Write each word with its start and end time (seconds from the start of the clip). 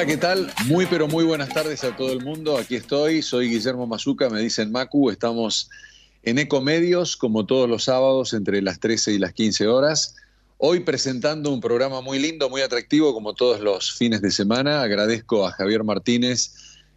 Hola, 0.00 0.06
¿qué 0.06 0.16
tal? 0.16 0.50
Muy 0.64 0.86
pero 0.86 1.08
muy 1.08 1.24
buenas 1.24 1.50
tardes 1.50 1.84
a 1.84 1.94
todo 1.94 2.10
el 2.10 2.24
mundo. 2.24 2.56
Aquí 2.56 2.74
estoy, 2.74 3.20
soy 3.20 3.50
Guillermo 3.50 3.86
Mazuca, 3.86 4.30
me 4.30 4.40
dicen 4.40 4.72
Macu, 4.72 5.10
estamos 5.10 5.68
en 6.22 6.38
Ecomedios 6.38 7.18
como 7.18 7.44
todos 7.44 7.68
los 7.68 7.84
sábados 7.84 8.32
entre 8.32 8.62
las 8.62 8.80
13 8.80 9.12
y 9.12 9.18
las 9.18 9.34
15 9.34 9.68
horas. 9.68 10.16
Hoy 10.56 10.80
presentando 10.80 11.50
un 11.52 11.60
programa 11.60 12.00
muy 12.00 12.18
lindo, 12.18 12.48
muy 12.48 12.62
atractivo 12.62 13.12
como 13.12 13.34
todos 13.34 13.60
los 13.60 13.92
fines 13.92 14.22
de 14.22 14.30
semana. 14.30 14.80
Agradezco 14.80 15.46
a 15.46 15.52
Javier 15.52 15.84
Martínez 15.84 16.54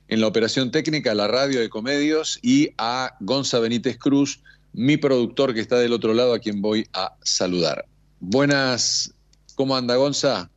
en 0.08 0.22
la 0.22 0.28
operación 0.28 0.72
técnica, 0.72 1.14
la 1.14 1.28
radio 1.28 1.60
de 1.60 1.66
Ecomedios 1.66 2.40
y 2.42 2.70
a 2.78 3.18
Gonza 3.20 3.60
Benítez 3.60 3.98
Cruz, 3.98 4.40
mi 4.72 4.96
productor 4.96 5.54
que 5.54 5.60
está 5.60 5.78
del 5.78 5.92
otro 5.92 6.14
lado 6.14 6.34
a 6.34 6.40
quien 6.40 6.62
voy 6.62 6.88
a 6.94 7.18
saludar. 7.22 7.86
Buenas, 8.22 9.14
¿cómo 9.56 9.76
anda 9.76 9.98
Gonza? 9.98 10.50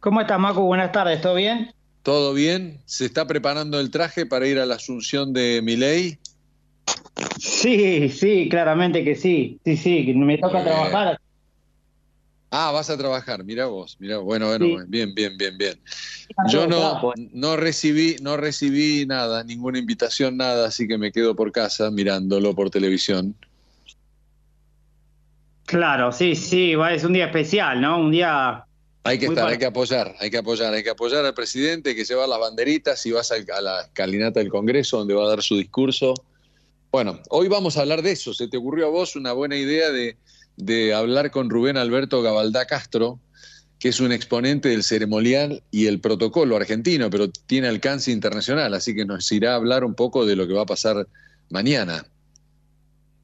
¿Cómo 0.00 0.22
estás, 0.22 0.40
Macu? 0.40 0.62
Buenas 0.62 0.92
tardes, 0.92 1.20
¿todo 1.20 1.34
bien? 1.34 1.74
¿Todo 2.02 2.32
bien? 2.32 2.80
¿Se 2.86 3.04
está 3.04 3.26
preparando 3.26 3.78
el 3.78 3.90
traje 3.90 4.24
para 4.24 4.46
ir 4.46 4.58
a 4.58 4.64
la 4.64 4.76
asunción 4.76 5.34
de 5.34 5.60
Miley? 5.62 6.18
Sí, 7.38 8.08
sí, 8.08 8.48
claramente 8.48 9.04
que 9.04 9.14
sí. 9.14 9.60
Sí, 9.62 9.76
sí, 9.76 10.14
me 10.14 10.38
toca 10.38 10.64
trabajar. 10.64 11.20
Ah, 12.50 12.70
vas 12.72 12.88
a 12.88 12.96
trabajar, 12.96 13.44
mira 13.44 13.66
vos, 13.66 13.98
mira, 14.00 14.16
bueno, 14.18 14.46
bueno, 14.46 14.66
bien, 14.88 15.14
bien, 15.14 15.36
bien, 15.36 15.58
bien. 15.58 15.78
Yo 16.48 16.66
no, 16.66 17.12
no 17.34 17.56
recibí, 17.58 18.16
no 18.22 18.38
recibí 18.38 19.04
nada, 19.04 19.44
ninguna 19.44 19.78
invitación, 19.78 20.38
nada, 20.38 20.68
así 20.68 20.88
que 20.88 20.96
me 20.96 21.12
quedo 21.12 21.36
por 21.36 21.52
casa 21.52 21.90
mirándolo 21.90 22.54
por 22.54 22.70
televisión. 22.70 23.34
Claro, 25.66 26.10
sí, 26.10 26.34
sí, 26.34 26.74
es 26.90 27.04
un 27.04 27.12
día 27.12 27.26
especial, 27.26 27.82
¿no? 27.82 28.00
Un 28.00 28.10
día 28.10 28.64
hay 29.02 29.18
que 29.18 29.26
estar, 29.26 29.48
hay 29.48 29.58
que 29.58 29.66
apoyar, 29.66 30.14
hay 30.20 30.30
que 30.30 30.38
apoyar, 30.38 30.74
hay 30.74 30.82
que 30.82 30.90
apoyar 30.90 31.24
al 31.24 31.34
presidente 31.34 31.94
que 31.94 32.04
lleva 32.04 32.26
las 32.26 32.38
banderitas 32.38 33.04
y 33.06 33.12
vas 33.12 33.32
a, 33.32 33.60
la 33.60 33.82
escalinata 33.82 34.40
del 34.40 34.50
Congreso 34.50 34.98
donde 34.98 35.14
va 35.14 35.24
a 35.24 35.28
dar 35.28 35.42
su 35.42 35.56
discurso. 35.56 36.14
Bueno, 36.92 37.20
hoy 37.30 37.48
vamos 37.48 37.76
a 37.76 37.80
hablar 37.80 38.02
de 38.02 38.12
eso. 38.12 38.34
¿Se 38.34 38.48
te 38.48 38.58
ocurrió 38.58 38.86
a 38.86 38.90
vos 38.90 39.16
una 39.16 39.32
buena 39.32 39.56
idea 39.56 39.90
de, 39.90 40.94
hablar 40.94 41.30
con 41.30 41.48
Rubén 41.48 41.78
Alberto 41.78 42.20
Gabaldá 42.20 42.66
Castro, 42.66 43.18
que 43.78 43.88
es 43.88 44.00
un 44.00 44.12
exponente 44.12 44.68
del 44.68 44.82
ceremonial 44.82 45.62
y 45.70 45.86
el 45.86 46.00
protocolo 46.00 46.56
argentino, 46.56 47.08
pero 47.08 47.30
tiene 47.30 47.68
alcance 47.68 48.10
internacional, 48.10 48.74
así 48.74 48.94
que 48.94 49.06
nos 49.06 49.32
irá 49.32 49.52
a 49.52 49.56
hablar 49.56 49.84
un 49.84 49.94
poco 49.94 50.26
de 50.26 50.36
lo 50.36 50.46
que 50.46 50.52
va 50.52 50.62
a 50.62 50.66
pasar 50.66 51.06
mañana. 51.48 52.04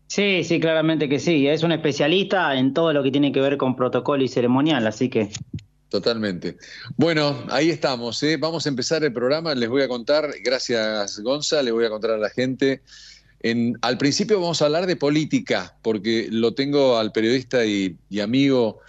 Sí, 0.07 0.45
sí, 0.45 0.61
claramente 0.61 1.09
que 1.09 1.19
sí. 1.19 1.47
Es 1.49 1.63
un 1.63 1.73
especialista 1.73 2.57
en 2.57 2.73
todo 2.73 2.93
lo 2.95 3.03
que 3.03 3.11
tiene 3.11 3.33
que 3.33 3.41
ver 3.41 3.59
con 3.59 3.77
protocolo 3.77 4.23
y 4.23 4.29
ceremonial, 4.29 4.87
así 4.87 5.11
que 5.11 5.29
Totalmente. 5.89 6.57
Bueno, 6.97 7.45
ahí 7.49 7.71
estamos. 7.71 8.23
¿eh? 8.23 8.37
Vamos 8.37 8.67
a 8.67 8.69
empezar 8.69 9.05
el 9.05 9.13
programa. 9.13 9.55
Les 9.55 9.69
voy 9.69 9.83
a 9.83 9.89
contar, 9.89 10.31
gracias 10.43 11.21
Gonza, 11.21 11.63
les 11.63 11.73
voy 11.73 11.85
a 11.85 11.91
contar 11.91 12.13
a 12.13 12.19
la 12.19 12.31
gente. 12.31 12.83
En, 13.41 13.79
al 13.83 13.97
principio 13.97 14.41
vamos 14.41 14.61
a 14.61 14.65
hablar 14.65 14.87
de 14.87 14.97
política, 14.97 15.77
porque 15.83 16.29
lo 16.31 16.55
tengo 16.55 16.99
al 16.99 17.13
periodista 17.13 17.65
y, 17.65 17.97
amigo 18.21 18.81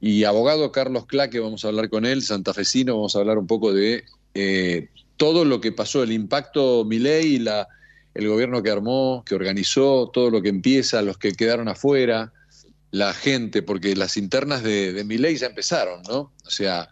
y 0.00 0.24
abogado 0.24 0.72
Carlos 0.72 1.06
Claque, 1.06 1.38
vamos 1.38 1.64
a 1.64 1.68
hablar 1.68 1.88
con 1.90 2.04
él, 2.04 2.22
santafesino, 2.22 2.96
vamos 2.96 3.14
a 3.14 3.20
hablar 3.20 3.38
un 3.38 3.46
poco 3.46 3.72
de 3.72 4.04
eh, 4.34 4.88
todo 5.16 5.44
lo 5.44 5.60
que 5.60 5.70
pasó, 5.70 6.02
el 6.02 6.12
impacto 6.12 6.84
Milei 6.84 7.38
la, 7.38 7.68
el 8.14 8.26
gobierno 8.26 8.62
que 8.62 8.70
armó, 8.70 9.22
que 9.24 9.34
organizó, 9.34 10.10
todo 10.12 10.30
lo 10.30 10.42
que 10.42 10.48
empieza, 10.48 11.02
los 11.02 11.18
que 11.18 11.32
quedaron 11.32 11.68
afuera, 11.68 12.32
la 12.90 13.14
gente, 13.14 13.62
porque 13.62 13.94
las 13.94 14.16
internas 14.16 14.62
de, 14.62 14.92
de 14.92 15.04
ley 15.18 15.36
ya 15.36 15.46
empezaron, 15.46 16.02
¿no? 16.02 16.32
O 16.44 16.50
sea, 16.50 16.88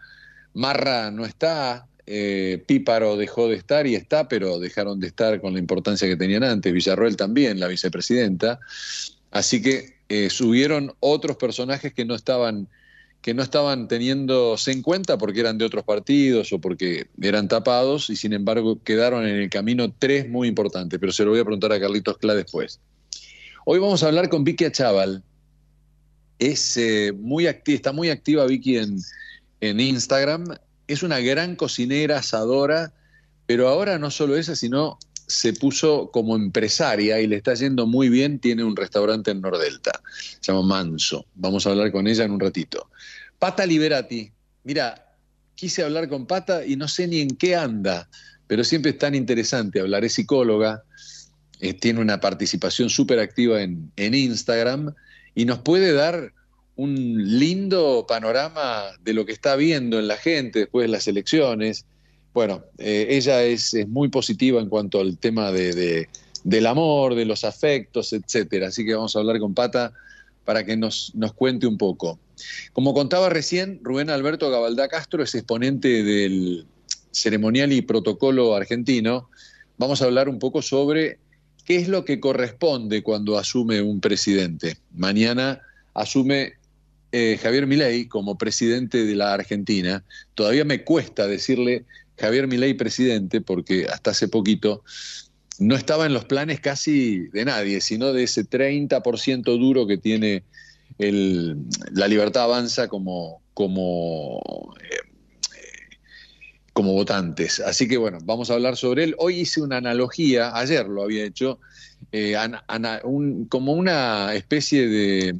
Marra 0.53 1.11
no 1.11 1.25
está, 1.25 1.87
eh, 2.05 2.63
Píparo 2.65 3.17
dejó 3.17 3.47
de 3.49 3.55
estar 3.55 3.85
y 3.85 3.95
está, 3.95 4.27
pero 4.27 4.59
dejaron 4.59 4.99
de 4.99 5.07
estar 5.07 5.41
con 5.41 5.53
la 5.53 5.59
importancia 5.59 6.07
que 6.07 6.15
tenían 6.15 6.43
antes, 6.43 6.73
Villarroel 6.73 7.17
también, 7.17 7.59
la 7.59 7.67
vicepresidenta. 7.67 8.59
Así 9.31 9.61
que 9.61 9.99
eh, 10.09 10.29
subieron 10.29 10.93
otros 10.99 11.37
personajes 11.37 11.93
que 11.93 12.05
no 12.05 12.15
estaban 12.15 12.67
que 13.21 13.33
no 13.33 13.43
estaban 13.43 13.89
teniéndose 13.89 14.71
en 14.71 14.81
cuenta 14.81 15.17
porque 15.17 15.41
eran 15.41 15.57
de 15.57 15.65
otros 15.65 15.83
partidos 15.83 16.53
o 16.53 16.59
porque 16.59 17.07
eran 17.21 17.49
tapados 17.49 18.09
y 18.09 18.15
sin 18.15 18.31
embargo 18.31 18.81
quedaron 18.81 19.27
en 19.27 19.35
el 19.35 19.49
camino 19.49 19.93
tres 19.99 20.29
muy 20.29 20.47
importantes, 20.47 20.97
pero 20.99 21.11
se 21.11 21.25
lo 21.25 21.31
voy 21.31 21.41
a 21.41 21.43
preguntar 21.43 21.73
a 21.73 21.79
Carlitos 21.79 22.17
Cla 22.17 22.33
después. 22.33 22.79
Hoy 23.65 23.77
vamos 23.79 24.03
a 24.03 24.07
hablar 24.07 24.29
con 24.29 24.45
Vicky 24.45 24.65
Achával, 24.65 25.21
es, 26.39 26.77
eh, 26.77 27.13
muy 27.13 27.45
está 27.47 27.91
muy 27.91 28.09
activa 28.09 28.45
Vicky 28.45 28.77
en, 28.77 28.97
en 29.61 29.79
Instagram. 29.79 30.45
Es 30.87 31.03
una 31.03 31.19
gran 31.19 31.55
cocinera, 31.55 32.17
asadora, 32.19 32.93
pero 33.45 33.67
ahora 33.67 33.99
no 33.99 34.09
solo 34.09 34.37
esa, 34.37 34.55
sino 34.55 34.97
se 35.27 35.53
puso 35.53 36.09
como 36.11 36.35
empresaria 36.35 37.19
y 37.19 37.27
le 37.27 37.35
está 37.35 37.53
yendo 37.53 37.85
muy 37.85 38.09
bien. 38.09 38.39
Tiene 38.39 38.63
un 38.63 38.75
restaurante 38.75 39.31
en 39.31 39.41
Nordelta, 39.41 40.01
se 40.39 40.51
llama 40.51 40.63
Manso. 40.63 41.25
Vamos 41.35 41.67
a 41.67 41.71
hablar 41.71 41.91
con 41.91 42.07
ella 42.07 42.23
en 42.23 42.31
un 42.31 42.39
ratito. 42.39 42.89
Pata 43.37 43.65
Liberati, 43.65 44.31
mira, 44.63 45.15
quise 45.55 45.83
hablar 45.83 46.09
con 46.09 46.25
Pata 46.25 46.65
y 46.65 46.75
no 46.77 46.87
sé 46.87 47.07
ni 47.07 47.19
en 47.19 47.35
qué 47.35 47.55
anda, 47.55 48.09
pero 48.47 48.63
siempre 48.63 48.91
es 48.91 48.97
tan 48.97 49.13
interesante 49.13 49.79
hablar. 49.79 50.03
Es 50.03 50.13
psicóloga, 50.13 50.83
eh, 51.59 51.73
tiene 51.73 51.99
una 51.99 52.19
participación 52.19 52.89
súper 52.89 53.19
activa 53.19 53.61
en, 53.61 53.91
en 53.97 54.15
Instagram 54.15 54.95
y 55.35 55.45
nos 55.45 55.59
puede 55.59 55.93
dar 55.93 56.33
un 56.75 57.39
lindo 57.39 58.05
panorama 58.07 58.85
de 59.03 59.13
lo 59.13 59.25
que 59.25 59.33
está 59.33 59.55
viendo 59.55 59.99
en 59.99 60.07
la 60.07 60.15
gente 60.15 60.59
después 60.59 60.85
de 60.85 60.87
las 60.87 61.07
elecciones. 61.07 61.85
Bueno, 62.33 62.63
eh, 62.77 63.07
ella 63.09 63.43
es, 63.43 63.75
muy 63.87 64.07
positiva 64.07 64.61
en 64.61 64.69
cuanto 64.69 65.01
al 65.01 65.17
tema 65.17 65.51
de, 65.51 66.07
del 66.43 66.65
amor, 66.65 67.15
de 67.15 67.25
los 67.25 67.43
afectos, 67.43 68.13
etcétera. 68.13 68.67
Así 68.67 68.85
que 68.85 68.95
vamos 68.95 69.15
a 69.15 69.19
hablar 69.19 69.39
con 69.39 69.53
Pata 69.53 69.91
para 70.45 70.65
que 70.65 70.77
nos, 70.77 71.13
nos 71.15 71.33
cuente 71.33 71.67
un 71.67 71.77
poco. 71.77 72.17
Como 72.71 72.93
contaba 72.93 73.29
recién, 73.29 73.81
Rubén 73.83 74.09
Alberto 74.09 74.49
Gabaldá 74.49 74.87
Castro 74.87 75.21
es 75.21 75.35
exponente 75.35 76.03
del 76.03 76.65
ceremonial 77.11 77.73
y 77.73 77.81
protocolo 77.81 78.55
argentino. 78.55 79.29
Vamos 79.77 80.01
a 80.01 80.05
hablar 80.05 80.29
un 80.29 80.39
poco 80.39 80.61
sobre 80.61 81.19
qué 81.69 81.75
es 81.75 81.87
lo 81.87 82.03
que 82.03 82.19
corresponde 82.19 83.03
cuando 83.03 83.37
asume 83.37 83.83
un 83.83 84.01
presidente. 84.01 84.77
Mañana 84.91 85.61
asume 85.93 86.53
eh, 87.11 87.37
Javier 87.39 87.67
Milei 87.67 88.07
como 88.07 88.39
presidente 88.39 89.05
de 89.05 89.15
la 89.15 89.35
Argentina. 89.35 90.03
Todavía 90.33 90.65
me 90.65 90.83
cuesta 90.83 91.27
decirle 91.27 91.85
Javier 92.17 92.47
Milei 92.47 92.73
presidente 92.73 93.39
porque 93.39 93.85
hasta 93.85 94.09
hace 94.09 94.27
poquito 94.27 94.83
no 95.59 95.75
estaba 95.75 96.07
en 96.07 96.13
los 96.13 96.25
planes 96.25 96.59
casi 96.59 97.27
de 97.27 97.45
nadie, 97.45 97.81
sino 97.81 98.13
de 98.13 98.23
ese 98.23 98.49
30% 98.49 99.43
duro 99.43 99.85
que 99.85 99.99
tiene 99.99 100.41
la 100.97 102.07
libertad 102.07 102.45
avanza 102.45 102.87
como, 102.87 103.43
como 103.53 104.41
eh, 104.81 105.08
como 106.79 106.93
votantes. 106.93 107.59
Así 107.59 107.89
que 107.89 107.97
bueno, 107.97 108.19
vamos 108.23 108.49
a 108.49 108.53
hablar 108.53 108.77
sobre 108.77 109.03
él. 109.03 109.15
Hoy 109.17 109.41
hice 109.41 109.61
una 109.61 109.75
analogía, 109.75 110.55
ayer 110.55 110.87
lo 110.87 111.03
había 111.03 111.25
hecho, 111.25 111.59
eh, 112.13 112.37
como 113.49 113.73
una 113.73 114.33
especie 114.33 114.87
de, 114.87 115.35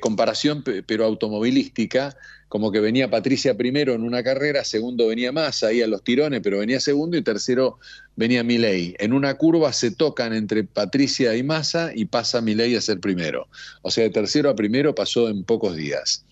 comparación, 0.00 0.64
pero 0.86 1.04
automovilística, 1.04 2.16
como 2.48 2.72
que 2.72 2.80
venía 2.80 3.10
Patricia 3.10 3.58
primero 3.58 3.92
en 3.92 4.04
una 4.04 4.22
carrera, 4.22 4.64
segundo 4.64 5.06
venía 5.08 5.32
Massa 5.32 5.66
ahí 5.66 5.82
a 5.82 5.86
los 5.86 6.02
tirones, 6.02 6.40
pero 6.42 6.60
venía 6.60 6.80
segundo 6.80 7.18
y 7.18 7.22
tercero 7.22 7.78
venía 8.16 8.42
Milei. 8.42 8.96
En 8.98 9.12
una 9.12 9.34
curva 9.34 9.70
se 9.74 9.90
tocan 9.90 10.32
entre 10.32 10.64
Patricia 10.64 11.36
y 11.36 11.42
Massa 11.42 11.92
y 11.94 12.06
pasa 12.06 12.40
Milei 12.40 12.74
a 12.74 12.80
ser 12.80 13.00
primero. 13.00 13.48
O 13.82 13.90
sea, 13.90 14.04
de 14.04 14.10
tercero 14.10 14.48
a 14.48 14.56
primero 14.56 14.94
pasó 14.94 15.28
en 15.28 15.44
pocos 15.44 15.76
días. 15.76 16.24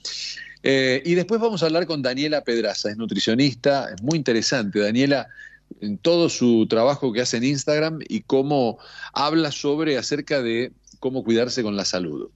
Eh, 0.63 1.03
y 1.05 1.15
después 1.15 1.41
vamos 1.41 1.63
a 1.63 1.67
hablar 1.67 1.87
con 1.87 2.03
Daniela 2.03 2.45
Pedraza, 2.45 2.91
es 2.91 2.97
nutricionista, 2.97 3.91
es 3.95 4.03
muy 4.03 4.17
interesante. 4.17 4.81
Daniela, 4.81 5.29
en 5.81 5.99
todo 5.99 6.29
su 6.29 6.67
trabajo 6.69 7.13
que 7.13 7.21
hace 7.21 7.39
en 7.39 7.45
Instagram 7.45 8.01
y 8.09 8.23
cómo 8.23 8.79
habla 9.13 9.51
sobre 9.51 9.97
acerca 9.97 10.43
de 10.43 10.73
cómo 11.01 11.25
cuidarse 11.25 11.63
con 11.63 11.77
la 11.77 11.85
salud. 11.85 12.31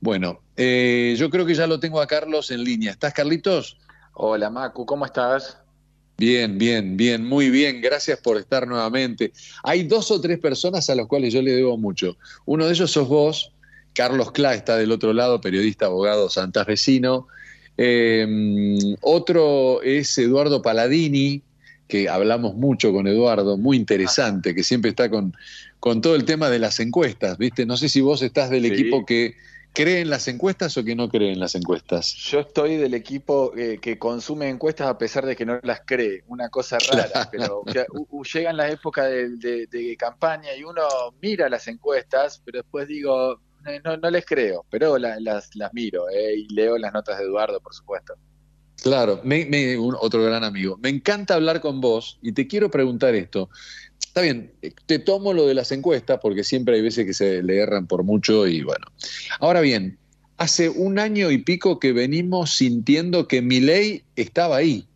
Bueno, 0.00 0.40
eh, 0.56 1.14
yo 1.18 1.30
creo 1.30 1.46
que 1.46 1.54
ya 1.54 1.66
lo 1.66 1.80
tengo 1.80 2.00
a 2.00 2.06
Carlos 2.06 2.50
en 2.50 2.62
línea. 2.62 2.92
¿Estás, 2.92 3.14
Carlitos? 3.14 3.78
Hola, 4.12 4.50
Macu, 4.50 4.86
¿cómo 4.86 5.04
estás? 5.04 5.58
Bien, 6.16 6.58
bien, 6.58 6.96
bien, 6.96 7.24
muy 7.24 7.50
bien. 7.50 7.80
Gracias 7.80 8.20
por 8.20 8.36
estar 8.36 8.68
nuevamente. 8.68 9.32
Hay 9.64 9.82
dos 9.82 10.10
o 10.12 10.20
tres 10.20 10.38
personas 10.38 10.88
a 10.88 10.94
las 10.94 11.06
cuales 11.06 11.32
yo 11.32 11.42
le 11.42 11.52
debo 11.52 11.76
mucho. 11.76 12.16
Uno 12.44 12.66
de 12.66 12.72
ellos 12.72 12.92
sos 12.92 13.08
vos, 13.08 13.52
Carlos 13.94 14.30
Cla 14.30 14.54
está 14.54 14.76
del 14.76 14.92
otro 14.92 15.12
lado, 15.12 15.40
periodista, 15.40 15.86
abogado 15.86 16.30
santafesino. 16.30 17.26
Eh, 17.76 18.96
otro 19.00 19.82
es 19.82 20.16
Eduardo 20.18 20.62
Paladini, 20.62 21.42
que 21.88 22.08
hablamos 22.08 22.54
mucho 22.54 22.92
con 22.92 23.06
Eduardo, 23.06 23.56
muy 23.56 23.76
interesante, 23.76 24.54
que 24.54 24.62
siempre 24.62 24.90
está 24.90 25.10
con, 25.10 25.34
con 25.80 26.00
todo 26.00 26.14
el 26.14 26.24
tema 26.24 26.50
de 26.50 26.58
las 26.58 26.80
encuestas, 26.80 27.36
¿viste? 27.38 27.66
No 27.66 27.76
sé 27.76 27.88
si 27.88 28.00
vos 28.00 28.22
estás 28.22 28.50
del 28.50 28.64
equipo 28.64 29.04
que 29.04 29.34
cree 29.74 30.00
en 30.00 30.08
las 30.08 30.28
encuestas 30.28 30.76
o 30.78 30.84
que 30.84 30.94
no 30.94 31.08
cree 31.08 31.32
en 31.32 31.40
las 31.40 31.54
encuestas? 31.56 32.14
Yo 32.14 32.40
estoy 32.40 32.76
del 32.76 32.94
equipo 32.94 33.52
eh, 33.56 33.78
que 33.82 33.98
consume 33.98 34.48
encuestas 34.48 34.86
a 34.86 34.96
pesar 34.96 35.26
de 35.26 35.36
que 35.36 35.44
no 35.44 35.58
las 35.62 35.82
cree, 35.84 36.22
una 36.28 36.48
cosa 36.48 36.78
rara, 36.78 37.28
pero 37.30 37.62
llegan 38.32 38.56
las 38.56 38.72
épocas 38.72 39.10
de, 39.10 39.96
campaña 39.98 40.54
y 40.56 40.62
uno 40.62 40.82
mira 41.20 41.48
las 41.48 41.66
encuestas, 41.68 42.40
pero 42.44 42.58
después 42.58 42.86
digo, 42.86 43.40
no, 43.84 43.96
no 43.96 44.10
les 44.10 44.24
creo, 44.26 44.64
pero 44.70 44.98
las, 44.98 45.20
las 45.54 45.74
miro 45.74 46.08
eh, 46.10 46.36
y 46.36 46.54
leo 46.54 46.78
las 46.78 46.92
notas 46.92 47.18
de 47.18 47.24
Eduardo, 47.24 47.60
por 47.60 47.74
supuesto. 47.74 48.14
Claro, 48.82 49.20
me, 49.24 49.76
otro 49.78 50.22
gran 50.24 50.44
amigo. 50.44 50.78
Me 50.82 50.90
encanta 50.90 51.34
hablar 51.34 51.60
con 51.60 51.80
vos 51.80 52.18
y 52.20 52.32
te 52.32 52.46
quiero 52.46 52.70
preguntar 52.70 53.14
esto. 53.14 53.48
Está 53.98 54.20
bien, 54.20 54.52
te 54.86 54.98
tomo 54.98 55.32
lo 55.32 55.46
de 55.46 55.54
las 55.54 55.72
encuestas 55.72 56.18
porque 56.20 56.44
siempre 56.44 56.76
hay 56.76 56.82
veces 56.82 57.06
que 57.06 57.14
se 57.14 57.42
le 57.42 57.58
erran 57.58 57.86
por 57.86 58.04
mucho 58.04 58.46
y 58.46 58.62
bueno. 58.62 58.86
Ahora 59.40 59.60
bien, 59.60 59.98
hace 60.36 60.68
un 60.68 60.98
año 60.98 61.30
y 61.30 61.38
pico 61.38 61.78
que 61.78 61.92
venimos 61.92 62.56
sintiendo 62.56 63.26
que 63.26 63.40
mi 63.40 63.60
ley 63.60 64.02
estaba 64.16 64.56
ahí. 64.56 64.86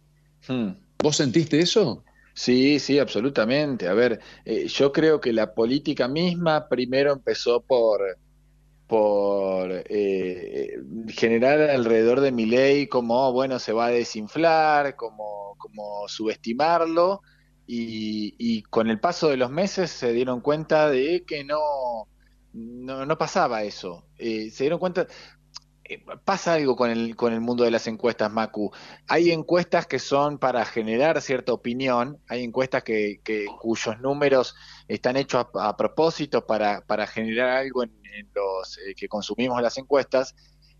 Hmm. 0.46 0.72
¿Vos 1.02 1.16
sentiste 1.16 1.58
eso? 1.60 2.04
Sí, 2.34 2.78
sí, 2.78 2.98
absolutamente. 2.98 3.88
A 3.88 3.94
ver, 3.94 4.20
eh, 4.44 4.68
yo 4.68 4.92
creo 4.92 5.20
que 5.20 5.32
la 5.32 5.54
política 5.54 6.08
misma 6.08 6.68
primero 6.68 7.12
empezó 7.12 7.60
por, 7.60 8.00
por 8.88 9.70
eh, 9.70 10.78
generar 11.08 11.60
alrededor 11.60 12.20
de 12.20 12.32
mi 12.32 12.46
ley 12.46 12.88
como, 12.88 13.32
bueno, 13.32 13.58
se 13.58 13.72
va 13.72 13.86
a 13.86 13.90
desinflar, 13.90 14.96
como, 14.96 15.56
como 15.58 16.08
subestimarlo, 16.08 17.20
y, 17.70 18.62
con 18.62 18.88
el 18.88 18.98
paso 18.98 19.28
de 19.28 19.36
los 19.36 19.50
meses 19.50 19.90
se 19.90 20.12
dieron 20.12 20.40
cuenta 20.40 20.88
de 20.88 21.24
que 21.26 21.44
no, 21.44 22.08
no, 22.54 23.18
pasaba 23.18 23.62
eso. 23.62 24.06
Eh, 24.16 24.50
se 24.50 24.64
dieron 24.64 24.78
cuenta, 24.78 25.06
eh, 25.84 26.02
pasa 26.24 26.54
algo 26.54 26.74
con 26.74 26.90
el, 26.90 27.14
con 27.14 27.34
el 27.34 27.42
mundo 27.42 27.64
de 27.64 27.70
las 27.70 27.86
encuestas, 27.86 28.32
Macu. 28.32 28.70
Hay 29.06 29.30
encuestas 29.32 29.86
que 29.86 29.98
son 29.98 30.38
para 30.38 30.64
generar 30.64 31.20
cierta 31.20 31.52
opinión, 31.52 32.18
hay 32.26 32.42
encuestas 32.42 32.84
que, 32.84 33.20
que 33.22 33.44
cuyos 33.60 34.00
números 34.00 34.54
están 34.88 35.16
hechos 35.16 35.46
a, 35.54 35.76
propósito 35.76 36.46
para, 36.46 36.80
para, 36.80 37.06
generar 37.06 37.50
algo 37.50 37.82
en, 37.82 37.92
los 38.34 38.78
eh, 38.78 38.94
que 38.96 39.08
consumimos 39.08 39.62
las 39.62 39.78
encuestas, 39.78 40.34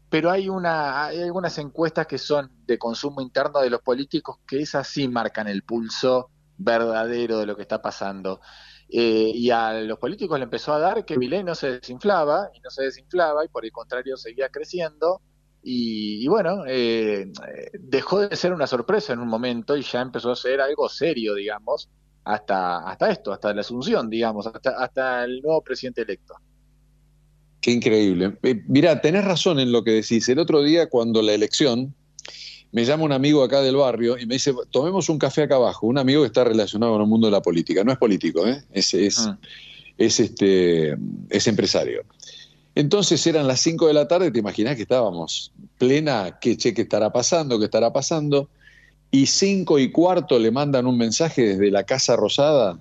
pero 0.09 0.31
hay, 0.31 0.49
una, 0.49 1.07
hay 1.07 1.23
algunas 1.23 1.57
encuestas 1.59 2.07
que 2.07 2.19
son 2.19 2.51
de 2.67 2.79
consumo 2.79 3.21
interno 3.21 3.61
de 3.61 3.71
los 3.71 3.83
políticos 3.83 4.39
que 4.47 4.61
esas 4.61 4.89
sí 4.89 5.07
marcan 5.07 5.47
el 5.47 5.63
pulso 5.63 6.31
verdadero 6.57 7.39
de 7.39 7.47
lo 7.47 7.55
que 7.55 7.63
está 7.63 7.81
pasando. 7.81 8.41
Eh, 8.89 9.31
y 9.35 9.51
a 9.51 9.75
los 9.75 9.99
políticos 9.99 10.39
le 10.39 10.45
empezó 10.45 10.73
a 10.73 10.79
dar 10.79 11.05
que 11.05 11.19
Milei 11.19 11.45
no 11.45 11.55
se 11.55 11.73
desinflaba 11.73 12.51
y 12.55 12.61
no 12.61 12.71
se 12.71 12.85
desinflaba 12.85 13.45
y 13.45 13.49
por 13.49 13.67
el 13.67 13.71
contrario 13.71 14.17
seguía 14.17 14.49
creciendo 14.49 15.21
y, 15.63 16.27
bueno, 16.29 16.65
eh, 16.67 17.31
dejó 17.79 18.21
de 18.27 18.37
ser 18.37 18.53
una 18.53 18.67
sorpresa 18.67 19.13
en 19.13 19.19
un 19.19 19.29
momento 19.29 19.77
y 19.77 19.83
ya 19.83 20.01
empezó 20.01 20.31
a 20.31 20.37
ser 20.37 20.61
algo 20.61 20.89
serio, 20.89 21.35
digamos, 21.35 21.91
hasta, 22.25 22.89
hasta 22.89 23.11
esto, 23.11 23.33
hasta 23.33 23.53
la 23.55 23.61
asunción, 23.61 24.11
digamos, 24.11 24.47
hasta, 24.47 24.71
hasta 24.71 25.25
el 25.25 25.41
nuevo 25.41 25.63
presidente 25.63 26.03
electo. 26.03 26.35
Qué 27.61 27.73
increíble. 27.73 28.37
Eh, 28.43 28.63
mira, 28.67 29.01
tenés 29.01 29.25
razón 29.25 29.59
en 29.59 29.73
lo 29.73 29.83
que 29.83 29.93
decís. 29.93 30.29
El 30.29 30.39
otro 30.39 30.63
día, 30.63 30.89
cuando 30.89 31.23
la 31.23 31.35
elección, 31.35 31.95
me 32.71 32.85
llama 32.85 33.05
un 33.05 33.13
amigo 33.13 33.43
acá 33.43 33.61
del 33.63 33.77
barrio 33.77 34.19
y 34.19 34.27
me 34.27 34.35
dice, 34.35 34.53
tomemos 34.71 35.09
un 35.09 35.19
café 35.19 35.43
acá 35.43 35.57
abajo, 35.57 35.87
un 35.87 35.99
amigo 35.99 36.23
que 36.23 36.27
está 36.29 36.45
relacionado 36.45 36.93
con 36.93 37.03
el 37.03 37.09
mundo 37.09 37.27
de 37.27 37.33
la 37.33 37.43
política, 37.43 37.83
no 37.83 37.93
es 37.93 37.99
político, 37.99 38.47
¿eh? 38.47 38.63
es, 38.73 38.95
es, 38.95 39.19
ah. 39.19 39.39
es, 39.97 40.21
este, 40.21 40.97
es 41.31 41.47
empresario. 41.47 42.03
Entonces 42.75 43.27
eran 43.27 43.49
las 43.49 43.61
5 43.61 43.89
de 43.89 43.95
la 43.95 44.07
tarde, 44.07 44.31
te 44.31 44.39
imaginas 44.39 44.77
que 44.77 44.83
estábamos 44.83 45.53
plena, 45.79 46.39
¿qué, 46.41 46.57
che, 46.57 46.75
qué 46.75 46.83
estará 46.83 47.11
pasando? 47.11 47.59
¿Qué 47.59 47.65
estará 47.65 47.93
pasando? 47.93 48.51
Y 49.11 49.27
cinco 49.27 49.79
y 49.79 49.91
cuarto 49.91 50.39
le 50.39 50.51
mandan 50.51 50.87
un 50.87 50.99
mensaje 50.99 51.43
desde 51.43 51.71
la 51.71 51.85
Casa 51.85 52.17
Rosada 52.17 52.79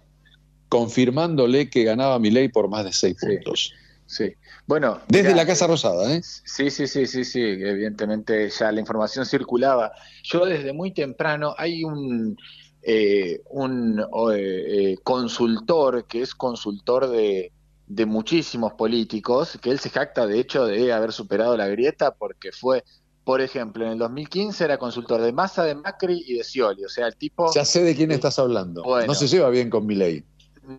confirmándole 0.70 1.70
que 1.70 1.84
ganaba 1.84 2.20
mi 2.20 2.30
ley 2.30 2.50
por 2.50 2.68
más 2.70 2.84
de 2.84 2.92
seis 2.92 3.16
puntos. 3.20 3.74
Sí. 4.06 4.34
Bueno, 4.66 5.00
desde 5.08 5.34
la 5.34 5.46
Casa 5.46 5.68
Rosada, 5.68 6.14
¿eh? 6.14 6.22
Sí, 6.24 6.70
sí, 6.70 6.88
sí, 6.88 7.06
sí, 7.06 7.24
sí. 7.24 7.42
Evidentemente 7.42 8.50
ya 8.50 8.72
la 8.72 8.80
información 8.80 9.26
circulaba. 9.26 9.92
Yo 10.24 10.46
desde 10.46 10.74
muy 10.74 10.92
temprano 10.92 11.56
hay 11.58 11.84
un 11.84 12.38
eh, 12.84 13.42
un 13.50 14.02
eh, 14.34 14.96
consultor 15.04 16.06
que 16.06 16.22
es 16.22 16.34
consultor 16.34 17.10
de, 17.10 17.52
de 17.88 18.06
muchísimos 18.06 18.74
políticos, 18.74 19.58
que 19.62 19.72
él 19.72 19.80
se 19.80 19.90
jacta 19.90 20.26
de 20.26 20.40
hecho 20.40 20.66
de 20.66 20.94
haber 20.94 21.12
superado 21.12 21.58
la 21.58 21.68
grieta 21.68 22.12
porque 22.12 22.52
fue 22.52 22.84
por 23.28 23.42
ejemplo, 23.42 23.86
en 23.86 23.92
el 23.92 24.00
2015 24.00 24.64
era 24.64 24.80
consultor 24.80 25.22
de 25.22 25.34
Massa, 25.34 25.64
de 25.64 25.76
Macri 25.76 26.24
y 26.26 26.38
de 26.38 26.44
Scioli. 26.44 26.84
O 26.84 26.90
sea, 26.90 27.06
el 27.06 27.16
tipo. 27.16 27.54
Ya 27.54 27.66
sé 27.66 27.84
de 27.84 27.96
quién 27.96 28.10
estás 28.12 28.40
hablando. 28.40 28.84
no 29.06 29.14
se 29.14 29.28
lleva 29.28 29.50
bien 29.50 29.70
con 29.70 29.86
Milei 29.86 30.26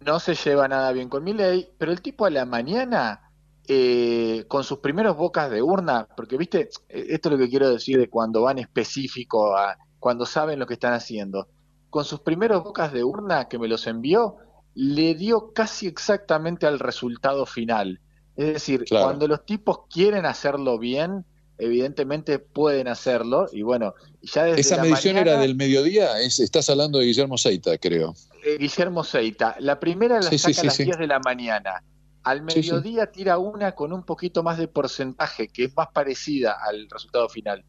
no 0.04 0.20
se 0.20 0.34
lleva 0.34 0.68
nada 0.68 0.92
bien 0.92 1.08
con 1.08 1.24
mi 1.24 1.32
ley, 1.32 1.68
pero 1.78 1.92
el 1.92 2.02
tipo 2.02 2.26
a 2.26 2.30
la 2.30 2.44
mañana, 2.44 3.30
eh, 3.66 4.44
con 4.48 4.62
sus 4.62 4.78
primeros 4.78 5.16
bocas 5.16 5.50
de 5.50 5.62
urna, 5.62 6.06
porque 6.16 6.36
viste, 6.36 6.68
eh, 6.88 7.06
esto 7.08 7.28
es 7.28 7.32
lo 7.32 7.38
que 7.38 7.48
quiero 7.48 7.70
decir 7.70 7.98
de 7.98 8.10
cuando 8.10 8.42
van 8.42 8.58
específico, 8.58 9.56
a, 9.56 9.78
cuando 9.98 10.26
saben 10.26 10.58
lo 10.58 10.66
que 10.66 10.74
están 10.74 10.92
haciendo, 10.92 11.48
con 11.90 12.04
sus 12.04 12.20
primeros 12.20 12.62
bocas 12.62 12.92
de 12.92 13.02
urna 13.02 13.48
que 13.48 13.58
me 13.58 13.68
los 13.68 13.86
envió, 13.86 14.36
le 14.74 15.14
dio 15.14 15.52
casi 15.52 15.86
exactamente 15.86 16.66
al 16.66 16.78
resultado 16.78 17.46
final. 17.46 18.00
Es 18.36 18.52
decir, 18.52 18.84
cuando 18.88 19.26
los 19.26 19.44
tipos 19.44 19.80
quieren 19.90 20.26
hacerlo 20.26 20.78
bien, 20.78 21.24
evidentemente 21.58 22.38
pueden 22.38 22.88
hacerlo 22.88 23.46
y 23.52 23.62
bueno, 23.62 23.94
ya 24.22 24.44
desde 24.44 24.60
Esa 24.60 24.82
medición 24.82 25.16
era 25.16 25.38
del 25.38 25.56
mediodía, 25.56 26.20
es, 26.20 26.38
estás 26.40 26.70
hablando 26.70 26.98
de 26.98 27.06
Guillermo 27.06 27.36
Seita, 27.36 27.76
creo. 27.78 28.14
Eh, 28.44 28.56
Guillermo 28.58 29.04
Seita, 29.04 29.56
la 29.58 29.78
primera 29.80 30.20
la 30.20 30.22
saca 30.22 30.60
a 30.60 30.64
las 30.64 30.78
10 30.78 30.98
de 30.98 31.06
la 31.06 31.18
mañana. 31.18 31.82
Al 32.22 32.42
mediodía 32.42 33.10
tira 33.10 33.38
una 33.38 33.72
con 33.72 33.92
un 33.92 34.04
poquito 34.04 34.42
más 34.42 34.58
de 34.58 34.68
porcentaje, 34.68 35.48
que 35.48 35.64
es 35.64 35.76
más 35.76 35.88
parecida 35.92 36.56
al 36.62 36.88
resultado 36.90 37.28
final. 37.28 37.64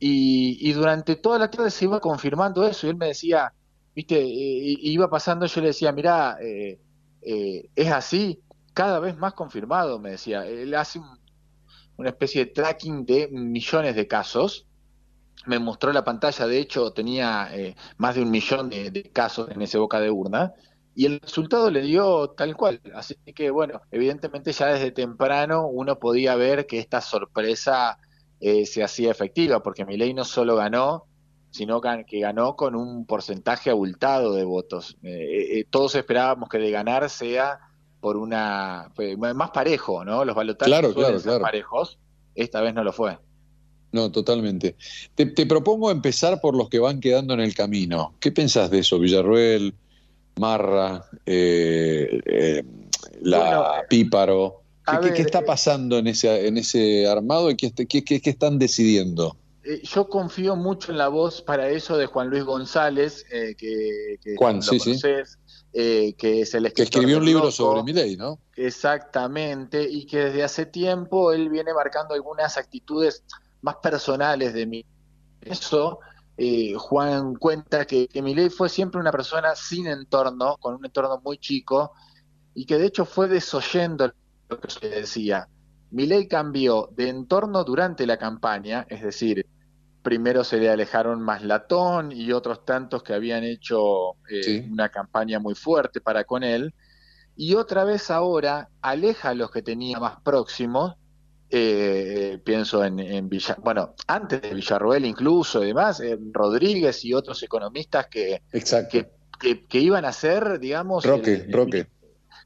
Y, 0.00 0.72
durante 0.72 1.16
toda 1.16 1.38
la 1.38 1.50
tarde 1.50 1.70
se 1.70 1.86
iba 1.86 1.98
confirmando 1.98 2.64
eso 2.64 2.86
y 2.86 2.90
él 2.90 2.96
me 2.96 3.06
decía, 3.06 3.52
viste, 3.96 4.22
iba 4.22 5.10
pasando, 5.10 5.46
yo 5.46 5.60
le 5.60 5.68
decía, 5.68 5.90
mirá, 5.90 6.38
eh, 6.40 6.78
eh, 7.22 7.68
es 7.74 7.90
así, 7.90 8.40
cada 8.72 9.00
vez 9.00 9.16
más 9.16 9.32
confirmado, 9.34 9.98
me 9.98 10.10
decía. 10.10 10.46
Él 10.46 10.72
hace 10.74 11.00
un 11.00 11.17
una 11.98 12.10
especie 12.10 12.46
de 12.46 12.52
tracking 12.52 13.04
de 13.04 13.28
millones 13.28 13.94
de 13.94 14.06
casos. 14.06 14.66
Me 15.46 15.58
mostró 15.58 15.92
la 15.92 16.04
pantalla, 16.04 16.46
de 16.46 16.58
hecho 16.58 16.92
tenía 16.92 17.48
eh, 17.52 17.76
más 17.98 18.14
de 18.14 18.22
un 18.22 18.30
millón 18.30 18.70
de, 18.70 19.10
casos 19.12 19.50
en 19.50 19.60
ese 19.62 19.78
boca 19.78 20.00
de 20.00 20.10
urna 20.10 20.54
y 20.94 21.06
el 21.06 21.20
resultado 21.20 21.70
le 21.70 21.82
dio 21.82 22.30
tal 22.30 22.56
cual. 22.56 22.80
Así 22.94 23.16
que 23.34 23.50
bueno, 23.50 23.80
evidentemente 23.90 24.52
ya 24.52 24.66
desde 24.66 24.90
temprano 24.90 25.66
uno 25.66 25.98
podía 25.98 26.34
ver 26.34 26.66
que 26.66 26.78
esta 26.78 27.00
sorpresa 27.00 27.98
eh, 28.40 28.66
se 28.66 28.82
hacía 28.82 29.10
efectiva, 29.10 29.62
porque 29.62 29.84
Milei 29.84 30.14
no 30.14 30.24
solo 30.24 30.56
ganó, 30.56 31.06
sino 31.50 31.80
que 31.80 32.20
ganó 32.20 32.56
con 32.56 32.76
un 32.76 33.06
porcentaje 33.06 33.70
abultado 33.70 34.34
de 34.34 34.44
votos. 34.44 34.98
Eh, 35.02 35.64
todos 35.70 35.94
esperábamos 35.94 36.48
que 36.48 36.58
de 36.58 36.70
ganar 36.70 37.08
sea 37.10 37.67
por 38.00 38.16
una 38.16 38.90
más 39.34 39.50
parejo, 39.50 40.04
¿no? 40.04 40.24
Los 40.24 40.36
balotajes 40.36 40.72
claro, 40.72 40.94
claro, 40.94 41.20
claro. 41.20 41.40
parejos, 41.40 41.98
esta 42.34 42.60
vez 42.60 42.74
no 42.74 42.84
lo 42.84 42.92
fue. 42.92 43.18
No, 43.92 44.12
totalmente. 44.12 44.76
Te, 45.14 45.46
propongo 45.46 45.90
empezar 45.90 46.40
por 46.40 46.54
los 46.54 46.68
que 46.68 46.78
van 46.78 47.00
quedando 47.00 47.34
en 47.34 47.40
el 47.40 47.54
camino. 47.54 48.14
¿Qué 48.20 48.32
pensás 48.32 48.70
de 48.70 48.80
eso, 48.80 48.98
Villarruel, 48.98 49.74
Marra, 50.36 51.04
eh, 51.24 52.20
eh, 52.26 52.64
la 53.22 53.84
Píparo? 53.88 54.62
¿Qué, 55.14 55.22
está 55.22 55.40
eh, 55.40 55.44
pasando 55.46 55.98
en 55.98 56.06
ese, 56.06 56.46
en 56.46 56.58
ese 56.58 57.06
armado 57.06 57.50
y 57.50 57.56
qué, 57.56 57.72
qué, 57.72 58.20
están 58.24 58.58
decidiendo? 58.58 59.36
yo 59.82 60.08
confío 60.08 60.56
mucho 60.56 60.92
en 60.92 60.96
la 60.96 61.08
voz 61.08 61.42
para 61.42 61.68
eso 61.68 61.98
de 61.98 62.06
Juan 62.06 62.30
Luis 62.30 62.42
González, 62.44 63.26
que, 63.28 64.18
Juan, 64.36 64.62
sí, 64.62 64.80
sí. 64.80 64.98
Eh, 65.72 66.14
que 66.16 66.40
es 66.40 66.54
el 66.54 66.72
Que 66.72 66.82
escribió 66.82 67.18
un 67.18 67.26
libro 67.26 67.50
sobre 67.50 67.82
mi 67.82 67.92
ley, 67.92 68.16
¿no? 68.16 68.38
Exactamente, 68.56 69.82
y 69.88 70.06
que 70.06 70.18
desde 70.18 70.42
hace 70.42 70.66
tiempo 70.66 71.32
él 71.32 71.50
viene 71.50 71.74
marcando 71.74 72.14
algunas 72.14 72.56
actitudes 72.56 73.24
más 73.60 73.76
personales 73.76 74.54
de 74.54 74.66
mí. 74.66 74.84
Eso, 75.42 76.00
eh, 76.36 76.74
Juan 76.74 77.34
cuenta 77.34 77.86
que, 77.86 78.08
que 78.08 78.22
ley 78.22 78.48
fue 78.48 78.68
siempre 78.68 79.00
una 79.00 79.12
persona 79.12 79.54
sin 79.54 79.86
entorno, 79.86 80.56
con 80.58 80.74
un 80.74 80.84
entorno 80.84 81.20
muy 81.22 81.38
chico, 81.38 81.92
y 82.54 82.64
que 82.64 82.78
de 82.78 82.86
hecho 82.86 83.04
fue 83.04 83.28
desoyendo 83.28 84.10
lo 84.48 84.60
que 84.60 84.70
se 84.70 84.88
decía. 84.88 85.48
ley 85.90 86.26
cambió 86.28 86.88
de 86.92 87.10
entorno 87.10 87.62
durante 87.62 88.06
la 88.06 88.16
campaña, 88.16 88.86
es 88.88 89.02
decir, 89.02 89.46
primero 90.02 90.44
se 90.44 90.58
le 90.58 90.70
alejaron 90.70 91.20
más 91.20 91.42
Latón 91.42 92.12
y 92.12 92.32
otros 92.32 92.64
tantos 92.64 93.02
que 93.02 93.14
habían 93.14 93.44
hecho 93.44 94.12
eh, 94.30 94.66
una 94.70 94.88
campaña 94.88 95.38
muy 95.38 95.54
fuerte 95.54 96.00
para 96.00 96.24
con 96.24 96.42
él, 96.44 96.74
y 97.36 97.54
otra 97.54 97.84
vez 97.84 98.10
ahora 98.10 98.68
aleja 98.80 99.30
a 99.30 99.34
los 99.34 99.50
que 99.50 99.62
tenía 99.62 99.98
más 99.98 100.20
próximos 100.22 100.96
eh, 101.50 102.38
pienso 102.44 102.84
en, 102.84 102.98
en 102.98 103.28
Villa, 103.28 103.56
bueno, 103.62 103.94
antes 104.06 104.42
de 104.42 104.52
Villarroel 104.52 105.06
incluso 105.06 105.64
y 105.64 105.68
demás, 105.68 106.02
Rodríguez 106.32 107.02
y 107.06 107.14
otros 107.14 107.42
economistas 107.42 108.06
que, 108.08 108.42
que, 108.50 109.66
que, 109.66 109.78
iban 109.78 110.04
a 110.04 110.12
ser, 110.12 110.58
digamos... 110.58 111.06
Roque, 111.06 111.46
Roque. 111.48 111.86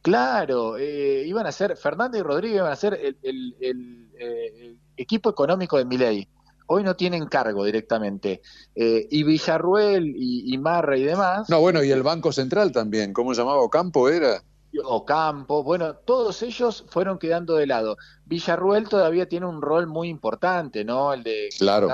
Claro, 0.02 0.78
eh, 0.78 1.24
iban 1.26 1.46
a 1.46 1.52
ser, 1.52 1.76
Fernández 1.76 2.20
y 2.20 2.22
Rodríguez 2.22 2.56
iban 2.58 2.72
a 2.72 2.76
ser 2.76 2.94
el, 2.94 3.56
el, 3.60 4.08
eh, 4.18 4.76
equipo 4.96 5.30
económico 5.30 5.78
de 5.78 5.84
Miley. 5.84 6.28
Hoy 6.72 6.84
no 6.84 6.96
tienen 6.96 7.26
cargo 7.26 7.64
directamente. 7.64 8.40
y 8.74 9.22
Villarruel 9.22 10.14
y, 10.16 10.52
y, 10.52 10.58
Marra 10.58 10.96
y 10.96 11.04
demás. 11.04 11.48
No, 11.48 11.60
bueno, 11.60 11.82
y 11.82 11.90
el 11.90 12.02
Banco 12.02 12.32
Central 12.32 12.72
también. 12.72 13.12
¿Cómo 13.12 13.34
se 13.34 13.40
llamaba? 13.42 13.60
¿Ocampo 13.60 14.08
era? 14.08 14.42
Ocampo, 14.84 15.62
bueno, 15.62 15.96
todos 15.96 16.42
ellos 16.42 16.84
fueron 16.88 17.18
quedando 17.18 17.56
de 17.56 17.66
lado. 17.66 17.98
Villarruel 18.24 18.88
todavía 18.88 19.28
tiene 19.28 19.46
un 19.46 19.60
rol 19.60 19.86
muy 19.86 20.08
importante, 20.08 20.84
¿no? 20.84 21.12
El 21.12 21.22
de 21.22 21.50
claro. 21.58 21.88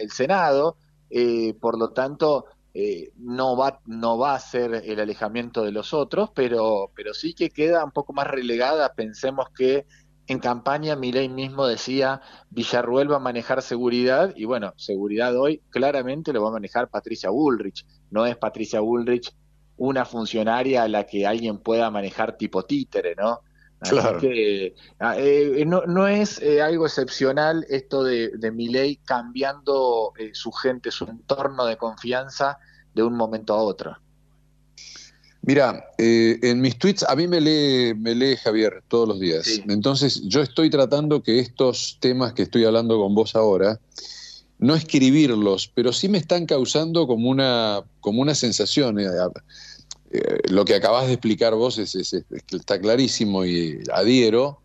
el 0.00 0.10
Senado, 0.10 0.76
eh, 1.08 1.54
por 1.60 1.78
lo 1.78 1.90
tanto, 1.90 2.46
eh, 2.74 3.12
no, 3.16 3.56
va, 3.56 3.80
no 3.86 4.18
va 4.18 4.34
a 4.34 4.40
ser 4.40 4.82
el 4.84 4.98
alejamiento 4.98 5.62
de 5.62 5.70
los 5.70 5.94
otros, 5.94 6.30
pero, 6.34 6.90
pero 6.96 7.14
sí 7.14 7.32
que 7.32 7.50
queda 7.50 7.84
un 7.84 7.92
poco 7.92 8.12
más 8.12 8.26
relegada. 8.26 8.92
Pensemos 8.94 9.50
que 9.56 9.86
en 10.26 10.38
campaña 10.38 10.96
Milei 10.96 11.28
mismo 11.28 11.66
decía 11.66 12.20
Villarruel 12.50 13.10
va 13.10 13.16
a 13.16 13.20
manejar 13.20 13.62
seguridad 13.62 14.32
y 14.36 14.44
bueno, 14.44 14.72
seguridad 14.76 15.36
hoy 15.36 15.62
claramente 15.70 16.32
lo 16.32 16.42
va 16.42 16.48
a 16.48 16.52
manejar 16.52 16.88
Patricia 16.88 17.30
Bullrich, 17.30 17.86
no 18.10 18.26
es 18.26 18.36
Patricia 18.36 18.80
Bullrich 18.80 19.32
una 19.76 20.04
funcionaria 20.04 20.82
a 20.82 20.88
la 20.88 21.04
que 21.04 21.26
alguien 21.26 21.58
pueda 21.58 21.90
manejar 21.90 22.36
tipo 22.36 22.64
títere, 22.64 23.14
¿no? 23.14 23.40
claro. 23.80 24.18
que 24.18 24.74
ah, 24.98 25.16
eh, 25.18 25.64
no, 25.66 25.82
no, 25.86 26.06
es 26.08 26.40
eh, 26.40 26.62
algo 26.62 26.86
excepcional 26.86 27.66
esto 27.68 28.02
de, 28.02 28.30
de 28.36 28.50
ley 28.50 28.96
cambiando 29.04 30.12
eh, 30.18 30.30
su 30.32 30.50
gente, 30.50 30.90
su 30.90 31.04
entorno 31.04 31.66
de 31.66 31.76
confianza 31.76 32.58
de 32.94 33.02
un 33.02 33.14
momento 33.14 33.54
a 33.54 33.58
otro. 33.58 33.98
Mira, 35.46 35.90
en 35.96 36.60
mis 36.60 36.76
tweets 36.76 37.04
a 37.04 37.14
mí 37.14 37.28
me 37.28 37.40
lee, 37.40 37.94
me 37.94 38.16
lee 38.16 38.36
Javier 38.36 38.82
todos 38.88 39.06
los 39.06 39.20
días. 39.20 39.46
Entonces 39.68 40.22
yo 40.24 40.42
estoy 40.42 40.70
tratando 40.70 41.22
que 41.22 41.38
estos 41.38 41.98
temas 42.00 42.32
que 42.32 42.42
estoy 42.42 42.64
hablando 42.64 42.98
con 42.98 43.14
vos 43.14 43.36
ahora, 43.36 43.78
no 44.58 44.74
escribirlos, 44.74 45.70
pero 45.74 45.92
sí 45.92 46.08
me 46.08 46.18
están 46.18 46.46
causando 46.46 47.06
como 47.06 47.28
una, 47.28 47.84
como 48.00 48.22
una 48.22 48.34
sensación. 48.34 48.98
Eh, 48.98 49.06
eh, 50.10 50.38
lo 50.48 50.64
que 50.64 50.74
acabas 50.74 51.06
de 51.06 51.14
explicar 51.14 51.54
vos 51.54 51.78
es, 51.78 51.94
está 51.94 52.80
clarísimo 52.80 53.44
y 53.44 53.80
adhiero, 53.92 54.60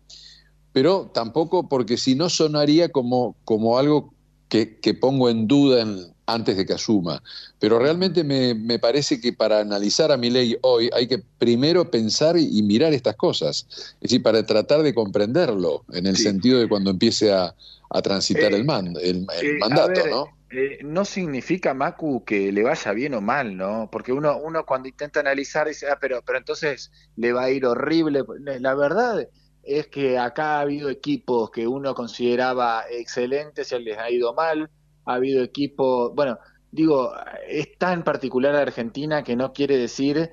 pero 0.72 1.10
tampoco 1.12 1.68
porque 1.68 1.96
si 1.96 2.14
no 2.14 2.30
sonaría 2.30 2.88
como, 2.90 3.36
como 3.44 3.78
algo 3.78 4.14
que, 4.52 4.94
pongo 4.94 5.30
en 5.30 5.48
duda 5.48 5.86
antes 6.26 6.56
de 6.58 6.66
que 6.66 6.74
asuma. 6.74 7.22
Pero 7.58 7.78
realmente 7.78 8.22
me, 8.22 8.78
parece 8.78 9.18
que 9.20 9.32
para 9.32 9.60
analizar 9.60 10.12
a 10.12 10.18
mi 10.18 10.28
ley 10.28 10.56
hoy 10.60 10.90
hay 10.92 11.06
que 11.06 11.22
primero 11.38 11.90
pensar 11.90 12.36
y, 12.36 12.62
mirar 12.62 12.92
estas 12.92 13.16
cosas, 13.16 13.66
es 13.70 14.00
decir, 14.00 14.22
para 14.22 14.44
tratar 14.44 14.82
de 14.82 14.92
comprenderlo, 14.94 15.84
en 15.92 16.06
el 16.06 16.16
sentido 16.16 16.60
de 16.60 16.68
cuando 16.68 16.90
empiece 16.90 17.32
a, 17.32 17.54
a 17.90 18.02
transitar 18.02 18.52
el, 18.52 18.68
eh, 18.68 18.92
el, 19.02 19.26
eh, 19.42 19.58
mandato, 19.58 20.06
¿no? 20.08 20.26
Eh, 20.50 20.80
no 20.84 21.06
significa, 21.06 21.72
Macu, 21.72 22.22
que 22.26 22.52
le 22.52 22.62
vaya 22.62 22.92
bien 22.92 23.14
o 23.14 23.22
mal, 23.22 23.56
¿no? 23.56 23.88
Porque 23.90 24.12
uno, 24.12 24.36
uno 24.36 24.66
cuando 24.66 24.86
intenta 24.86 25.20
analizar 25.20 25.66
dice, 25.66 25.86
ah, 25.90 25.96
pero, 25.98 26.20
pero 26.26 26.38
entonces 26.38 26.92
le 27.16 27.32
va 27.32 27.44
a 27.44 27.50
ir 27.50 27.64
horrible. 27.64 28.22
La 28.60 28.74
verdad 28.74 29.26
es 29.62 29.88
que 29.88 30.18
acá 30.18 30.56
ha 30.56 30.60
habido 30.60 30.90
equipos 30.90 31.50
que 31.50 31.66
uno 31.66 31.94
consideraba 31.94 32.84
excelentes 32.90 33.72
y 33.72 33.78
les 33.78 33.98
ha 33.98 34.10
ido 34.10 34.34
mal. 34.34 34.70
Ha 35.04 35.14
habido 35.14 35.42
equipos, 35.42 36.12
bueno, 36.14 36.38
digo, 36.70 37.12
es 37.48 37.76
tan 37.78 38.04
particular 38.04 38.54
a 38.54 38.62
Argentina 38.62 39.22
que 39.22 39.36
no 39.36 39.52
quiere 39.52 39.76
decir 39.76 40.30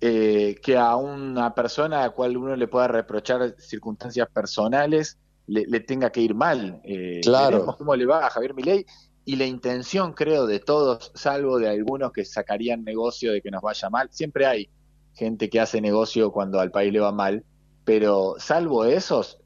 que 0.00 0.76
a 0.76 0.94
una 0.94 1.54
persona 1.54 2.00
a 2.00 2.06
la 2.06 2.10
cual 2.10 2.36
uno 2.36 2.54
le 2.54 2.68
pueda 2.68 2.86
reprochar 2.86 3.56
circunstancias 3.58 4.28
personales 4.32 5.18
le, 5.48 5.80
tenga 5.80 6.10
que 6.10 6.20
ir 6.20 6.34
mal. 6.34 6.80
Eh, 6.84 7.20
claro. 7.22 7.64
cómo 7.76 7.96
le 7.96 8.06
va 8.06 8.26
a 8.26 8.30
Javier 8.30 8.54
Milei 8.54 8.86
y 9.24 9.36
la 9.36 9.46
intención, 9.46 10.12
creo, 10.12 10.46
de 10.46 10.60
todos, 10.60 11.10
salvo 11.14 11.58
de 11.58 11.68
algunos 11.68 12.12
que 12.12 12.24
sacarían 12.24 12.84
negocio 12.84 13.32
de 13.32 13.42
que 13.42 13.50
nos 13.50 13.62
vaya 13.62 13.90
mal. 13.90 14.08
Siempre 14.10 14.46
hay 14.46 14.68
gente 15.14 15.50
que 15.50 15.60
hace 15.60 15.80
negocio 15.80 16.30
cuando 16.30 16.60
al 16.60 16.70
país 16.70 16.92
le 16.92 17.00
va 17.00 17.12
mal, 17.12 17.44
pero 17.88 18.34
salvo 18.38 18.84
esos, 18.84 19.38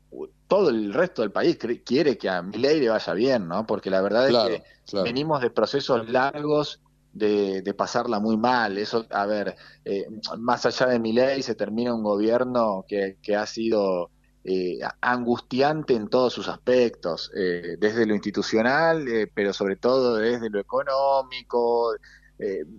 todo 0.49 0.71
el 0.71 0.93
resto 0.93 1.23
del 1.23 1.31
país 1.31 1.57
quiere 1.85 2.19
que 2.19 2.29
a 2.29 2.43
Milei 2.43 2.81
le 2.81 2.89
vaya 2.89 3.13
bien, 3.15 3.47
¿no? 3.47 3.65
Porque 3.65 3.89
la 3.89 4.03
verdad 4.03 4.29
es 4.29 4.63
que 4.91 5.01
venimos 5.01 5.41
de 5.41 5.51
procesos 5.51 6.09
largos 6.11 6.81
de, 7.13 7.73
pasarla 7.79 8.19
muy 8.19 8.37
mal. 8.37 8.79
Eso, 8.79 9.07
a 9.11 9.27
ver, 9.27 9.55
eh, 9.85 10.07
más 10.41 10.67
allá 10.67 10.87
de 10.87 10.99
Milei, 10.99 11.41
se 11.45 11.55
termina 11.55 11.95
un 11.95 12.03
gobierno 12.03 12.85
que, 12.89 13.17
que 13.23 13.37
ha 13.37 13.47
sido 13.47 14.11
eh, 14.43 14.81
angustiante 15.01 15.95
en 15.95 16.09
todos 16.09 16.33
sus 16.33 16.49
aspectos, 16.49 17.31
eh, 17.37 17.77
desde 17.79 18.07
lo 18.07 18.15
institucional, 18.17 19.07
eh, 19.07 19.31
pero 19.33 19.53
sobre 19.53 19.77
todo 19.77 20.17
desde 20.17 20.51
lo 20.51 20.59
económico. 20.59 21.95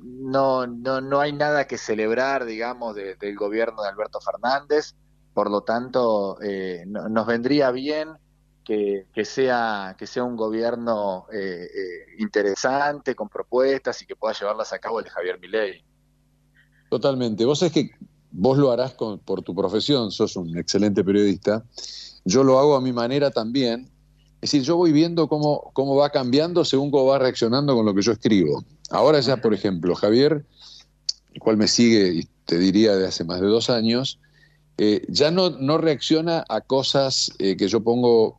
no, 0.02 0.68
no, 0.68 1.00
no 1.00 1.22
hay 1.22 1.32
nada 1.32 1.68
que 1.68 1.78
celebrar, 1.78 2.44
digamos, 2.44 2.96
del 2.96 3.38
gobierno 3.38 3.82
de 3.82 3.88
Alberto 3.88 4.20
Fernández. 4.20 4.94
Por 5.34 5.50
lo 5.50 5.62
tanto, 5.62 6.38
nos 6.86 7.26
vendría 7.26 7.72
bien 7.72 8.10
que, 8.64 9.06
sea, 9.26 9.96
que 9.98 10.08
sea 10.08 10.24
un 10.24 10.36
gobierno 10.36 11.26
interesante, 12.18 13.16
con 13.16 13.30
propuestas 13.30 14.02
y 14.02 14.06
que 14.06 14.16
pueda 14.16 14.34
llevarlas 14.34 14.74
a 14.74 14.80
cabo 14.80 15.00
el 15.00 15.10
Javier 15.10 15.40
Milei. 15.40 15.84
Totalmente. 16.90 17.46
Vos 17.46 17.62
es 17.64 17.72
que 17.72 17.92
vos 18.32 18.58
lo 18.58 18.72
harás 18.72 18.94
por 18.94 19.42
tu 19.42 19.56
profesión, 19.56 20.12
sos 20.12 20.36
un 20.36 20.58
excelente 20.58 21.04
periodista, 21.04 21.64
yo 22.26 22.44
lo 22.44 22.60
hago 22.60 22.76
a 22.76 22.82
mi 22.82 22.94
manera 22.94 23.32
también. 23.32 23.90
Es 24.42 24.52
decir, 24.52 24.64
yo 24.64 24.76
voy 24.76 24.92
viendo 24.92 25.30
cómo, 25.30 25.72
cómo 25.74 25.96
va 25.96 26.10
cambiando 26.10 26.66
según 26.66 26.92
cómo 26.92 27.06
va 27.06 27.20
reaccionando 27.20 27.76
con 27.76 27.86
lo 27.86 27.94
que 27.96 28.02
yo 28.02 28.12
escribo. 28.12 28.64
Ahora 28.90 29.22
ya, 29.22 29.38
por 29.38 29.54
ejemplo, 29.54 29.96
Javier, 29.96 30.46
el 31.34 31.40
cual 31.40 31.56
me 31.56 31.68
sigue, 31.68 32.14
y 32.14 32.28
te 32.46 32.58
diría, 32.58 32.96
de 32.96 33.08
hace 33.08 33.24
más 33.24 33.40
de 33.40 33.48
dos 33.48 33.70
años, 33.70 34.20
eh, 34.78 35.06
ya 35.08 35.32
no, 35.32 35.52
no 35.52 35.78
reacciona 35.78 36.44
a 36.50 36.62
cosas 36.62 37.32
eh, 37.40 37.56
que 37.58 37.68
yo 37.68 37.82
pongo 37.84 38.38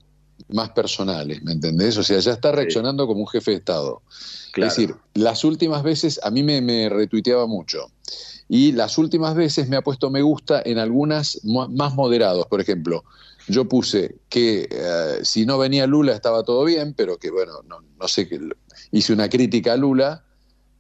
más 0.49 0.71
personales, 0.71 1.43
¿me 1.43 1.53
entendés? 1.53 1.97
O 1.97 2.03
sea, 2.03 2.19
ya 2.19 2.33
está 2.33 2.53
reaccionando 2.53 3.07
como 3.07 3.21
un 3.21 3.29
jefe 3.29 3.53
de 3.53 3.57
Estado. 3.59 4.03
Es 4.57 4.77
decir, 4.77 4.95
las 5.15 5.45
últimas 5.45 5.83
veces 5.83 6.21
a 6.23 6.31
mí 6.31 6.43
me, 6.43 6.61
me 6.61 6.89
retuiteaba 6.89 7.47
mucho 7.47 7.91
y 8.49 8.73
las 8.73 8.99
últimas 8.99 9.35
veces 9.35 9.69
me 9.69 9.77
ha 9.77 9.83
puesto 9.83 10.11
me 10.11 10.23
gusta 10.23 10.63
en 10.65 10.79
algunas 10.79 11.41
más 11.45 11.95
moderados. 11.95 12.47
Por 12.47 12.61
ejemplo, 12.61 13.05
yo 13.49 13.69
puse 13.69 14.17
que 14.29 14.69
eh, 14.71 15.19
si 15.23 15.47
no 15.47 15.59
venía 15.59 15.87
Lula 15.87 16.13
estaba 16.13 16.43
todo 16.43 16.65
bien, 16.65 16.95
pero 16.95 17.19
que 17.19 17.31
bueno, 17.31 17.53
no, 17.67 17.81
no 17.99 18.09
sé, 18.09 18.29
que 18.29 18.41
hice 18.91 19.13
una 19.13 19.29
crítica 19.29 19.73
a 19.73 19.77
Lula. 19.77 20.25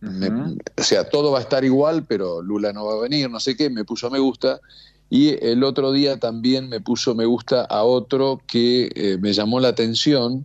o 0.02 0.82
sea, 0.82 1.08
todo 1.08 1.32
va 1.32 1.38
a 1.38 1.42
estar 1.42 1.64
igual, 1.64 2.04
pero 2.06 2.42
Lula 2.42 2.72
no 2.72 2.84
va 2.84 2.94
a 2.94 3.00
venir, 3.00 3.30
no 3.30 3.40
sé 3.40 3.56
qué, 3.56 3.70
me 3.70 3.84
puso 3.84 4.10
me 4.10 4.18
gusta. 4.18 4.60
Y 5.14 5.38
el 5.46 5.62
otro 5.62 5.92
día 5.92 6.18
también 6.18 6.68
me 6.68 6.80
puso 6.80 7.14
me 7.14 7.24
gusta 7.24 7.60
a 7.66 7.84
otro 7.84 8.40
que 8.48 8.90
eh, 8.96 9.16
me 9.20 9.32
llamó 9.32 9.60
la 9.60 9.68
atención, 9.68 10.44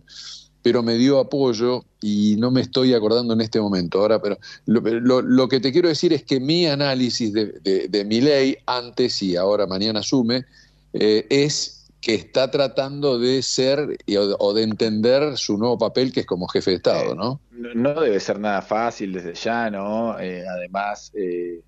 pero 0.62 0.84
me 0.84 0.94
dio 0.94 1.18
apoyo 1.18 1.82
y 2.00 2.36
no 2.38 2.52
me 2.52 2.60
estoy 2.60 2.94
acordando 2.94 3.34
en 3.34 3.40
este 3.40 3.60
momento. 3.60 3.98
Ahora, 3.98 4.22
pero 4.22 4.38
lo, 4.66 5.48
que 5.48 5.58
te 5.58 5.72
quiero 5.72 5.88
decir 5.88 6.12
es 6.12 6.22
que 6.22 6.38
mi 6.38 6.66
análisis 6.66 7.32
de, 7.32 8.04
mi 8.06 8.20
ley, 8.20 8.58
antes 8.64 9.20
y 9.24 9.34
ahora 9.34 9.66
mañana 9.66 9.98
asume, 9.98 10.44
eh, 10.92 11.26
es 11.30 11.88
que 12.00 12.14
está 12.14 12.48
tratando 12.52 13.18
de 13.18 13.42
ser 13.42 13.98
o, 14.38 14.54
de 14.54 14.62
entender 14.62 15.36
su 15.36 15.58
nuevo 15.58 15.78
papel 15.78 16.12
que 16.12 16.20
es 16.20 16.26
como 16.26 16.46
jefe 16.46 16.70
de 16.70 16.76
Estado, 16.76 17.16
¿no? 17.16 17.40
no 17.50 18.00
debe 18.00 18.20
ser 18.20 18.38
nada 18.38 18.62
fácil 18.62 19.12
desde 19.12 19.34
ya, 19.34 19.68
¿no? 19.68 20.18
Eh, 20.20 20.44
además, 20.48 21.10
eh, 21.14 21.60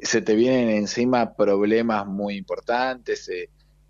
se 0.00 0.22
te 0.22 0.34
vienen 0.34 0.70
encima 0.70 1.34
problemas 1.34 2.06
muy 2.06 2.36
importantes 2.36 3.28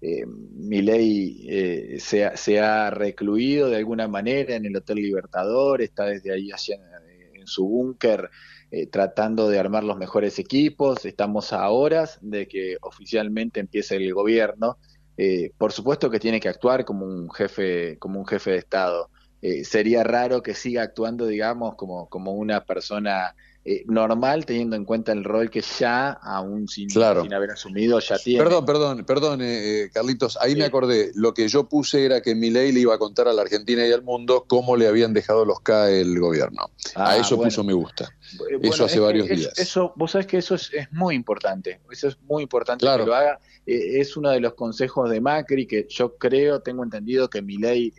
eh, 0.05 0.27
Milei 0.27 1.47
eh, 1.49 2.01
se, 2.01 2.59
ha 2.61 2.91
recluido 2.91 3.71
de 3.71 3.77
alguna 3.77 4.09
manera 4.09 4.57
en 4.57 4.67
el 4.67 4.77
Hotel 4.77 4.97
Libertador, 4.97 5.81
está 5.81 6.07
desde 6.07 6.33
ahí 6.33 6.51
allá 6.51 6.75
en, 6.75 7.47
su 7.47 7.67
búnker 7.67 8.31
eh, 8.71 8.87
tratando 8.87 9.49
de 9.49 9.59
armar 9.59 9.83
los 9.83 9.97
mejores 9.97 10.39
equipos. 10.39 11.05
Estamos 11.05 11.53
a 11.53 11.69
horas 11.71 12.19
de 12.21 12.47
que 12.47 12.77
oficialmente 12.81 13.59
empiece 13.59 13.97
el 13.97 14.13
gobierno. 14.15 14.79
Eh, 15.17 15.51
por 15.59 15.73
supuesto 15.73 16.09
que 16.09 16.21
tiene 16.21 16.39
que 16.39 16.49
actuar 16.49 16.85
como 16.85 17.05
un 17.05 17.31
jefe, 17.31 17.99
como 17.99 18.21
un 18.21 18.27
jefe 18.27 18.53
de 18.53 18.59
Estado. 18.59 19.11
sería 19.65 20.05
raro 20.05 20.41
que 20.41 20.55
siga 20.55 20.83
actuando, 20.83 21.27
digamos, 21.27 21.75
como, 21.75 22.09
como 22.09 22.33
una 22.33 22.65
persona 22.65 23.35
eh, 23.65 23.85
normal 23.87 24.45
teniendo 24.45 24.75
en 24.75 24.85
cuenta 24.85 25.13
el 25.13 25.23
rol 25.23 25.49
que 25.49 25.61
ya, 25.61 26.11
aún 26.11 26.67
sin, 26.67 26.91
sin 26.91 27.03
haber 27.33 27.53
asumido, 27.53 28.01
ya 28.01 28.19
tiene. 28.19 28.43
Perdón, 28.43 28.67
perdón, 28.67 29.05
perdón, 29.05 29.41
eh, 29.41 29.89
Carlitos, 29.95 30.37
ahí 30.41 30.57
me 30.57 30.65
acordé, 30.65 31.13
lo 31.15 31.33
que 31.33 31.47
yo 31.47 31.69
puse 31.69 32.05
era 32.05 32.21
que 32.23 32.35
Milei 32.35 32.73
le 32.73 32.81
iba 32.81 32.97
a 32.97 32.99
contar 32.99 33.29
a 33.29 33.33
la 33.33 33.43
Argentina 33.43 33.87
y 33.87 33.93
al 33.93 34.03
mundo 34.03 34.47
cómo 34.49 34.77
le 34.77 34.89
habían 34.89 35.13
dejado 35.13 35.45
los 35.45 35.61
CAE 35.61 36.01
el 36.01 36.19
gobierno. 36.19 36.71
a 36.97 37.11
ah, 37.11 37.17
eso 37.19 37.41
puso 37.41 37.63
me 37.63 37.73
gusta. 37.73 38.13
eso 38.63 38.85
hace 38.85 38.99
varios 38.99 39.29
días. 39.29 39.57
Eso, 39.57 39.93
vos 39.95 40.11
sabés 40.11 40.27
que 40.27 40.39
eso 40.39 40.57
es, 40.57 40.73
muy 40.91 41.15
importante, 41.15 41.81
eso 41.89 42.09
es 42.09 42.19
muy 42.23 42.43
importante 42.43 42.85
que 42.85 43.07
lo 43.07 43.15
haga. 43.15 43.39
es 43.65 44.17
uno 44.17 44.31
de 44.31 44.41
los 44.41 44.55
consejos 44.55 45.09
de 45.09 45.21
Macri 45.21 45.69
que 45.69 45.87
yo 45.89 46.17
creo, 46.17 46.63
tengo 46.63 46.83
entendido 46.83 47.31
que 47.31 47.41
Milei 47.43 47.95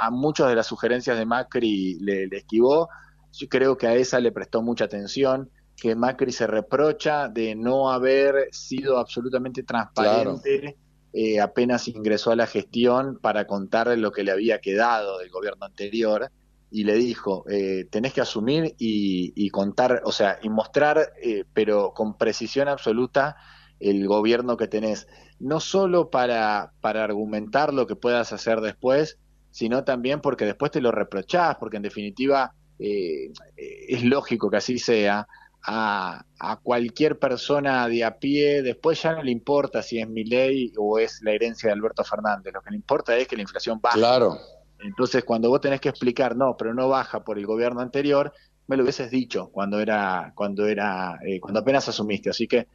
a 0.00 0.10
muchas 0.10 0.48
de 0.48 0.56
las 0.56 0.66
sugerencias 0.66 1.16
de 1.16 1.26
Macri 1.26 1.96
le, 2.00 2.26
le 2.26 2.38
esquivó 2.38 2.88
yo 3.36 3.48
creo 3.48 3.76
que 3.76 3.86
a 3.86 3.94
esa 3.94 4.20
le 4.20 4.32
prestó 4.32 4.62
mucha 4.62 4.84
atención, 4.84 5.50
que 5.76 5.94
Macri 5.94 6.32
se 6.32 6.46
reprocha 6.46 7.28
de 7.28 7.54
no 7.54 7.90
haber 7.90 8.48
sido 8.52 8.98
absolutamente 8.98 9.62
transparente 9.62 10.76
eh, 11.18 11.40
apenas 11.40 11.88
ingresó 11.88 12.30
a 12.30 12.36
la 12.36 12.46
gestión 12.46 13.18
para 13.22 13.46
contarle 13.46 13.96
lo 13.96 14.12
que 14.12 14.22
le 14.22 14.32
había 14.32 14.60
quedado 14.60 15.16
del 15.16 15.30
gobierno 15.30 15.64
anterior 15.64 16.30
y 16.70 16.84
le 16.84 16.94
dijo, 16.96 17.46
eh, 17.48 17.86
tenés 17.90 18.12
que 18.12 18.20
asumir 18.20 18.74
y, 18.76 19.48
contar, 19.48 20.02
o 20.04 20.12
sea, 20.12 20.38
y 20.42 20.50
mostrar, 20.50 21.14
eh, 21.22 21.44
pero 21.54 21.94
con 21.94 22.18
precisión 22.18 22.68
absoluta, 22.68 23.36
el 23.80 24.06
gobierno 24.06 24.58
que 24.58 24.68
tenés, 24.68 25.08
no 25.38 25.58
solo 25.58 26.10
para, 26.10 26.74
para 26.82 27.02
argumentar 27.02 27.72
lo 27.72 27.86
que 27.86 27.96
puedas 27.96 28.34
hacer 28.34 28.60
después, 28.60 29.18
sino 29.50 29.84
también 29.84 30.20
porque 30.20 30.44
después 30.44 30.70
te 30.70 30.82
lo 30.82 30.92
reprochás, 30.92 31.56
porque 31.56 31.78
en 31.78 31.84
definitiva 31.84 32.52
eh, 32.78 33.32
es 33.56 34.04
lógico 34.04 34.50
que 34.50 34.56
así 34.58 34.78
sea, 34.78 35.26
a, 35.68 36.24
cualquier 36.62 37.18
persona 37.18 37.88
de 37.88 38.04
a 38.04 38.18
pie, 38.18 38.62
después 38.62 39.02
ya 39.02 39.12
no 39.12 39.22
le 39.22 39.32
importa 39.32 39.82
si 39.82 39.98
es 39.98 40.08
mi 40.08 40.24
ley 40.24 40.72
o 40.76 40.98
es 40.98 41.20
la 41.22 41.32
herencia 41.32 41.68
de 41.68 41.72
Alberto 41.72 42.04
Fernández, 42.04 42.52
lo 42.52 42.62
que 42.62 42.70
le 42.70 42.76
importa 42.76 43.16
es 43.16 43.26
que 43.26 43.36
la 43.36 43.42
inflación 43.42 43.80
baje. 43.80 43.98
Claro. 43.98 44.38
Entonces, 44.78 45.24
cuando 45.24 45.48
vos 45.48 45.60
tenés 45.60 45.80
que 45.80 45.88
explicar, 45.88 46.36
no, 46.36 46.56
pero 46.56 46.74
no 46.74 46.88
baja 46.88 47.24
por 47.24 47.38
el 47.38 47.46
gobierno 47.46 47.80
anterior, 47.80 48.32
me 48.68 48.76
lo 48.76 48.82
hubieses 48.82 49.10
dicho 49.10 49.48
cuando 49.48 49.80
era, 49.80 50.32
cuando 50.34 50.66
era, 50.66 51.18
eh, 51.24 51.40
cuando 51.40 51.60
apenas 51.60 51.88
asumiste. 51.88 52.30
Así 52.30 52.46
que 52.46 52.66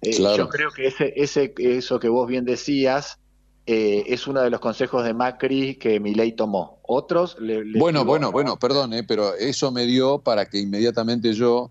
eh, 0.00 0.12
yo 0.36 0.48
creo 0.48 0.70
que 0.70 0.86
ese, 0.86 1.12
ese, 1.16 1.52
eso 1.58 2.00
que 2.00 2.08
vos 2.08 2.26
bien 2.26 2.44
decías, 2.44 3.20
eh, 3.66 4.04
es 4.08 4.26
uno 4.26 4.40
de 4.40 4.50
los 4.50 4.60
consejos 4.60 5.04
de 5.04 5.14
Macri 5.14 5.76
que 5.76 6.00
Milei 6.00 6.32
tomó. 6.32 6.78
Otros 6.82 7.36
le, 7.40 7.62
Bueno, 7.78 8.04
bueno, 8.04 8.32
bueno, 8.32 8.58
perdón, 8.58 8.92
pero 9.06 9.34
eso 9.34 9.70
me 9.70 9.86
dio 9.86 10.18
para 10.18 10.46
que 10.46 10.58
inmediatamente 10.58 11.32
yo 11.32 11.70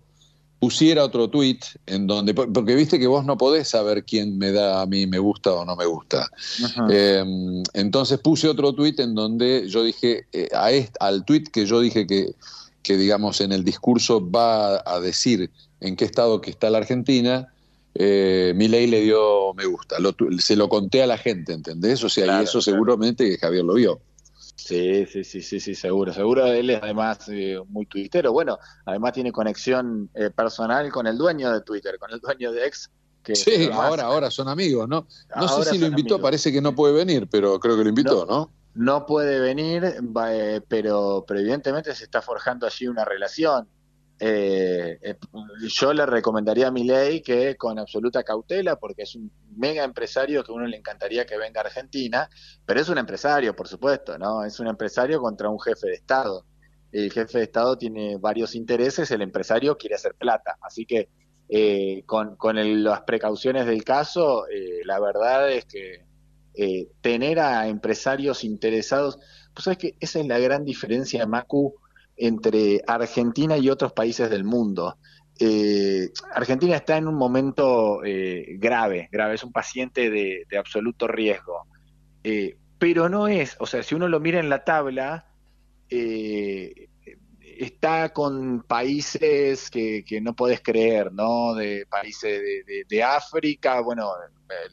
pusiera 0.62 1.02
otro 1.02 1.28
tweet 1.28 1.58
en 1.86 2.06
donde, 2.06 2.34
porque 2.34 2.76
viste 2.76 3.00
que 3.00 3.08
vos 3.08 3.24
no 3.24 3.36
podés 3.36 3.68
saber 3.68 4.04
quién 4.04 4.38
me 4.38 4.52
da 4.52 4.80
a 4.80 4.86
mí 4.86 5.08
me 5.08 5.18
gusta 5.18 5.52
o 5.52 5.64
no 5.64 5.74
me 5.74 5.86
gusta. 5.86 6.30
Em, 6.88 7.64
entonces 7.74 8.20
puse 8.20 8.48
otro 8.48 8.72
tweet 8.72 8.94
en 8.98 9.16
donde 9.16 9.68
yo 9.68 9.82
dije, 9.82 10.24
eh, 10.32 10.48
a 10.54 10.70
al 11.04 11.24
tweet 11.24 11.46
que 11.52 11.66
yo 11.66 11.80
dije 11.80 12.06
que, 12.06 12.36
que, 12.84 12.96
digamos, 12.96 13.40
en 13.40 13.50
el 13.50 13.64
discurso 13.64 14.30
va 14.30 14.80
a 14.86 15.00
decir 15.00 15.50
en 15.80 15.96
qué 15.96 16.04
estado 16.04 16.40
que 16.40 16.50
está 16.50 16.70
la 16.70 16.78
Argentina, 16.78 17.52
eh, 17.94 18.54
ley 18.56 18.86
le 18.86 19.00
dio 19.00 19.52
me 19.54 19.66
gusta. 19.66 19.96
se 20.38 20.56
lo 20.56 20.68
conté 20.68 21.02
a 21.02 21.06
la 21.06 21.18
gente, 21.18 21.52
¿entendés? 21.52 22.02
O 22.04 22.08
sea, 22.08 22.40
y 22.40 22.44
eso 22.44 22.60
seguramente 22.60 23.28
que 23.28 23.38
Javier 23.38 23.64
lo 23.64 23.74
vio. 23.74 24.00
Sí, 24.56 25.06
sí, 25.06 25.24
sí, 25.24 25.42
sí, 25.42 25.58
sí, 25.58 25.74
seguro, 25.74 26.12
seguro. 26.12 26.46
Él 26.46 26.70
es 26.70 26.82
además 26.82 27.28
eh, 27.28 27.58
muy 27.68 27.86
tuitero. 27.86 28.32
Bueno, 28.32 28.58
además 28.86 29.12
tiene 29.12 29.32
conexión 29.32 30.08
eh, 30.14 30.30
personal 30.30 30.90
con 30.92 31.06
el 31.06 31.18
dueño 31.18 31.52
de 31.52 31.62
Twitter, 31.62 31.98
con 31.98 32.12
el 32.12 32.20
dueño 32.20 32.52
de 32.52 32.66
X. 32.66 32.90
Que 33.22 33.34
sí, 33.34 33.68
ahora, 33.72 34.04
ahora 34.04 34.30
son 34.30 34.48
amigos, 34.48 34.88
¿no? 34.88 35.06
No 35.36 35.48
sé 35.48 35.70
si 35.70 35.78
lo 35.78 35.86
invitó, 35.86 36.20
parece 36.20 36.52
que 36.52 36.60
no 36.60 36.74
puede 36.74 36.94
venir, 36.94 37.28
pero 37.30 37.58
creo 37.60 37.76
que 37.76 37.84
lo 37.84 37.88
invitó, 37.88 38.26
¿no? 38.26 38.50
No, 38.74 39.06
puede 39.06 39.38
venir, 39.38 39.84
eh, 39.84 40.60
pero, 40.66 41.24
pero 41.26 41.40
evidentemente 41.40 41.94
se 41.94 42.04
está 42.04 42.22
forjando 42.22 42.66
allí 42.66 42.88
una 42.88 43.04
relación. 43.04 43.68
Eh, 44.18 44.98
eh, 45.02 45.16
yo 45.68 45.92
le 45.92 46.06
recomendaría 46.06 46.68
a 46.68 46.70
mi 46.70 46.84
ley 46.84 47.22
que 47.22 47.56
con 47.56 47.78
absoluta 47.78 48.22
cautela, 48.22 48.76
porque 48.76 49.02
es 49.02 49.16
un 49.16 49.30
mega 49.56 49.82
empresario 49.82 50.44
que 50.44 50.52
a 50.52 50.54
uno 50.54 50.66
le 50.66 50.76
encantaría 50.76 51.26
que 51.26 51.36
venga 51.36 51.60
a 51.60 51.64
Argentina, 51.64 52.28
pero 52.64 52.80
es 52.80 52.88
un 52.88 52.98
empresario, 52.98 53.56
por 53.56 53.66
supuesto, 53.66 54.18
¿no? 54.18 54.44
Es 54.44 54.60
un 54.60 54.68
empresario 54.68 55.20
contra 55.20 55.48
un 55.48 55.60
jefe 55.60 55.88
de 55.88 55.94
Estado. 55.94 56.44
El 56.92 57.10
jefe 57.10 57.38
de 57.38 57.44
Estado 57.44 57.76
tiene 57.76 58.16
varios 58.18 58.54
intereses, 58.54 59.10
el 59.10 59.22
empresario 59.22 59.76
quiere 59.76 59.96
hacer 59.96 60.14
plata. 60.14 60.56
Así 60.60 60.86
que 60.86 61.08
eh, 61.48 62.04
con, 62.06 62.36
las 62.84 63.00
precauciones 63.02 63.66
del 63.66 63.82
caso, 63.82 64.44
la 64.84 65.00
verdad 65.00 65.50
es 65.50 65.64
que 65.64 66.04
tener 67.00 67.40
a 67.40 67.66
empresarios 67.66 68.44
interesados, 68.44 69.18
pues 69.54 69.64
sabes 69.64 69.78
que 69.78 69.96
esa 70.00 70.20
es 70.20 70.26
la 70.26 70.38
gran 70.38 70.64
diferencia, 70.64 71.26
Macu, 71.26 71.74
entre 72.16 72.82
Argentina 72.86 73.56
y 73.56 73.70
otros 73.70 73.92
países 73.92 74.30
del 74.30 74.44
mundo. 74.44 74.96
Eh, 75.38 76.10
Argentina 76.34 76.76
está 76.76 76.96
en 76.96 77.08
un 77.08 77.16
momento 77.16 78.04
eh, 78.04 78.56
grave, 78.58 79.08
grave, 79.10 79.34
es 79.34 79.42
un 79.42 79.52
paciente 79.52 80.10
de, 80.10 80.46
absoluto 80.58 81.08
riesgo. 81.08 81.66
Eh, 82.22 82.56
pero 82.78 83.08
no 83.08 83.28
es, 83.28 83.56
o 83.58 83.66
sea, 83.66 83.82
si 83.82 83.94
uno 83.94 84.08
lo 84.08 84.20
mira 84.20 84.40
en 84.40 84.48
la 84.48 84.64
tabla, 84.64 85.26
está 87.40 88.12
con 88.12 88.62
países 88.62 89.70
que, 89.70 90.20
no 90.22 90.34
podés 90.34 90.60
creer, 90.62 91.12
¿no? 91.12 91.54
De 91.54 91.86
países 91.86 92.40
de, 92.88 93.02
África, 93.02 93.80
bueno, 93.80 94.10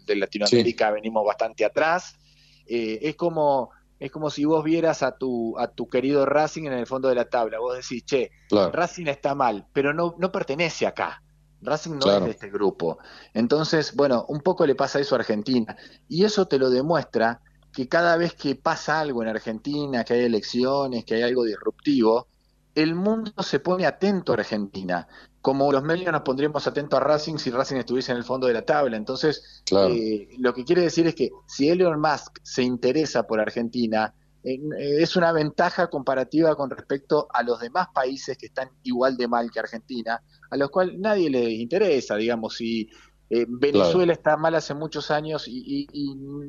de 0.05 0.15
Latinoamérica 0.15 0.91
venimos 0.91 1.25
bastante 1.25 1.65
atrás. 1.65 2.17
es 2.65 3.15
como 3.15 3.71
es 3.99 4.11
como 4.11 4.29
si 4.29 4.45
vos 4.45 4.63
vieras 4.63 5.03
a 5.03 5.17
tu, 5.17 5.57
a 5.59 5.67
tu 5.67 5.87
querido 5.89 6.25
Racing 6.25 6.63
en 6.63 6.73
el 6.73 6.87
fondo 6.87 7.09
de 7.09 7.15
la 7.15 7.29
tabla. 7.29 7.59
Vos 7.59 7.75
decís, 7.75 8.05
che, 8.05 8.31
Racing 8.49 9.07
está 9.07 9.35
mal, 9.35 9.67
pero 9.73 9.93
no, 9.93 10.15
no 10.17 10.31
pertenece 10.31 10.87
acá. 10.87 11.21
Racing 11.61 11.97
no 11.97 12.09
es 12.09 12.23
de 12.23 12.31
este 12.31 12.49
grupo. 12.49 12.99
Entonces, 13.33 13.93
bueno, 13.95 14.25
un 14.29 14.39
poco 14.39 14.65
le 14.65 14.75
pasa 14.75 14.99
eso 14.99 15.15
a 15.15 15.19
Argentina. 15.19 15.75
Y 16.07 16.23
eso 16.23 16.47
te 16.47 16.57
lo 16.57 16.69
demuestra 16.69 17.41
que 17.73 17.89
cada 17.89 18.15
vez 18.15 18.33
que 18.33 18.55
pasa 18.55 19.01
algo 19.01 19.21
en 19.21 19.29
Argentina, 19.29 20.05
que 20.05 20.13
hay 20.13 20.23
elecciones, 20.23 21.03
que 21.03 21.15
hay 21.15 21.23
algo 21.23 21.43
disruptivo, 21.43 22.27
el 22.75 22.95
mundo 22.95 23.31
se 23.43 23.59
pone 23.59 23.85
atento 23.85 24.31
a 24.31 24.35
Argentina 24.35 25.07
como 25.41 25.71
los 25.71 25.83
medios 25.83 26.11
nos 26.11 26.21
pondríamos 26.21 26.67
atentos 26.67 26.99
a 26.99 27.03
Racing 27.03 27.37
si 27.37 27.49
Racing 27.49 27.77
estuviese 27.77 28.11
en 28.11 28.17
el 28.17 28.23
fondo 28.23 28.47
de 28.47 28.53
la 28.53 28.63
tabla. 28.63 28.97
Entonces, 28.97 29.63
eh, 29.71 30.27
lo 30.37 30.53
que 30.53 30.65
quiere 30.65 30.81
decir 30.81 31.07
es 31.07 31.15
que 31.15 31.29
si 31.47 31.69
Elon 31.69 31.99
Musk 31.99 32.39
se 32.43 32.63
interesa 32.63 33.23
por 33.23 33.39
Argentina, 33.39 34.13
eh, 34.43 34.59
es 34.77 35.15
una 35.15 35.31
ventaja 35.31 35.87
comparativa 35.87 36.55
con 36.55 36.69
respecto 36.69 37.27
a 37.33 37.43
los 37.43 37.59
demás 37.59 37.87
países 37.93 38.37
que 38.37 38.47
están 38.47 38.69
igual 38.83 39.15
de 39.15 39.27
mal 39.27 39.49
que 39.49 39.59
Argentina, 39.59 40.21
a 40.49 40.57
los 40.57 40.69
cuales 40.69 40.99
nadie 40.99 41.29
les 41.29 41.51
interesa, 41.51 42.15
digamos, 42.15 42.55
si 42.55 42.89
eh, 43.29 43.45
Venezuela 43.47 44.11
está 44.11 44.35
mal 44.35 44.55
hace 44.55 44.73
muchos 44.73 45.09
años 45.09 45.45
y, 45.47 45.87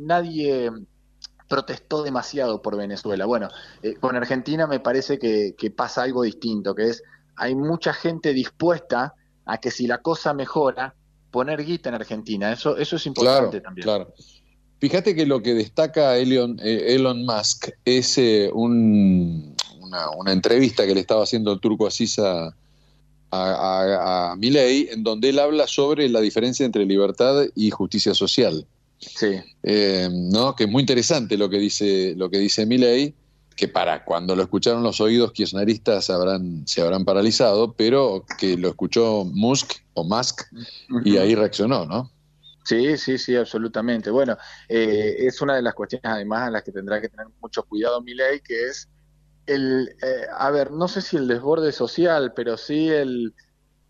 nadie 0.00 0.70
protestó 1.48 2.02
demasiado 2.02 2.62
por 2.62 2.76
Venezuela. 2.76 3.26
Bueno, 3.26 3.48
con 3.98 4.16
Argentina 4.16 4.68
me 4.68 4.78
parece 4.78 5.18
que 5.18 5.72
pasa 5.76 6.02
algo 6.02 6.22
distinto, 6.22 6.74
que 6.76 6.90
es 6.90 7.02
hay 7.40 7.54
mucha 7.54 7.94
gente 7.94 8.34
dispuesta 8.34 9.14
a 9.46 9.58
que 9.58 9.70
si 9.70 9.86
la 9.86 9.98
cosa 9.98 10.34
mejora, 10.34 10.94
poner 11.30 11.64
guita 11.64 11.88
en 11.88 11.94
Argentina. 11.94 12.52
Eso, 12.52 12.76
eso 12.76 12.96
es 12.96 13.06
importante 13.06 13.60
también. 13.60 13.84
Claro. 13.84 14.12
Fíjate 14.78 15.14
que 15.14 15.24
lo 15.26 15.42
que 15.42 15.54
destaca 15.54 16.16
Elon, 16.18 16.58
eh, 16.62 16.94
Elon 16.94 17.24
Musk 17.24 17.70
es 17.84 18.18
eh, 18.18 18.50
una, 18.52 19.54
entrevista 20.26 20.86
que 20.86 20.94
le 20.94 21.00
estaba 21.00 21.22
haciendo 21.22 21.52
el 21.52 21.60
turco 21.60 21.86
Asís 21.86 22.18
a, 22.18 22.54
a, 23.30 24.34
Milei, 24.38 24.88
en 24.92 25.02
donde 25.02 25.30
él 25.30 25.38
habla 25.38 25.66
sobre 25.66 26.08
la 26.08 26.20
diferencia 26.20 26.66
entre 26.66 26.84
libertad 26.84 27.44
y 27.54 27.70
justicia 27.70 28.14
social. 28.14 28.66
Sí. 28.98 29.40
Eh, 29.62 30.08
¿no? 30.12 30.54
Que 30.54 30.64
es 30.64 30.70
muy 30.70 30.82
interesante 30.82 31.38
lo 31.38 31.48
que 31.48 31.58
dice, 31.58 32.14
lo 32.16 32.28
que 32.30 32.38
dice 32.38 32.66
Milei 32.66 33.14
que 33.60 33.68
para 33.68 34.06
cuando 34.06 34.34
lo 34.34 34.42
escucharon 34.42 34.82
los 34.82 35.02
oídos 35.02 35.32
kirchneristas 35.32 36.08
habrán, 36.08 36.66
se 36.66 36.80
habrán 36.80 37.04
paralizado, 37.04 37.74
pero 37.74 38.24
que 38.38 38.56
lo 38.56 38.68
escuchó 38.68 39.26
Musk 39.26 39.72
o 39.92 40.02
Musk 40.02 40.44
y 41.04 41.18
ahí 41.18 41.34
reaccionó, 41.34 41.84
¿no? 41.84 42.10
Sí, 42.64 42.96
sí, 42.96 43.18
sí, 43.18 43.36
absolutamente. 43.36 44.08
Bueno, 44.08 44.38
eh, 44.66 45.14
es 45.18 45.42
una 45.42 45.56
de 45.56 45.62
las 45.62 45.74
cuestiones 45.74 46.10
además 46.10 46.48
a 46.48 46.50
las 46.52 46.62
que 46.62 46.72
tendrá 46.72 47.02
que 47.02 47.10
tener 47.10 47.26
mucho 47.42 47.62
cuidado 47.64 48.00
mi 48.00 48.14
ley, 48.14 48.40
que 48.40 48.68
es 48.68 48.88
el, 49.44 49.90
eh, 50.00 50.26
a 50.34 50.50
ver, 50.50 50.70
no 50.70 50.88
sé 50.88 51.02
si 51.02 51.18
el 51.18 51.28
desborde 51.28 51.70
social, 51.70 52.32
pero 52.34 52.56
sí 52.56 52.88
el, 52.88 53.34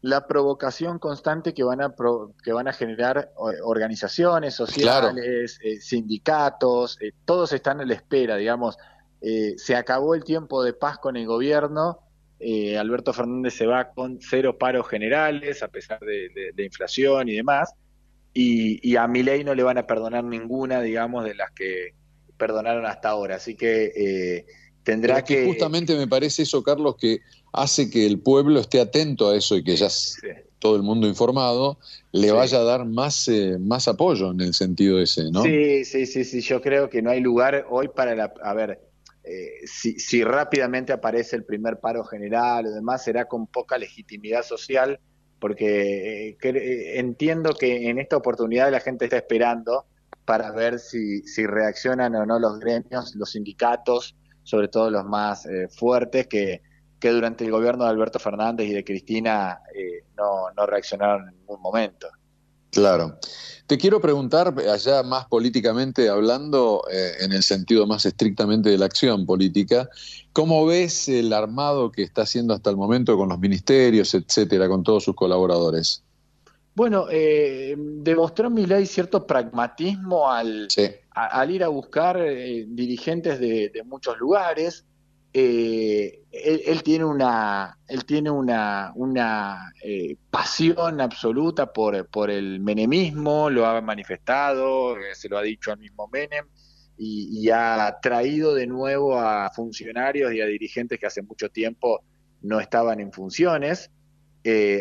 la 0.03 0.27
provocación 0.27 0.99
constante 0.99 1.55
que 1.55 1.63
van 1.63 1.81
a 1.81 1.95
que 2.43 2.53
van 2.53 2.67
a 2.67 2.73
generar 2.73 3.31
organizaciones 3.63 4.53
sociales, 4.53 5.61
eh, 5.63 5.81
sindicatos, 5.81 6.99
todos 7.25 7.53
están 7.53 7.81
a 7.81 7.85
la 7.85 7.95
espera, 7.95 8.35
digamos, 8.35 8.77
eh, 9.21 9.55
se 9.57 9.77
acabó 9.77 10.15
el 10.15 10.25
tiempo 10.25 10.63
de 10.63 10.73
paz 10.73 10.99
con 10.99 11.17
el 11.17 11.27
gobierno 11.27 12.01
eh, 12.43 12.79
Alberto 12.79 13.13
Fernández 13.13 13.55
se 13.55 13.67
va 13.67 13.91
con 13.93 14.19
cero 14.19 14.57
paros 14.57 14.89
generales, 14.89 15.63
a 15.63 15.69
pesar 15.69 16.01
de, 16.01 16.65
inflación 16.65 17.29
y 17.29 17.37
demás, 17.37 17.75
y, 18.33 18.97
a 18.97 19.07
Milei 19.07 19.45
no 19.45 19.55
le 19.55 19.63
van 19.63 19.77
a 19.77 19.87
perdonar 19.87 20.25
ninguna, 20.25 20.81
digamos, 20.81 21.25
de 21.25 21.35
las 21.35 21.51
que 21.51 21.93
perdonaron 22.39 22.87
hasta 22.87 23.11
ahora. 23.11 23.37
Así 23.37 23.57
que 23.57 23.93
eh, 23.95 24.47
tendrá 24.83 25.23
que, 25.23 25.45
Justamente 25.45 25.95
me 25.97 26.09
parece 26.09 26.45
eso, 26.45 26.63
Carlos, 26.63 26.97
que 26.99 27.19
hace 27.53 27.91
que 27.91 28.07
el 28.07 28.21
pueblo 28.21 28.61
esté 28.61 28.81
atento 28.81 29.29
a 29.29 29.37
eso 29.37 29.57
y 29.57 29.63
que 29.63 29.77
ya 29.77 29.89
todo 30.61 30.77
el 30.77 30.83
mundo 30.83 31.07
informado 31.07 31.79
le 32.13 32.33
vaya 32.33 32.59
a 32.59 32.65
dar 32.65 32.87
más, 32.87 33.29
eh, 33.29 33.59
más 33.61 33.87
apoyo 33.87 34.31
en 34.31 34.41
el 34.41 34.55
sentido 34.55 34.99
ese, 34.99 35.31
¿no? 35.31 35.43
Sí, 35.43 35.85
sí, 35.85 36.07
sí, 36.07 36.25
sí. 36.25 36.41
Yo 36.41 36.63
creo 36.63 36.89
que 36.89 37.03
no 37.03 37.11
hay 37.11 37.21
lugar 37.21 37.67
hoy 37.69 37.89
para 37.89 38.15
la. 38.15 38.33
A 38.43 38.55
ver 38.55 38.90
eh, 39.33 39.67
si, 39.67 40.25
rápidamente 40.25 40.93
aparece 40.93 41.37
el 41.37 41.45
primer 41.45 41.79
paro 41.79 42.05
general 42.05 42.67
o 42.67 42.71
demás, 42.73 43.05
será 43.05 43.27
con 43.27 43.47
poca 43.47 43.79
legitimidad 43.79 44.43
social, 44.43 44.99
porque 45.39 46.31
eh, 46.31 46.39
eh, 46.43 46.99
entiendo 46.99 47.55
que 47.55 47.89
en 47.89 48.01
esta 48.01 48.17
oportunidad 48.17 48.73
la 48.73 48.81
gente 48.81 49.05
está 49.05 49.19
esperando 49.19 49.87
para 50.25 50.51
ver 50.51 50.81
si, 50.81 51.23
si 51.23 51.47
reaccionan 51.47 52.17
o 52.17 52.27
no 52.27 52.41
los 52.41 52.59
gremios, 52.59 53.15
los 53.15 53.31
sindicatos, 53.31 54.17
sobre 54.43 54.67
todo 54.67 54.91
los 54.91 55.05
más 55.05 55.47
fuertes, 55.77 56.27
que, 56.27 56.63
que 56.99 57.11
durante 57.11 57.45
el 57.45 57.53
gobierno 57.53 57.85
de 57.85 57.91
Alberto 57.91 58.19
Fernández 58.19 58.69
y 58.69 58.73
de 58.73 58.83
Cristina 58.83 59.61
no, 60.17 60.51
no 60.57 60.67
reaccionaron 60.67 61.29
en 61.29 61.37
ningún 61.37 61.61
momento. 61.61 62.09
Claro. 62.71 63.19
Te 63.67 63.79
quiero 63.79 64.01
preguntar, 64.01 64.53
allá 64.69 65.05
más 65.05 65.27
políticamente 65.27 66.09
hablando, 66.09 66.83
eh, 66.91 67.13
en 67.21 67.33
el 67.33 67.45
sentido 67.45 67.87
más 67.87 68.05
estrictamente 68.05 68.69
de 68.69 68.79
la 68.79 68.87
acción 68.87 69.27
política, 69.27 69.89
¿cómo 70.33 70.67
ves 70.67 71.09
el 71.09 71.33
armado 71.33 71.93
que 71.93 72.03
está 72.03 72.23
haciendo 72.23 72.53
hasta 72.53 72.71
el 72.71 72.77
momento 72.77 73.17
con 73.17 73.29
los 73.29 73.39
ministerios, 73.39 74.13
etcétera, 74.15 74.69
con 74.69 74.83
todos 74.83 75.05
sus 75.05 75.15
colaboradores? 75.15 76.03
Bueno, 76.75 77.07
eh, 77.11 77.77
demostró 77.79 78.49
ley 78.49 78.87
cierto 78.87 79.27
pragmatismo 79.27 80.31
al, 80.31 80.69
al 81.13 81.51
ir 81.51 81.63
a 81.63 81.69
buscar 81.69 82.17
eh, 82.21 82.65
dirigentes 82.69 83.39
de, 83.39 83.71
muchos 83.85 84.19
lugares. 84.19 84.85
Eh, 85.33 86.23
él, 86.33 86.83
tiene 86.83 87.05
una, 87.05 87.79
él 87.89 88.05
tiene 88.05 88.31
una, 88.31 88.93
una 88.95 89.73
eh, 89.83 90.17
pasión 90.31 91.01
absoluta 91.01 91.73
por, 91.73 92.09
por 92.09 92.31
el 92.31 92.61
menemismo, 92.61 93.49
lo 93.51 93.67
ha 93.67 93.81
manifestado, 93.81 94.97
eh, 94.97 95.15
se 95.15 95.29
lo 95.29 95.39
ha 95.39 95.43
dicho 95.43 95.73
al 95.73 95.79
mismo 95.79 96.09
Menem, 96.09 96.47
y, 96.97 97.49
ha 97.51 97.99
traído 98.03 98.55
de 98.55 98.67
nuevo 98.67 99.19
a 99.19 99.51
funcionarios 99.51 100.35
y 100.35 100.41
a 100.43 100.47
dirigentes 100.47 101.01
que 101.01 101.07
hace 101.07 101.23
mucho 101.23 101.49
tiempo 101.49 102.03
no 102.43 102.61
estaban 102.61 103.01
en 103.01 103.11
funciones. 103.11 103.91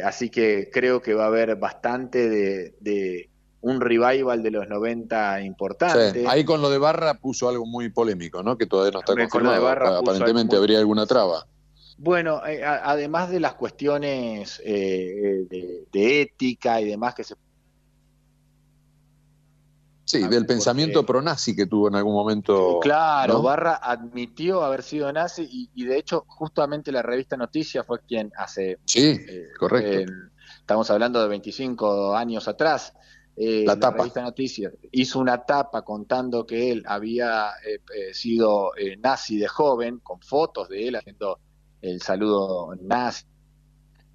así 0.03 0.29
que 0.29 0.69
creo 0.71 1.01
que 1.01 1.13
va 1.13 1.25
a 1.25 1.27
haber 1.27 1.55
bastante 1.55 2.29
de 2.29 3.29
un 3.62 3.82
revival 3.82 4.41
de 4.41 4.52
los 4.52 4.67
90 4.67 5.41
importante. 5.41 6.26
ahí 6.28 6.45
con 6.45 6.62
lo 6.62 6.69
de 6.69 6.78
Barra 6.78 7.15
puso 7.15 7.50
algo 7.50 7.65
muy 7.65 7.89
polémico, 7.89 8.41
¿no? 8.41 8.58
Que 8.58 8.65
todavía 8.65 8.91
no 8.91 9.00
está 9.00 9.15
confirmado. 9.15 9.67
Aparentemente 9.67 10.56
habría 10.56 10.80
alguna 10.80 11.06
traba. 11.06 11.45
Bueno, 12.00 12.45
eh, 12.48 12.63
además 12.63 13.30
de 13.30 13.41
las 13.41 13.56
cuestiones 13.56 14.62
eh, 14.63 15.45
de, 15.91 16.22
ética 16.22 16.80
y 16.80 16.86
demás 16.86 17.13
que 17.13 17.26
se... 17.26 17.36
Sí, 20.06 20.26
del 20.28 20.45
pensamiento 20.45 21.06
pro-nazi 21.06 21.56
que 21.56 21.67
tuvo 21.67 21.89
en 21.89 21.95
algún 21.95 22.13
momento. 22.13 22.80
Claro, 22.82 23.43
Barra 23.43 23.76
admitió 23.76 24.63
haber 24.63 24.82
sido 24.82 25.12
nazi 25.12 25.69
y, 25.76 25.86
de 25.86 25.98
hecho 25.98 26.24
justamente 26.26 26.91
la 26.91 27.02
revista 27.02 27.36
Noticias 27.36 27.86
fue 27.86 28.00
quien 28.00 28.32
hace... 28.38 28.80
Sí, 28.86 29.19
eh, 29.28 29.50
correcto. 29.60 30.12
estamos 30.58 30.89
hablando 30.89 31.22
de 31.22 31.28
25 31.28 32.15
años 32.15 32.48
atrás, 32.48 32.93
eh, 33.41 33.63
la, 33.65 33.80
tapa. 33.80 33.99
revista 33.99 34.21
Noticias 34.21 34.73
hizo 34.91 35.17
una 35.17 35.45
tapa 35.45 35.84
contando 35.84 36.45
que 36.45 36.71
él 36.71 36.84
había 36.86 37.52
eh, 37.65 37.80
eh, 37.95 38.13
sido 38.13 38.71
nazi 38.99 39.38
de 39.38 39.47
joven, 39.47 39.99
con 39.99 40.19
fotos 40.19 40.67
de 40.67 40.89
él 40.89 40.97
haciendo 40.97 41.39
el 41.82 42.02
saludo 42.02 42.75
nazi. 42.82 43.25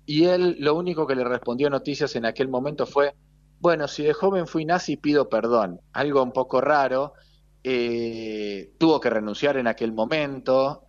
Y 0.04 0.24
él 0.24 0.56
lo 0.58 0.74
único 0.74 1.06
que 1.06 1.14
le 1.14 1.24
respondió 1.24 1.68
a 1.68 1.70
Noticias 1.70 2.14
en 2.16 2.26
aquel 2.26 2.48
momento 2.48 2.84
fue, 2.84 3.14
bueno, 3.60 3.88
si 3.88 4.02
de 4.02 4.12
joven 4.12 4.46
fui 4.46 4.66
nazi 4.66 4.98
pido 4.98 5.30
perdón. 5.30 5.80
Algo 5.94 6.22
un 6.22 6.32
poco 6.32 6.60
raro. 6.60 7.14
tuvo 7.62 9.00
que 9.00 9.08
renunciar 9.08 9.56
en 9.56 9.68
aquel 9.68 9.94
momento, 9.94 10.84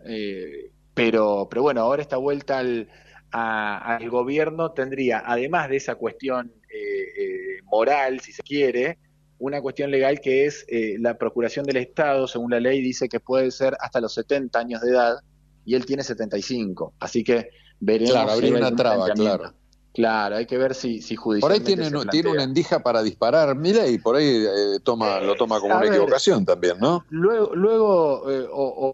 pero, 0.94 1.48
pero 1.50 1.62
bueno, 1.62 1.84
ahora 1.84 2.02
esta 2.02 2.18
vuelta 2.18 2.58
al, 2.58 2.90
al 3.36 4.10
gobierno 4.10 4.72
tendría, 4.72 5.24
además 5.26 5.70
de 5.70 5.78
esa 5.78 5.96
cuestión 5.96 6.54
moral, 7.66 8.20
si 8.22 8.32
se 8.32 8.42
quiere, 8.42 8.98
una 9.38 9.62
cuestión 9.62 9.92
legal 9.92 10.22
que 10.22 10.46
es 10.46 10.66
eh, 10.70 10.96
la 11.00 11.18
procuración 11.18 11.66
del 11.66 11.78
Estado, 11.78 12.28
según 12.28 12.52
la 12.52 12.60
ley, 12.60 12.82
dice 12.82 13.10
que 13.10 13.20
puede 13.20 13.52
ser 13.52 13.76
hasta 13.80 14.00
los 14.00 14.14
70 14.14 14.58
años 14.58 14.82
de 14.82 14.92
edad 14.92 15.18
y 15.66 15.76
él 15.76 15.86
tiene 15.86 16.04
75. 16.04 16.94
Así 17.00 17.24
que 17.24 17.50
veremos. 17.80 18.14
Claro, 18.14 18.32
habría 18.32 18.54
una 18.54 18.76
traba, 18.76 19.10
claro. 19.10 19.54
Claro, 19.96 20.36
hay 20.36 20.46
que 20.46 20.58
ver 20.58 20.76
si, 20.76 21.02
si 21.02 21.16
Por 21.16 21.50
ahí 21.50 21.62
tiene, 21.62 21.90
tiene 22.12 22.30
una 22.30 22.44
endija 22.44 22.84
para 22.84 23.02
disparar, 23.02 23.56
mira, 23.56 23.88
y 23.88 23.98
por 23.98 24.18
ahí 24.18 24.44
eh, 24.46 24.80
toma, 24.84 25.22
lo 25.22 25.36
toma 25.36 25.62
como 25.62 25.74
una 25.74 25.86
equivocación 25.86 26.44
también, 26.44 26.78
¿no? 26.82 27.06
Luego, 27.10 27.56
luego 27.56 28.30
eh, 28.30 28.46
o, 28.52 28.92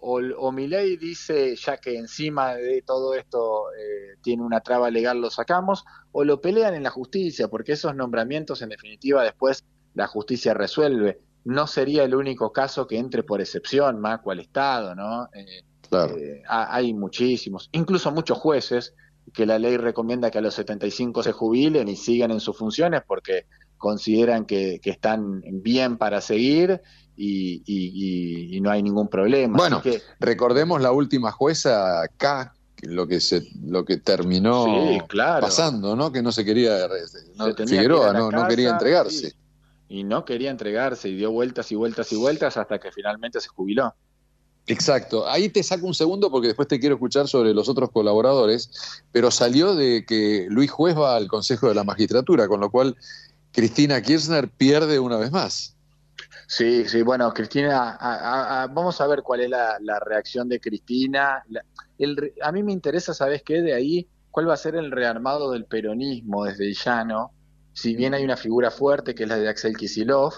o, 0.00 0.20
o, 0.38 0.52
Milei 0.52 0.96
dice, 0.96 1.54
ya 1.54 1.76
que 1.76 1.98
encima 1.98 2.54
de 2.54 2.80
todo 2.80 3.14
esto 3.14 3.64
eh, 3.78 4.16
tiene 4.22 4.42
una 4.42 4.62
traba 4.62 4.90
legal, 4.90 5.20
lo 5.20 5.28
sacamos, 5.28 5.84
o 6.12 6.24
lo 6.24 6.40
pelean 6.40 6.72
en 6.72 6.84
la 6.84 6.90
justicia, 6.90 7.48
porque 7.48 7.72
esos 7.72 7.94
nombramientos, 7.94 8.62
en 8.62 8.70
definitiva, 8.70 9.24
después 9.24 9.62
la 9.92 10.06
justicia 10.06 10.54
resuelve. 10.54 11.20
No 11.44 11.66
sería 11.66 12.04
el 12.04 12.14
único 12.14 12.54
caso 12.54 12.86
que 12.86 12.96
entre 12.96 13.22
por 13.22 13.42
excepción, 13.42 14.00
Maco, 14.00 14.30
al 14.30 14.40
Estado, 14.40 14.94
¿no? 14.94 15.28
claro. 15.90 16.16
hay 16.48 16.94
muchísimos, 16.94 17.68
incluso 17.72 18.10
muchos 18.10 18.38
jueces 18.38 18.94
que 19.32 19.46
la 19.46 19.58
ley 19.58 19.76
recomienda 19.76 20.30
que 20.30 20.38
a 20.38 20.40
los 20.40 20.54
75 20.54 21.22
se 21.22 21.32
jubilen 21.32 21.88
y 21.88 21.96
sigan 21.96 22.30
en 22.30 22.40
sus 22.40 22.56
funciones 22.56 23.02
porque 23.06 23.46
consideran 23.78 24.44
que, 24.46 24.80
están 24.84 25.42
bien 25.62 25.96
para 25.98 26.20
seguir 26.20 26.80
y, 27.16 28.58
no 28.62 28.70
hay 28.70 28.82
ningún 28.82 29.08
problema. 29.08 29.56
Bueno, 29.56 29.82
recordemos 30.20 30.80
la 30.80 30.92
última 30.92 31.32
jueza 31.32 32.02
acá, 32.02 32.54
lo 32.82 33.06
que 33.06 33.20
se 33.20 33.42
lo 33.60 33.84
que 33.84 33.96
terminó 33.98 34.66
pasando, 35.08 35.96
¿no? 35.96 36.12
Que 36.12 36.22
no 36.22 36.32
se 36.32 36.44
quería, 36.44 36.88
no, 37.36 37.54
Figueroa 37.66 38.12
no, 38.12 38.30
no, 38.30 38.46
quería 38.46 38.70
entregarse. 38.70 39.34
Y 39.88 40.04
no 40.04 40.24
quería 40.24 40.50
entregarse 40.50 41.08
y 41.08 41.16
dio 41.16 41.32
vueltas 41.32 41.70
y 41.72 41.74
vueltas 41.74 42.12
y 42.12 42.16
vueltas 42.16 42.56
hasta 42.56 42.78
que 42.78 42.92
finalmente 42.92 43.40
se 43.40 43.48
jubiló. 43.48 43.94
Exacto. 44.66 45.28
Ahí 45.28 45.48
te 45.48 45.62
saco 45.62 45.86
un 45.86 45.94
segundo 45.94 46.30
porque 46.30 46.48
después 46.48 46.68
te 46.68 46.78
quiero 46.78 46.94
escuchar 46.94 47.26
sobre 47.26 47.52
los 47.52 47.68
otros 47.68 47.90
colaboradores, 47.90 48.70
pero 49.10 49.30
salió 49.30 49.74
de 49.74 50.04
que 50.06 50.46
Luis 50.50 50.70
Juez 50.70 50.96
va 50.96 51.16
al 51.16 51.28
Consejo 51.28 51.68
de 51.68 51.74
la 51.74 51.84
Magistratura, 51.84 52.46
con 52.46 52.60
lo 52.60 52.70
cual 52.70 52.96
Cristina 53.52 54.00
Kirchner 54.00 54.48
pierde 54.48 54.98
una 54.98 55.16
vez 55.16 55.32
más. 55.32 55.76
Sí, 56.46 56.86
sí, 56.86 57.02
bueno, 57.02 57.32
Cristina, 57.32 57.98
vamos 58.72 59.00
a 59.00 59.06
ver 59.06 59.22
cuál 59.22 59.40
es 59.40 59.50
la, 59.50 60.00
reacción 60.04 60.48
de 60.48 60.60
Cristina. 60.60 61.42
a 62.42 62.52
mí 62.52 62.62
me 62.62 62.72
interesa, 62.72 63.14
¿sabes 63.14 63.42
qué? 63.42 63.62
De 63.62 63.74
ahí, 63.74 64.06
cuál 64.30 64.48
va 64.48 64.54
a 64.54 64.58
ser 64.58 64.76
el 64.76 64.90
rearmado 64.90 65.50
del 65.52 65.64
peronismo 65.64 66.44
desde 66.44 66.72
llano. 66.72 67.32
Si 67.72 67.96
bien 67.96 68.14
hay 68.14 68.22
una 68.22 68.36
figura 68.36 68.70
fuerte 68.70 69.14
que 69.14 69.22
es 69.22 69.28
la 69.28 69.38
de 69.38 69.48
Axel 69.48 69.76
Kisilov, 69.76 70.34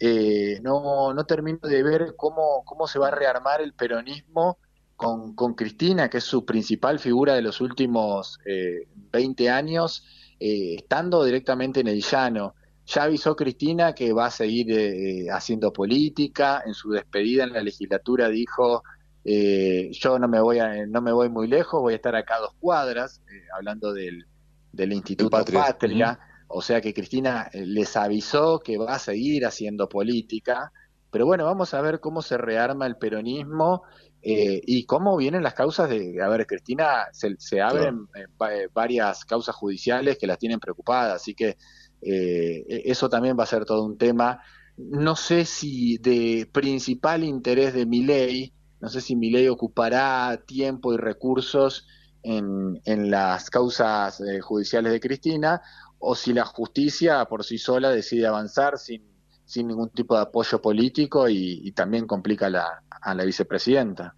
eh, 0.00 0.60
no, 0.62 1.14
no 1.14 1.24
termino 1.24 1.58
de 1.62 1.82
ver 1.82 2.14
cómo, 2.16 2.62
cómo 2.64 2.86
se 2.86 2.98
va 2.98 3.08
a 3.08 3.10
rearmar 3.12 3.60
el 3.60 3.74
peronismo 3.74 4.58
con, 4.96 5.34
con 5.34 5.54
Cristina, 5.54 6.08
que 6.08 6.18
es 6.18 6.24
su 6.24 6.44
principal 6.44 6.98
figura 6.98 7.34
de 7.34 7.42
los 7.42 7.60
últimos 7.60 8.38
eh, 8.46 8.88
20 9.12 9.50
años, 9.50 10.04
eh, 10.40 10.76
estando 10.76 11.24
directamente 11.24 11.80
en 11.80 11.88
el 11.88 12.02
llano. 12.02 12.54
Ya 12.86 13.04
avisó 13.04 13.34
Cristina 13.34 13.94
que 13.94 14.12
va 14.12 14.26
a 14.26 14.30
seguir 14.30 14.66
eh, 14.70 15.26
haciendo 15.30 15.72
política. 15.72 16.62
En 16.66 16.74
su 16.74 16.90
despedida 16.90 17.44
en 17.44 17.52
la 17.52 17.62
legislatura 17.62 18.28
dijo: 18.28 18.82
Yo 19.24 20.18
no 20.18 20.28
me 20.28 20.40
voy 20.40 20.58
a, 20.58 20.86
no 20.86 21.00
me 21.00 21.12
voy 21.12 21.30
muy 21.30 21.48
lejos, 21.48 21.80
voy 21.80 21.94
a 21.94 21.96
estar 21.96 22.14
acá 22.14 22.36
a 22.36 22.40
dos 22.40 22.54
cuadras, 22.60 23.22
hablando 23.56 23.94
del, 23.94 24.26
del 24.72 24.92
Instituto 24.92 25.30
Patria. 25.30 26.18
O 26.46 26.62
sea 26.62 26.80
que 26.80 26.94
Cristina 26.94 27.48
eh, 27.52 27.64
les 27.66 27.96
avisó 27.96 28.60
que 28.60 28.78
va 28.78 28.94
a 28.94 28.98
seguir 28.98 29.46
haciendo 29.46 29.88
política, 29.88 30.72
pero 31.10 31.26
bueno, 31.26 31.44
vamos 31.44 31.74
a 31.74 31.80
ver 31.80 32.00
cómo 32.00 32.22
se 32.22 32.36
rearma 32.36 32.86
el 32.86 32.96
peronismo 32.96 33.82
eh, 34.22 34.60
y 34.64 34.84
cómo 34.84 35.16
vienen 35.16 35.42
las 35.42 35.54
causas 35.54 35.88
de, 35.88 36.20
a 36.22 36.28
ver, 36.28 36.46
Cristina, 36.46 37.06
se, 37.12 37.60
abren 37.60 38.06
eh, 38.16 38.68
varias 38.72 39.24
causas 39.24 39.54
judiciales 39.54 40.18
que 40.18 40.26
las 40.26 40.38
tienen 40.38 40.58
preocupadas, 40.58 41.14
así 41.14 41.34
que 41.34 41.56
e, 42.00 42.82
eso 42.84 43.08
también 43.08 43.36
va 43.38 43.44
a 43.44 43.46
ser 43.46 43.64
todo 43.64 43.84
un 43.84 43.96
tema. 43.96 44.40
No 44.76 45.14
sé 45.14 45.44
si 45.44 45.98
de 45.98 46.48
principal 46.52 47.22
interés 47.22 47.74
de 47.74 47.86
mi 47.86 48.02
ley, 48.02 48.52
no 48.84 48.90
sé 48.90 49.00
si 49.00 49.16
Milei 49.16 49.48
ocupará 49.48 50.42
tiempo 50.46 50.92
y 50.92 50.98
recursos 50.98 51.86
en, 52.22 52.80
en 52.84 53.10
las 53.10 53.48
causas 53.48 54.20
eh, 54.20 54.40
judiciales 54.40 54.92
de 54.92 55.00
Cristina 55.00 55.62
o 56.06 56.14
si 56.14 56.32
la 56.32 56.44
justicia 56.44 57.24
por 57.24 57.44
sí 57.44 57.58
sola 57.58 57.90
decide 57.90 58.26
avanzar 58.26 58.78
sin, 58.78 59.02
sin 59.44 59.68
ningún 59.68 59.90
tipo 59.90 60.14
de 60.14 60.22
apoyo 60.22 60.60
político 60.60 61.28
y, 61.28 61.72
también 61.72 62.06
complica 62.06 62.50
la, 62.50 62.82
a 62.90 63.14
la 63.14 63.24
vicepresidenta. 63.24 64.14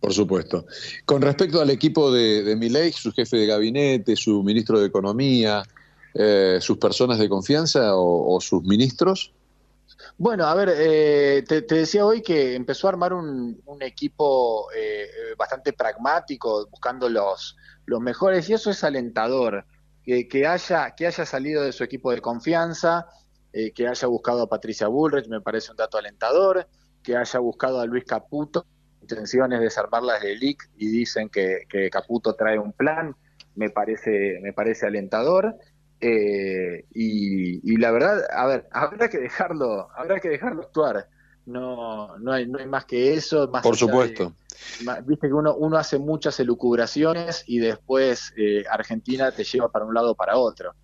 Por 0.00 0.12
supuesto. 0.12 0.66
Con 1.06 1.22
respecto 1.22 1.60
al 1.60 1.70
equipo 1.70 2.12
de, 2.12 2.42
de 2.42 2.56
Milei, 2.56 2.92
su 2.92 3.12
jefe 3.12 3.38
de 3.38 3.46
gabinete, 3.46 4.16
su 4.16 4.42
ministro 4.42 4.78
de 4.78 4.86
Economía, 4.86 5.62
eh, 6.12 6.58
sus 6.60 6.78
personas 6.78 7.18
de 7.18 7.28
confianza 7.28 7.96
o, 7.96 8.40
sus 8.40 8.62
ministros? 8.62 9.32
Bueno, 10.18 10.46
a 10.46 10.54
ver, 10.54 10.72
eh, 10.76 11.44
te, 11.46 11.62
decía 11.62 12.04
hoy 12.04 12.22
que 12.22 12.54
empezó 12.54 12.86
a 12.86 12.90
armar 12.90 13.12
un, 13.12 13.58
equipo 13.80 14.68
eh, 14.76 15.08
bastante 15.36 15.72
pragmático, 15.72 16.66
buscando 16.70 17.08
los, 17.08 17.56
los 17.86 18.00
mejores, 18.00 18.48
y 18.48 18.52
eso 18.52 18.70
es 18.70 18.84
alentador. 18.84 19.64
Que, 20.04 20.28
que, 20.28 20.46
haya, 20.46 20.94
que 20.94 21.06
haya 21.06 21.24
salido 21.24 21.62
de 21.62 21.72
su 21.72 21.82
equipo 21.82 22.10
de 22.12 22.20
confianza, 22.20 23.06
que 23.52 23.86
haya 23.86 24.08
buscado 24.08 24.42
a 24.42 24.48
Patricia 24.48 24.88
Bullrich, 24.88 25.28
me 25.28 25.40
parece 25.40 25.70
un 25.70 25.76
dato 25.76 25.96
alentador, 25.96 26.66
que 27.04 27.16
haya 27.16 27.38
buscado 27.38 27.80
a 27.80 27.86
Luis 27.86 28.04
Caputo, 28.04 28.66
intenciones 29.00 29.60
de 29.60 29.66
desarmarlas 29.66 30.22
de 30.22 30.34
LIC 30.34 30.70
y 30.76 30.88
dicen 30.88 31.28
que, 31.28 31.60
que 31.68 31.88
Caputo 31.88 32.34
trae 32.34 32.58
un 32.58 32.72
plan, 32.72 33.14
me 33.54 33.70
parece, 33.70 34.40
me 34.42 34.52
parece 34.52 34.86
alentador. 34.86 35.54
Eh, 36.00 36.84
y, 36.92 37.76
la 37.78 37.90
verdad, 37.90 38.24
a 38.30 38.46
ver, 38.46 38.68
habrá 38.72 39.08
que 39.08 39.18
dejarlo, 39.18 39.88
habrá 39.94 40.20
que 40.20 40.28
dejarlo 40.28 40.62
actuar. 40.62 41.08
No, 41.46 42.16
no 42.18 42.32
hay, 42.32 42.46
no 42.46 42.58
hay 42.58 42.66
más 42.66 42.84
que 42.86 43.14
eso. 43.14 43.48
Más 43.48 43.62
Por 43.62 43.76
supuesto. 43.76 44.34
Viste 45.04 45.28
que 45.28 45.32
uno, 45.32 45.54
uno 45.54 45.76
hace 45.76 45.98
muchas 45.98 46.38
elucubraciones 46.40 47.44
y 47.46 47.58
después 47.58 48.32
eh, 48.36 48.64
Argentina 48.70 49.30
te 49.32 49.44
lleva 49.44 49.70
para 49.70 49.84
un 49.84 49.94
lado 49.94 50.12
o 50.12 50.14
para 50.14 50.36
otro. 50.36 50.74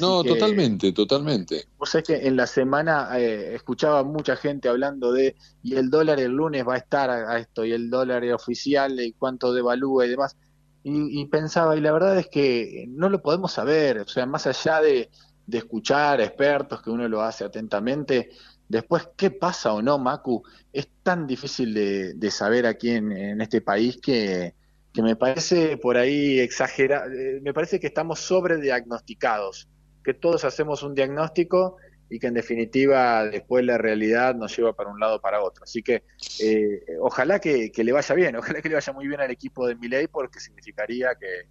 no, 0.00 0.22
totalmente, 0.22 0.92
totalmente. 0.92 1.66
Vos 1.78 1.90
sabés 1.90 2.06
que 2.06 2.26
en 2.26 2.36
la 2.36 2.46
semana 2.46 3.18
eh, 3.18 3.54
escuchaba 3.54 4.02
mucha 4.04 4.36
gente 4.36 4.68
hablando 4.68 5.12
de, 5.12 5.36
y 5.62 5.76
el 5.76 5.90
dólar 5.90 6.20
el 6.20 6.32
lunes 6.32 6.66
va 6.66 6.74
a 6.74 6.78
estar 6.78 7.10
a, 7.10 7.38
esto, 7.38 7.64
y 7.64 7.72
el 7.72 7.90
dólar 7.90 8.24
oficial, 8.32 9.00
y 9.00 9.12
cuánto 9.12 9.52
devalúa 9.52 10.06
y 10.06 10.10
demás. 10.10 10.36
Y, 10.84 11.26
pensaba, 11.26 11.76
y 11.76 11.82
la 11.82 11.92
verdad 11.92 12.18
es 12.18 12.28
que 12.28 12.86
no 12.88 13.10
lo 13.10 13.20
podemos 13.20 13.52
saber, 13.52 13.98
o 13.98 14.08
sea, 14.08 14.24
más 14.24 14.46
allá 14.46 14.80
de, 14.80 15.10
escuchar 15.50 16.20
expertos, 16.20 16.80
que 16.80 16.88
uno 16.90 17.08
lo 17.08 17.20
hace 17.20 17.44
atentamente, 17.44 18.30
después 18.68 19.08
qué 19.16 19.30
pasa 19.30 19.72
o 19.72 19.82
no, 19.82 19.98
Macu, 19.98 20.42
es 20.72 20.88
tan 21.02 21.26
difícil 21.26 21.74
de, 21.74 22.30
saber 22.30 22.66
aquí 22.66 22.90
en, 22.90 23.40
este 23.40 23.60
país 23.60 23.98
que, 24.02 24.54
que, 24.92 25.02
me 25.02 25.16
parece 25.16 25.76
por 25.76 25.96
ahí 25.96 26.38
exagerado, 26.40 27.10
eh, 27.12 27.40
me 27.42 27.54
parece 27.54 27.80
que 27.80 27.86
estamos 27.86 28.20
sobrediagnosticados, 28.20 29.68
que 30.04 30.14
todos 30.14 30.44
hacemos 30.44 30.82
un 30.82 30.94
diagnóstico 30.94 31.76
y 32.10 32.18
que 32.18 32.28
en 32.28 32.34
definitiva 32.34 33.24
después 33.24 33.64
la 33.64 33.76
realidad 33.76 34.34
nos 34.34 34.56
lleva 34.56 34.72
para 34.72 34.90
un 34.90 34.98
lado 34.98 35.16
o 35.16 35.20
para 35.20 35.42
otro. 35.42 35.64
Así 35.64 35.82
que 35.82 36.04
eh, 36.40 36.80
ojalá 37.00 37.38
que, 37.38 37.70
le 37.74 37.92
vaya 37.92 38.14
bien, 38.14 38.36
ojalá 38.36 38.62
que 38.62 38.68
le 38.68 38.76
vaya 38.76 38.92
muy 38.92 39.06
bien 39.06 39.20
al 39.20 39.30
equipo 39.30 39.66
de 39.66 39.74
Miley 39.76 40.06
porque 40.08 40.40
significaría 40.40 41.10
que, 41.14 41.46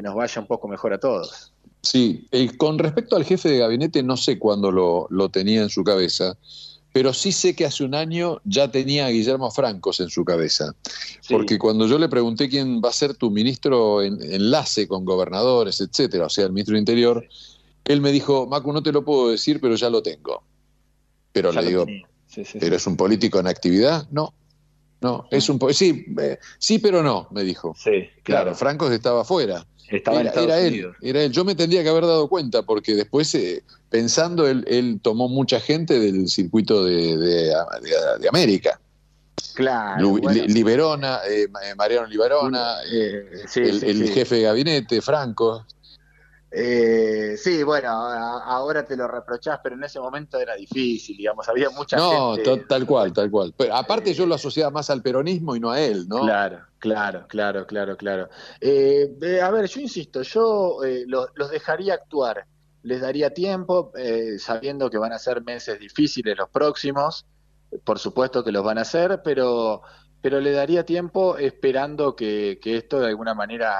nos 0.00 0.14
vaya 0.14 0.40
un 0.40 0.46
poco 0.46 0.68
mejor 0.68 0.94
a 0.94 0.98
todos. 0.98 1.54
Sí, 1.82 2.28
con 2.58 2.78
respecto 2.78 3.16
al 3.16 3.24
jefe 3.24 3.48
de 3.48 3.58
gabinete 3.58 4.02
no 4.02 4.16
sé 4.16 4.38
cuándo 4.38 4.70
lo, 4.70 5.28
tenía 5.30 5.62
en 5.62 5.68
su 5.68 5.82
cabeza, 5.82 6.36
pero 6.92 7.12
sí 7.12 7.32
sé 7.32 7.56
que 7.56 7.64
hace 7.64 7.82
un 7.82 7.94
año 7.94 8.40
ya 8.44 8.70
tenía 8.70 9.06
a 9.06 9.10
Guillermo 9.10 9.50
Francos 9.50 9.98
en 9.98 10.08
su 10.08 10.24
cabeza, 10.24 10.74
porque 11.28 11.58
cuando 11.58 11.86
yo 11.86 11.98
le 11.98 12.08
pregunté 12.08 12.48
quién 12.48 12.80
va 12.80 12.90
a 12.90 12.92
ser 12.92 13.14
tu 13.14 13.30
ministro 13.30 14.00
en, 14.00 14.22
enlace 14.22 14.86
con 14.86 15.04
gobernadores, 15.04 15.80
etcétera, 15.80 16.26
o 16.26 16.30
sea, 16.30 16.44
el 16.44 16.52
ministro 16.52 16.74
de 16.74 16.80
Interior, 16.80 17.26
él 17.84 18.00
me 18.00 18.12
dijo, 18.12 18.46
Macu, 18.46 18.72
no 18.72 18.82
te 18.82 18.92
lo 18.92 19.04
puedo 19.04 19.30
decir, 19.30 19.60
pero 19.60 19.74
ya 19.74 19.90
lo 19.90 20.02
tengo. 20.02 20.44
Pero 21.32 21.50
le 21.50 21.66
digo, 21.66 21.86
¿pero 22.60 22.76
es 22.76 22.86
un 22.86 22.96
político 22.96 23.40
en 23.40 23.48
actividad? 23.48 24.06
No, 24.10 24.34
no, 25.02 25.26
es 25.30 25.48
un 25.48 25.58
sí, 25.74 26.06
eh, 26.20 26.38
sí, 26.58 26.78
pero 26.78 27.02
no, 27.02 27.26
me 27.32 27.42
dijo. 27.42 27.74
Sí, 27.76 28.08
claro. 28.22 28.54
Franco 28.54 28.90
estaba 28.90 29.22
afuera. 29.22 29.66
Estaba 29.88 30.20
era, 30.20 30.32
en 30.60 30.74
él, 30.74 30.94
era 31.02 31.22
él. 31.22 31.32
Yo 31.32 31.44
me 31.44 31.54
tendría 31.54 31.82
que 31.82 31.88
haber 31.88 32.04
dado 32.04 32.28
cuenta 32.28 32.62
porque 32.62 32.94
después, 32.94 33.34
eh, 33.34 33.62
pensando, 33.90 34.46
él, 34.48 35.00
tomó 35.02 35.28
mucha 35.28 35.60
gente 35.60 35.98
del 35.98 36.28
circuito 36.28 36.84
de, 36.84 37.16
de, 37.18 38.28
América. 38.28 38.80
Claro. 39.54 40.16
Liberona, 40.46 41.18
eh, 41.28 41.48
Mariano 41.76 42.06
Liberona, 42.06 42.76
el, 42.90 43.84
el 43.84 44.10
jefe 44.10 44.36
de 44.36 44.42
gabinete, 44.42 45.02
Franco. 45.02 45.66
Eh, 46.54 47.34
sí, 47.38 47.62
bueno, 47.62 47.88
ahora 47.88 48.84
te 48.84 48.94
lo 48.94 49.08
reprochás, 49.08 49.60
pero 49.62 49.74
en 49.74 49.84
ese 49.84 49.98
momento 49.98 50.38
era 50.38 50.54
difícil, 50.54 51.16
digamos, 51.16 51.48
había 51.48 51.70
mucha 51.70 51.96
no, 51.96 52.34
gente. 52.34 52.56
No, 52.56 52.66
tal 52.66 52.86
cual, 52.86 53.12
tal 53.14 53.30
cual. 53.30 53.54
Pero 53.56 53.74
aparte 53.74 54.12
yo 54.12 54.26
lo 54.26 54.34
asociaba 54.34 54.70
más 54.70 54.90
al 54.90 55.00
peronismo 55.00 55.56
y 55.56 55.60
no 55.60 55.70
a 55.70 55.80
él, 55.80 56.06
¿no? 56.08 56.20
Claro, 56.20 56.60
claro, 56.78 57.24
claro, 57.26 57.66
claro, 57.66 57.96
claro. 57.96 58.28
Eh, 58.60 59.40
a 59.42 59.50
ver, 59.50 59.66
yo 59.66 59.80
insisto, 59.80 60.20
yo 60.20 60.84
eh, 60.84 61.06
los 61.06 61.50
dejaría 61.50 61.94
actuar, 61.94 62.44
les 62.82 63.00
daría 63.00 63.32
tiempo, 63.32 63.90
eh, 63.96 64.38
sabiendo 64.38 64.90
que 64.90 64.98
van 64.98 65.14
a 65.14 65.18
ser 65.18 65.42
meses 65.42 65.78
difíciles 65.78 66.36
los 66.36 66.50
próximos, 66.50 67.24
por 67.82 67.98
supuesto 67.98 68.44
que 68.44 68.52
los 68.52 68.62
van 68.62 68.76
a 68.76 68.82
hacer, 68.82 69.22
pero 69.24 69.80
pero 70.20 70.38
le 70.38 70.52
daría 70.52 70.84
tiempo 70.84 71.36
esperando 71.36 72.14
que, 72.14 72.60
que 72.62 72.76
esto 72.76 73.00
de 73.00 73.08
alguna 73.08 73.34
manera 73.34 73.76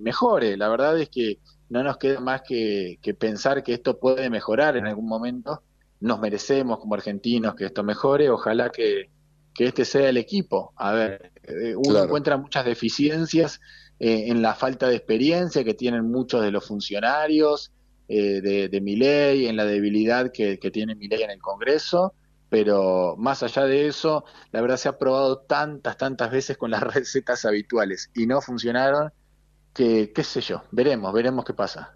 mejore. 0.00 0.54
La 0.58 0.68
verdad 0.68 0.98
es 0.98 1.08
que 1.08 1.38
no 1.68 1.82
nos 1.82 1.98
queda 1.98 2.20
más 2.20 2.42
que, 2.42 2.98
pensar 3.18 3.62
que 3.62 3.74
esto 3.74 3.98
puede 3.98 4.30
mejorar 4.30 4.76
en 4.76 4.86
algún 4.86 5.06
momento. 5.06 5.62
Nos 6.00 6.20
merecemos 6.20 6.78
como 6.78 6.94
argentinos 6.94 7.54
que 7.54 7.66
esto 7.66 7.82
mejore. 7.82 8.30
Ojalá 8.30 8.70
que, 8.70 9.10
este 9.58 9.84
sea 9.84 10.08
el 10.08 10.16
equipo. 10.16 10.72
A 10.76 10.92
ver, 10.92 11.32
eh, 11.42 11.74
uno 11.76 12.04
encuentra 12.04 12.36
muchas 12.36 12.64
deficiencias 12.64 13.60
eh, 13.98 14.26
en 14.28 14.40
la 14.40 14.54
falta 14.54 14.88
de 14.88 14.94
experiencia 14.94 15.64
que 15.64 15.74
tienen 15.74 16.08
muchos 16.08 16.42
de 16.42 16.52
los 16.52 16.64
funcionarios 16.64 17.72
eh, 18.06 18.40
de, 18.40 18.68
de 18.68 18.80
ley, 18.80 19.46
en 19.46 19.56
la 19.56 19.64
debilidad 19.64 20.30
que, 20.32 20.60
que 20.60 20.70
tiene 20.70 20.94
ley 20.94 21.22
en 21.22 21.30
el 21.30 21.40
Congreso. 21.40 22.14
Pero 22.48 23.16
más 23.18 23.42
allá 23.42 23.64
de 23.64 23.88
eso, 23.88 24.24
la 24.52 24.62
verdad 24.62 24.76
se 24.76 24.88
ha 24.88 24.96
probado 24.96 25.40
tantas, 25.40 25.98
tantas 25.98 26.30
veces 26.30 26.56
con 26.56 26.70
las 26.70 26.82
recetas 26.94 27.44
habituales 27.44 28.10
y 28.14 28.26
no 28.26 28.40
funcionaron 28.40 29.12
que, 29.72 30.12
qué 30.12 30.24
sé 30.24 30.40
yo, 30.40 30.62
veremos, 30.70 31.12
veremos 31.12 31.44
qué 31.44 31.54
pasa. 31.54 31.94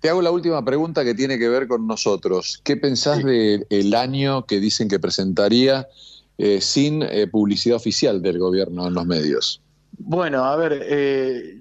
Te 0.00 0.08
hago 0.08 0.22
la 0.22 0.30
última 0.30 0.64
pregunta 0.64 1.04
que 1.04 1.14
tiene 1.14 1.38
que 1.38 1.48
ver 1.48 1.68
con 1.68 1.86
nosotros. 1.86 2.60
¿Qué 2.64 2.76
pensás 2.76 3.22
del 3.24 3.94
año 3.94 4.44
que 4.46 4.60
dicen 4.60 4.88
que 4.88 4.98
presentaría 4.98 5.88
eh, 6.38 6.60
sin 6.60 7.02
eh, 7.02 7.26
publicidad 7.26 7.76
oficial 7.76 8.22
del 8.22 8.38
gobierno 8.38 8.86
en 8.86 8.94
los 8.94 9.06
medios? 9.06 9.62
Bueno, 9.98 10.44
a 10.44 10.56
ver, 10.56 10.80
eh, 10.82 11.60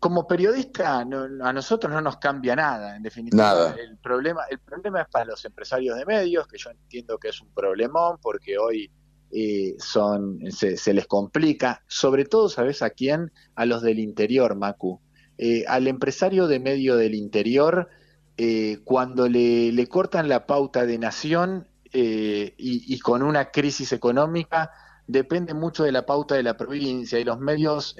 como 0.00 0.26
periodista 0.26 1.00
a 1.00 1.04
nosotros 1.04 1.92
no 1.92 2.00
nos 2.00 2.16
cambia 2.16 2.56
nada, 2.56 2.96
en 2.96 3.02
definitiva. 3.02 3.42
Nada. 3.42 3.76
El 3.78 3.98
problema, 3.98 4.42
el 4.50 4.58
problema 4.58 5.02
es 5.02 5.08
para 5.08 5.26
los 5.26 5.44
empresarios 5.44 5.96
de 5.96 6.06
medios, 6.06 6.46
que 6.46 6.58
yo 6.58 6.70
entiendo 6.70 7.18
que 7.18 7.28
es 7.28 7.40
un 7.40 7.48
problemón, 7.52 8.18
porque 8.20 8.58
hoy 8.58 8.90
eh, 9.34 9.76
son, 9.78 10.40
se, 10.50 10.92
les 10.92 11.06
complica, 11.06 11.82
sobre 11.88 12.26
todo, 12.26 12.50
¿sabes 12.50 12.82
a 12.82 12.90
quién? 12.90 13.32
A 13.54 13.64
los 13.64 13.80
del 13.80 13.98
interior, 13.98 14.56
Macu. 14.56 15.00
Eh, 15.38 15.64
al 15.66 15.86
empresario 15.86 16.46
de 16.48 16.60
medio 16.60 16.96
del 16.96 17.14
interior, 17.14 17.88
eh, 18.36 18.80
cuando 18.84 19.28
le, 19.28 19.86
cortan 19.88 20.28
la 20.28 20.46
pauta 20.46 20.84
de 20.84 20.98
nación 20.98 21.66
y, 21.94 22.52
y, 22.58 22.98
con 23.00 23.22
una 23.22 23.50
crisis 23.50 23.92
económica, 23.92 24.70
depende 25.06 25.54
mucho 25.54 25.84
de 25.84 25.92
la 25.92 26.04
pauta 26.04 26.34
de 26.34 26.42
la 26.42 26.56
provincia 26.58 27.18
y 27.18 27.24
los 27.24 27.38
medios 27.38 27.96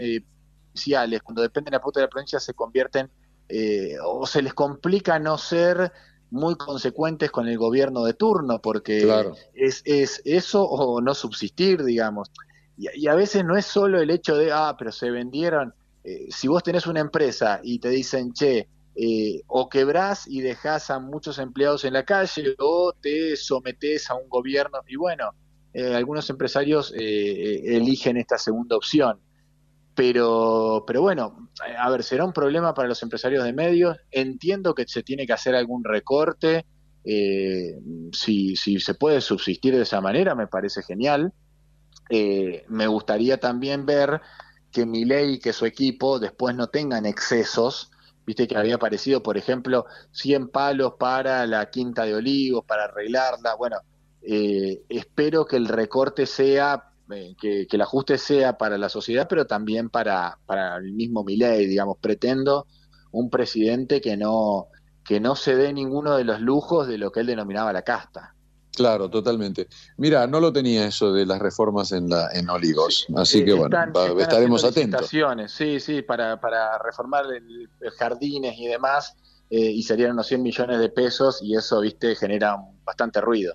cuando 1.24 1.42
dependen 1.42 1.72
de 1.72 1.76
la 1.76 1.82
pauta 1.82 2.00
de 2.00 2.06
la 2.06 2.10
provincia, 2.10 2.40
se 2.40 2.54
convierten 2.54 3.10
o 4.04 4.26
se 4.26 4.40
les 4.40 4.54
complica 4.54 5.18
no 5.18 5.36
ser 5.36 5.92
muy 6.32 6.56
consecuentes 6.56 7.30
con 7.30 7.46
el 7.46 7.58
gobierno 7.58 8.04
de 8.04 8.14
turno, 8.14 8.60
porque 8.60 9.06
es, 9.54 9.82
es 9.84 10.22
eso 10.24 10.64
o 10.64 11.00
no 11.02 11.14
subsistir, 11.14 11.84
digamos. 11.84 12.30
Y, 12.76 13.06
a 13.06 13.14
veces 13.14 13.44
no 13.44 13.56
es 13.56 13.66
solo 13.66 14.00
el 14.00 14.10
hecho 14.10 14.36
de, 14.36 14.50
ah, 14.50 14.74
pero 14.78 14.90
se 14.92 15.10
vendieron. 15.10 15.74
Eh, 16.02 16.28
si 16.30 16.48
vos 16.48 16.62
tenés 16.62 16.86
una 16.86 17.00
empresa 17.00 17.60
y 17.62 17.78
te 17.78 17.90
dicen, 17.90 18.32
che, 18.32 18.66
eh, 18.96 19.42
o 19.46 19.68
quebrás 19.68 20.26
y 20.26 20.40
dejás 20.40 20.90
a 20.90 20.98
muchos 20.98 21.38
empleados 21.38 21.84
en 21.84 21.92
la 21.92 22.04
calle, 22.04 22.56
o 22.58 22.94
te 22.98 23.36
sometés 23.36 24.10
a 24.10 24.14
un 24.14 24.28
gobierno, 24.30 24.78
y 24.88 24.96
bueno, 24.96 25.34
eh, 25.74 25.94
algunos 25.94 26.28
empresarios 26.30 26.94
eligen 26.96 28.16
esta 28.16 28.38
segunda 28.38 28.76
opción. 28.76 29.20
Pero, 29.94 30.84
pero 30.86 31.02
bueno, 31.02 31.50
a 31.78 31.90
ver, 31.90 32.02
será 32.02 32.24
un 32.24 32.32
problema 32.32 32.72
para 32.74 32.88
los 32.88 33.02
empresarios 33.02 33.44
de 33.44 33.52
medios. 33.52 33.96
Entiendo 34.10 34.74
que 34.74 34.84
se 34.86 35.02
tiene 35.02 35.26
que 35.26 35.34
hacer 35.34 35.54
algún 35.54 35.84
recorte. 35.84 36.66
Eh, 37.04 37.78
si, 38.12 38.56
si 38.56 38.80
se 38.80 38.94
puede 38.94 39.20
subsistir 39.20 39.74
de 39.76 39.82
esa 39.82 40.00
manera, 40.00 40.34
me 40.34 40.46
parece 40.46 40.82
genial. 40.82 41.32
eh, 42.10 42.64
me 42.68 42.86
gustaría 42.86 43.38
también 43.40 43.86
ver 43.86 44.20
que 44.70 44.86
ley 44.86 45.34
y 45.34 45.40
que 45.40 45.52
su 45.52 45.66
equipo 45.66 46.18
después 46.18 46.54
no 46.56 46.68
tengan 46.68 47.06
excesos. 47.06 47.90
Viste 48.26 48.46
que 48.48 48.56
había 48.56 48.76
aparecido, 48.76 49.22
por 49.22 49.36
ejemplo, 49.38 49.86
100 50.12 50.48
palos 50.50 50.94
para 50.98 51.46
la 51.46 51.70
Quinta 51.70 52.04
de 52.04 52.14
Olivos, 52.14 52.64
para 52.66 52.84
arreglarla. 52.84 53.54
Bueno, 53.56 53.78
eh, 54.22 54.82
espero 54.88 55.44
que 55.46 55.56
el 55.56 55.68
recorte 55.68 56.26
sea, 56.26 56.91
eh, 57.12 57.36
que, 57.40 57.66
el 57.70 57.80
ajuste 57.80 58.18
sea 58.18 58.58
para 58.58 58.78
la 58.78 58.88
sociedad, 58.88 59.26
pero 59.28 59.46
también 59.46 59.90
para, 59.90 60.38
para 60.46 60.76
el 60.76 60.92
mismo 60.92 61.24
Milei, 61.24 61.66
digamos. 61.66 61.98
Pretendo 62.00 62.66
un 63.10 63.30
presidente 63.30 64.00
que 64.00 64.16
no, 64.16 64.68
que 65.04 65.20
no 65.20 65.36
se 65.36 65.56
dé 65.56 65.72
ninguno 65.72 66.16
de 66.16 66.24
los 66.24 66.40
lujos 66.40 66.88
de 66.88 66.98
lo 66.98 67.12
que 67.12 67.20
él 67.20 67.26
denominaba 67.26 67.72
la 67.72 67.82
casta. 67.82 68.34
Claro, 68.74 69.10
totalmente. 69.10 69.68
Mira, 69.98 70.26
no 70.26 70.40
lo 70.40 70.52
tenía 70.52 70.86
eso 70.86 71.12
de 71.12 71.26
las 71.26 71.38
reformas 71.38 71.92
en, 71.92 72.08
la, 72.08 72.30
en 72.32 72.48
Olivos, 72.48 73.06
así 73.16 73.44
que 73.44 73.52
bueno, 73.52 73.76
estaremos 74.18 74.64
atentos. 74.64 75.10
Sí, 75.48 75.78
sí, 75.78 76.02
para, 76.02 76.40
para 76.40 76.78
reformar 76.78 77.26
el, 77.26 77.68
jardines 77.98 78.58
y 78.58 78.68
demás, 78.68 79.14
eh, 79.50 79.58
y 79.58 79.82
serían 79.82 80.12
unos 80.12 80.26
100 80.26 80.42
millones 80.42 80.78
de 80.78 80.88
pesos, 80.88 81.40
y 81.42 81.54
eso, 81.54 81.80
viste, 81.80 82.16
genera 82.16 82.56
bastante 82.82 83.20
ruido. 83.20 83.54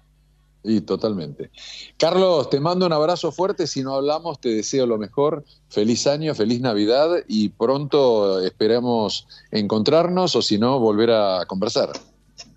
Y 0.70 0.82
totalmente. 0.82 1.50
Carlos, 1.98 2.50
te 2.50 2.60
mando 2.60 2.86
un 2.86 2.92
abrazo 2.92 3.32
fuerte. 3.32 3.68
Si 3.68 3.84
no 3.84 3.96
hablamos, 3.96 4.42
te 4.42 4.50
deseo 4.50 4.86
lo 4.86 4.98
mejor. 4.98 5.46
Feliz 5.70 6.06
año, 6.08 6.36
feliz 6.36 6.60
Navidad 6.60 7.24
y 7.26 7.50
pronto 7.50 8.42
esperamos 8.42 9.28
encontrarnos 9.50 10.36
o 10.36 10.42
si 10.42 10.60
no, 10.60 10.78
volver 10.80 11.12
a 11.12 11.46
conversar. 11.48 11.94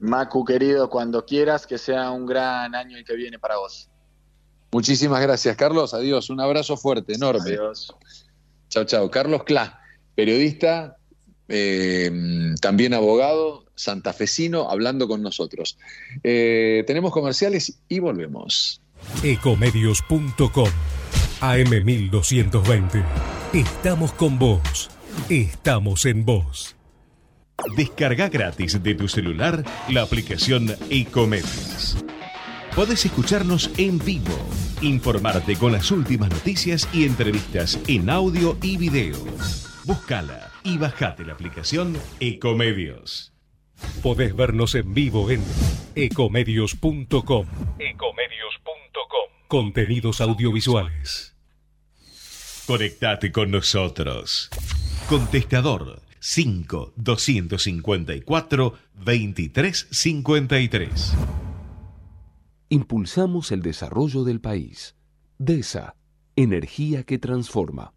Macu, 0.00 0.44
querido, 0.44 0.90
cuando 0.90 1.24
quieras, 1.24 1.68
que 1.68 1.78
sea 1.78 2.10
un 2.10 2.26
gran 2.26 2.74
año 2.74 2.96
el 2.96 3.04
que 3.04 3.14
viene 3.14 3.38
para 3.38 3.58
vos. 3.58 3.88
Muchísimas 4.72 5.22
gracias, 5.22 5.56
Carlos. 5.56 5.94
Adiós. 5.94 6.30
Un 6.30 6.40
abrazo 6.40 6.76
fuerte, 6.76 7.14
enorme. 7.14 7.50
Adiós. 7.50 7.94
Chao, 8.70 8.84
chao. 8.84 9.08
Carlos 9.08 9.44
Clá, 9.44 9.80
periodista, 10.16 10.96
eh, 11.46 12.10
también 12.60 12.92
abogado, 12.92 13.66
santafesino, 13.80 14.70
hablando 14.70 15.08
con 15.08 15.22
nosotros. 15.22 15.78
Eh, 16.22 16.84
tenemos 16.86 17.12
comerciales 17.12 17.80
y 17.88 17.98
volvemos. 17.98 18.80
Ecomedios.com 19.22 20.68
AM1220. 21.40 23.04
Estamos 23.52 24.12
con 24.12 24.38
vos. 24.38 24.90
Estamos 25.28 26.04
en 26.04 26.24
vos. 26.24 26.76
Descarga 27.76 28.28
gratis 28.28 28.82
de 28.82 28.94
tu 28.94 29.08
celular 29.08 29.64
la 29.88 30.02
aplicación 30.02 30.74
Ecomedios. 30.88 31.96
Podés 32.74 33.04
escucharnos 33.04 33.70
en 33.76 33.98
vivo, 33.98 34.38
informarte 34.80 35.56
con 35.56 35.72
las 35.72 35.90
últimas 35.90 36.30
noticias 36.30 36.88
y 36.92 37.04
entrevistas 37.04 37.78
en 37.88 38.08
audio 38.08 38.56
y 38.62 38.76
video. 38.76 39.18
Búscala 39.84 40.52
y 40.62 40.78
bajate 40.78 41.24
la 41.24 41.32
aplicación 41.32 41.96
Ecomedios. 42.20 43.32
Podés 44.02 44.34
vernos 44.34 44.74
en 44.74 44.94
vivo 44.94 45.30
en 45.30 45.42
ecomedios.com. 45.94 47.46
Ecomedios.com. 47.78 49.30
Contenidos 49.48 50.20
audiovisuales. 50.20 51.36
Conectate 52.66 53.32
con 53.32 53.50
nosotros. 53.50 54.50
Contestador 55.08 56.02
5 56.20 56.92
254 56.96 58.74
2353. 58.94 61.14
Impulsamos 62.68 63.50
el 63.50 63.62
desarrollo 63.62 64.22
del 64.22 64.40
país. 64.40 64.94
DESA, 65.38 65.96
energía 66.36 67.02
que 67.02 67.18
transforma. 67.18 67.92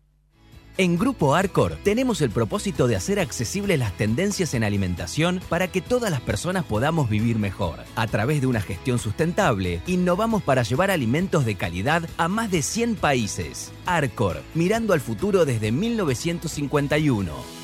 En 0.75 0.97
Grupo 0.97 1.36
Arcor 1.36 1.77
tenemos 1.83 2.21
el 2.21 2.31
propósito 2.31 2.88
de 2.88 2.95
hacer 2.95 3.19
accesibles 3.19 3.77
las 3.77 3.95
tendencias 3.95 4.55
en 4.55 4.63
alimentación 4.63 5.39
para 5.47 5.67
que 5.67 5.81
todas 5.81 6.09
las 6.09 6.21
personas 6.21 6.65
podamos 6.65 7.09
vivir 7.09 7.38
mejor. 7.38 7.83
A 7.95 8.07
través 8.07 8.41
de 8.41 8.47
una 8.47 8.59
gestión 8.59 8.97
sustentable, 8.97 9.83
innovamos 9.86 10.41
para 10.41 10.63
llevar 10.63 10.89
alimentos 10.89 11.45
de 11.45 11.53
calidad 11.53 12.09
a 12.17 12.27
más 12.27 12.49
de 12.49 12.63
100 12.63 12.95
países. 12.95 13.71
Arcor, 13.86 14.41
mirando 14.55 14.93
al 14.93 15.01
futuro 15.01 15.45
desde 15.45 15.71
1951. 15.71 17.62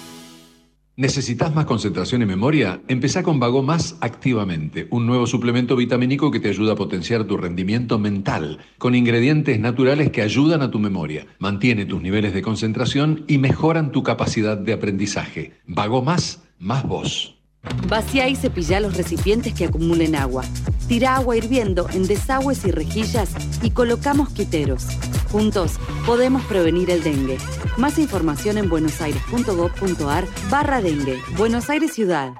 ¿Necesitas 0.99 1.55
más 1.55 1.63
concentración 1.63 2.23
y 2.23 2.25
memoria? 2.25 2.81
Empezá 2.89 3.23
con 3.23 3.39
Vago 3.39 3.63
Más 3.63 3.95
activamente, 4.01 4.89
un 4.89 5.07
nuevo 5.07 5.27
suplemento 5.27 5.77
vitamínico 5.77 6.29
que 6.29 6.41
te 6.41 6.49
ayuda 6.49 6.73
a 6.73 6.75
potenciar 6.75 7.23
tu 7.23 7.37
rendimiento 7.37 7.97
mental, 7.97 8.59
con 8.77 8.95
ingredientes 8.95 9.61
naturales 9.61 10.11
que 10.11 10.21
ayudan 10.21 10.61
a 10.61 10.71
tu 10.71 10.77
memoria, 10.77 11.25
mantiene 11.39 11.85
tus 11.85 12.01
niveles 12.01 12.33
de 12.33 12.41
concentración 12.41 13.23
y 13.29 13.37
mejoran 13.37 13.93
tu 13.93 14.03
capacidad 14.03 14.57
de 14.57 14.73
aprendizaje. 14.73 15.53
Vago 15.65 16.01
Más, 16.01 16.43
más 16.59 16.85
vos. 16.85 17.38
Vacía 17.87 18.27
y 18.27 18.35
cepilla 18.35 18.79
los 18.79 18.95
recipientes 18.95 19.53
que 19.53 19.65
acumulen 19.65 20.15
agua. 20.15 20.43
Tira 20.87 21.15
agua 21.15 21.37
hirviendo 21.37 21.89
en 21.91 22.07
desagües 22.07 22.65
y 22.65 22.71
rejillas 22.71 23.31
y 23.61 23.71
colocamos 23.71 24.29
quiteros. 24.29 24.87
Juntos 25.31 25.79
podemos 26.05 26.43
prevenir 26.45 26.89
el 26.89 27.03
dengue. 27.03 27.37
Más 27.77 27.99
información 27.99 28.57
en 28.57 28.69
buenosaires.gov.ar 28.69 30.25
barra 30.49 30.81
dengue. 30.81 31.19
Buenos 31.37 31.69
Aires 31.69 31.93
Ciudad. 31.93 32.33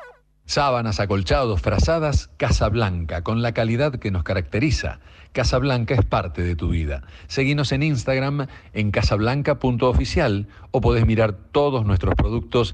Sábanas, 0.45 0.99
acolchados, 0.99 1.62
frazadas, 1.62 2.32
Casa 2.38 2.69
Blanca, 2.69 3.23
con 3.23 3.43
la 3.43 3.51
calidad 3.51 3.99
que 3.99 4.10
nos 4.10 4.23
caracteriza. 4.23 4.99
Casablanca 5.32 5.93
es 5.93 6.03
parte 6.03 6.41
de 6.41 6.55
tu 6.55 6.69
vida. 6.69 7.03
Seguinos 7.27 7.71
en 7.71 7.84
Instagram 7.84 8.47
en 8.73 8.89
casablanca.oficial 8.89 10.47
o 10.71 10.82
podés 10.82 11.05
mirar 11.05 11.34
todos 11.34 11.86
nuestros 11.86 12.15
productos 12.15 12.73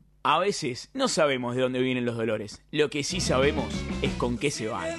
A 0.23 0.37
veces 0.37 0.91
no 0.93 1.07
sabemos 1.07 1.55
de 1.55 1.63
dónde 1.63 1.79
vienen 1.79 2.05
los 2.05 2.15
dolores. 2.15 2.61
Lo 2.69 2.91
que 2.91 3.03
sí 3.03 3.19
sabemos 3.19 3.73
es 4.03 4.11
con 4.13 4.37
qué 4.37 4.51
se 4.51 4.67
van. 4.67 4.95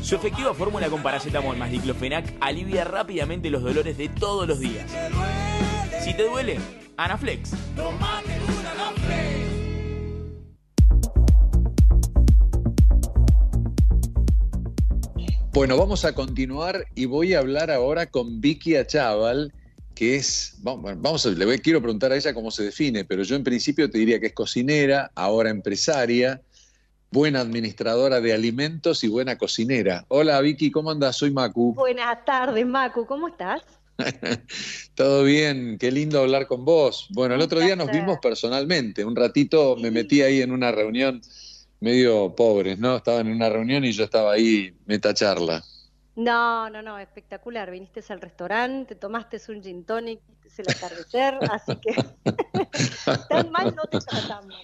Su 0.00 0.14
efectiva 0.16 0.54
fórmula 0.54 0.88
con 0.88 1.02
paracetamol 1.02 1.58
más 1.58 1.70
diclofenac 1.70 2.32
alivia 2.40 2.84
rápidamente 2.84 3.50
los 3.50 3.62
dolores 3.62 3.98
de 3.98 4.08
todos 4.08 4.48
los 4.48 4.60
días. 4.60 4.90
Si 6.02 6.14
te 6.14 6.26
duele, 6.26 6.58
Anaflex. 6.96 7.50
Bueno, 15.52 15.76
vamos 15.76 16.06
a 16.06 16.14
continuar 16.14 16.86
y 16.94 17.04
voy 17.04 17.34
a 17.34 17.40
hablar 17.40 17.70
ahora 17.70 18.06
con 18.06 18.40
Vicky 18.40 18.76
Achával 18.76 19.52
que 19.94 20.16
es, 20.16 20.56
vamos, 20.58 21.26
a, 21.26 21.30
le 21.30 21.44
voy, 21.44 21.58
quiero 21.58 21.80
preguntar 21.80 22.12
a 22.12 22.16
ella 22.16 22.34
cómo 22.34 22.50
se 22.50 22.64
define, 22.64 23.04
pero 23.04 23.22
yo 23.22 23.36
en 23.36 23.44
principio 23.44 23.88
te 23.88 23.98
diría 23.98 24.18
que 24.18 24.26
es 24.26 24.32
cocinera, 24.32 25.10
ahora 25.14 25.50
empresaria, 25.50 26.42
buena 27.10 27.40
administradora 27.40 28.20
de 28.20 28.32
alimentos 28.32 29.04
y 29.04 29.08
buena 29.08 29.38
cocinera. 29.38 30.04
Hola 30.08 30.40
Vicky, 30.40 30.70
¿cómo 30.70 30.90
andas? 30.90 31.16
Soy 31.16 31.30
Macu. 31.30 31.74
Buenas 31.76 32.24
tardes, 32.24 32.66
Macu, 32.66 33.06
¿cómo 33.06 33.28
estás? 33.28 33.62
Todo 34.96 35.22
bien, 35.22 35.78
qué 35.78 35.92
lindo 35.92 36.20
hablar 36.20 36.48
con 36.48 36.64
vos. 36.64 37.06
Bueno, 37.10 37.36
el 37.36 37.40
otro 37.40 37.60
día 37.60 37.76
nos 37.76 37.92
vimos 37.92 38.18
personalmente, 38.20 39.04
un 39.04 39.14
ratito 39.14 39.76
me 39.76 39.92
metí 39.92 40.22
ahí 40.22 40.42
en 40.42 40.50
una 40.50 40.72
reunión 40.72 41.22
medio 41.78 42.34
pobres, 42.34 42.78
¿no? 42.78 42.96
Estaban 42.96 43.28
en 43.28 43.34
una 43.34 43.48
reunión 43.48 43.84
y 43.84 43.92
yo 43.92 44.04
estaba 44.04 44.32
ahí 44.32 44.74
meta 44.86 45.14
charla. 45.14 45.62
No, 46.16 46.70
no, 46.70 46.82
no, 46.82 46.98
espectacular. 46.98 47.70
Viniste 47.70 48.00
al 48.08 48.20
restaurante, 48.20 48.94
tomaste 48.94 49.40
un 49.48 49.62
gin 49.62 49.84
tonic, 49.84 50.20
el 50.56 50.70
atardecer, 50.70 51.38
así 51.50 51.76
que 51.76 51.94
tan 53.28 53.50
mal 53.50 53.74
no 53.74 53.82
te 53.84 53.98
tratamos. 53.98 54.54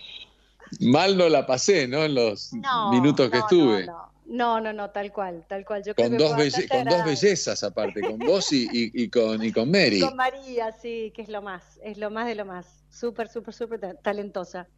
Mal 0.81 1.17
no 1.17 1.29
la 1.29 1.47
pasé, 1.47 1.89
¿no? 1.89 2.05
En 2.05 2.15
los 2.15 2.53
minutos 2.93 3.29
que 3.31 3.39
estuve. 3.39 3.87
No, 4.27 4.61
no, 4.61 4.73
no, 4.73 4.91
tal 4.91 5.11
cual, 5.11 5.45
tal 5.49 5.65
cual. 5.65 5.83
Yo 5.85 5.93
con 5.97 6.17
dos, 6.17 6.31
con 6.71 6.85
dos 6.85 7.05
bellezas 7.05 7.65
aparte, 7.65 8.01
con 8.01 8.19
vos 8.19 8.53
y, 8.53 8.69
y, 8.71 9.11
con, 9.11 9.43
y 9.43 9.51
con 9.51 9.69
Mary. 9.73 9.99
con 9.99 10.15
María, 10.15 10.71
sí, 10.71 11.13
que 11.17 11.23
es 11.23 11.29
lo 11.29 11.43
más, 11.43 11.81
es 11.83 11.99
lo 11.99 12.11
más 12.11 12.29
de 12.29 12.37
lo 12.37 12.45
más. 12.45 12.85
Súper, 12.91 13.29
súper, 13.29 13.55
súper 13.55 13.81
talentosa. 14.03 14.69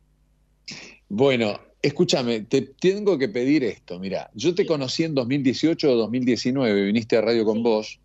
Bueno, 1.08 1.60
escúchame, 1.82 2.40
te 2.42 2.62
tengo 2.62 3.18
que 3.18 3.28
pedir 3.28 3.64
esto. 3.64 3.98
Mira, 3.98 4.30
yo 4.34 4.54
te 4.54 4.64
conocí 4.64 5.02
en 5.04 5.14
2018 5.14 5.90
o 5.90 5.96
2019, 5.96 6.84
viniste 6.84 7.16
a 7.16 7.20
Radio 7.20 7.44
con 7.44 7.62
vos, 7.62 7.98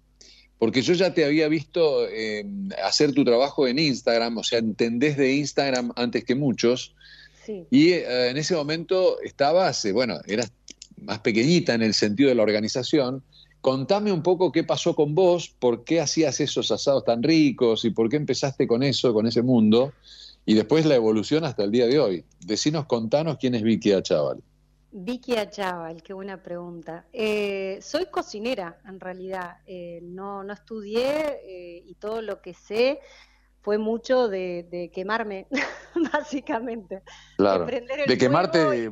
porque 0.58 0.82
yo 0.82 0.93
ya 0.93 1.14
te 1.14 1.24
había 1.24 1.47
visto 1.47 2.08
eh, 2.10 2.45
hacer 2.84 3.14
tu 3.14 3.24
trabajo 3.24 3.68
en 3.68 3.78
Instagram, 3.78 4.38
o 4.38 4.43
sea, 4.43 4.60
entendés 4.60 5.16
de 5.16 5.36
Instagram 5.36 5.91
antes 5.95 6.26
que 6.26 6.36
muchos. 6.36 6.95
Y 7.72 7.91
eh, 7.91 8.30
en 8.30 8.38
ese 8.38 8.55
momento 8.55 9.22
estabas, 9.22 9.86
eh, 9.86 9.93
bueno, 9.93 10.20
eras 10.26 10.51
más 11.01 11.20
pequeñita 11.20 11.76
en 11.76 11.84
el 11.84 11.93
sentido 11.93 12.30
de 12.30 12.36
la 12.36 12.43
organización. 12.43 13.24
Contame 13.62 14.12
un 14.12 14.24
poco 14.24 14.51
qué 14.51 14.64
pasó 14.64 14.95
con 14.95 15.16
vos, 15.16 15.53
por 15.60 15.84
qué 15.84 16.01
hacías 16.01 16.39
esos 16.39 16.72
asados 16.72 17.05
tan 17.05 17.24
ricos 17.24 17.86
y 17.86 17.91
por 17.91 18.10
qué 18.10 18.18
empezaste 18.18 18.68
con 18.68 18.84
eso, 18.84 19.14
con 19.14 19.28
ese 19.28 19.41
mundo, 19.41 19.93
y 20.48 20.54
después 20.54 20.86
la 20.86 20.95
evolución 20.95 21.43
hasta 21.43 21.66
el 21.66 21.72
día 21.72 21.88
de 21.88 22.00
hoy. 22.00 22.26
Decinos, 22.39 22.86
contanos 22.86 23.38
quién 23.38 23.54
es 23.54 23.64
Vicky 23.64 23.91
Achaval. 23.91 24.41
Vicky 24.91 25.36
Achaval, 25.36 26.02
qué 26.02 26.14
buena 26.14 26.41
pregunta. 26.41 27.06
Eh, 27.12 27.80
soy 27.82 28.06
cocinera, 28.06 28.80
en 28.88 29.02
realidad. 29.02 29.58
Eh, 29.66 30.00
no, 30.04 30.45
no 30.45 30.54
estudié 30.54 31.41
eh, 31.43 31.84
y 31.86 31.95
todo 31.95 32.22
lo 32.22 32.41
que 32.41 32.54
sé 32.54 33.02
fue 33.62 33.78
mucho 33.78 34.30
de, 34.30 34.89
quemarme, 34.93 35.48
básicamente. 36.14 37.02
Claro, 37.36 37.66
de, 37.66 38.18
quemarte, 38.18 38.89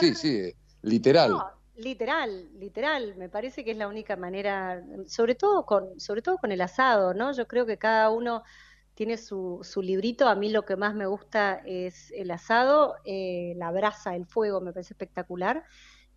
sí, 0.00 0.16
sí, 0.16 0.52
Literal. 0.82 1.32
literal, 1.76 2.48
literal. 2.58 3.14
Me 3.16 3.28
parece 3.28 3.64
que 3.64 3.70
es 3.70 3.76
la 3.76 3.86
única 3.86 4.16
manera, 4.16 4.82
sobre 5.06 5.36
todo 5.36 5.64
con, 5.64 6.00
sobre 6.00 6.22
todo 6.22 6.38
con 6.38 6.50
el 6.50 6.60
asado, 6.60 7.14
¿no? 7.14 7.30
Yo 7.30 7.46
creo 7.46 7.66
que 7.66 7.78
cada 7.78 8.10
uno 8.10 8.42
tiene 8.98 9.16
su, 9.16 9.60
su 9.62 9.80
librito. 9.80 10.26
A 10.26 10.34
mí 10.34 10.48
lo 10.48 10.64
que 10.64 10.74
más 10.74 10.92
me 10.92 11.06
gusta 11.06 11.62
es 11.64 12.10
el 12.10 12.32
asado, 12.32 12.96
eh, 13.04 13.52
la 13.54 13.70
brasa, 13.70 14.16
el 14.16 14.26
fuego, 14.26 14.60
me 14.60 14.72
parece 14.72 14.92
espectacular. 14.92 15.62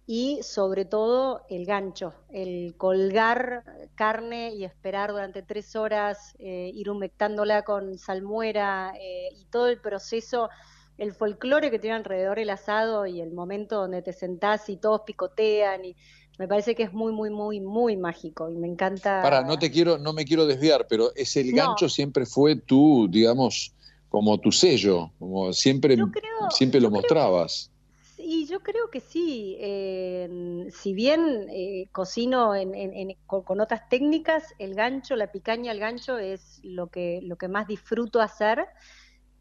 Y 0.07 0.41
sobre 0.41 0.85
todo 0.85 1.45
el 1.47 1.67
gancho, 1.67 2.15
el 2.29 2.73
colgar 2.77 3.63
carne 3.93 4.55
y 4.55 4.65
esperar 4.65 5.11
durante 5.11 5.43
tres 5.43 5.75
horas, 5.75 6.33
eh, 6.39 6.71
ir 6.73 6.89
humectándola 6.89 7.61
con 7.61 7.99
salmuera 7.99 8.93
eh, 8.99 9.29
y 9.31 9.45
todo 9.45 9.67
el 9.67 9.79
proceso 9.79 10.49
el 10.97 11.13
folclore 11.13 11.71
que 11.71 11.79
tiene 11.79 11.95
alrededor 11.95 12.37
el 12.37 12.51
asado 12.51 13.07
y 13.07 13.21
el 13.21 13.31
momento 13.31 13.77
donde 13.77 14.03
te 14.03 14.13
sentás 14.13 14.69
y 14.69 14.77
todos 14.77 15.01
picotean 15.01 15.83
y 15.83 15.95
me 16.41 16.47
parece 16.47 16.73
que 16.73 16.81
es 16.81 16.91
muy 16.91 17.13
muy 17.13 17.29
muy 17.29 17.59
muy 17.59 17.97
mágico 17.97 18.49
y 18.49 18.55
me 18.55 18.67
encanta 18.67 19.21
para 19.21 19.43
no 19.43 19.59
te 19.59 19.69
quiero 19.69 19.99
no 19.99 20.11
me 20.11 20.25
quiero 20.25 20.47
desviar 20.47 20.87
pero 20.89 21.13
es 21.15 21.37
el 21.37 21.51
gancho 21.51 21.87
siempre 21.87 22.25
fue 22.25 22.55
tú 22.55 23.07
digamos 23.11 23.75
como 24.09 24.39
tu 24.39 24.51
sello 24.51 25.11
como 25.19 25.53
siempre 25.53 25.95
siempre 26.49 26.81
lo 26.81 26.89
mostrabas 26.89 27.69
y 28.17 28.45
yo 28.45 28.61
creo 28.61 28.89
que 28.89 29.01
sí. 29.01 29.57
si 30.71 30.93
bien 30.93 31.47
eh, 31.49 31.87
cocino 31.91 32.53
con, 33.25 33.59
otras 33.59 33.89
técnicas, 33.89 34.53
el 34.59 34.73
gancho, 34.75 35.15
la 35.15 35.31
picaña, 35.31 35.71
el 35.71 35.79
gancho 35.79 36.17
es 36.17 36.59
lo 36.63 36.87
que, 36.87 37.19
lo 37.23 37.35
que 37.35 37.47
más 37.47 37.67
disfruto 37.67 38.21
hacer. 38.21 38.65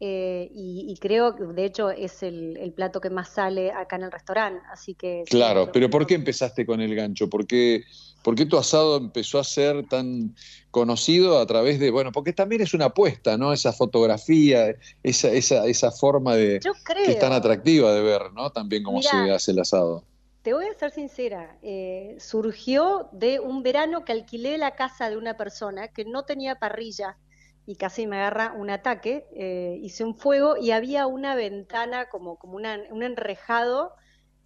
Eh, 0.03 0.49
y, 0.51 0.95
creo 0.99 1.35
que 1.35 1.43
de 1.43 1.63
hecho 1.63 1.91
es 1.91 2.23
el, 2.23 2.73
plato 2.75 2.99
que 2.99 3.11
más 3.11 3.29
sale 3.29 3.71
acá 3.71 3.97
en 3.97 4.01
el 4.01 4.11
restaurante, 4.11 4.59
así 4.71 4.95
que... 4.95 5.25
Claro, 5.29 5.71
pero 5.71 5.91
¿por 5.91 6.07
qué 6.07 6.15
empezaste 6.15 6.65
con 6.65 6.81
el 6.81 6.95
gancho? 6.95 7.29
¿Por 7.29 7.45
qué, 7.45 7.83
¿Por 8.23 8.33
qué 8.33 8.47
tu 8.47 8.57
asado 8.57 8.97
empezó 8.97 9.37
a 9.37 9.43
ser 9.43 9.87
tan 9.87 10.35
conocido 10.71 11.37
a 11.37 11.45
través 11.45 11.79
de, 11.79 11.91
bueno, 11.91 12.11
porque 12.11 12.33
también 12.33 12.63
es 12.63 12.73
una 12.73 12.85
apuesta, 12.85 13.37
¿no? 13.37 13.53
Esa 13.53 13.73
fotografía, 13.73 14.73
esa, 15.03 15.27
esa, 15.29 15.67
esa 15.67 15.91
forma 15.91 16.35
de... 16.35 16.59
Que 16.59 17.11
es 17.11 17.19
tan 17.19 17.33
atractiva 17.33 17.93
de 17.93 18.01
ver, 18.01 18.33
¿no? 18.33 18.49
También 18.49 18.81
cómo 18.81 19.03
se 19.03 19.15
hace 19.15 19.51
el 19.51 19.59
asado. 19.59 20.03
Te 20.41 20.53
voy 20.53 20.65
a 20.65 20.73
ser 20.73 20.89
sincera, 20.89 21.59
eh, 21.61 22.17
surgió 22.19 23.07
de 23.11 23.39
un 23.39 23.61
verano 23.61 24.03
que 24.03 24.13
alquilé 24.13 24.57
la 24.57 24.71
casa 24.71 25.11
de 25.11 25.17
una 25.17 25.37
persona 25.37 25.89
que 25.89 26.05
no 26.05 26.23
tenía 26.23 26.55
parrilla 26.55 27.17
y 27.65 27.75
casi 27.75 28.07
me 28.07 28.17
agarra 28.17 28.53
un 28.53 28.69
ataque, 28.69 29.25
eh, 29.35 29.79
hice 29.81 30.03
un 30.03 30.15
fuego 30.15 30.57
y 30.57 30.71
había 30.71 31.07
una 31.07 31.35
ventana 31.35 32.09
como, 32.09 32.37
como 32.37 32.55
un 32.55 33.03
enrejado 33.03 33.93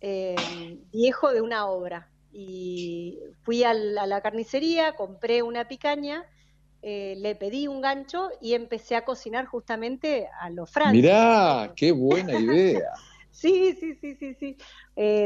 eh, 0.01 0.80
viejo 0.91 1.32
de 1.32 1.41
una 1.41 1.68
obra. 1.68 2.09
Y 2.34 3.18
fui 3.43 3.63
a 3.63 3.74
la, 3.74 4.22
carnicería, 4.22 4.95
compré 4.95 5.41
una 5.41 5.70
picaña, 5.70 6.26
eh, 6.82 7.16
le 7.18 7.36
pedí 7.36 7.68
un 7.68 7.82
gancho 7.82 8.30
y 8.41 8.53
empecé 8.53 8.97
a 8.97 9.05
cocinar 9.05 9.45
justamente 9.45 10.28
a 10.41 10.49
los 10.49 10.70
francos. 10.70 10.93
Mirá, 10.93 11.72
qué 11.76 11.93
buena 11.93 12.38
idea. 12.38 12.91
sí, 13.32 13.74
sí, 13.80 13.95
sí, 13.95 14.16
sí, 14.16 14.36
sí. 14.36 14.57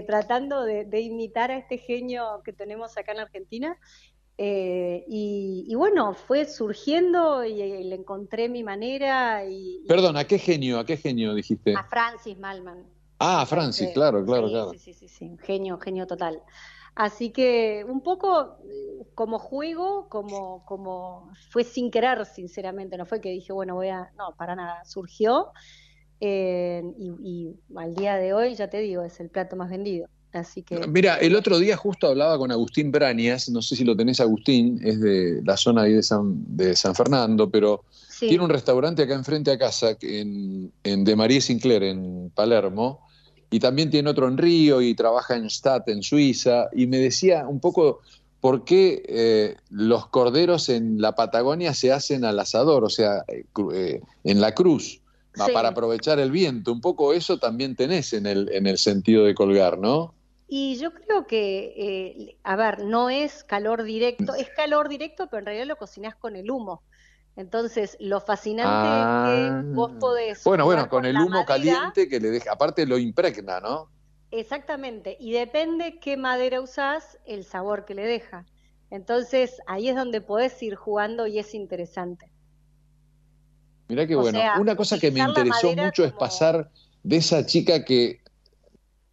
tratando 0.05 0.63
de, 0.63 0.85
de, 0.85 1.01
imitar 1.01 1.49
a 1.49 1.57
este 1.57 1.79
genio 1.79 2.41
que 2.45 2.53
tenemos 2.53 2.95
acá 2.97 3.13
en 3.13 3.21
Argentina 3.21 3.77
eh, 4.41 5.03
y, 5.05 5.75
bueno, 5.75 6.13
fue 6.13 6.45
surgiendo 6.45 7.43
y, 7.43 7.83
le 7.83 7.93
encontré 7.93 8.47
mi 8.47 8.63
manera. 8.63 9.43
Y, 9.43 9.83
Perdón, 9.85 10.15
¿a 10.15 10.23
qué 10.23 10.39
genio, 10.39 10.79
a 10.79 10.85
qué 10.85 10.95
genio 10.95 11.33
dijiste? 11.33 11.75
A 11.75 11.83
Francis 11.83 12.39
Malman. 12.39 12.85
Ah, 13.19 13.45
Francis, 13.45 13.89
claro, 13.93 14.23
claro, 14.23 14.47
claro. 14.47 14.71
Sí, 14.71 14.93
sí, 14.93 15.09
sí, 15.09 15.35
genio, 15.43 15.77
genio 15.77 16.07
total. 16.07 16.41
Así 16.95 17.31
que 17.31 17.83
un 17.85 18.01
poco 18.01 18.59
eh, 18.63 19.05
como 19.13 19.39
juego, 19.39 20.07
como, 20.07 20.63
como 20.63 21.33
fue 21.49 21.65
sin 21.65 21.91
querer, 21.91 22.25
sinceramente, 22.25 22.97
no 22.97 23.05
fue 23.05 23.19
que 23.19 23.31
dije, 23.31 23.51
bueno, 23.51 23.75
voy 23.75 23.89
a, 23.89 24.09
no, 24.17 24.35
para 24.37 24.55
nada, 24.55 24.85
surgió 24.85 25.51
eh, 26.21 26.81
y 26.97 27.53
al 27.75 27.93
día 27.93 28.15
de 28.15 28.33
hoy, 28.33 28.55
ya 28.55 28.69
te 28.69 28.77
digo, 28.77 29.03
es 29.03 29.19
el 29.19 29.29
plato 29.29 29.57
más 29.57 29.69
vendido. 29.69 30.07
Así 30.34 30.61
que... 30.61 30.88
Mira, 30.88 31.15
el 31.15 31.36
otro 31.36 31.57
día 31.57 31.75
justo 31.75 32.07
hablaba 32.07 32.38
con 32.38 32.51
Agustín 32.51 32.91
Brañas, 32.91 33.49
no 33.49 33.61
sé 33.61 33.75
si 33.75 33.84
lo 33.84 33.95
tenés 33.95 34.19
Agustín, 34.19 34.80
es 34.84 34.99
de 34.99 35.41
la 35.43 35.57
zona 35.57 35.84
ahí 35.84 35.93
de 35.93 36.03
San, 36.03 36.43
de 36.55 36.75
San 36.75 36.93
Fernando, 36.93 37.49
pero 37.49 37.84
tiene 38.19 38.43
un 38.43 38.49
restaurante 38.49 39.03
acá 39.03 39.15
enfrente 39.15 39.51
a 39.51 39.57
casa, 39.57 39.97
en, 40.01 40.71
en 40.84 41.03
de 41.03 41.15
María 41.15 41.41
Sinclair, 41.41 41.84
en 41.84 42.32
Palermo, 42.36 43.01
y 43.49 43.59
también 43.59 43.89
tiene 43.89 44.09
otro 44.09 44.27
en 44.27 44.38
Río 44.38 44.82
y 44.82 44.93
trabaja 44.93 45.36
en 45.36 45.45
Stad, 45.45 45.89
en 45.89 46.03
Suiza, 46.03 46.67
y 46.73 46.86
me 46.86 46.97
decía 46.97 47.47
un 47.47 47.59
poco 47.59 48.01
por 48.39 48.63
qué 48.63 49.03
eh, 49.07 49.55
los 49.69 50.07
corderos 50.07 50.69
en 50.69 51.01
la 51.01 51.15
Patagonia 51.15 51.73
se 51.73 51.91
hacen 51.91 52.23
al 52.23 52.39
asador, 52.39 52.84
o 52.84 52.89
sea, 52.89 53.23
eh, 53.27 53.45
eh, 53.73 54.01
en 54.23 54.41
la 54.41 54.53
cruz. 54.53 55.01
Para 55.53 55.69
aprovechar 55.69 56.19
el 56.19 56.32
viento, 56.32 56.73
un 56.73 56.82
poco 56.82 57.13
eso 57.13 57.38
también 57.38 57.75
tenés 57.77 58.11
en 58.11 58.25
el, 58.25 58.49
en 58.51 58.67
el 58.67 58.77
sentido 58.77 59.23
de 59.23 59.34
colgar, 59.34 59.77
¿no? 59.77 60.13
Y 60.52 60.78
yo 60.78 60.91
creo 60.91 61.28
que, 61.28 61.74
eh, 61.78 62.38
a 62.43 62.56
ver, 62.56 62.84
no 62.84 63.12
es 63.12 63.43
calor 63.43 63.84
directo, 63.84 64.34
es 64.34 64.50
calor 64.56 64.89
directo, 64.89 65.28
pero 65.28 65.39
en 65.39 65.45
realidad 65.45 65.68
lo 65.68 65.76
cocinás 65.76 66.16
con 66.16 66.36
el 66.36 66.50
humo. 66.50 66.82
Entonces, 67.36 67.95
lo 68.00 68.20
fascinante 68.20 68.88
es 68.88 69.41
que 69.41 69.50
ah. 69.52 69.64
vos 69.68 69.91
podés. 70.00 70.43
Bueno, 70.43 70.66
bueno, 70.66 70.89
con, 70.89 71.06
el 71.06 71.16
humo 71.18 71.45
caliente 71.45 72.10
que 72.10 72.20
le 72.20 72.32
deja, 72.32 72.52
aparte 72.52 72.86
lo 72.88 72.97
impregna, 72.97 73.60
¿no? 73.60 73.89
Exactamente, 74.32 75.18
y 75.20 75.32
depende 75.32 76.00
qué 76.00 76.18
madera 76.18 76.62
usás, 76.62 77.18
el 77.26 77.45
sabor 77.45 77.86
que 77.86 77.93
le 77.95 78.06
deja. 78.06 78.45
Entonces, 78.89 79.62
ahí 79.68 79.88
es 79.88 79.95
donde 79.95 80.20
podés 80.20 80.62
ir 80.64 80.76
jugando 80.76 81.28
y 81.28 81.38
es 81.38 81.54
interesante. 81.54 82.32
Mirá 83.88 84.08
qué 84.08 84.16
bueno. 84.16 84.39
Una 84.60 84.76
cosa 84.76 85.00
que 85.00 85.12
me 85.12 85.20
interesó 85.20 85.76
mucho 85.76 86.04
es 86.04 86.14
pasar 86.14 86.70
de 87.04 87.18
esa 87.18 87.45
chica 87.45 87.86
que 87.86 88.20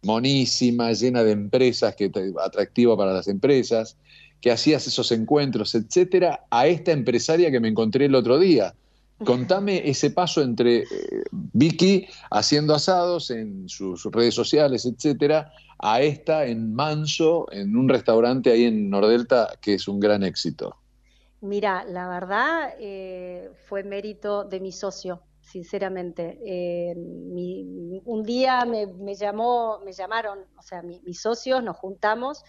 monísima, 0.03 0.91
llena 0.93 1.23
de 1.23 1.31
empresas, 1.31 1.95
que 1.95 2.11
atractiva 2.43 2.95
para 2.97 3.13
las 3.13 3.27
empresas, 3.27 3.97
que 4.41 4.51
hacías 4.51 4.85
esos 4.87 5.11
encuentros, 5.11 5.75
etcétera, 5.75 6.45
a 6.49 6.67
esta 6.67 6.91
empresaria 6.91 7.51
que 7.51 7.59
me 7.59 7.67
encontré 7.67 8.05
el 8.05 8.15
otro 8.15 8.39
día. 8.39 8.73
Contame 9.23 9.89
ese 9.89 10.11
paso 10.11 10.43
entre 10.43 10.81
eh, 10.81 10.85
Vicky 11.31 12.05
haciendo 12.29 12.75
asados 12.75 13.31
en 13.31 13.67
sus 13.67 14.03
redes 14.05 14.35
sociales, 14.35 14.85
etcétera, 14.85 15.51
a 15.79 16.01
esta 16.01 16.45
en 16.45 16.75
Manso, 16.75 17.47
en 17.51 17.75
un 17.75 17.89
restaurante 17.89 18.51
ahí 18.51 18.65
en 18.65 18.91
Nordelta, 18.91 19.57
que 19.59 19.73
es 19.73 19.87
un 19.87 19.99
gran 19.99 20.23
éxito. 20.23 20.75
Mira, 21.41 21.83
la 21.85 22.07
verdad 22.07 22.75
eh, 22.79 23.49
fue 23.67 23.83
mérito 23.83 24.43
de 24.43 24.59
mi 24.59 24.71
socio 24.71 25.21
sinceramente. 25.47 26.37
Eh, 26.45 26.93
un 26.95 28.23
día 28.23 28.65
me, 28.65 29.15
llamó, 29.15 29.79
me 29.79 29.93
llamaron, 29.93 30.39
o 30.57 30.61
sea, 30.61 30.81
mis 30.81 31.21
socios, 31.21 31.63
nos 31.63 31.77
juntamos, 31.77 32.43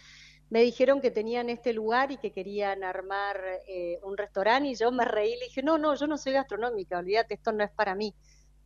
me 0.50 0.62
dijeron 0.62 1.00
que 1.00 1.10
tenían 1.10 1.48
este 1.50 1.72
lugar 1.72 2.10
y 2.10 2.16
que 2.16 2.32
querían 2.32 2.82
armar 2.82 3.38
eh, 3.68 4.00
un 4.02 4.16
restaurante 4.16 4.70
y 4.70 4.74
yo 4.74 4.90
me 4.90 5.04
reí 5.04 5.36
le 5.38 5.46
dije, 5.46 5.62
no, 5.62 5.78
no, 5.78 5.94
yo 5.94 6.06
no 6.06 6.16
soy 6.16 6.32
gastronómica, 6.32 6.98
olvídate, 6.98 7.34
esto 7.34 7.52
no 7.52 7.64
es 7.64 7.70
para 7.70 7.94
mí. 7.94 8.14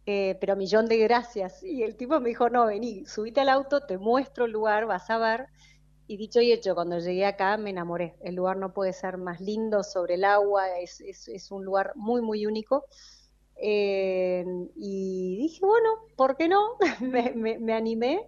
eh, 0.07 0.37
pero 0.41 0.57
millón 0.57 0.87
de 0.87 0.99
gracias. 0.99 1.62
Y 1.62 1.83
el 1.85 1.97
tipo 1.97 2.18
me 2.20 2.30
dijo, 2.30 2.49
no, 2.51 2.66
vení, 2.66 3.05
subite 3.07 3.41
al 3.41 3.49
auto, 3.49 3.80
te 3.87 3.99
muestro 3.99 4.47
el 4.47 4.53
lugar, 4.53 4.87
vas 4.87 5.09
a 5.11 5.18
ver. 5.18 5.47
Y 6.09 6.16
dicho 6.16 6.41
y 6.41 6.53
hecho, 6.53 6.74
cuando 6.74 6.99
llegué 6.99 7.24
acá 7.26 7.57
me 7.57 7.70
enamoré. 7.70 8.16
El 8.22 8.35
lugar 8.35 8.57
no 8.57 8.72
puede 8.72 8.93
ser 8.93 9.16
más 9.18 9.41
lindo 9.41 9.83
sobre 9.83 10.14
el 10.14 10.24
agua, 10.24 10.78
es, 10.80 11.01
es, 11.01 11.51
un 11.53 11.64
lugar 11.64 11.93
muy, 11.95 12.20
muy 12.20 12.47
único. 12.47 12.85
Eh, 13.64 14.44
y 14.74 15.36
dije, 15.38 15.64
bueno, 15.64 15.88
¿por 16.16 16.36
qué 16.36 16.48
no? 16.48 16.76
me, 17.00 17.58
me, 17.58 17.72
animé. 17.72 18.26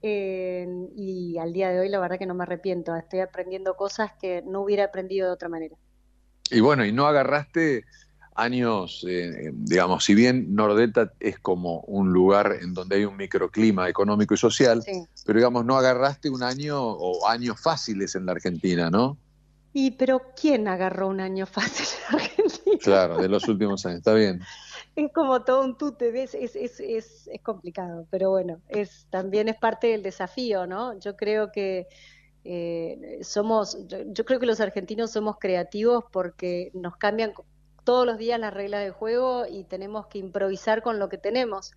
Eh, 0.00 0.66
y 0.96 1.36
al 1.38 1.52
día 1.52 1.70
de 1.70 1.80
hoy 1.80 1.88
la 1.90 2.00
verdad 2.00 2.18
que 2.18 2.26
no 2.26 2.34
me 2.34 2.42
arrepiento, 2.42 2.96
estoy 2.96 3.20
aprendiendo 3.20 3.76
cosas 3.76 4.12
que 4.20 4.42
no 4.42 4.62
hubiera 4.62 4.84
aprendido 4.84 5.28
de 5.28 5.34
otra 5.34 5.48
manera. 5.48 5.76
Y 6.50 6.60
bueno, 6.60 6.84
y 6.84 6.92
no 6.92 7.06
agarraste 7.06 7.84
años, 8.34 9.04
eh, 9.06 9.50
digamos, 9.52 10.04
si 10.04 10.14
bien 10.14 10.54
Nordelta 10.54 11.12
es 11.20 11.38
como 11.38 11.80
un 11.80 12.12
lugar 12.12 12.56
en 12.62 12.72
donde 12.72 12.96
hay 12.96 13.04
un 13.04 13.16
microclima 13.16 13.88
económico 13.90 14.34
y 14.34 14.38
social, 14.38 14.82
pero 15.26 15.38
digamos, 15.38 15.66
no 15.66 15.76
agarraste 15.76 16.30
un 16.30 16.42
año 16.42 16.80
o 16.80 17.28
años 17.28 17.60
fáciles 17.60 18.14
en 18.14 18.26
la 18.26 18.32
Argentina, 18.32 18.90
¿no? 18.90 19.18
Y 19.72 19.92
pero 19.92 20.20
¿quién 20.38 20.68
agarró 20.68 21.08
un 21.08 21.20
año 21.20 21.46
fácil 21.46 21.86
en 22.08 22.20
Argentina? 22.20 22.78
Claro, 22.82 23.16
de 23.16 23.28
los 23.28 23.48
últimos 23.48 23.84
años, 23.86 23.98
está 23.98 24.14
bien. 24.14 24.40
Es 24.94 25.10
como 25.12 25.42
todo 25.42 25.64
un 25.64 25.78
tute, 25.78 26.10
¿ves? 26.10 26.34
Es, 26.34 26.54
es, 26.54 26.78
es, 26.80 27.28
es 27.28 27.40
complicado, 27.42 28.06
pero 28.10 28.30
bueno, 28.30 28.60
es 28.68 29.06
también 29.08 29.48
es 29.48 29.56
parte 29.56 29.86
del 29.86 30.02
desafío, 30.02 30.66
¿no? 30.66 30.98
Yo 30.98 31.16
creo 31.16 31.50
que 31.50 31.88
eh, 32.44 33.20
somos, 33.22 33.78
yo, 33.86 34.24
creo 34.24 34.40
que 34.40 34.46
los 34.46 34.60
argentinos 34.60 35.12
somos 35.12 35.36
creativos 35.38 36.04
porque 36.10 36.70
nos 36.74 36.96
cambian 36.96 37.32
todos 37.84 38.04
los 38.04 38.18
días 38.18 38.38
las 38.38 38.52
reglas 38.52 38.84
de 38.84 38.90
juego 38.90 39.46
y 39.48 39.64
tenemos 39.64 40.06
que 40.08 40.18
improvisar 40.18 40.82
con 40.82 40.98
lo 40.98 41.08
que 41.08 41.18
tenemos. 41.18 41.72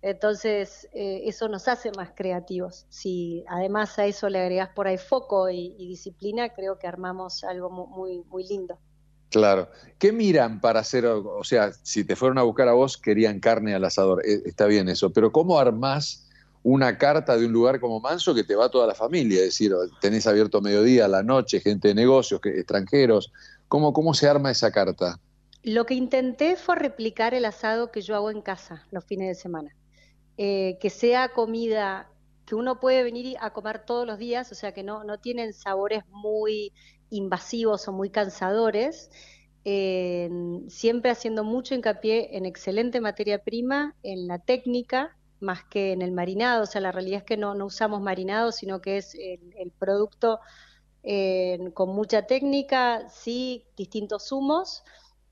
Entonces, 0.00 0.88
eh, 0.92 1.22
eso 1.24 1.48
nos 1.48 1.66
hace 1.66 1.90
más 1.96 2.10
creativos. 2.14 2.86
Si 2.88 3.44
además 3.48 3.98
a 3.98 4.06
eso 4.06 4.28
le 4.28 4.40
agregas 4.40 4.70
por 4.74 4.86
ahí 4.86 4.96
foco 4.96 5.50
y, 5.50 5.74
disciplina, 5.76 6.50
creo 6.50 6.78
que 6.78 6.86
armamos 6.86 7.42
algo 7.42 7.68
muy, 7.70 8.22
muy 8.28 8.46
lindo. 8.46 8.78
Claro. 9.30 9.68
¿Qué 9.98 10.12
miran 10.12 10.60
para 10.60 10.80
hacer, 10.80 11.04
o 11.04 11.42
sea, 11.42 11.72
si 11.82 12.04
te 12.04 12.16
fueron 12.16 12.38
a 12.38 12.42
buscar 12.42 12.68
a 12.68 12.72
vos, 12.72 12.96
querían 12.96 13.40
carne 13.40 13.74
al 13.74 13.84
asador, 13.84 14.24
eh, 14.24 14.42
está 14.46 14.66
bien 14.66 14.88
eso, 14.88 15.12
pero 15.12 15.32
¿cómo 15.32 15.58
armás 15.58 16.28
una 16.62 16.96
carta 16.96 17.36
de 17.36 17.46
un 17.46 17.52
lugar 17.52 17.80
como 17.80 18.00
Manso 18.00 18.34
que 18.34 18.44
te 18.44 18.54
va 18.54 18.70
toda 18.70 18.86
la 18.86 18.94
familia? 18.94 19.40
Es 19.40 19.46
decir, 19.46 19.74
tenés 20.00 20.26
abierto 20.26 20.60
mediodía, 20.60 21.06
a 21.06 21.08
la 21.08 21.22
noche, 21.22 21.60
gente 21.60 21.88
de 21.88 21.94
negocios, 21.94 22.40
extranjeros. 22.44 23.32
¿Cómo, 23.66 23.92
¿Cómo 23.92 24.14
se 24.14 24.28
arma 24.28 24.50
esa 24.50 24.70
carta? 24.70 25.18
Lo 25.62 25.84
que 25.84 25.94
intenté 25.94 26.56
fue 26.56 26.76
replicar 26.76 27.34
el 27.34 27.44
asado 27.44 27.90
que 27.90 28.00
yo 28.00 28.14
hago 28.14 28.30
en 28.30 28.40
casa 28.40 28.86
los 28.90 29.04
fines 29.04 29.28
de 29.28 29.34
semana. 29.34 29.74
Eh, 30.40 30.78
que 30.80 30.88
sea 30.88 31.30
comida 31.30 32.08
que 32.46 32.54
uno 32.54 32.78
puede 32.78 33.02
venir 33.02 33.36
a 33.40 33.52
comer 33.52 33.84
todos 33.84 34.06
los 34.06 34.18
días, 34.18 34.52
o 34.52 34.54
sea 34.54 34.72
que 34.72 34.84
no, 34.84 35.02
no 35.02 35.18
tienen 35.18 35.52
sabores 35.52 36.06
muy 36.10 36.72
invasivos 37.10 37.88
o 37.88 37.92
muy 37.92 38.08
cansadores, 38.10 39.10
siempre 40.68 41.10
haciendo 41.10 41.44
mucho 41.44 41.74
hincapié 41.74 42.36
en 42.36 42.46
excelente 42.46 43.00
materia 43.00 43.42
prima, 43.42 43.96
en 44.02 44.28
la 44.28 44.38
técnica, 44.38 45.16
más 45.40 45.64
que 45.64 45.92
en 45.92 46.02
el 46.02 46.12
marinado, 46.12 46.62
o 46.62 46.66
sea, 46.66 46.80
la 46.80 46.92
realidad 46.92 47.18
es 47.18 47.24
que 47.24 47.36
no, 47.36 47.54
no 47.54 47.66
usamos 47.66 48.00
marinado, 48.00 48.52
sino 48.52 48.80
que 48.80 48.96
es 48.98 49.14
el, 49.14 49.72
producto 49.78 50.40
con 51.74 51.90
mucha 51.90 52.26
técnica, 52.26 53.08
sí, 53.10 53.66
distintos 53.76 54.28
zumos, 54.28 54.84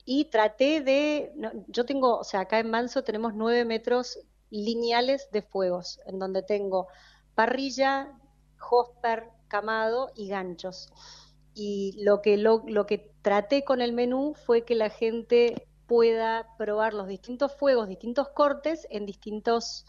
y 0.05 0.27
traté 0.27 0.81
de, 0.83 1.33
yo 1.69 1.87
tengo, 1.87 2.19
o 2.19 2.25
sea, 2.25 2.41
acá 2.41 2.59
en 2.59 2.71
Manso 2.71 3.05
tenemos 3.05 3.35
nueve 3.35 3.65
metros 3.65 4.19
lineales 4.51 5.29
de 5.33 5.43
fuegos, 5.43 6.01
en 6.07 6.19
donde 6.19 6.43
tengo 6.43 6.89
parrilla, 7.35 8.13
hosper, 8.71 9.31
camado 9.49 10.11
y 10.15 10.29
ganchos. 10.29 10.93
Y 11.55 11.97
lo 12.03 12.21
que, 12.21 12.37
lo, 12.37 12.63
lo 12.67 12.87
que 12.87 13.13
traté 13.23 13.65
con 13.65 13.81
el 13.81 13.93
menú 13.93 14.35
fue 14.35 14.65
que 14.65 14.75
la 14.75 14.91
gente 14.91 15.67
pueda 15.87 16.49
probar 16.59 16.95
los 16.95 17.09
distintos 17.09 17.55
fuegos, 17.57 17.89
distintos 17.89 18.29
cortes 18.29 18.87
en 18.91 19.07
distintos 19.07 19.87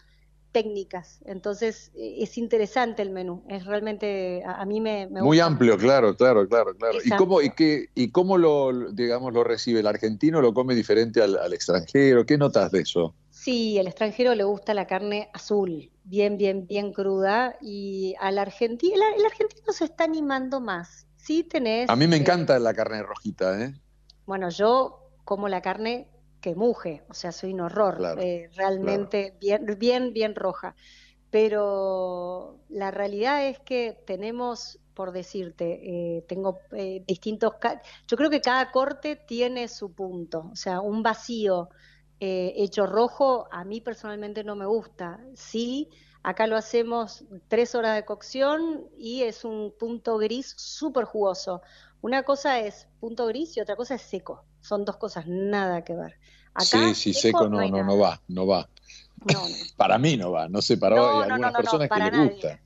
técnicas. 0.52 1.20
Entonces 1.24 1.90
e, 1.94 2.22
es 2.22 2.38
interesante 2.38 3.02
el 3.02 3.10
menú, 3.10 3.44
es 3.48 3.64
realmente 3.66 4.42
a, 4.46 4.64
mí 4.64 4.80
me, 4.80 5.06
me 5.08 5.22
muy 5.22 5.40
amplio, 5.40 5.76
claro, 5.76 6.16
claro, 6.16 6.48
claro, 6.48 6.74
claro. 6.74 6.98
¿Y 7.04 7.10
cómo 7.10 7.42
y 7.42 7.50
qué 7.50 7.88
y 7.94 8.10
cómo 8.10 8.38
lo 8.38 8.90
digamos 8.92 9.32
lo 9.32 9.44
recibe 9.44 9.80
el 9.80 9.86
argentino? 9.86 10.40
¿Lo 10.40 10.54
come 10.54 10.74
diferente 10.74 11.22
al, 11.22 11.52
extranjero? 11.52 12.24
¿Qué 12.24 12.38
notas 12.38 12.70
de 12.70 12.80
eso? 12.80 13.14
Sí, 13.48 13.78
al 13.78 13.86
extranjero 13.86 14.34
le 14.34 14.44
gusta 14.44 14.74
la 14.74 14.86
carne 14.86 15.30
azul, 15.32 15.90
bien, 16.04 16.36
bien, 16.36 16.66
bien 16.66 16.92
cruda 16.92 17.56
y 17.62 18.14
al 18.20 18.36
argentino 18.36 18.96
el, 19.16 19.24
argentino 19.24 19.72
se 19.72 19.86
está 19.86 20.04
animando 20.04 20.60
más. 20.60 21.06
Sí 21.16 21.44
tenés. 21.44 21.88
A 21.88 21.96
mí 21.96 22.06
me 22.06 22.16
eh, 22.16 22.18
encanta 22.18 22.58
la 22.58 22.74
carne 22.74 23.02
rojita, 23.02 23.58
¿eh? 23.58 23.72
Bueno, 24.26 24.50
yo 24.50 25.14
como 25.24 25.48
la 25.48 25.62
carne 25.62 26.10
que 26.42 26.54
muje, 26.54 27.04
o 27.08 27.14
sea, 27.14 27.32
soy 27.32 27.54
un 27.54 27.60
horror, 27.60 28.18
eh, 28.20 28.50
realmente 28.54 29.34
bien, 29.40 29.64
bien, 29.78 30.12
bien 30.12 30.34
roja. 30.34 30.76
Pero 31.30 32.60
la 32.68 32.90
realidad 32.90 33.46
es 33.46 33.58
que 33.60 33.98
tenemos, 34.06 34.78
por 34.92 35.12
decirte, 35.12 35.80
eh, 36.18 36.22
tengo 36.28 36.58
eh, 36.72 37.02
distintos, 37.06 37.54
yo 38.06 38.16
creo 38.18 38.28
que 38.28 38.42
cada 38.42 38.70
corte 38.72 39.16
tiene 39.16 39.68
su 39.68 39.94
punto, 39.94 40.50
o 40.52 40.56
sea, 40.56 40.82
un 40.82 41.02
vacío 41.02 41.70
hecho 42.20 42.86
rojo 42.86 43.48
a 43.50 43.64
mí 43.64 43.80
personalmente 43.80 44.44
no 44.44 44.56
me 44.56 44.66
gusta. 44.66 45.20
Sí, 45.34 45.88
acá 46.22 46.46
lo 46.46 46.56
hacemos 46.56 47.24
tres 47.48 47.74
horas 47.74 47.94
de 47.94 48.04
cocción 48.04 48.84
y 48.98 49.22
es 49.22 49.44
un 49.44 49.72
punto 49.78 50.18
gris 50.18 50.54
súper 50.56 51.04
jugoso. 51.04 51.62
Una 52.00 52.22
cosa 52.22 52.60
es 52.60 52.86
punto 53.00 53.26
gris 53.26 53.56
y 53.56 53.60
otra 53.60 53.76
cosa 53.76 53.94
es 53.94 54.02
seco. 54.02 54.44
Son 54.60 54.84
dos 54.84 54.96
cosas 54.96 55.26
nada 55.26 55.84
que 55.84 55.94
ver. 55.94 56.18
sí, 56.58 56.94
sí, 56.94 57.14
seco, 57.14 57.48
no, 57.48 57.68
no, 57.68 57.84
no, 57.84 57.98
va, 57.98 58.20
no 58.28 58.46
va. 58.46 58.68
para 59.76 59.98
mí 59.98 60.16
no 60.16 60.30
va, 60.30 60.48
no 60.48 60.62
sé, 60.62 60.76
para 60.76 61.22
algunas 61.22 61.52
personas 61.54 61.88
que 61.88 62.00
les 62.00 62.32
gusta. 62.32 62.60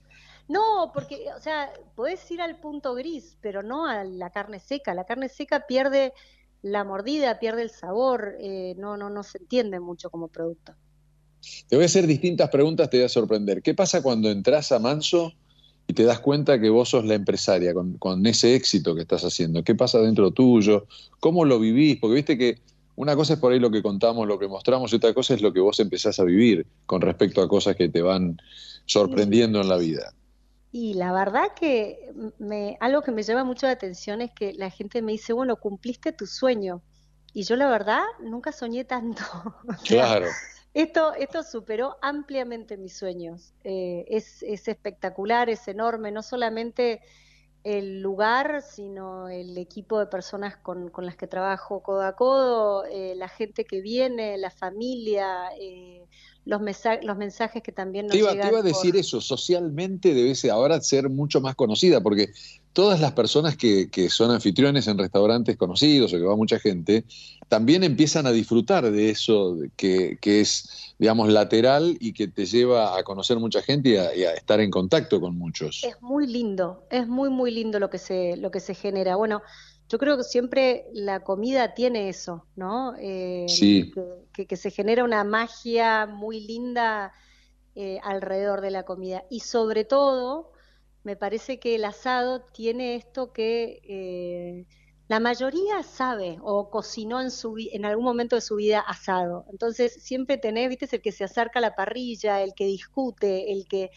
No, 0.49 0.91
porque, 0.93 1.27
o 1.35 1.41
sea, 1.41 1.73
podés 1.95 2.31
ir 2.31 2.43
al 2.43 2.59
punto 2.59 2.95
gris, 2.95 3.39
pero 3.41 3.63
no 3.63 3.87
a 3.87 4.05
la 4.05 4.31
carne 4.31 4.61
seca. 4.61 4.93
La 4.93 5.05
carne 5.05 5.29
seca 5.29 5.67
pierde 5.67 6.13
la 6.63 6.85
mordida, 6.85 7.39
pierde 7.39 7.63
el 7.63 7.71
sabor, 7.71 8.37
eh, 8.41 8.75
no, 8.79 8.97
no, 8.97 9.11
no 9.11 9.23
se 9.23 9.39
entiende 9.39 9.81
mucho 9.81 10.11
como 10.11 10.29
producto. 10.29 10.75
Te 11.69 11.77
voy 11.77 11.83
a 11.83 11.87
hacer 11.87 12.07
distintas 12.07 12.51
preguntas, 12.51 12.89
te 12.89 12.99
voy 12.99 13.07
a 13.07 13.09
sorprender. 13.09 13.63
¿Qué 13.63 13.75
pasa 13.75 14.03
cuando 14.03 14.31
entras 14.31 14.71
a 14.71 14.79
Manso 14.79 15.33
y 15.87 15.95
te 15.95 16.05
das 16.05 16.21
cuenta 16.21 16.61
que 16.61 16.71
vos 16.71 16.91
sos 16.91 17.05
la 17.05 17.15
empresaria 17.15 17.75
con, 17.99 18.27
ese 18.27 18.55
éxito 18.55 18.95
que 18.95 19.03
estás 19.03 19.25
haciendo. 19.25 19.63
¿Qué 19.65 19.75
pasa 19.75 19.99
dentro 19.99 20.31
tuyo? 20.31 20.87
¿Cómo 21.21 21.45
lo 21.45 21.59
vivís? 21.59 21.99
Porque 21.99 22.15
viste 22.15 22.39
que 22.39 22.59
una 22.95 23.17
cosa 23.17 23.35
es 23.35 23.41
por 23.41 23.53
ahí 23.53 23.59
lo 23.59 23.71
que 23.71 23.83
contamos, 23.83 24.29
lo 24.29 24.39
que 24.39 24.49
mostramos, 24.49 24.93
y 24.93 24.97
otra 24.97 25.13
cosa 25.15 25.35
es 25.35 25.43
lo 25.43 25.53
que 25.53 25.61
vos 25.61 25.81
empezás 25.81 26.21
a 26.21 26.25
vivir 26.25 26.67
con 26.87 27.01
respecto 27.01 27.43
a 27.43 27.49
cosas 27.49 27.77
que 27.77 27.89
te 27.89 28.03
van 28.03 28.41
sorprendiendo 28.87 29.61
en 29.61 29.69
la 29.69 29.77
vida. 29.77 30.15
Y 30.75 30.95
la 30.95 31.13
verdad 31.13 31.53
que 31.55 32.11
me, 32.39 32.79
algo 32.81 33.03
que 33.03 33.13
me 33.13 33.23
llama 33.23 33.45
mucho 33.45 33.67
la 33.67 33.73
atención 33.73 34.23
es 34.23 34.31
que 34.33 34.55
la 34.55 34.71
gente 34.71 35.03
me 35.03 35.13
dice, 35.13 35.35
bueno, 35.35 35.57
cumpliste 35.57 36.13
tu 36.13 36.27
sueño. 36.27 36.83
Y 37.35 37.43
yo 37.45 37.57
la 37.57 37.69
verdad 37.69 38.03
nunca 38.21 38.53
soñé 38.53 38.85
tanto. 38.85 39.23
Claro. 39.85 40.29
Esto, 40.75 41.13
esto 41.13 41.43
superó 41.43 41.99
ampliamente 42.01 42.79
mis 42.79 42.97
sueños. 42.97 43.53
Eh, 43.63 44.07
es, 44.09 44.43
es, 44.43 44.67
espectacular, 44.67 45.51
es 45.51 45.69
enorme, 45.69 46.11
no 46.11 46.23
solamente 46.23 47.03
el 47.63 48.01
lugar, 48.01 48.63
sino 48.63 49.29
el 49.29 49.59
equipo 49.59 49.99
de 49.99 50.07
personas 50.07 50.57
con, 50.57 50.89
con 50.89 51.05
las 51.05 51.17
que 51.17 51.27
trabajo 51.27 51.83
codo 51.83 52.03
a 52.03 52.17
codo, 52.17 52.85
eh, 52.87 53.15
la 53.17 53.29
gente 53.29 53.67
que 53.67 53.83
viene, 53.83 54.39
la 54.39 54.51
familia, 54.51 55.51
eh, 55.61 56.07
los, 56.45 56.61
los 57.03 57.17
mensajes 57.17 57.63
que 57.63 57.73
también 57.73 58.07
nos 58.07 58.13
te 58.13 58.19
iba, 58.19 58.33
llegan. 58.33 58.49
Te 58.49 58.53
iba 58.53 58.61
a 58.61 58.63
decir 58.63 58.97
eso, 58.97 59.21
socialmente 59.21 60.15
debe 60.15 60.35
ahora 60.51 60.81
ser 60.81 61.09
mucho 61.09 61.41
más 61.41 61.55
conocida, 61.55 62.01
porque 62.01 62.31
todas 62.73 63.01
las 63.01 63.13
personas 63.13 63.57
que, 63.57 63.91
que, 63.91 64.09
son 64.09 64.31
anfitriones 64.31 64.89
en 64.89 64.99
restaurantes 64.99 65.57
conocidos 65.57 66.13
o 66.13 66.17
que 66.17 66.25
va 66.25 66.37
mucha 66.37 66.59
gente, 66.59 67.05
también 67.49 67.85
empiezan 67.85 68.27
a 68.27 68.33
disfrutar 68.33 68.91
de 68.91 69.11
eso 69.11 69.59
que, 69.77 70.17
que 70.21 70.41
es, 70.41 70.95
digamos, 70.99 71.29
lateral 71.29 71.97
y 72.01 72.13
que 72.13 72.29
te 72.29 72.47
lleva 72.47 72.99
a 72.99 73.03
conocer 73.05 73.39
mucha 73.39 73.63
gente 73.63 73.91
y 73.91 74.25
a, 74.25 74.33
estar 74.33 74.61
en 74.61 74.71
contacto 74.71 75.21
con 75.21 75.37
muchos. 75.37 75.85
Es 75.85 76.01
muy 76.01 76.27
lindo, 76.27 76.87
es 76.91 77.07
muy, 77.07 77.31
muy 77.31 77.51
lindo 77.51 77.79
lo 77.79 77.91
que 77.91 77.99
se, 77.99 78.37
lo 78.39 78.51
que 78.51 78.61
se 78.61 78.75
genera. 78.75 79.17
Bueno, 79.17 79.43
yo 79.89 79.99
creo 79.99 80.17
que 80.17 80.25
siempre 80.25 80.87
la 80.93 81.21
comida 81.21 81.75
tiene 81.75 82.09
eso, 82.09 82.47
¿no? 82.57 82.95
Eh, 82.99 83.47
sí. 83.49 83.93
Que, 84.33 84.47
que, 84.47 84.57
se 84.57 84.71
genera 84.71 85.05
una 85.05 85.23
magia 85.25 86.07
muy 86.07 86.41
linda 86.41 87.13
eh, 87.75 88.01
alrededor 88.03 88.61
de 88.61 88.71
la 88.71 88.85
comida. 88.85 89.25
Y 89.31 89.41
sobre 89.41 89.85
todo, 89.85 90.53
me 91.05 91.17
parece 91.17 91.59
que 91.59 91.75
el 91.75 91.85
asado 91.85 92.43
tiene 92.53 92.97
esto 92.97 93.33
que... 93.33 93.81
Eh, 93.85 94.67
la 95.09 95.21
mayoría 95.21 95.83
sabe 95.83 96.39
o 96.43 96.71
cocinó 96.71 97.21
en, 97.21 97.31
su, 97.31 97.57
en 97.59 97.85
algún 97.85 98.05
momento 98.05 98.37
de 98.37 98.41
su 98.41 98.57
vida 98.57 98.81
asado. 98.81 99.45
Entonces 99.51 100.03
siempre 100.03 100.39
tenés, 100.39 100.71
viste, 100.71 100.87
es 100.87 100.93
el 100.95 101.03
que 101.03 101.13
se 101.13 101.25
acerca 101.25 101.59
a 101.59 101.63
la 101.63 101.75
parrilla, 101.75 102.41
el 102.41 102.55
que 102.55 102.65
discute, 102.65 103.53
el 103.53 103.67
que 103.67 103.91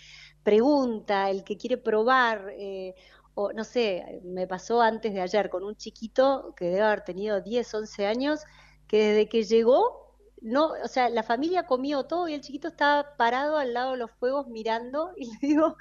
pregunta, 0.44 1.30
el 1.30 1.46
que 1.46 1.56
quiere 1.56 1.78
probar. 1.78 2.54
Eh, 2.58 2.96
o 3.36 3.52
no 3.52 3.64
sé, 3.64 4.22
me 4.24 4.48
pasó 4.48 4.82
antes 4.82 5.14
de 5.14 5.22
ayer 5.22 5.50
con 5.50 5.64
un 5.64 5.76
chiquito 5.76 6.54
que 6.58 6.66
debe 6.66 6.82
haber 6.82 7.04
tenido 7.04 7.42
10, 7.42 7.74
11 7.74 8.08
años, 8.08 8.40
que 8.88 9.10
desde 9.10 9.30
que 9.30 9.44
llegó, 9.44 10.16
no, 10.42 10.72
o 10.84 10.88
sea, 10.88 11.10
la 11.10 11.22
familia 11.22 11.64
comió 11.64 12.06
todo 12.06 12.30
y 12.30 12.34
el 12.34 12.42
chiquito 12.42 12.70
estaba 12.70 13.16
parado 13.18 13.58
al 13.58 13.74
lado 13.74 13.92
de 13.92 13.98
los 13.98 14.12
fuegos 14.12 14.48
mirando 14.48 15.12
y 15.18 15.26
le 15.32 15.38
digo, 15.42 15.76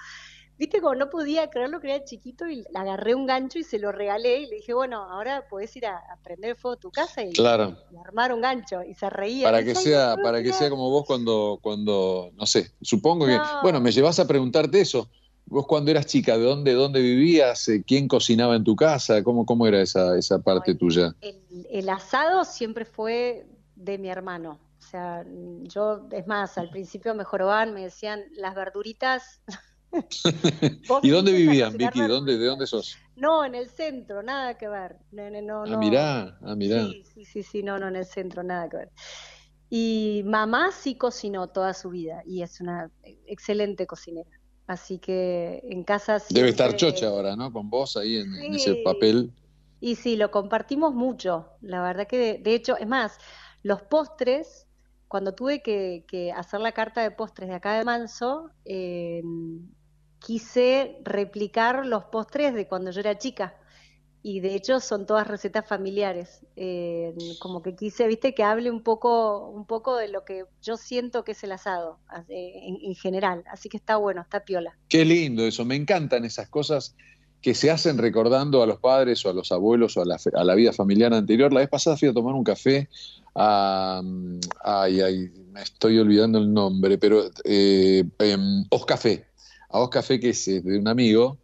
viste 0.58 0.80
como 0.80 0.96
no 0.96 1.10
podía 1.10 1.48
creerlo 1.48 1.80
que 1.80 1.94
era 1.94 2.04
chiquito 2.04 2.48
y 2.48 2.56
le 2.56 2.78
agarré 2.78 3.14
un 3.14 3.26
gancho 3.26 3.60
y 3.60 3.62
se 3.62 3.78
lo 3.78 3.92
regalé 3.92 4.40
y 4.40 4.46
le 4.46 4.56
dije, 4.56 4.74
bueno, 4.74 5.04
ahora 5.04 5.46
puedes 5.48 5.74
ir 5.76 5.86
a, 5.86 6.00
prender 6.24 6.50
el 6.50 6.56
fuego 6.56 6.76
a 6.76 6.80
tu 6.80 6.90
casa 6.90 7.22
y, 7.22 7.32
armar 8.04 8.32
un 8.32 8.40
gancho 8.40 8.82
y 8.82 8.94
se 8.94 9.08
reía. 9.10 9.46
Para 9.46 9.62
que 9.62 9.76
sea, 9.76 10.16
para 10.20 10.42
que 10.42 10.52
sea 10.52 10.70
como 10.70 10.90
vos 10.90 11.04
cuando, 11.06 11.60
cuando, 11.62 12.30
no 12.34 12.46
sé, 12.46 12.72
supongo 12.80 13.26
que, 13.26 13.38
bueno, 13.62 13.80
me 13.80 13.92
llevas 13.92 14.18
a 14.18 14.26
preguntarte 14.26 14.80
eso. 14.80 15.08
Vos 15.46 15.66
cuando 15.66 15.90
eras 15.90 16.06
chica, 16.06 16.38
¿de 16.38 16.44
dónde, 16.44 16.72
dónde 16.72 17.00
vivías? 17.00 17.68
Eh, 17.68 17.84
¿Quién 17.86 18.08
cocinaba 18.08 18.56
en 18.56 18.64
tu 18.64 18.74
casa? 18.76 19.22
¿Cómo, 19.22 19.44
cómo 19.44 19.66
era 19.66 19.80
esa, 19.80 20.16
esa 20.16 20.40
parte 20.40 20.74
tuya? 20.74 21.14
El, 21.20 21.88
asado 21.88 22.44
siempre 22.44 22.84
fue 22.84 23.46
de 23.76 23.98
mi 23.98 24.08
hermano. 24.08 24.58
O 24.78 24.82
sea, 24.82 25.24
yo, 25.62 26.08
es 26.10 26.26
más, 26.26 26.58
al 26.58 26.70
principio 26.70 27.14
me 27.14 27.24
jorobaban, 27.24 27.74
me 27.74 27.82
decían, 27.82 28.22
las 28.36 28.54
verduritas 28.54 29.40
¿Y 31.02 31.10
dónde 31.10 31.32
vivían, 31.32 31.76
Vicky? 31.76 32.02
¿Dónde, 32.02 32.38
¿De 32.38 32.46
dónde 32.46 32.66
sos? 32.66 32.96
No, 33.16 33.44
en 33.44 33.54
el 33.54 33.68
centro, 33.68 34.22
nada 34.22 34.56
que 34.56 34.68
ver. 34.68 34.96
No, 35.12 35.30
no, 35.66 35.74
ah, 35.74 35.78
mirá, 35.78 36.38
ah, 36.42 36.54
mirá. 36.56 36.86
Sí, 36.86 37.24
sí, 37.24 37.42
sí, 37.42 37.62
no, 37.62 37.78
no, 37.78 37.88
en 37.88 37.96
el 37.96 38.04
centro, 38.04 38.42
nada 38.42 38.68
que 38.68 38.76
ver. 38.76 38.90
Y 39.70 40.22
mamá 40.26 40.70
sí 40.72 40.96
cocinó 40.96 41.48
toda 41.48 41.74
su 41.74 41.90
vida 41.90 42.22
y 42.26 42.42
es 42.42 42.60
una 42.60 42.90
excelente 43.26 43.86
cocinera. 43.86 44.30
Así 44.66 44.98
que 44.98 45.60
en 45.64 45.84
casa 45.84 46.22
Debe 46.30 46.48
estar 46.48 46.74
chocha 46.74 47.08
ahora, 47.08 47.36
¿no? 47.36 47.52
Con 47.52 47.68
vos 47.68 47.96
ahí 47.96 48.16
en, 48.16 48.54
ese 48.54 48.76
papel. 48.76 49.30
Y 49.80 49.96
sí, 49.96 50.16
lo 50.16 50.30
compartimos 50.30 50.94
mucho. 50.94 51.48
La 51.60 51.82
verdad 51.82 52.06
que, 52.06 52.38
de, 52.38 52.54
hecho, 52.54 52.78
es 52.78 52.86
más, 52.86 53.18
los 53.62 53.82
postres, 53.82 54.66
cuando 55.08 55.34
tuve 55.34 55.62
que, 55.62 56.04
que, 56.08 56.32
hacer 56.32 56.60
la 56.60 56.72
carta 56.72 57.02
de 57.02 57.10
postres 57.10 57.50
de 57.50 57.56
acá 57.56 57.76
de 57.76 57.84
Manso, 57.84 58.50
eh, 58.64 59.22
quise 60.18 60.96
replicar 61.04 61.84
los 61.84 62.04
postres 62.04 62.54
de 62.54 62.66
cuando 62.66 62.90
yo 62.90 63.00
era 63.00 63.18
chica. 63.18 63.54
Y 64.26 64.40
de 64.40 64.54
hecho 64.54 64.80
son 64.80 65.04
todas 65.04 65.28
recetas 65.28 65.68
familiares. 65.68 66.40
Eh, 66.56 67.14
como 67.40 67.60
que 67.60 67.76
quise, 67.76 68.06
viste, 68.06 68.34
que 68.34 68.42
hable 68.42 68.70
un 68.70 68.82
poco, 68.82 69.50
un 69.50 69.66
poco 69.66 69.98
de 69.98 70.08
lo 70.08 70.24
que 70.24 70.46
yo 70.62 70.78
siento 70.78 71.24
que 71.24 71.32
es 71.32 71.44
el 71.44 71.52
asado 71.52 71.98
en, 72.30 72.94
general. 72.94 73.44
Así 73.52 73.68
que 73.68 73.76
está 73.76 73.98
bueno, 73.98 74.22
está 74.22 74.40
piola. 74.46 74.78
Qué 74.88 75.04
lindo 75.04 75.46
eso, 75.46 75.66
me 75.66 75.76
encantan 75.76 76.24
esas 76.24 76.48
cosas 76.48 76.96
que 77.42 77.54
se 77.54 77.70
hacen 77.70 77.98
recordando 77.98 78.62
a 78.62 78.66
los 78.66 78.78
padres 78.78 79.26
o 79.26 79.28
a 79.28 79.34
los 79.34 79.52
abuelos 79.52 79.94
o 79.98 80.00
a 80.00 80.06
la, 80.06 80.16
a 80.32 80.42
la 80.42 80.54
vida 80.54 80.72
familiar 80.72 81.12
anterior. 81.12 81.52
La 81.52 81.60
vez 81.60 81.68
pasada 81.68 81.98
fui 81.98 82.08
a 82.08 82.14
tomar 82.14 82.34
un 82.34 82.44
café 82.44 82.88
a... 83.34 84.00
Ay, 84.64 85.02
ay, 85.02 85.30
me 85.52 85.60
estoy 85.60 85.98
olvidando 85.98 86.38
el 86.38 86.50
nombre, 86.50 86.96
pero... 86.96 87.24
Eh, 87.44 88.02
em, 88.20 88.64
Oscafé 88.70 89.26
a 89.74 89.78
vos 89.78 89.90
café 89.90 90.20
que 90.20 90.28
es 90.30 90.46
eh, 90.46 90.60
de 90.60 90.78
un 90.78 90.86
amigo, 90.86 91.36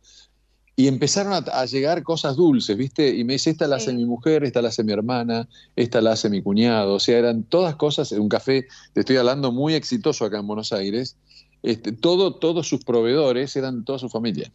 y 0.76 0.88
empezaron 0.88 1.32
a, 1.34 1.64
llegar 1.66 2.02
cosas 2.02 2.36
dulces, 2.36 2.76
¿viste? 2.76 3.08
Y 3.14 3.24
me 3.24 3.34
dice, 3.34 3.50
esta 3.50 3.66
la 3.66 3.76
hace 3.76 3.92
mi 3.92 4.06
mujer, 4.06 4.44
esta 4.44 4.62
la 4.62 4.68
hace 4.68 4.82
mi 4.82 4.92
hermana, 4.92 5.48
esta 5.76 6.00
la 6.00 6.12
hace 6.12 6.30
mi 6.30 6.42
cuñado, 6.42 6.94
o 6.94 7.00
sea, 7.00 7.18
eran 7.18 7.42
todas 7.42 7.76
cosas, 7.76 8.12
un 8.12 8.28
café, 8.28 8.66
te 8.94 9.00
estoy 9.00 9.16
hablando, 9.16 9.52
muy 9.52 9.74
exitoso 9.74 10.24
acá 10.24 10.38
en 10.38 10.46
Buenos 10.46 10.72
Aires, 10.72 11.16
este, 11.62 11.92
todo, 11.92 12.36
todos 12.36 12.66
sus 12.66 12.84
proveedores 12.84 13.54
eran 13.56 13.84
toda 13.84 13.98
su 13.98 14.08
familia. 14.08 14.50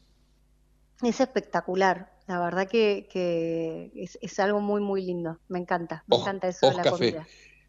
Es 1.03 1.19
espectacular, 1.19 2.11
la 2.27 2.39
verdad 2.39 2.67
que, 2.67 3.91
es, 3.93 4.39
algo 4.39 4.61
muy, 4.61 4.81
muy 4.81 5.05
lindo, 5.05 5.37
me 5.47 5.59
encanta, 5.59 6.03
me 6.07 6.17
encanta 6.17 6.47
eso 6.47 6.69
de 6.69 6.75
la 6.75 6.89
comida. 6.89 7.27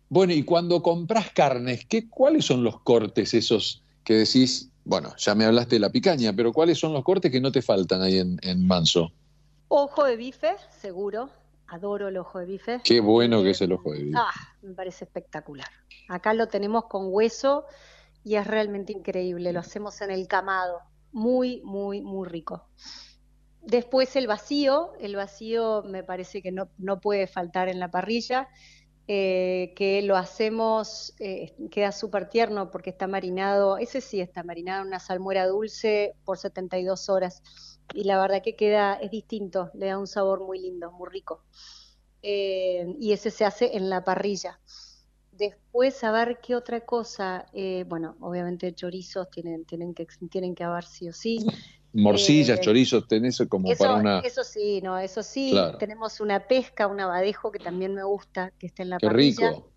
Bueno, 0.08 0.32
y 0.32 0.44
cuando 0.44 0.82
compras 0.82 1.30
carnes, 1.32 1.84
¿qué, 1.84 2.08
¿cuáles 2.08 2.44
son 2.44 2.62
los 2.62 2.80
cortes 2.80 3.34
esos 3.34 3.82
que 4.04 4.14
decís, 4.14 4.70
bueno, 4.86 5.12
ya 5.16 5.34
me 5.34 5.44
hablaste 5.44 5.74
de 5.74 5.80
la 5.80 5.90
picaña, 5.90 6.32
pero 6.32 6.52
¿cuáles 6.52 6.78
son 6.78 6.92
los 6.92 7.02
cortes 7.02 7.32
que 7.32 7.40
no 7.40 7.50
te 7.50 7.60
faltan 7.60 8.02
ahí 8.02 8.18
en, 8.18 8.66
Manso? 8.68 9.10
Ojo 9.66 10.04
de 10.04 10.16
bife, 10.16 10.54
seguro. 10.80 11.28
Adoro 11.66 12.06
el 12.06 12.16
ojo 12.16 12.38
de 12.38 12.46
bife. 12.46 12.80
Qué 12.84 13.00
bueno 13.00 13.42
que 13.42 13.50
es 13.50 13.60
el 13.60 13.72
ojo 13.72 13.92
de 13.92 14.04
bife. 14.04 14.16
Ah, 14.16 14.30
me 14.62 14.74
parece 14.74 15.04
espectacular. 15.04 15.66
Acá 16.08 16.34
lo 16.34 16.46
tenemos 16.46 16.84
con 16.84 17.06
hueso 17.08 17.64
y 18.22 18.36
es 18.36 18.46
realmente 18.46 18.92
increíble. 18.92 19.52
Lo 19.52 19.58
hacemos 19.58 20.00
en 20.02 20.12
el 20.12 20.28
camado. 20.28 20.78
Muy, 21.10 21.62
muy, 21.64 22.00
muy 22.00 22.28
rico. 22.28 22.68
Después 23.62 24.14
el 24.14 24.28
vacío. 24.28 24.92
El 25.00 25.16
vacío 25.16 25.82
me 25.82 26.04
parece 26.04 26.42
que 26.42 26.52
no, 26.52 26.68
no 26.78 27.00
puede 27.00 27.26
faltar 27.26 27.68
en 27.68 27.80
la 27.80 27.90
parrilla. 27.90 28.48
Eh, 29.08 29.72
que 29.76 30.02
lo 30.02 30.16
hacemos, 30.16 31.14
eh, 31.20 31.54
queda 31.70 31.92
súper 31.92 32.28
tierno 32.28 32.72
porque 32.72 32.90
está 32.90 33.06
marinado, 33.06 33.78
ese 33.78 34.00
sí 34.00 34.20
está 34.20 34.42
marinado 34.42 34.82
en 34.82 34.88
una 34.88 34.98
salmuera 34.98 35.46
dulce 35.46 36.16
por 36.24 36.38
72 36.38 37.08
horas 37.08 37.40
y 37.94 38.02
la 38.02 38.20
verdad 38.20 38.42
que 38.42 38.56
queda, 38.56 38.94
es 38.94 39.12
distinto, 39.12 39.70
le 39.74 39.86
da 39.86 39.98
un 39.98 40.08
sabor 40.08 40.44
muy 40.44 40.58
lindo, 40.58 40.90
muy 40.90 41.08
rico. 41.08 41.44
Eh, 42.20 42.96
y 42.98 43.12
ese 43.12 43.30
se 43.30 43.44
hace 43.44 43.76
en 43.76 43.90
la 43.90 44.02
parrilla. 44.02 44.58
Después, 45.30 46.02
a 46.02 46.10
ver 46.10 46.40
qué 46.42 46.56
otra 46.56 46.80
cosa, 46.80 47.46
bueno, 47.86 48.16
obviamente 48.20 48.74
chorizos 48.74 49.30
tienen, 49.30 49.66
tienen, 49.66 49.94
que, 49.94 50.06
tienen 50.30 50.54
que 50.54 50.64
haber 50.64 50.84
sí 50.84 51.08
o 51.08 51.12
sí. 51.12 51.46
Morcillas, 51.96 52.58
eh, 52.58 52.60
chorizos, 52.60 53.08
tenés 53.08 53.42
como 53.48 53.68
para 53.76 53.94
una... 53.94 54.18
Eso 54.20 54.44
sí, 54.44 54.80
no, 54.82 54.98
eso 54.98 55.22
sí. 55.22 55.54
Tenemos 55.78 56.20
una 56.20 56.40
pesca, 56.40 56.86
un 56.86 57.00
abadejo 57.00 57.50
que 57.50 57.58
también 57.58 57.94
me 57.94 58.04
gusta, 58.04 58.52
que 58.58 58.66
está 58.66 58.82
en 58.82 58.90
la 58.90 58.98
Qué 58.98 59.08
rico. 59.08 59.72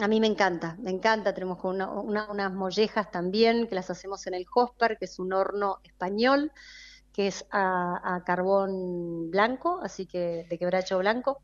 A 0.00 0.08
mí 0.08 0.20
me 0.20 0.26
encanta, 0.26 0.76
me 0.80 0.90
encanta. 0.90 1.34
Tenemos 1.34 1.58
con 1.58 1.80
unas 1.82 2.52
mollejas 2.52 3.10
también 3.10 3.66
que 3.66 3.74
las 3.74 3.90
hacemos 3.90 4.26
en 4.26 4.34
el 4.34 4.46
Hosper, 4.54 4.96
que 4.98 5.04
es 5.04 5.18
un 5.18 5.32
horno 5.34 5.80
español, 5.84 6.50
que 7.12 7.26
es 7.26 7.44
a, 7.50 8.22
carbón 8.24 9.30
blanco, 9.30 9.80
así 9.82 10.06
que 10.06 10.46
de 10.48 10.58
quebracho 10.58 10.98
blanco. 10.98 11.40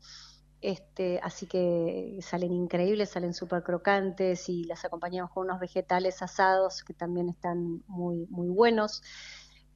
Este, 0.61 1.19
así 1.23 1.45
que 1.45 2.17
salen 2.21 2.51
increíbles, 2.51 3.11
salen 3.11 3.33
súper 3.33 3.63
crocantes 3.63 4.49
y 4.49 4.65
las 4.65 4.83
acompañamos 4.83 5.31
con 5.31 5.45
unos 5.45 5.59
vegetales 5.59 6.21
asados 6.21 6.83
que 6.83 6.93
también 6.93 7.29
están 7.29 7.83
muy, 7.87 8.25
muy 8.29 8.49
buenos. 8.49 9.03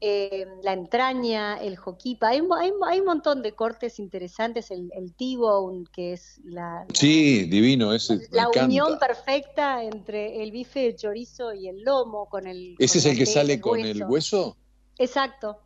Eh, 0.06 0.46
la 0.64 0.74
entraña, 0.74 1.56
el 1.56 1.78
joquipa, 1.78 2.28
hay, 2.28 2.42
hay, 2.60 3.00
un 3.00 3.06
montón 3.06 3.42
de 3.42 3.54
cortes 3.54 4.00
interesantes, 4.00 4.70
el, 4.70 4.92
el 4.98 5.14
T-bone, 5.14 5.86
que 5.94 6.12
es 6.12 6.42
la, 6.44 6.86
sí, 6.94 7.46
divino, 7.46 7.94
ese, 7.94 8.20
la 8.32 8.50
unión 8.50 9.00
perfecta 9.00 9.82
entre 9.82 10.44
el 10.44 10.52
bife 10.52 10.82
de 10.82 10.96
chorizo 10.98 11.54
y 11.54 11.70
el 11.70 11.84
lomo 11.84 12.28
con 12.28 12.48
el... 12.48 12.76
¿Ese 12.80 12.98
es 12.98 13.06
el 13.06 13.18
que 13.18 13.26
sale 13.26 13.62
con 13.62 13.80
el 13.80 14.04
hueso? 14.04 14.58
Exacto. 14.98 15.60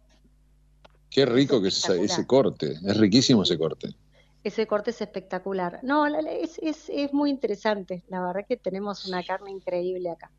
Qué 1.10 1.26
rico 1.26 1.60
que 1.60 1.70
es 1.70 1.90
ese, 1.90 2.28
corte, 2.28 2.74
es 2.74 2.96
riquísimo 2.96 3.42
ese 3.42 3.58
corte. 3.58 3.96
Ese 4.44 4.68
corte 4.68 4.92
es 4.92 5.02
espectacular. 5.02 5.80
No, 5.82 6.06
es, 6.06 6.60
es, 6.62 6.90
es 6.90 7.12
muy 7.12 7.32
interesante, 7.32 8.04
la 8.08 8.22
verdad 8.22 8.46
que 8.48 8.58
tenemos 8.58 9.08
una 9.08 9.24
carne 9.24 9.50
increíble 9.50 10.12
acá. 10.12 10.30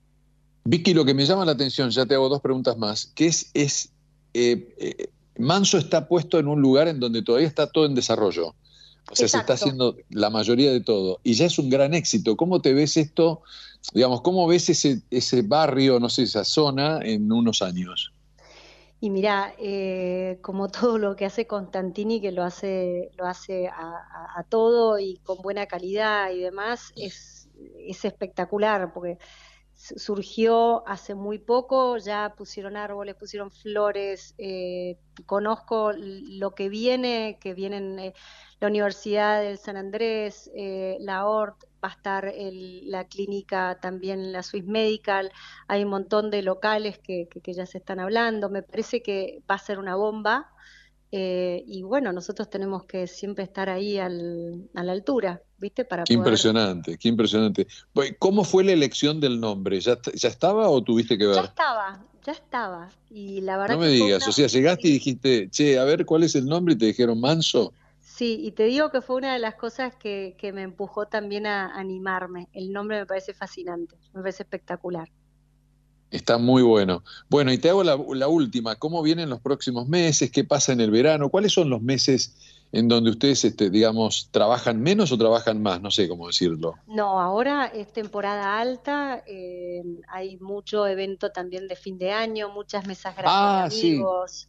Vicky, 0.70 0.92
lo 0.92 1.06
que 1.06 1.14
me 1.14 1.24
llama 1.24 1.46
la 1.46 1.52
atención, 1.52 1.88
ya 1.88 2.04
te 2.04 2.14
hago 2.14 2.28
dos 2.28 2.42
preguntas 2.42 2.76
más, 2.76 3.06
que 3.14 3.26
es, 3.26 3.50
es 3.54 3.90
eh, 4.34 4.74
eh, 4.76 5.08
Manso 5.38 5.78
está 5.78 6.06
puesto 6.06 6.38
en 6.38 6.46
un 6.46 6.60
lugar 6.60 6.88
en 6.88 7.00
donde 7.00 7.22
todavía 7.22 7.48
está 7.48 7.70
todo 7.70 7.86
en 7.86 7.94
desarrollo. 7.94 8.48
O 9.10 9.16
sea, 9.16 9.28
se 9.28 9.38
está 9.38 9.54
haciendo 9.54 9.96
la 10.10 10.28
mayoría 10.28 10.70
de 10.70 10.82
todo. 10.82 11.20
Y 11.22 11.32
ya 11.32 11.46
es 11.46 11.58
un 11.58 11.70
gran 11.70 11.94
éxito. 11.94 12.36
¿Cómo 12.36 12.60
te 12.60 12.74
ves 12.74 12.98
esto? 12.98 13.40
Digamos, 13.94 14.20
¿cómo 14.20 14.46
ves 14.46 14.68
ese, 14.68 15.00
ese 15.10 15.40
barrio, 15.40 15.98
no 16.00 16.10
sé, 16.10 16.24
esa 16.24 16.44
zona 16.44 17.00
en 17.02 17.32
unos 17.32 17.62
años? 17.62 18.12
Y 19.00 19.08
mira, 19.08 19.54
eh, 19.58 20.38
como 20.42 20.68
todo 20.68 20.98
lo 20.98 21.16
que 21.16 21.24
hace 21.24 21.46
Constantini, 21.46 22.20
que 22.20 22.30
lo 22.30 22.44
hace, 22.44 23.10
lo 23.16 23.24
hace 23.24 23.68
a, 23.68 24.44
todo 24.50 24.98
y 24.98 25.16
con 25.22 25.38
buena 25.38 25.64
calidad 25.64 26.30
y 26.30 26.40
demás, 26.40 26.92
es, 26.94 27.48
es 27.86 28.04
espectacular, 28.04 28.92
porque 28.92 29.16
surgió 29.78 30.86
hace 30.88 31.14
muy 31.14 31.38
poco, 31.38 31.98
ya 31.98 32.34
pusieron 32.36 32.76
árboles, 32.76 33.14
pusieron 33.14 33.50
flores, 33.52 34.34
eh, 34.36 34.98
conozco 35.24 35.92
lo 35.96 36.54
que 36.54 36.68
viene, 36.68 37.38
que 37.40 37.54
vienen 37.54 37.98
eh, 38.00 38.14
la 38.60 38.68
Universidad 38.68 39.40
del 39.40 39.56
San 39.58 39.76
Andrés, 39.76 40.50
eh, 40.54 40.96
la 41.00 41.26
ORT, 41.26 41.64
va 41.82 41.90
a 41.90 41.92
estar 41.92 42.32
la 42.34 43.04
clínica 43.06 43.78
también, 43.80 44.32
la 44.32 44.42
Swiss 44.42 44.64
Medical, 44.64 45.30
hay 45.68 45.84
un 45.84 45.90
montón 45.90 46.30
de 46.30 46.42
locales 46.42 46.98
que, 46.98 47.28
que, 47.28 47.52
ya 47.52 47.66
se 47.66 47.78
están 47.78 48.00
hablando, 48.00 48.50
me 48.50 48.64
parece 48.64 49.00
que 49.00 49.44
va 49.48 49.54
a 49.54 49.58
ser 49.58 49.78
una 49.78 49.94
bomba. 49.94 50.50
Eh, 51.10 51.62
y 51.66 51.82
bueno, 51.82 52.12
nosotros 52.12 52.50
tenemos 52.50 52.84
que 52.84 53.06
siempre 53.06 53.44
estar 53.44 53.70
ahí 53.70 53.98
al, 53.98 54.68
a 54.74 54.82
la 54.82 54.92
altura, 54.92 55.42
¿viste? 55.58 55.84
Para 55.84 56.04
qué 56.04 56.14
impresionante, 56.14 56.96
qué 56.98 57.08
impresionante. 57.08 57.66
¿Cómo 58.18 58.44
fue 58.44 58.64
la 58.64 58.72
elección 58.72 59.20
del 59.20 59.40
nombre? 59.40 59.80
¿Ya, 59.80 59.98
¿Ya 60.14 60.28
estaba 60.28 60.68
o 60.68 60.82
tuviste 60.82 61.18
que 61.18 61.26
ver? 61.26 61.36
Ya 61.36 61.42
estaba, 61.42 62.04
ya 62.24 62.32
estaba. 62.32 62.90
Y 63.10 63.40
la 63.42 63.58
verdad 63.58 63.74
no 63.74 63.80
me 63.80 63.88
digas, 63.88 64.26
o 64.26 64.32
sea, 64.32 64.46
llegaste 64.46 64.88
y 64.88 64.92
dijiste, 64.92 65.48
che, 65.50 65.78
a 65.78 65.84
ver 65.84 66.04
cuál 66.06 66.22
es 66.22 66.34
el 66.34 66.46
nombre 66.46 66.74
y 66.74 66.78
te 66.78 66.86
dijeron 66.86 67.20
Manso. 67.20 67.72
Sí, 68.00 68.38
y 68.42 68.50
te 68.52 68.64
digo 68.64 68.90
que 68.90 69.00
fue 69.00 69.16
una 69.16 69.32
de 69.32 69.38
las 69.38 69.54
cosas 69.54 69.94
que, 69.94 70.34
que 70.38 70.52
me 70.52 70.62
empujó 70.62 71.06
también 71.06 71.46
a 71.46 71.78
animarme. 71.78 72.48
El 72.52 72.72
nombre 72.72 72.98
me 72.98 73.06
parece 73.06 73.32
fascinante, 73.32 73.96
me 74.12 74.22
parece 74.22 74.42
espectacular. 74.42 75.08
Está 76.10 76.38
muy 76.38 76.62
bueno. 76.62 77.04
Bueno, 77.28 77.52
y 77.52 77.58
te 77.58 77.68
hago 77.68 77.84
la, 77.84 78.28
última. 78.28 78.76
¿Cómo 78.76 79.02
vienen 79.02 79.28
los 79.28 79.40
próximos 79.40 79.88
meses? 79.88 80.30
¿Qué 80.30 80.42
pasa 80.42 80.72
en 80.72 80.80
el 80.80 80.90
verano? 80.90 81.28
¿Cuáles 81.28 81.52
son 81.52 81.68
los 81.68 81.82
meses 81.82 82.34
en 82.70 82.88
donde 82.88 83.10
ustedes, 83.10 83.44
este, 83.44 83.70
digamos, 83.70 84.28
trabajan 84.30 84.80
menos 84.80 85.10
o 85.12 85.18
trabajan 85.18 85.62
más? 85.62 85.80
No 85.80 85.90
sé 85.90 86.08
cómo 86.08 86.26
decirlo. 86.26 86.74
No, 86.86 87.20
ahora 87.20 87.66
es 87.66 87.92
temporada 87.92 88.60
alta. 88.60 89.22
Eh, 89.26 89.82
hay 90.08 90.36
mucho 90.38 90.86
evento 90.86 91.30
también 91.30 91.66
de 91.68 91.76
fin 91.76 91.98
de 91.98 92.12
año, 92.12 92.50
muchas 92.50 92.86
mesas 92.86 93.16
grandes 93.16 93.32
ah, 93.34 93.64
amigos. 93.64 94.48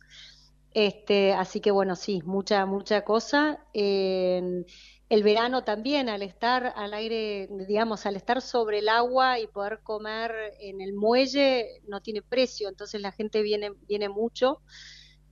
Este, 0.73 1.33
así 1.33 1.61
que 1.61 1.71
bueno, 1.71 1.95
sí, 1.95 2.21
mucha, 2.25 2.65
mucha 2.65 3.03
cosa. 3.03 3.65
Eh, 3.73 4.63
el 5.09 5.23
verano 5.23 5.63
también, 5.63 6.07
al 6.07 6.21
estar 6.21 6.71
al 6.75 6.93
aire, 6.93 7.49
digamos, 7.67 8.05
al 8.05 8.15
estar 8.15 8.43
sobre 8.43 8.79
el 8.79 8.89
agua 8.89 9.39
y 9.39 9.47
poder 9.47 9.79
comer 9.81 10.31
en 10.59 10.81
el 10.81 10.93
muelle, 10.93 11.81
no 11.87 12.01
tiene 12.01 12.21
precio, 12.21 12.69
entonces 12.69 13.01
la 13.01 13.11
gente 13.11 13.41
viene, 13.41 13.71
viene 13.87 14.07
mucho. 14.07 14.61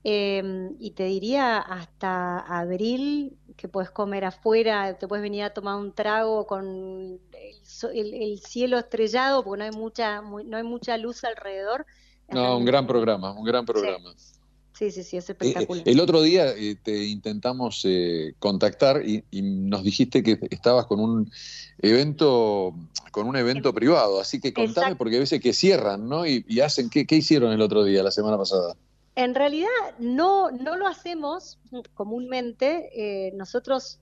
Em, 0.09 0.77
y 0.79 0.91
te 0.91 1.03
diría 1.03 1.57
hasta 1.57 2.39
abril 2.39 3.35
que 3.57 3.67
puedes 3.67 3.91
comer 3.91 4.23
afuera, 4.23 4.97
te 4.97 5.05
puedes 5.05 5.21
venir 5.21 5.43
a 5.43 5.49
tomar 5.49 5.75
un 5.75 5.91
trago 5.91 6.47
con 6.47 7.19
el, 7.93 8.39
cielo 8.39 8.77
estrellado, 8.79 9.43
porque 9.43 9.59
no 9.59 9.65
hay 9.65 9.71
mucha, 9.71 10.21
no 10.21 10.55
hay 10.55 10.63
mucha 10.63 10.95
luz 10.95 11.25
alrededor. 11.25 11.85
No, 12.29 12.57
un 12.57 12.63
gran 12.63 12.87
programa, 12.87 13.33
un 13.33 13.43
gran 13.43 13.65
programa. 13.65 14.13
Sí, 14.71 14.91
sí, 14.91 15.03
sí, 15.03 15.17
es 15.17 15.29
eh, 15.29 15.33
espectacular. 15.33 15.83
el 15.85 15.99
otro 15.99 16.21
día 16.21 16.51
eh, 16.55 16.77
te 16.81 17.03
intentamos 17.03 17.81
eh, 17.83 18.33
contactar 18.39 19.03
y, 19.05 19.25
nos 19.41 19.83
dijiste 19.83 20.23
que 20.23 20.39
estabas 20.51 20.85
con 20.85 21.01
un 21.01 21.29
evento 21.79 22.73
con 23.11 23.27
un 23.27 23.35
evento 23.35 23.73
privado, 23.73 24.21
así 24.21 24.39
que 24.39 24.53
contame 24.53 24.95
porque 24.95 25.17
a 25.17 25.19
veces 25.19 25.41
que 25.41 25.51
cierran, 25.51 26.07
¿no? 26.07 26.25
Y, 26.25 26.61
hacen, 26.61 26.89
¿qué, 26.89 27.05
hicieron 27.09 27.51
el 27.51 27.59
otro 27.59 27.83
día, 27.83 28.03
la 28.03 28.11
semana 28.11 28.37
pasada? 28.37 28.77
En 29.17 29.33
realidad 29.33 29.67
no, 29.97 30.51
no 30.51 30.75
lo 30.75 30.85
hacemos 30.85 31.59
comúnmente. 31.95 33.31
nosotros, 33.33 33.99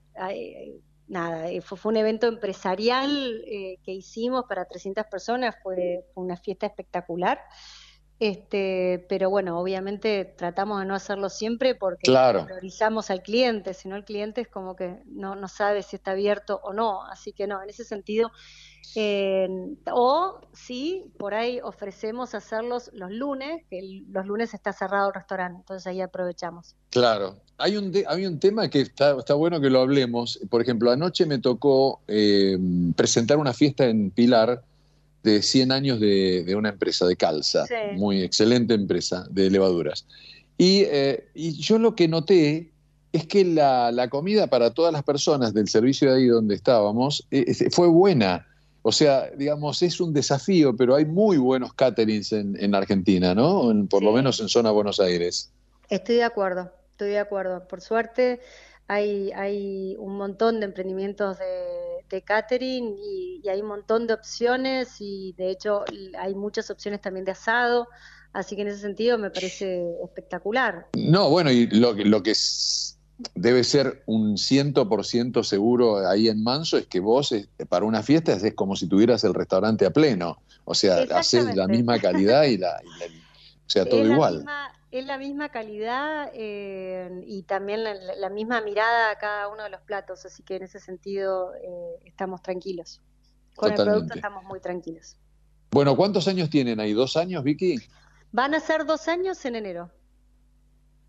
nada, 1.08 1.48
fue, 1.62 1.78
fue, 1.78 1.92
un 1.92 1.96
evento 1.96 2.26
empresarial 2.26 3.42
que 3.82 3.92
hicimos 3.92 4.44
para 4.46 4.66
300 4.66 5.06
personas, 5.06 5.56
fue 5.62 6.04
una 6.14 6.36
fiesta 6.36 6.66
espectacular. 6.66 7.40
Este, 8.18 9.04
pero 9.10 9.28
bueno, 9.28 9.60
obviamente 9.60 10.24
tratamos 10.24 10.80
de 10.80 10.86
no 10.86 10.94
hacerlo 10.94 11.28
siempre 11.28 11.74
porque 11.74 12.10
priorizamos 12.10 13.10
al 13.10 13.22
cliente, 13.22 13.74
si 13.74 13.88
no 13.88 13.96
el 13.96 14.04
cliente 14.04 14.40
es 14.40 14.48
como 14.48 14.74
que 14.74 15.02
no, 15.04 15.36
no 15.36 15.48
sabe 15.48 15.82
si 15.82 15.96
está 15.96 16.12
abierto 16.12 16.58
o 16.62 16.72
no, 16.72 17.04
así 17.04 17.32
que 17.32 17.46
no, 17.46 17.62
en 17.62 17.68
ese 17.68 17.84
sentido, 17.84 18.30
eh, 18.94 19.46
o 19.92 20.40
sí, 20.54 21.04
por 21.18 21.34
ahí 21.34 21.60
ofrecemos 21.62 22.34
hacerlos 22.34 22.90
los 22.94 23.10
lunes, 23.10 23.62
que 23.68 24.02
los 24.08 24.24
lunes 24.24 24.54
está 24.54 24.72
cerrado 24.72 25.08
el 25.08 25.14
restaurante, 25.14 25.58
entonces 25.60 25.86
ahí 25.86 26.00
aprovechamos. 26.00 26.74
Claro, 26.88 27.36
hay 27.58 27.76
un, 27.76 27.92
hay 28.06 28.24
un 28.24 28.40
tema 28.40 28.70
que 28.70 28.80
está, 28.80 29.18
está 29.18 29.34
bueno 29.34 29.60
que 29.60 29.68
lo 29.68 29.80
hablemos, 29.80 30.40
por 30.48 30.62
ejemplo, 30.62 30.90
anoche 30.90 31.26
me 31.26 31.38
tocó 31.38 32.00
eh, 32.08 32.56
presentar 32.96 33.36
una 33.36 33.52
fiesta 33.52 33.84
en 33.84 34.10
Pilar, 34.10 34.62
de 35.26 35.42
100 35.42 35.72
años 35.72 35.98
de, 35.98 36.54
una 36.56 36.68
empresa 36.68 37.04
de 37.04 37.16
calza, 37.16 37.64
muy 37.96 38.22
excelente 38.22 38.74
empresa 38.74 39.26
de 39.28 39.50
levaduras. 39.50 40.06
Eh, 40.56 41.28
y, 41.34 41.52
yo 41.60 41.78
lo 41.78 41.96
que 41.96 42.06
noté 42.06 42.70
es 43.12 43.26
que 43.26 43.44
la, 43.44 44.08
comida 44.08 44.46
para 44.46 44.72
todas 44.72 44.92
las 44.92 45.02
personas 45.02 45.52
del 45.52 45.68
servicio 45.68 46.10
de 46.10 46.18
ahí 46.18 46.26
donde 46.26 46.54
estábamos 46.54 47.26
eh, 47.32 47.52
fue 47.72 47.88
buena. 47.88 48.46
O 48.82 48.92
sea, 48.92 49.28
digamos, 49.36 49.82
es 49.82 50.00
un 50.00 50.12
desafío, 50.12 50.76
pero 50.76 50.94
hay 50.94 51.04
muy 51.04 51.38
buenos 51.38 51.74
caterings 51.74 52.32
en, 52.32 52.74
Argentina, 52.74 53.34
¿no? 53.34 53.72
por 53.90 54.04
lo 54.04 54.12
menos 54.12 54.38
en 54.40 54.48
zona 54.48 54.70
Buenos 54.70 55.00
Aires. 55.00 55.50
Estoy 55.88 56.16
de 56.16 56.24
acuerdo, 56.24 56.70
estoy 56.92 57.08
de 57.08 57.18
acuerdo. 57.18 57.66
Por 57.66 57.80
suerte 57.80 58.38
hay, 58.88 59.32
hay 59.32 59.96
un 59.98 60.16
montón 60.16 60.60
de 60.60 60.66
emprendimientos 60.66 61.38
de 61.38 61.86
de 62.10 62.22
catering 62.22 62.96
y, 62.98 63.48
hay 63.48 63.60
un 63.60 63.68
montón 63.68 64.06
de 64.08 64.14
opciones 64.14 64.96
y 64.98 65.32
de 65.38 65.50
hecho 65.50 65.84
hay 66.18 66.34
muchas 66.34 66.68
opciones 66.70 67.00
también 67.00 67.24
de 67.24 67.30
asado, 67.30 67.86
así 68.32 68.56
que 68.56 68.62
en 68.62 68.68
ese 68.68 68.80
sentido 68.80 69.18
me 69.18 69.30
parece 69.30 69.84
espectacular. 70.04 70.88
No, 70.96 71.30
bueno, 71.30 71.52
y 71.52 71.68
lo, 71.68 71.92
lo 71.92 72.22
que 72.24 72.32
debe 73.36 73.62
ser 73.62 74.02
un 74.06 74.36
ciento 74.36 74.88
por 74.88 75.04
ciento 75.04 75.44
seguro 75.44 76.08
ahí 76.08 76.28
en 76.28 76.42
Manso 76.42 76.76
es 76.76 76.86
que 76.86 76.98
vos 76.98 77.32
para 77.68 77.84
una 77.84 78.02
fiesta 78.02 78.32
es 78.32 78.54
como 78.54 78.74
si 78.74 78.88
tuvieras 78.88 79.22
el 79.22 79.32
restaurante 79.32 79.86
a 79.86 79.90
pleno, 79.90 80.42
o 80.64 80.74
sea, 80.74 81.06
haces 81.14 81.54
la 81.54 81.68
misma 81.68 82.00
calidad 82.00 82.44
y 82.44 82.58
la, 82.58 82.80
o 82.80 83.70
sea, 83.70 83.84
todo 83.88 84.04
igual 84.04 84.44
es 84.98 85.06
la 85.06 85.18
misma 85.18 85.48
calidad 85.48 86.30
eh, 86.34 87.22
y 87.26 87.42
también 87.42 87.84
la, 87.84 88.30
misma 88.30 88.60
mirada 88.60 89.10
a 89.10 89.18
cada 89.18 89.48
uno 89.48 89.62
de 89.64 89.70
los 89.70 89.80
platos, 89.82 90.24
así 90.24 90.42
que 90.42 90.56
en 90.56 90.62
ese 90.64 90.80
sentido 90.80 91.54
eh, 91.54 92.00
estamos 92.04 92.42
tranquilos. 92.42 93.00
Con 93.54 93.70
el 93.70 93.76
producto 93.76 94.14
estamos 94.14 94.44
muy 94.44 94.60
tranquilos. 94.60 95.16
Bueno, 95.70 95.96
¿cuántos 95.96 96.28
años 96.28 96.50
tienen 96.50 96.78
ahí? 96.80 96.92
¿Dos 96.92 97.16
años, 97.16 97.42
Vicky? 97.42 97.76
Van 98.32 98.54
a 98.54 98.60
ser 98.60 98.84
dos 98.84 99.08
años 99.08 99.44
en 99.44 99.56
enero. 99.56 99.90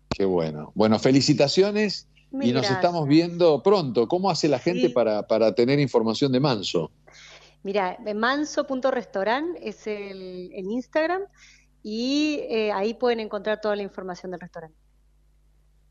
Qué 0.08 0.24
bueno. 0.24 0.72
Bueno, 0.74 0.98
felicitaciones 0.98 2.08
y 2.32 2.52
nos 2.52 2.70
estamos 2.70 3.06
viendo 3.06 3.62
pronto. 3.62 4.08
¿Cómo 4.08 4.30
hace 4.30 4.48
la 4.48 4.58
gente 4.58 4.90
para, 4.90 5.26
para 5.26 5.54
tener 5.54 5.78
información 5.78 6.32
de 6.32 6.40
Manso? 6.40 6.90
Mira, 7.62 7.98
manso.restaurant 8.14 9.56
es 9.60 9.86
el, 9.86 10.50
el 10.54 10.70
Instagram 10.70 11.22
y 11.82 12.40
eh, 12.48 12.72
ahí 12.72 12.94
pueden 12.94 13.20
encontrar 13.20 13.60
toda 13.60 13.76
la 13.76 13.82
información 13.82 14.30
del 14.32 14.40
restaurante. 14.40 14.78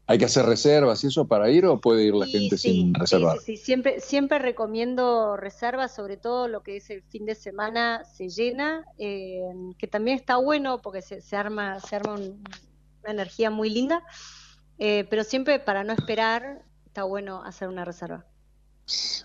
¿Hay 0.10 0.18
que 0.18 0.24
hacer 0.24 0.46
reservas 0.46 1.04
y 1.04 1.08
eso 1.08 1.28
para 1.28 1.50
ir 1.50 1.66
o 1.66 1.82
puede 1.82 2.06
ir 2.06 2.16
la 2.16 2.26
gente 2.26 2.58
sin 2.58 2.94
reservar? 2.94 3.40
Sí, 3.40 3.58
sí, 3.58 3.64
siempre, 3.66 4.00
siempre 4.00 4.40
recomiendo 4.40 5.36
reservas, 5.36 5.94
sobre 5.94 6.16
todo 6.16 6.48
lo 6.48 6.64
que 6.64 6.78
es 6.78 6.90
el 6.90 7.04
fin 7.04 7.26
de 7.26 7.36
semana 7.36 8.06
se 8.06 8.30
llena, 8.30 8.86
eh, 8.98 9.42
que 9.78 9.86
también 9.86 10.18
está 10.18 10.38
bueno 10.38 10.82
porque 10.82 11.02
se, 11.02 11.36
arma, 11.36 11.82
se 11.82 11.98
arma 11.98 12.14
una 12.14 13.12
energía 13.12 13.50
muy 13.50 13.70
linda, 13.70 14.02
eh, 14.80 15.06
pero 15.10 15.26
siempre 15.26 15.60
para 15.60 15.84
no 15.84 15.92
esperar 15.92 16.64
está 16.86 17.04
bueno 17.04 17.44
hacer 17.44 17.68
una 17.68 17.84
reserva. 17.84 18.26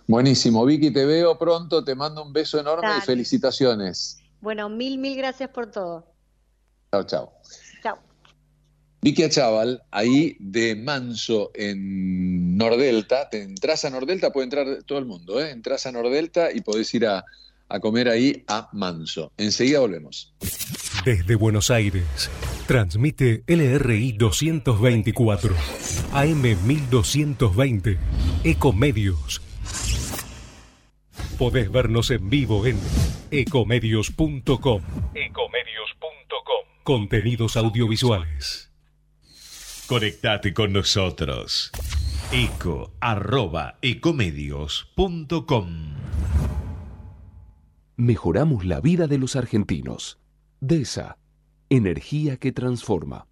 Buenísimo, 0.09 0.65
Vicky, 0.65 0.91
te 0.91 1.07
veo 1.07 1.39
pronto, 1.39 1.85
te 1.85 1.95
mando 1.95 2.25
un 2.25 2.33
beso 2.33 2.59
enorme 2.59 2.89
y 2.99 3.01
felicitaciones. 3.03 4.19
Bueno, 4.41 4.69
mil, 4.69 4.99
mil 4.99 5.17
gracias 5.17 5.51
por 5.51 5.71
todo. 5.71 6.12
Chao, 6.93 7.05
chao. 7.05 7.33
Chao. 7.83 7.99
Vicky 9.01 9.23
Achaval, 9.23 9.83
ahí 9.91 10.37
de 10.39 10.77
Manso 10.77 11.51
en 11.55 12.59
Nordelta. 12.59 13.31
Te 13.31 13.43
entras 13.43 13.87
a 13.87 13.91
Nordelta, 13.91 14.31
puede 14.31 14.45
entrar 14.45 14.67
todo 14.85 14.99
el 14.99 15.07
mundo, 15.07 15.41
¿eh? 15.41 15.51
Entras 15.53 15.87
a 15.87 15.93
Nordelta 15.93 16.53
y 16.53 16.61
podés 16.61 16.93
ir 16.93 17.07
a, 17.07 17.25
a 17.71 17.81
comer 17.81 18.11
ahí 18.11 18.45
a 18.47 18.69
Manso. 18.75 19.33
Enseguida 19.39 19.81
volvemos. 19.81 20.35
Desde 21.07 21.35
Buenos 21.35 21.71
Aires, 21.71 22.31
transmite 22.67 23.43
LRI 23.47 24.13
224, 24.13 25.55
AM 26.13 26.43
1220, 26.43 27.99
Ecomedios. 28.45 29.41
Podés 31.39 31.73
vernos 31.73 32.11
en 32.11 32.29
vivo 32.29 32.67
en 32.67 32.79
ecomedios.com. 33.31 34.83
Ecomedios.com 35.15 35.72
contenidos 36.83 37.57
audiovisuales. 37.57 38.71
Conectate 39.87 40.53
con 40.55 40.73
nosotros. 40.73 41.71
eco 42.33 42.93
arroba 43.01 43.79
ecomedios.com 43.83 45.67
Mejoramos 47.97 48.65
la 48.65 48.81
vida 48.81 49.07
de 49.07 49.19
los 49.19 49.37
argentinos. 49.37 50.19
DESA, 50.61 51.19
energía 51.69 52.37
que 52.39 52.53
transforma. 52.53 53.27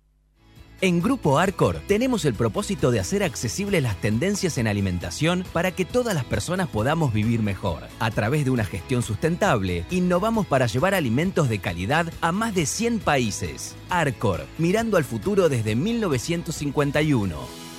En 0.82 1.02
Grupo 1.02 1.38
Arcor 1.38 1.82
tenemos 1.86 2.24
el 2.24 2.32
propósito 2.32 2.90
de 2.90 3.00
hacer 3.00 3.22
accesibles 3.22 3.82
las 3.82 4.00
tendencias 4.00 4.56
en 4.56 4.66
alimentación 4.66 5.44
para 5.52 5.72
que 5.72 5.84
todas 5.84 6.14
las 6.14 6.24
personas 6.24 6.68
podamos 6.68 7.12
vivir 7.12 7.42
mejor. 7.42 7.82
A 7.98 8.10
través 8.10 8.46
de 8.46 8.50
una 8.50 8.64
gestión 8.64 9.02
sustentable, 9.02 9.84
innovamos 9.90 10.46
para 10.46 10.66
llevar 10.66 10.94
alimentos 10.94 11.50
de 11.50 11.58
calidad 11.58 12.10
a 12.22 12.32
más 12.32 12.54
de 12.54 12.64
100 12.64 13.00
países. 13.00 13.76
Arcor, 13.90 14.46
mirando 14.56 14.96
al 14.96 15.04
futuro 15.04 15.50
desde 15.50 15.76
1951. 15.76 17.69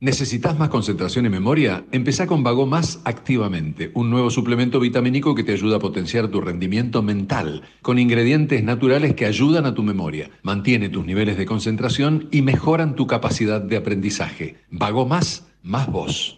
¿Necesitas 0.00 0.56
más 0.56 0.68
concentración 0.68 1.26
y 1.26 1.28
memoria? 1.28 1.84
Empezá 1.90 2.28
con 2.28 2.44
Vago 2.44 2.66
Más 2.66 3.00
activamente, 3.04 3.90
un 3.94 4.10
nuevo 4.10 4.30
suplemento 4.30 4.78
vitamínico 4.78 5.34
que 5.34 5.42
te 5.42 5.50
ayuda 5.50 5.78
a 5.78 5.80
potenciar 5.80 6.28
tu 6.28 6.40
rendimiento 6.40 7.02
mental, 7.02 7.62
con 7.82 7.98
ingredientes 7.98 8.62
naturales 8.62 9.14
que 9.14 9.26
ayudan 9.26 9.66
a 9.66 9.74
tu 9.74 9.82
memoria, 9.82 10.30
mantiene 10.42 10.88
tus 10.88 11.04
niveles 11.04 11.36
de 11.36 11.46
concentración 11.46 12.28
y 12.30 12.42
mejoran 12.42 12.94
tu 12.94 13.08
capacidad 13.08 13.60
de 13.60 13.76
aprendizaje. 13.76 14.58
Vago 14.70 15.04
Más, 15.04 15.48
más 15.64 15.90
vos. 15.90 16.37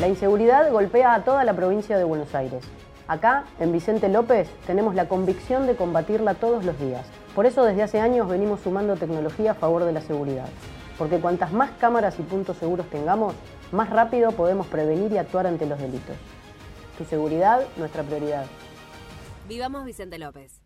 La 0.00 0.08
inseguridad 0.08 0.70
golpea 0.70 1.14
a 1.14 1.24
toda 1.24 1.42
la 1.42 1.56
provincia 1.56 1.98
de 1.98 2.04
Buenos 2.04 2.36
Aires. 2.36 2.62
Acá, 3.08 3.46
en 3.58 3.72
Vicente 3.72 4.08
López, 4.08 4.48
tenemos 4.66 4.94
la 4.94 5.08
convicción 5.08 5.66
de 5.66 5.74
combatirla 5.74 6.34
todos 6.34 6.64
los 6.64 6.78
días. 6.78 7.04
Por 7.34 7.46
eso 7.46 7.64
desde 7.64 7.82
hace 7.82 7.98
años 7.98 8.28
venimos 8.28 8.60
sumando 8.60 8.94
tecnología 8.94 9.50
a 9.52 9.54
favor 9.54 9.84
de 9.84 9.92
la 9.92 10.00
seguridad 10.00 10.46
porque 10.98 11.20
cuantas 11.20 11.52
más 11.52 11.70
cámaras 11.80 12.18
y 12.18 12.22
puntos 12.22 12.56
seguros 12.56 12.88
tengamos, 12.90 13.34
más 13.72 13.90
rápido 13.90 14.32
podemos 14.32 14.66
prevenir 14.66 15.12
y 15.12 15.18
actuar 15.18 15.46
ante 15.46 15.66
los 15.66 15.78
delitos. 15.78 16.16
Tu 16.98 17.04
seguridad, 17.04 17.60
nuestra 17.76 18.02
prioridad. 18.02 18.46
Vivamos 19.48 19.84
Vicente 19.84 20.18
López. 20.18 20.65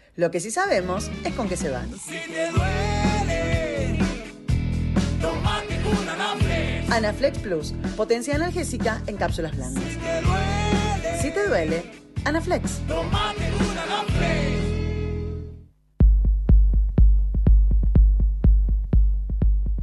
Lo 0.17 0.29
que 0.29 0.41
sí 0.41 0.51
sabemos 0.51 1.09
es 1.23 1.33
con 1.35 1.47
qué 1.47 1.55
se 1.55 1.69
van. 1.69 1.89
Anaflex 6.89 7.39
Plus, 7.39 7.73
potencia 7.95 8.35
analgésica 8.35 9.01
en 9.07 9.15
cápsulas 9.15 9.55
blandas. 9.55 9.83
Si 11.21 11.31
te 11.31 11.47
duele, 11.47 11.83
Anaflex. 12.25 12.81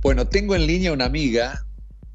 Bueno, 0.02 0.28
tengo 0.28 0.54
en 0.54 0.66
línea 0.66 0.92
una 0.92 1.06
amiga, 1.06 1.64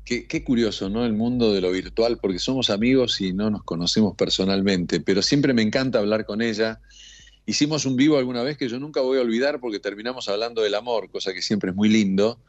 qué, 0.05 0.27
qué 0.27 0.43
curioso, 0.43 0.87
¿no? 0.87 1.03
El 1.03 1.13
mundo 1.13 1.51
de 1.51 1.61
lo 1.61 1.71
virtual, 1.71 2.19
porque 2.21 2.37
somos 2.37 2.69
amigos 2.69 3.19
y 3.21 3.33
no 3.33 3.49
nos 3.49 3.63
conocemos 3.63 4.15
personalmente, 4.15 4.99
pero 4.99 5.23
siempre 5.23 5.53
me 5.53 5.63
encanta 5.63 5.97
hablar 5.97 6.25
con 6.27 6.43
ella. 6.43 6.79
Hicimos 7.45 7.85
un 7.85 7.95
vivo 7.95 8.17
alguna 8.17 8.41
vez 8.41 8.57
que 8.57 8.69
yo 8.69 8.79
nunca 8.79 9.01
voy 9.01 9.17
a 9.17 9.21
olvidar 9.21 9.59
porque 9.59 9.79
terminamos 9.79 10.29
hablando 10.29 10.61
del 10.61 10.75
amor, 10.75 11.09
cosa 11.09 11.33
que 11.33 11.41
siempre 11.41 11.71
es 11.71 11.75
muy 11.75 11.89
lindo. 11.89 12.39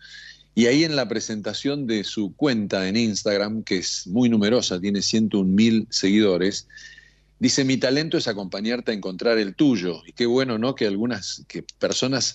Y 0.55 0.66
ahí 0.66 0.84
en 0.84 0.95
la 0.95 1.09
presentación 1.09 1.86
de 1.88 2.05
su 2.05 2.36
cuenta 2.36 2.86
en 2.88 2.97
Instagram, 2.97 3.64
que 3.64 3.78
es 3.78 4.07
muy 4.07 4.28
numerosa, 4.28 4.80
tiene 4.80 5.03
101 5.03 5.51
mil 5.51 5.88
seguidores, 5.90 6.68
dice, 7.40 7.64
mi 7.64 7.76
talento 7.76 8.16
es 8.16 8.28
acompañarte 8.28 8.92
a 8.92 8.95
encontrar 8.95 9.38
el 9.38 9.57
tuyo. 9.57 10.03
Y 10.07 10.12
qué 10.12 10.26
bueno, 10.26 10.59
¿no? 10.59 10.76
Que 10.76 10.86
algunas 10.86 11.45
que 11.49 11.64
personas 11.80 12.34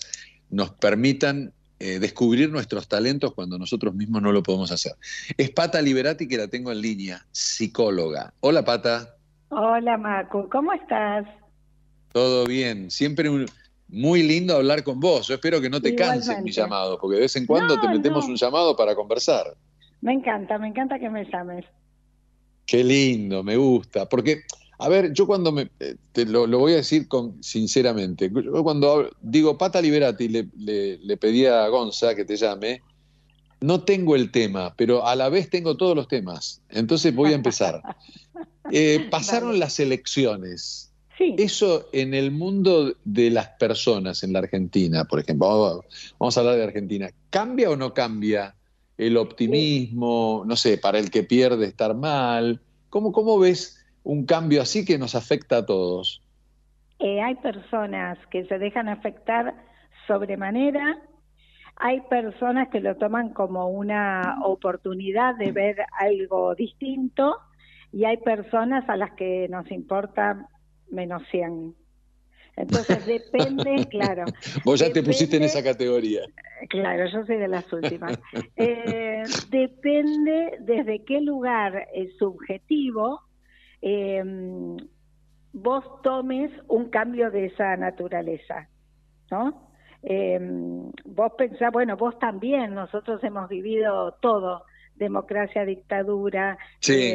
nos 0.50 0.70
permitan 0.72 1.54
eh, 1.78 1.98
descubrir 1.98 2.50
nuestros 2.50 2.88
talentos 2.88 3.32
cuando 3.32 3.58
nosotros 3.58 3.94
mismos 3.94 4.20
no 4.20 4.32
lo 4.32 4.42
podemos 4.42 4.70
hacer. 4.70 4.92
Es 5.38 5.50
Pata 5.50 5.80
Liberati 5.80 6.28
que 6.28 6.36
la 6.36 6.48
tengo 6.48 6.70
en 6.72 6.82
línea, 6.82 7.24
psicóloga. 7.32 8.34
Hola 8.40 8.66
Pata. 8.66 9.14
Hola 9.48 9.96
Marco, 9.96 10.46
¿cómo 10.50 10.74
estás? 10.74 11.26
Todo 12.12 12.44
bien, 12.46 12.90
siempre 12.90 13.30
muy 13.88 14.22
lindo 14.22 14.56
hablar 14.56 14.84
con 14.84 15.00
vos. 15.00 15.28
Yo 15.28 15.34
espero 15.34 15.60
que 15.60 15.70
no 15.70 15.80
te 15.80 15.94
canses 15.94 16.42
mi 16.42 16.52
llamado, 16.52 16.98
porque 16.98 17.16
de 17.16 17.22
vez 17.22 17.36
en 17.36 17.46
cuando 17.46 17.78
te 17.80 17.88
metemos 17.88 18.26
un 18.26 18.36
llamado 18.36 18.76
para 18.76 18.94
conversar. 18.94 19.56
Me 20.00 20.12
encanta, 20.12 20.58
me 20.58 20.68
encanta 20.68 20.98
que 20.98 21.10
me 21.10 21.24
llames. 21.24 21.64
Qué 22.66 22.84
lindo, 22.84 23.42
me 23.42 23.56
gusta. 23.56 24.08
Porque, 24.08 24.42
a 24.78 24.88
ver, 24.88 25.12
yo 25.12 25.26
cuando 25.26 25.52
me. 25.52 25.70
Eh, 25.80 25.96
te 26.12 26.24
lo, 26.24 26.46
voy 26.46 26.72
a 26.72 26.76
decir 26.76 27.08
con, 27.08 27.42
sinceramente. 27.42 28.30
Yo 28.32 28.62
cuando 28.62 29.10
digo 29.20 29.58
Pata 29.58 29.80
Liberati, 29.80 30.28
le, 30.28 30.48
le, 30.56 30.98
le 30.98 31.16
pedí 31.16 31.46
a 31.46 31.66
Gonza 31.68 32.14
que 32.14 32.24
te 32.24 32.36
llame. 32.36 32.82
No 33.60 33.82
tengo 33.82 34.16
el 34.16 34.30
tema, 34.30 34.72
pero 34.74 35.06
a 35.06 35.14
la 35.16 35.28
vez 35.28 35.50
tengo 35.50 35.76
todos 35.76 35.94
los 35.94 36.08
temas. 36.08 36.62
Entonces 36.70 37.14
voy 37.14 37.32
a 37.32 37.36
empezar. 37.36 37.82
Eh, 38.72 39.08
pasaron 39.10 39.58
las 39.58 39.80
elecciones 39.80 40.89
eso 41.20 41.88
en 41.92 42.14
el 42.14 42.30
mundo 42.30 42.94
de 43.04 43.30
las 43.30 43.48
personas 43.50 44.22
en 44.22 44.32
la 44.32 44.40
Argentina, 44.40 45.04
por 45.04 45.20
ejemplo, 45.20 45.84
vamos 46.18 46.36
a 46.36 46.40
hablar 46.40 46.56
de 46.56 46.64
Argentina, 46.64 47.08
¿cambia 47.30 47.70
o 47.70 47.76
no 47.76 47.92
cambia 47.92 48.54
el 48.96 49.16
optimismo, 49.16 50.44
no 50.46 50.56
sé, 50.56 50.78
para 50.78 50.98
el 50.98 51.10
que 51.10 51.22
pierde 51.22 51.66
estar 51.66 51.94
mal? 51.94 52.60
¿Cómo, 52.88 53.12
cómo 53.12 53.38
ves 53.38 53.84
un 54.02 54.24
cambio 54.24 54.62
así 54.62 54.84
que 54.84 54.98
nos 54.98 55.14
afecta 55.14 55.58
a 55.58 55.66
todos? 55.66 56.22
Eh, 56.98 57.20
hay 57.20 57.34
personas 57.36 58.18
que 58.30 58.44
se 58.46 58.58
dejan 58.58 58.88
afectar 58.88 59.54
sobremanera, 60.06 60.98
hay 61.76 62.02
personas 62.02 62.68
que 62.68 62.80
lo 62.80 62.96
toman 62.96 63.30
como 63.30 63.68
una 63.68 64.38
oportunidad 64.44 65.34
de 65.36 65.50
ver 65.52 65.76
algo 65.98 66.54
distinto. 66.54 67.38
Y 67.92 68.04
hay 68.04 68.18
personas 68.18 68.88
a 68.88 68.96
las 68.96 69.12
que 69.12 69.48
nos 69.48 69.68
importa 69.72 70.46
menos 70.90 71.22
100. 71.30 71.74
Entonces 72.56 73.06
depende, 73.06 73.86
claro. 73.90 74.24
Vos 74.64 74.80
ya 74.80 74.92
te 74.92 75.02
pusiste 75.02 75.36
en 75.36 75.44
esa 75.44 75.62
categoría. 75.62 76.22
Claro, 76.68 77.06
yo 77.10 77.24
soy 77.24 77.38
de 77.38 77.48
las 77.48 77.72
últimas. 77.72 78.18
Eh, 78.56 79.22
depende 79.48 80.58
desde 80.60 81.04
qué 81.04 81.20
lugar 81.20 81.88
subjetivo 82.18 83.22
eh, 83.82 84.22
vos 85.52 85.84
tomes 86.02 86.50
un 86.68 86.90
cambio 86.90 87.30
de 87.30 87.46
esa 87.46 87.76
naturaleza, 87.76 88.68
¿no? 89.30 89.70
Eh, 90.02 90.38
vos 91.04 91.32
pensás, 91.36 91.72
bueno, 91.72 91.96
vos 91.96 92.18
también, 92.18 92.74
nosotros 92.74 93.22
hemos 93.24 93.48
vivido 93.48 94.12
todo, 94.20 94.64
democracia, 94.96 95.64
dictadura, 95.64 96.58
sí 96.80 97.14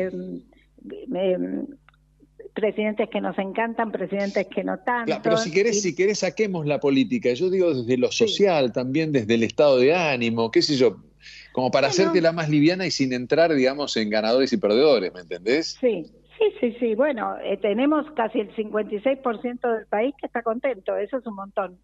presidentes 2.56 3.10
que 3.10 3.22
nos 3.22 3.38
encantan, 3.38 3.91
presidentes 3.91 4.47
que 4.47 4.64
no 4.64 4.80
tanto. 4.80 5.20
pero 5.22 5.38
si 5.38 5.51
querés, 5.51 5.82
si 5.82 5.93
querés 5.93 6.20
saquemos 6.20 6.66
la 6.66 6.80
política, 6.80 7.32
yo 7.34 7.49
digo 7.49 7.74
desde 7.74 7.97
lo 7.97 8.12
social, 8.12 8.72
también 8.72 9.12
desde 9.12 9.36
el 9.36 9.43
estado 9.43 9.78
de 9.78 9.93
ánimo, 9.93 10.49
qué 10.49 10.62
sé 10.62 10.76
yo, 10.76 10.97
como 11.51 11.70
para 11.70 11.88
hacerte 11.88 12.22
la 12.22 12.32
más 12.32 12.49
liviana 12.49 12.88
y 12.88 12.91
sin 12.91 13.14
entrar, 13.14 13.53
digamos, 13.53 13.95
en 13.97 14.10
ganadores 14.10 14.51
y 14.53 14.58
perdedores, 14.58 15.14
¿me 15.14 15.20
entendés? 15.22 15.78
Sí, 15.82 16.06
sí, 16.38 16.45
sí, 16.60 16.78
sí. 16.80 16.95
Bueno, 16.95 17.36
eh, 17.43 17.58
tenemos 17.58 18.10
casi 18.16 18.39
el 18.39 18.56
56% 18.56 19.78
del 19.78 19.86
país 19.88 20.16
que 20.20 20.26
está 20.26 20.41
contento, 20.41 20.95
eso 20.95 21.18
es 21.18 21.26
un 21.28 21.36
montón. 21.36 21.78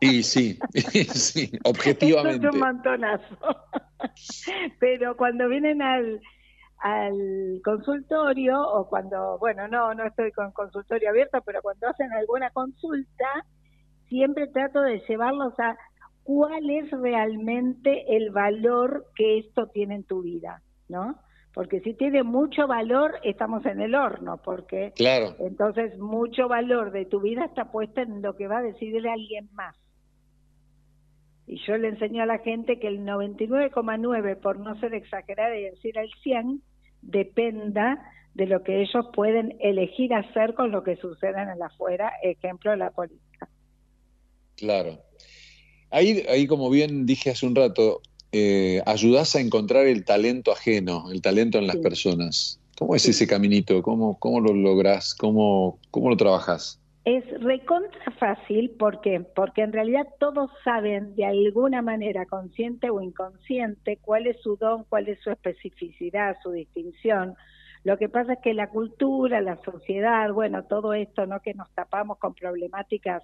Y 0.00 0.22
sí, 0.22 0.58
sí, 0.74 1.50
objetivamente. 1.64 2.46
es 2.46 2.52
un 2.52 2.60
montonazo. 2.60 3.38
Pero 4.80 5.16
cuando 5.16 5.48
vienen 5.48 5.80
al 5.80 6.20
al 6.84 7.62
consultorio 7.64 8.60
o 8.60 8.86
cuando, 8.86 9.38
bueno, 9.38 9.66
no, 9.68 9.94
no 9.94 10.04
estoy 10.04 10.30
con 10.32 10.52
consultorio 10.52 11.08
abierto, 11.08 11.40
pero 11.40 11.62
cuando 11.62 11.88
hacen 11.88 12.12
alguna 12.12 12.50
consulta, 12.50 13.46
siempre 14.10 14.48
trato 14.48 14.82
de 14.82 15.02
llevarlos 15.08 15.58
a 15.58 15.78
cuál 16.24 16.68
es 16.68 16.90
realmente 16.90 18.14
el 18.14 18.30
valor 18.32 19.06
que 19.16 19.38
esto 19.38 19.68
tiene 19.68 19.94
en 19.94 20.04
tu 20.04 20.20
vida, 20.20 20.60
¿no? 20.90 21.16
Porque 21.54 21.80
si 21.80 21.94
tiene 21.94 22.22
mucho 22.22 22.66
valor, 22.66 23.12
estamos 23.22 23.64
en 23.64 23.80
el 23.80 23.94
horno, 23.94 24.36
porque 24.44 24.92
claro. 24.94 25.36
entonces 25.38 25.98
mucho 25.98 26.48
valor 26.48 26.90
de 26.90 27.06
tu 27.06 27.18
vida 27.20 27.46
está 27.46 27.72
puesta 27.72 28.02
en 28.02 28.20
lo 28.20 28.36
que 28.36 28.46
va 28.46 28.58
a 28.58 28.62
decidir 28.62 29.08
alguien 29.08 29.48
más. 29.54 29.74
Y 31.46 31.64
yo 31.66 31.78
le 31.78 31.88
enseño 31.88 32.24
a 32.24 32.26
la 32.26 32.40
gente 32.40 32.78
que 32.78 32.88
el 32.88 33.06
99,9, 33.06 34.36
por 34.38 34.58
no 34.58 34.78
ser 34.80 34.92
exagerada 34.92 35.56
y 35.56 35.62
decir 35.62 35.98
al 35.98 36.10
100, 36.22 36.60
dependa 37.06 37.98
de 38.34 38.46
lo 38.46 38.62
que 38.62 38.82
ellos 38.82 39.06
pueden 39.14 39.56
elegir 39.60 40.12
hacer 40.12 40.54
con 40.54 40.70
lo 40.72 40.82
que 40.82 40.96
sucede 40.96 41.40
en 41.40 41.50
el 41.50 41.62
afuera, 41.62 42.12
ejemplo, 42.22 42.74
la 42.74 42.90
política. 42.90 43.48
Claro. 44.56 44.98
Ahí, 45.90 46.24
ahí 46.28 46.46
como 46.46 46.70
bien 46.70 47.06
dije 47.06 47.30
hace 47.30 47.46
un 47.46 47.54
rato, 47.54 48.00
eh, 48.32 48.82
ayudás 48.86 49.36
a 49.36 49.40
encontrar 49.40 49.86
el 49.86 50.04
talento 50.04 50.50
ajeno, 50.50 51.10
el 51.12 51.22
talento 51.22 51.58
en 51.58 51.68
las 51.68 51.76
personas. 51.76 52.60
¿Cómo 52.76 52.96
es 52.96 53.08
ese 53.08 53.28
caminito? 53.28 53.80
¿Cómo, 53.82 54.18
cómo 54.18 54.40
lo 54.40 54.52
lográs? 54.52 55.14
¿Cómo, 55.14 55.78
¿Cómo 55.92 56.10
lo 56.10 56.16
trabajas? 56.16 56.80
Es 57.04 57.24
recontra 57.42 58.10
fácil 58.18 58.74
porque 58.78 59.20
porque 59.36 59.60
en 59.60 59.72
realidad 59.72 60.06
todos 60.18 60.50
saben 60.64 61.14
de 61.16 61.26
alguna 61.26 61.82
manera 61.82 62.24
consciente 62.24 62.88
o 62.88 63.02
inconsciente 63.02 63.98
cuál 63.98 64.26
es 64.26 64.40
su 64.40 64.56
don, 64.56 64.84
cuál 64.84 65.08
es 65.08 65.20
su 65.20 65.30
especificidad, 65.30 66.36
su 66.42 66.52
distinción. 66.52 67.34
Lo 67.82 67.98
que 67.98 68.08
pasa 68.08 68.32
es 68.32 68.38
que 68.42 68.54
la 68.54 68.70
cultura, 68.70 69.42
la 69.42 69.56
sociedad, 69.62 70.32
bueno, 70.32 70.64
todo 70.64 70.94
esto, 70.94 71.26
¿no? 71.26 71.40
Que 71.40 71.52
nos 71.52 71.70
tapamos 71.74 72.16
con 72.16 72.32
problemáticas 72.32 73.22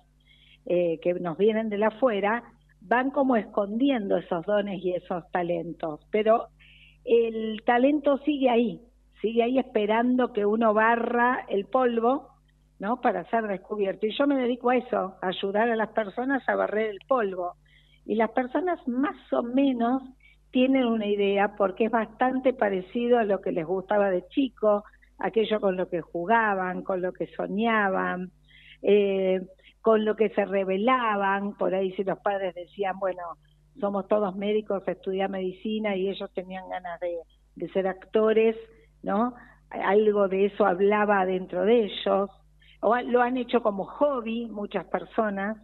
eh, 0.66 0.98
que 1.00 1.14
nos 1.14 1.38
vienen 1.38 1.70
de 1.70 1.78
la 1.78 1.88
afuera, 1.88 2.44
van 2.82 3.10
como 3.10 3.36
escondiendo 3.36 4.18
esos 4.18 4.44
dones 4.44 4.84
y 4.84 4.92
esos 4.92 5.24
talentos. 5.32 6.00
Pero 6.10 6.48
el 7.06 7.62
talento 7.64 8.18
sigue 8.18 8.50
ahí, 8.50 8.82
sigue 9.22 9.42
ahí 9.42 9.58
esperando 9.58 10.34
que 10.34 10.44
uno 10.44 10.74
barra 10.74 11.46
el 11.48 11.64
polvo 11.64 12.28
¿no? 12.80 13.00
Para 13.00 13.28
ser 13.28 13.46
descubierto. 13.46 14.06
Y 14.06 14.16
yo 14.16 14.26
me 14.26 14.36
dedico 14.36 14.70
a 14.70 14.76
eso, 14.76 15.14
a 15.20 15.28
ayudar 15.28 15.68
a 15.70 15.76
las 15.76 15.90
personas 15.90 16.42
a 16.48 16.56
barrer 16.56 16.90
el 16.90 16.98
polvo. 17.06 17.54
Y 18.06 18.14
las 18.16 18.30
personas 18.30 18.80
más 18.88 19.14
o 19.32 19.42
menos 19.42 20.02
tienen 20.50 20.86
una 20.86 21.06
idea 21.06 21.54
porque 21.56 21.84
es 21.84 21.90
bastante 21.90 22.54
parecido 22.54 23.18
a 23.18 23.24
lo 23.24 23.42
que 23.42 23.52
les 23.52 23.66
gustaba 23.66 24.10
de 24.10 24.26
chico, 24.28 24.82
aquello 25.18 25.60
con 25.60 25.76
lo 25.76 25.88
que 25.90 26.00
jugaban, 26.00 26.82
con 26.82 27.02
lo 27.02 27.12
que 27.12 27.26
soñaban, 27.36 28.30
eh, 28.82 29.42
con 29.82 30.06
lo 30.06 30.16
que 30.16 30.30
se 30.30 30.46
revelaban. 30.46 31.52
Por 31.58 31.74
ahí 31.74 31.92
si 31.92 32.02
los 32.02 32.18
padres 32.20 32.54
decían, 32.54 32.98
bueno, 32.98 33.22
somos 33.78 34.08
todos 34.08 34.34
médicos, 34.36 34.82
estudia 34.88 35.28
medicina 35.28 35.94
y 35.96 36.08
ellos 36.08 36.30
tenían 36.32 36.66
ganas 36.70 36.98
de, 37.00 37.14
de 37.56 37.68
ser 37.72 37.86
actores, 37.86 38.56
¿no? 39.02 39.34
Algo 39.68 40.28
de 40.28 40.46
eso 40.46 40.64
hablaba 40.64 41.26
dentro 41.26 41.64
de 41.64 41.84
ellos 41.84 42.30
o 42.80 42.96
lo 43.02 43.22
han 43.22 43.36
hecho 43.36 43.62
como 43.62 43.84
hobby 43.84 44.46
muchas 44.46 44.86
personas. 44.86 45.58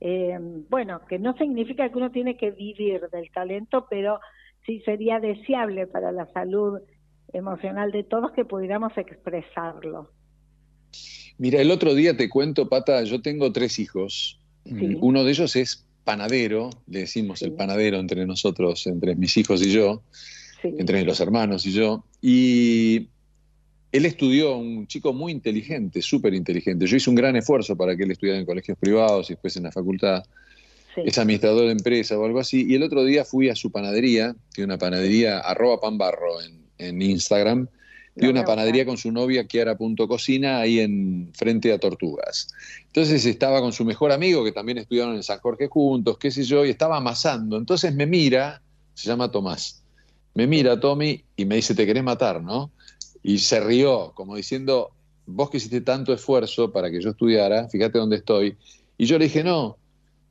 Eh, 0.00 0.38
bueno, 0.68 1.00
que 1.08 1.18
no 1.18 1.36
significa 1.36 1.88
que 1.88 1.96
uno 1.96 2.10
tiene 2.10 2.36
que 2.36 2.50
vivir 2.52 3.08
del 3.10 3.30
talento, 3.32 3.86
pero 3.90 4.20
sí 4.64 4.80
sería 4.84 5.18
deseable 5.18 5.86
para 5.86 6.12
la 6.12 6.30
salud 6.32 6.78
emocional 7.32 7.90
de 7.90 8.04
todos 8.04 8.32
que 8.32 8.44
pudiéramos 8.44 8.96
expresarlo. 8.96 10.10
Mira, 11.38 11.60
el 11.60 11.70
otro 11.70 11.94
día 11.94 12.16
te 12.16 12.28
cuento, 12.28 12.68
Pata, 12.68 13.02
yo 13.04 13.22
tengo 13.22 13.52
tres 13.52 13.78
hijos. 13.78 14.40
Uno 15.00 15.24
de 15.24 15.30
ellos 15.30 15.56
es 15.56 15.86
panadero, 16.04 16.70
le 16.86 17.00
decimos 17.00 17.42
el 17.42 17.52
panadero 17.52 17.98
entre 17.98 18.26
nosotros, 18.26 18.86
entre 18.86 19.14
mis 19.14 19.36
hijos 19.36 19.62
y 19.62 19.70
yo, 19.70 20.02
entre 20.62 21.04
los 21.04 21.20
hermanos 21.20 21.64
y 21.64 21.72
yo. 21.72 22.04
Y 22.20 23.08
él 23.90 24.04
estudió, 24.04 24.56
un 24.56 24.86
chico 24.86 25.12
muy 25.12 25.32
inteligente, 25.32 26.02
súper 26.02 26.34
inteligente. 26.34 26.86
Yo 26.86 26.96
hice 26.96 27.08
un 27.08 27.16
gran 27.16 27.36
esfuerzo 27.36 27.76
para 27.76 27.96
que 27.96 28.04
él 28.04 28.10
estudiara 28.10 28.38
en 28.38 28.46
colegios 28.46 28.76
privados 28.78 29.30
y 29.30 29.34
después 29.34 29.56
en 29.56 29.62
la 29.64 29.72
facultad. 29.72 30.24
Es 30.96 31.16
administrador 31.16 31.66
de 31.66 31.72
empresa 31.72 32.18
o 32.18 32.24
algo 32.24 32.40
así. 32.40 32.66
Y 32.68 32.74
el 32.74 32.82
otro 32.82 33.04
día 33.04 33.24
fui 33.24 33.48
a 33.48 33.54
su 33.54 33.70
panadería, 33.70 34.34
tiene 34.52 34.66
una 34.66 34.78
panadería, 34.78 35.38
arroba 35.38 35.80
panbarro 35.80 36.42
en, 36.42 36.64
en 36.78 37.00
Instagram. 37.00 37.68
Tiene 38.14 38.32
una 38.32 38.44
panadería 38.44 38.84
con 38.84 38.96
su 38.96 39.12
novia, 39.12 39.46
Kiara.cocina, 39.46 40.58
ahí 40.58 40.80
en 40.80 41.30
frente 41.34 41.72
a 41.72 41.78
Tortugas. 41.78 42.48
Entonces 42.86 43.24
estaba 43.24 43.60
con 43.60 43.72
su 43.72 43.84
mejor 43.84 44.10
amigo, 44.10 44.44
que 44.44 44.50
también 44.50 44.78
estudiaron 44.78 45.14
en 45.14 45.22
San 45.22 45.38
Jorge 45.38 45.68
juntos, 45.68 46.18
qué 46.18 46.32
sé 46.32 46.42
yo, 46.42 46.66
y 46.66 46.70
estaba 46.70 46.96
amasando. 46.96 47.56
Entonces 47.56 47.94
me 47.94 48.06
mira, 48.06 48.60
se 48.94 49.08
llama 49.08 49.30
Tomás, 49.30 49.84
me 50.34 50.48
mira 50.48 50.80
Tommy 50.80 51.22
y 51.36 51.44
me 51.44 51.54
dice, 51.56 51.76
te 51.76 51.86
querés 51.86 52.02
matar, 52.02 52.42
¿no? 52.42 52.72
Y 53.22 53.38
se 53.38 53.60
rió, 53.60 54.12
como 54.14 54.36
diciendo, 54.36 54.92
vos 55.26 55.50
que 55.50 55.58
hiciste 55.58 55.80
tanto 55.80 56.12
esfuerzo 56.12 56.72
para 56.72 56.90
que 56.90 57.00
yo 57.00 57.10
estudiara, 57.10 57.68
fíjate 57.68 57.98
dónde 57.98 58.16
estoy. 58.16 58.56
Y 58.96 59.06
yo 59.06 59.18
le 59.18 59.26
dije, 59.26 59.44
no, 59.44 59.76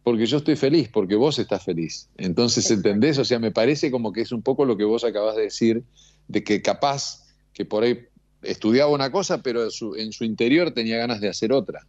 porque 0.03 0.25
yo 0.25 0.37
estoy 0.37 0.55
feliz, 0.55 0.89
porque 0.89 1.15
vos 1.15 1.37
estás 1.37 1.63
feliz. 1.63 2.09
Entonces, 2.17 2.69
¿entendés? 2.71 3.17
O 3.17 3.25
sea, 3.25 3.39
me 3.39 3.51
parece 3.51 3.91
como 3.91 4.13
que 4.13 4.21
es 4.21 4.31
un 4.31 4.41
poco 4.41 4.65
lo 4.65 4.77
que 4.77 4.83
vos 4.85 5.03
acabas 5.03 5.35
de 5.35 5.43
decir, 5.43 5.83
de 6.27 6.43
que 6.43 6.61
capaz 6.61 7.27
que 7.53 7.65
por 7.65 7.83
ahí 7.83 8.05
estudiaba 8.41 8.91
una 8.91 9.11
cosa, 9.11 9.41
pero 9.41 9.63
en 9.63 9.71
su, 9.71 9.95
en 9.95 10.11
su 10.11 10.23
interior 10.23 10.71
tenía 10.71 10.97
ganas 10.97 11.21
de 11.21 11.29
hacer 11.29 11.51
otra. 11.51 11.81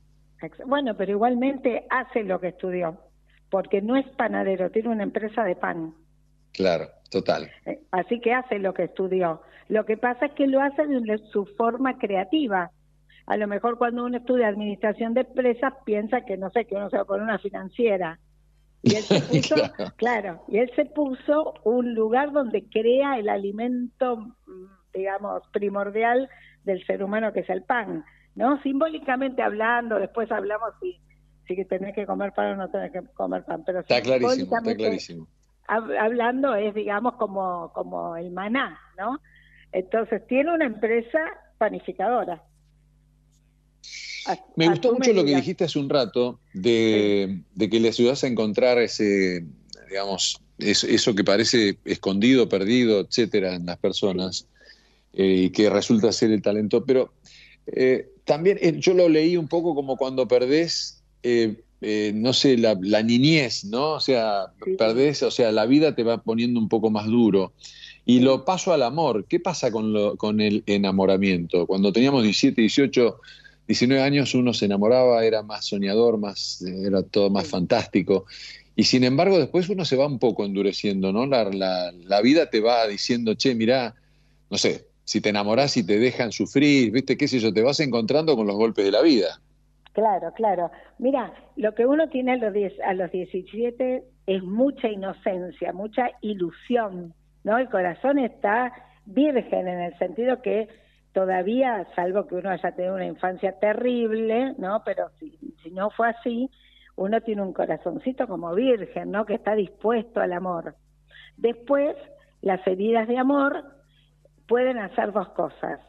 Bueno, 0.67 0.97
pero 0.97 1.13
igualmente 1.13 1.87
hace 1.91 2.23
lo 2.23 2.41
que 2.41 2.49
estudió, 2.49 2.99
porque 3.51 3.83
no 3.83 3.97
es 3.97 4.07
panadero, 4.17 4.71
tiene 4.71 4.89
una 4.89 5.03
empresa 5.03 5.45
de 5.45 5.57
pan. 5.57 5.95
Claro, 6.53 6.89
total. 7.11 7.51
Eh, 7.67 7.81
así 7.91 8.21
que 8.21 8.33
hace 8.33 8.59
lo 8.59 8.75
que 8.75 8.85
estudió. 8.85 9.43
Lo 9.69 9.85
que 9.85 9.97
pasa 9.97 10.27
es 10.27 10.33
que 10.33 10.47
lo 10.47 10.61
hace 10.61 10.87
de 10.87 11.19
su 11.31 11.45
forma 11.57 11.99
creativa. 11.99 12.71
A 13.27 13.37
lo 13.37 13.47
mejor 13.47 13.77
cuando 13.77 14.05
uno 14.05 14.17
estudia 14.17 14.49
administración 14.49 15.13
de 15.13 15.21
empresas 15.21 15.75
piensa 15.85 16.23
que 16.23 16.39
no 16.39 16.51
sé, 16.51 16.65
que 16.65 16.75
uno 16.75 16.89
se 16.89 16.97
va 16.97 17.03
a 17.03 17.07
poner 17.07 17.23
una 17.23 17.39
financiera. 17.39 18.19
Y 18.83 18.95
él 18.95 19.03
se 19.03 19.21
puso, 19.21 19.57
claro. 19.97 20.43
y 20.49 20.59
él 20.59 20.71
se 20.75 20.87
puso 20.87 21.55
un 21.65 21.95
lugar 21.95 22.33
donde 22.33 22.65
crea 22.71 23.19
el 23.19 23.29
alimento, 23.29 24.35
digamos, 24.95 25.43
primordial 25.53 26.29
del 26.65 26.85
ser 26.87 27.03
humano 27.03 27.33
que 27.33 27.41
es 27.41 27.51
el 27.51 27.63
pan, 27.65 28.05
¿no? 28.35 28.63
Simbólicamente 28.63 29.43
hablando, 29.43 29.99
después 29.99 30.31
hablamos 30.31 30.71
si, 30.81 30.99
si 31.47 31.65
tenés 31.65 31.95
que 31.95 32.07
comer 32.07 32.33
pan 32.33 32.53
o 32.53 32.57
no 32.57 32.71
tenés 32.71 32.93
que 32.93 33.03
comer 33.15 33.45
pan, 33.45 33.63
pero 33.65 33.81
está 33.81 34.01
clarísimo, 34.01 34.57
está 34.57 34.75
clarísimo. 34.75 35.27
Hablando 35.69 36.55
es, 36.55 36.75
digamos, 36.75 37.15
como, 37.17 37.73
como 37.75 38.17
el 38.17 38.31
maná, 38.31 38.81
¿no? 38.97 39.21
Entonces, 39.71 40.27
tiene 40.27 40.55
una 40.55 40.65
empresa 40.65 41.19
panificadora. 41.59 42.43
Me 44.57 44.69
gustó 44.69 44.93
mucho 44.93 45.13
lo 45.13 45.25
que 45.25 45.37
dijiste 45.37 45.65
hace 45.65 45.79
un 45.79 45.89
rato 45.89 46.41
de, 46.53 47.43
que 47.59 47.81
le 47.81 47.89
ayudas 47.89 48.25
a 48.25 48.27
encontrar 48.27 48.79
ese, 48.79 49.45
digamos, 49.89 50.41
eso, 50.59 51.15
que 51.15 51.25
parece 51.25 51.79
escondido, 51.85 52.49
perdido, 52.49 53.01
etcétera, 53.01 53.55
en 53.55 53.67
las 53.67 53.79
personas 53.79 54.47
eh, 55.13 55.45
y 55.45 55.51
que 55.51 55.71
resulta 55.71 56.13
ser 56.13 56.33
el 56.33 56.43
talento. 56.43 56.85
Pero 56.85 57.13
eh, 57.67 58.11
también 58.25 58.59
eh, 58.61 58.75
yo 58.79 58.95
lo 58.95 59.09
leí 59.09 59.37
un 59.37 59.49
poco 59.49 59.75
como 59.75 59.97
cuando 59.97 60.29
perdés, 60.29 61.03
no 61.81 62.33
sé, 62.33 62.57
la, 62.57 62.75
niñez, 63.03 63.65
¿no? 63.65 63.93
O 63.93 64.01
sea, 64.01 64.53
perdés, 64.79 65.23
o 65.23 65.31
sea, 65.31 65.53
la 65.53 65.67
vida 65.67 65.95
te 65.95 66.03
va 66.03 66.23
poniendo 66.23 66.59
un 66.59 66.69
poco 66.69 66.91
más 66.91 67.07
duro. 67.07 67.53
Y 68.05 68.21
lo 68.21 68.45
paso 68.45 68.73
al 68.73 68.83
amor. 68.83 69.27
¿Qué 69.29 69.39
pasa 69.39 69.71
con, 69.71 69.93
lo, 69.93 70.17
con 70.17 70.41
el 70.41 70.63
enamoramiento? 70.67 71.67
Cuando 71.67 71.93
teníamos 71.93 72.23
17, 72.23 72.61
18, 72.63 73.21
19 73.69 74.03
años 74.03 74.35
uno 74.35 74.55
se 74.55 74.65
enamoraba, 74.65 75.25
era 75.25 75.43
más 75.43 75.67
soñador, 75.67 76.17
más, 76.19 76.63
era 76.63 77.03
todo 77.03 77.29
más 77.29 77.47
fantástico. 77.47 78.25
Y 78.75 78.85
sin 78.85 79.05
embargo 79.05 79.39
después 79.39 79.69
uno 79.69 79.85
se 79.85 79.97
va 79.97 80.07
un 80.07 80.19
poco 80.19 80.47
endureciendo, 80.47 81.13
¿no? 81.13 81.27
La, 81.27 81.93
la, 81.93 82.21
vida 82.23 82.49
te 82.49 82.61
va 82.61 82.87
diciendo, 82.87 83.35
che, 83.35 83.55
mirá, 83.55 83.95
no 84.51 84.57
sé, 84.57 84.87
si 85.05 85.21
te 85.21 85.29
enamorás 85.29 85.77
y 85.77 85.83
te 85.83 85.99
dejan 85.99 86.33
sufrir, 86.33 86.91
viste, 86.91 87.19
qué 87.19 87.29
sé 87.29 87.41
yo, 87.41 87.53
te 87.53 87.61
vas 87.61 87.81
encontrando 87.81 88.37
con 88.37 88.47
los 88.47 88.57
golpes 88.57 88.85
de 88.87 88.93
la 88.93 89.03
vida. 89.03 89.41
Claro, 89.99 90.31
claro. 90.31 90.71
Mira, 90.99 91.33
lo 91.57 91.75
que 91.75 91.85
uno 91.85 92.09
tiene 92.09 92.35
a 92.35 92.37
los, 92.37 92.53
10, 92.53 92.73
a 92.87 92.95
los 92.95 93.11
17 93.11 94.05
es 94.27 94.43
mucha 94.45 94.87
inocencia, 94.87 95.73
mucha 95.73 96.11
ilusión, 96.21 97.15
¿no? 97.43 97.59
El 97.59 97.69
corazón 97.69 98.21
está 98.21 98.73
virgen 99.07 99.67
en 99.67 99.81
el 99.81 99.99
sentido 99.99 100.41
que 100.41 100.69
todavía, 101.13 101.85
salvo 101.97 102.29
que 102.29 102.37
uno 102.37 102.51
haya 102.51 102.71
tenido 102.77 102.95
una 102.95 103.07
infancia 103.07 103.59
terrible, 103.59 104.55
¿no? 104.57 104.83
Pero 104.85 105.09
si, 105.19 105.37
si 105.65 105.73
no 105.73 105.91
fue 105.91 106.11
así, 106.11 106.49
uno 106.95 107.21
tiene 107.23 107.43
un 107.43 107.53
corazoncito 107.53 108.29
como 108.29 108.55
virgen, 108.55 109.11
¿no? 109.11 109.27
Que 109.27 109.35
está 109.35 109.57
dispuesto 109.57 110.21
al 110.21 110.33
amor. 110.33 110.77
Después, 111.37 111.97
las 112.41 112.65
heridas 112.69 113.09
de 113.09 113.19
amor 113.19 113.65
pueden 114.47 114.79
hacer 114.79 115.11
dos 115.11 115.31
cosas. 115.31 115.81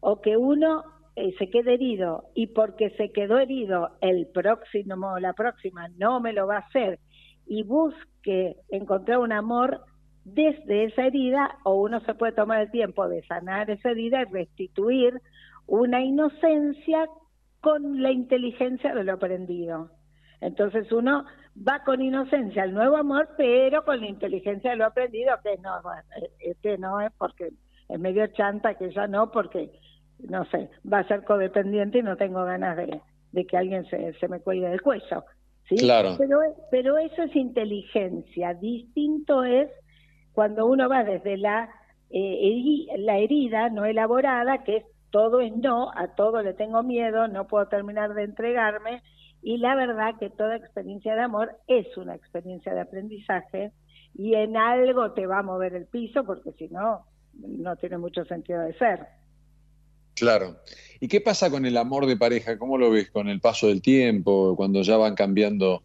O 0.00 0.22
que 0.22 0.38
uno 0.38 0.84
eh, 1.18 1.34
se 1.38 1.50
quede 1.50 1.74
herido 1.74 2.24
y 2.34 2.48
porque 2.48 2.90
se 2.90 3.10
quedó 3.10 3.38
herido, 3.38 3.90
el 4.00 4.26
próximo 4.28 5.14
o 5.14 5.18
la 5.18 5.32
próxima 5.32 5.88
no 5.96 6.20
me 6.20 6.32
lo 6.32 6.46
va 6.46 6.56
a 6.56 6.60
hacer 6.60 7.00
y 7.46 7.64
busque 7.64 8.56
encontrar 8.68 9.18
un 9.18 9.32
amor 9.32 9.80
desde 10.24 10.84
esa 10.84 11.06
herida 11.06 11.58
o 11.64 11.74
uno 11.74 12.00
se 12.00 12.14
puede 12.14 12.32
tomar 12.32 12.60
el 12.60 12.70
tiempo 12.70 13.08
de 13.08 13.22
sanar 13.26 13.68
esa 13.68 13.90
herida 13.90 14.22
y 14.22 14.32
restituir 14.32 15.20
una 15.66 16.02
inocencia 16.02 17.08
con 17.60 18.00
la 18.02 18.12
inteligencia 18.12 18.94
de 18.94 19.04
lo 19.04 19.14
aprendido. 19.14 19.90
Entonces 20.40 20.92
uno 20.92 21.24
va 21.66 21.82
con 21.84 22.00
inocencia 22.00 22.62
al 22.62 22.74
nuevo 22.74 22.96
amor, 22.96 23.30
pero 23.36 23.84
con 23.84 24.00
la 24.00 24.06
inteligencia 24.06 24.70
de 24.70 24.76
lo 24.76 24.86
aprendido, 24.86 25.34
que 25.42 25.56
no, 25.58 25.80
este 26.38 26.78
no 26.78 27.00
es 27.00 27.12
porque 27.18 27.50
es 27.88 27.98
medio 27.98 28.26
chanta, 28.28 28.74
que 28.74 28.90
ya 28.92 29.06
no, 29.06 29.32
porque, 29.32 29.72
no 30.28 30.44
sé, 30.46 30.70
va 30.90 31.00
a 31.00 31.08
ser 31.08 31.24
codependiente 31.24 31.98
y 31.98 32.02
no 32.02 32.16
tengo 32.16 32.44
ganas 32.44 32.76
de, 32.76 33.00
de 33.32 33.46
que 33.46 33.56
alguien 33.56 33.84
se, 33.86 34.14
se 34.14 34.28
me 34.28 34.40
cuelgue 34.40 34.68
del 34.68 34.82
cuello. 34.82 35.24
¿sí? 35.68 35.76
Claro. 35.76 36.14
Pero, 36.18 36.40
pero 36.70 36.98
eso 36.98 37.22
es 37.22 37.36
inteligencia. 37.36 38.54
Distinto 38.54 39.44
es 39.44 39.68
cuando 40.32 40.66
uno 40.66 40.88
va 40.88 41.04
desde 41.04 41.36
la, 41.36 41.68
eh, 42.10 42.86
la 42.98 43.18
herida 43.18 43.68
no 43.68 43.84
elaborada, 43.84 44.64
que 44.64 44.78
es 44.78 44.84
todo 45.10 45.40
es 45.40 45.56
no, 45.56 45.90
a 45.94 46.14
todo 46.14 46.42
le 46.42 46.54
tengo 46.54 46.82
miedo, 46.82 47.28
no 47.28 47.46
puedo 47.46 47.66
terminar 47.66 48.14
de 48.14 48.24
entregarme, 48.24 49.02
y 49.42 49.58
la 49.58 49.74
verdad 49.74 50.16
que 50.18 50.30
toda 50.30 50.56
experiencia 50.56 51.14
de 51.14 51.22
amor 51.22 51.56
es 51.66 51.96
una 51.96 52.14
experiencia 52.14 52.74
de 52.74 52.80
aprendizaje 52.80 53.72
y 54.14 54.34
en 54.34 54.56
algo 54.56 55.12
te 55.12 55.26
va 55.26 55.38
a 55.38 55.42
mover 55.42 55.74
el 55.74 55.86
piso 55.86 56.24
porque 56.24 56.52
si 56.52 56.68
no, 56.68 57.04
no 57.34 57.76
tiene 57.76 57.98
mucho 57.98 58.24
sentido 58.24 58.60
de 58.62 58.74
ser. 58.74 59.06
Claro. 60.18 60.56
¿Y 61.00 61.08
qué 61.08 61.20
pasa 61.20 61.50
con 61.50 61.64
el 61.64 61.76
amor 61.76 62.06
de 62.06 62.16
pareja? 62.16 62.58
¿Cómo 62.58 62.76
lo 62.76 62.90
ves 62.90 63.10
con 63.10 63.28
el 63.28 63.40
paso 63.40 63.68
del 63.68 63.80
tiempo, 63.80 64.56
cuando 64.56 64.82
ya 64.82 64.96
van 64.96 65.14
cambiando 65.14 65.82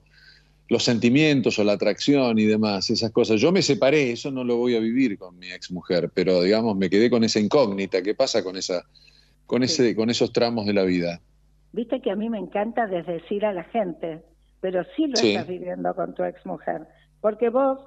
los 0.69 0.83
sentimientos 0.83 1.59
o 1.59 1.63
la 1.63 1.73
atracción 1.73 2.39
y 2.39 2.45
demás, 2.45 2.89
esas 2.89 3.11
cosas? 3.11 3.39
Yo 3.39 3.51
me 3.51 3.61
separé, 3.61 4.11
eso 4.11 4.31
no 4.31 4.43
lo 4.43 4.57
voy 4.57 4.75
a 4.75 4.79
vivir 4.79 5.17
con 5.17 5.37
mi 5.37 5.51
ex 5.51 5.71
mujer, 5.71 6.09
pero 6.13 6.41
digamos 6.41 6.75
me 6.75 6.89
quedé 6.89 7.09
con 7.09 7.23
esa 7.23 7.39
incógnita. 7.39 8.01
¿Qué 8.01 8.15
pasa 8.15 8.43
con 8.43 8.57
esa, 8.57 8.83
con 9.45 9.61
ese, 9.61 9.95
con 9.95 10.09
esos 10.09 10.33
tramos 10.33 10.65
de 10.65 10.73
la 10.73 10.83
vida? 10.83 11.21
Viste 11.73 12.01
que 12.01 12.11
a 12.11 12.15
mí 12.15 12.29
me 12.29 12.39
encanta 12.39 12.87
desdecir 12.87 13.45
a 13.45 13.53
la 13.53 13.63
gente, 13.65 14.23
pero 14.61 14.83
sí 14.95 15.07
lo 15.07 15.19
estás 15.19 15.47
viviendo 15.47 15.93
con 15.95 16.15
tu 16.15 16.23
ex 16.23 16.43
mujer, 16.45 16.81
porque 17.21 17.49
vos 17.49 17.79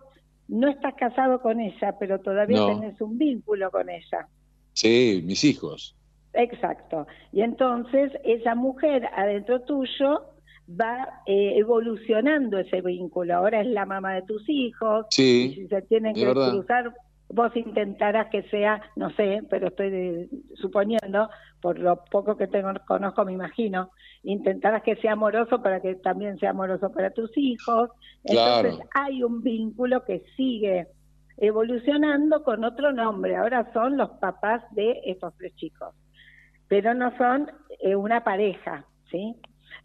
no 0.49 0.69
estás 0.69 0.95
casado 0.95 1.41
con 1.41 1.61
ella, 1.61 1.97
pero 1.99 2.21
todavía 2.21 2.67
tenés 2.67 3.01
un 3.01 3.19
vínculo 3.19 3.71
con 3.71 3.89
ella. 3.91 4.29
Sí, 4.73 5.23
mis 5.25 5.43
hijos. 5.43 5.97
Exacto. 6.37 7.07
Y 7.33 7.41
entonces 7.43 8.13
esa 8.25 8.55
mujer 8.55 9.09
adentro 9.17 9.63
tuyo 9.63 10.23
va 10.69 11.23
eh, 11.27 11.55
evolucionando 11.57 12.59
ese 12.59 12.81
vínculo. 12.83 13.35
Ahora 13.35 13.61
es 13.61 13.69
la 13.69 13.87
mamá 13.87 14.15
de 14.15 14.23
tus 14.23 14.49
hijos. 14.49 15.07
Sí. 15.11 15.51
Y 15.53 15.55
si 15.55 15.69
se 15.69 15.83
tienen 15.83 16.15
que 16.15 16.31
cruzar, 16.31 16.93
vos 17.29 17.55
intentarás 17.57 18.29
que 18.31 18.43
sea, 18.45 18.83
no 18.97 19.11
sé, 19.11 19.43
pero 19.49 19.69
estoy 19.69 20.29
suponiendo, 20.55 21.29
por 21.61 21.79
lo 21.79 22.05
poco 22.11 22.37
que 22.37 22.47
tengo, 22.49 22.71
conozco, 22.87 23.25
me 23.25 23.33
imagino, 23.33 23.91
intentarás 24.23 24.83
que 24.83 24.97
sea 24.97 25.13
amoroso 25.13 25.63
para 25.63 25.81
que 25.81 25.95
también 25.97 26.39
sea 26.39 26.51
amoroso 26.51 26.91
para 26.93 27.11
tus 27.11 27.31
hijos. 27.37 27.91
Entonces 28.25 28.79
hay 28.95 29.23
un 29.23 29.43
vínculo 29.43 30.05
que 30.05 30.25
sigue 30.37 30.89
evolucionando 31.39 32.43
con 32.43 32.65
otro 32.65 32.93
nombre. 32.93 33.37
Ahora 33.37 33.71
son 33.73 33.97
los 33.97 34.11
papás 34.19 34.63
de 34.73 35.01
estos 35.05 35.35
tres 35.37 35.55
chicos 35.57 35.95
pero 36.69 36.95
no 36.95 37.17
son 37.17 37.51
eh, 37.81 37.97
una 37.97 38.25
pareja, 38.25 38.85
¿sí? 39.11 39.37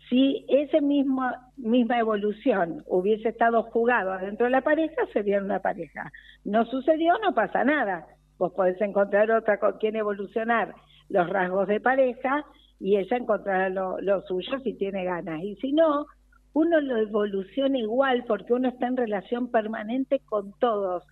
Si 0.10 0.46
esa 0.50 0.82
misma, 0.82 1.52
misma 1.58 2.00
evolución 2.00 2.84
hubiese 2.88 3.30
estado 3.30 3.64
jugado 3.64 4.18
dentro 4.18 4.46
de 4.46 4.52
la 4.52 4.62
pareja, 4.62 5.02
sería 5.14 5.40
una 5.40 5.60
pareja. 5.60 6.12
No 6.44 6.66
sucedió, 6.66 7.18
no 7.20 7.34
pasa 7.34 7.64
nada. 7.64 8.08
Vos 8.38 8.52
podés 8.54 8.80
encontrar 8.82 9.32
otra 9.32 9.60
con 9.60 9.78
quien 9.78 9.96
evolucionar 9.96 10.74
los 11.10 11.30
rasgos 11.30 11.68
de 11.68 11.80
pareja 11.80 12.46
y 12.80 12.98
ella 12.98 13.18
encontrará 13.18 13.70
lo, 13.70 14.02
lo 14.02 14.22
suyo 14.24 14.60
si 14.64 14.74
tiene 14.74 15.06
ganas. 15.06 15.44
Y 15.44 15.56
si 15.58 15.72
no, 15.72 16.08
uno 16.54 16.82
lo 16.82 16.98
evoluciona 16.98 17.78
igual 17.78 18.26
porque 18.28 18.54
uno 18.54 18.70
está 18.70 18.88
en 18.88 18.98
relación 18.98 19.50
permanente 19.50 20.20
con 20.26 20.54
todos, 20.60 21.04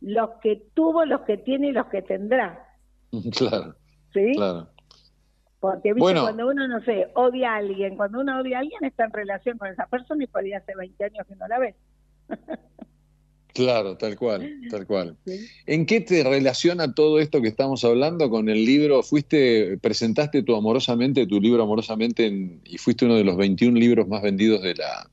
los 0.00 0.30
que 0.42 0.62
tuvo, 0.74 1.04
los 1.04 1.22
que 1.22 1.38
tiene 1.38 1.68
y 1.68 1.72
los 1.72 1.86
que 1.86 2.02
tendrá. 2.02 2.66
Claro. 3.38 3.74
¿Sí? 4.12 4.32
Claro. 4.34 4.68
Porque 5.64 5.94
¿viste? 5.94 6.20
cuando 6.20 6.46
uno, 6.46 6.68
no 6.68 6.84
sé, 6.84 7.08
odia 7.14 7.54
a 7.54 7.56
alguien, 7.56 7.96
cuando 7.96 8.20
uno 8.20 8.38
odia 8.38 8.58
a 8.58 8.60
alguien 8.60 8.84
está 8.84 9.06
en 9.06 9.12
relación 9.12 9.56
con 9.56 9.68
esa 9.68 9.86
persona 9.86 10.22
y 10.22 10.26
podría 10.26 10.58
hace 10.58 10.74
20 10.76 11.04
años 11.04 11.26
que 11.26 11.36
no 11.36 11.48
la 11.48 11.58
ves. 11.58 11.74
claro, 13.54 13.96
tal 13.96 14.14
cual, 14.14 14.46
tal 14.70 14.86
cual. 14.86 15.16
¿En 15.64 15.86
qué 15.86 16.02
te 16.02 16.22
relaciona 16.22 16.92
todo 16.92 17.18
esto 17.18 17.40
que 17.40 17.48
estamos 17.48 17.82
hablando 17.82 18.28
con 18.28 18.50
el 18.50 18.62
libro? 18.62 19.02
Fuiste, 19.02 19.78
presentaste 19.78 20.42
tu 20.42 20.54
Amorosamente, 20.54 21.26
tu 21.26 21.40
libro 21.40 21.62
Amorosamente, 21.62 22.60
y 22.62 22.76
fuiste 22.76 23.06
uno 23.06 23.14
de 23.14 23.24
los 23.24 23.38
21 23.38 23.78
libros 23.78 24.06
más 24.06 24.20
vendidos 24.20 24.60
de 24.60 24.74
la, 24.74 25.08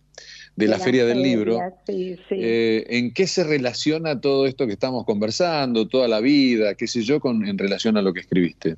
de, 0.57 0.67
la, 0.67 0.79
Feria 0.79 1.05
del 1.05 1.21
Libro. 1.21 1.59
Sí, 1.87 2.17
sí. 2.27 2.35
Eh, 2.37 2.87
¿En 2.89 3.13
qué 3.13 3.25
se 3.25 3.45
relaciona 3.45 4.19
todo 4.19 4.45
esto 4.45 4.67
que 4.67 4.73
estamos 4.73 5.05
conversando, 5.05 5.87
toda 5.87 6.09
la 6.09 6.19
vida, 6.19 6.75
qué 6.75 6.87
sé 6.87 7.03
yo, 7.03 7.21
con, 7.21 7.47
en 7.47 7.57
relación 7.57 7.95
a 7.95 8.01
lo 8.01 8.11
que 8.11 8.19
escribiste? 8.19 8.75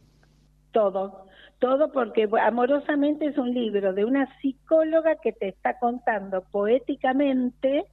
Todo, 0.72 1.24
todo 1.64 1.94
porque 1.94 2.28
Amorosamente 2.42 3.28
es 3.28 3.38
un 3.38 3.54
libro 3.54 3.94
de 3.94 4.04
una 4.04 4.28
psicóloga 4.42 5.16
que 5.24 5.32
te 5.32 5.48
está 5.48 5.80
contando 5.80 6.44
poéticamente 6.52 7.86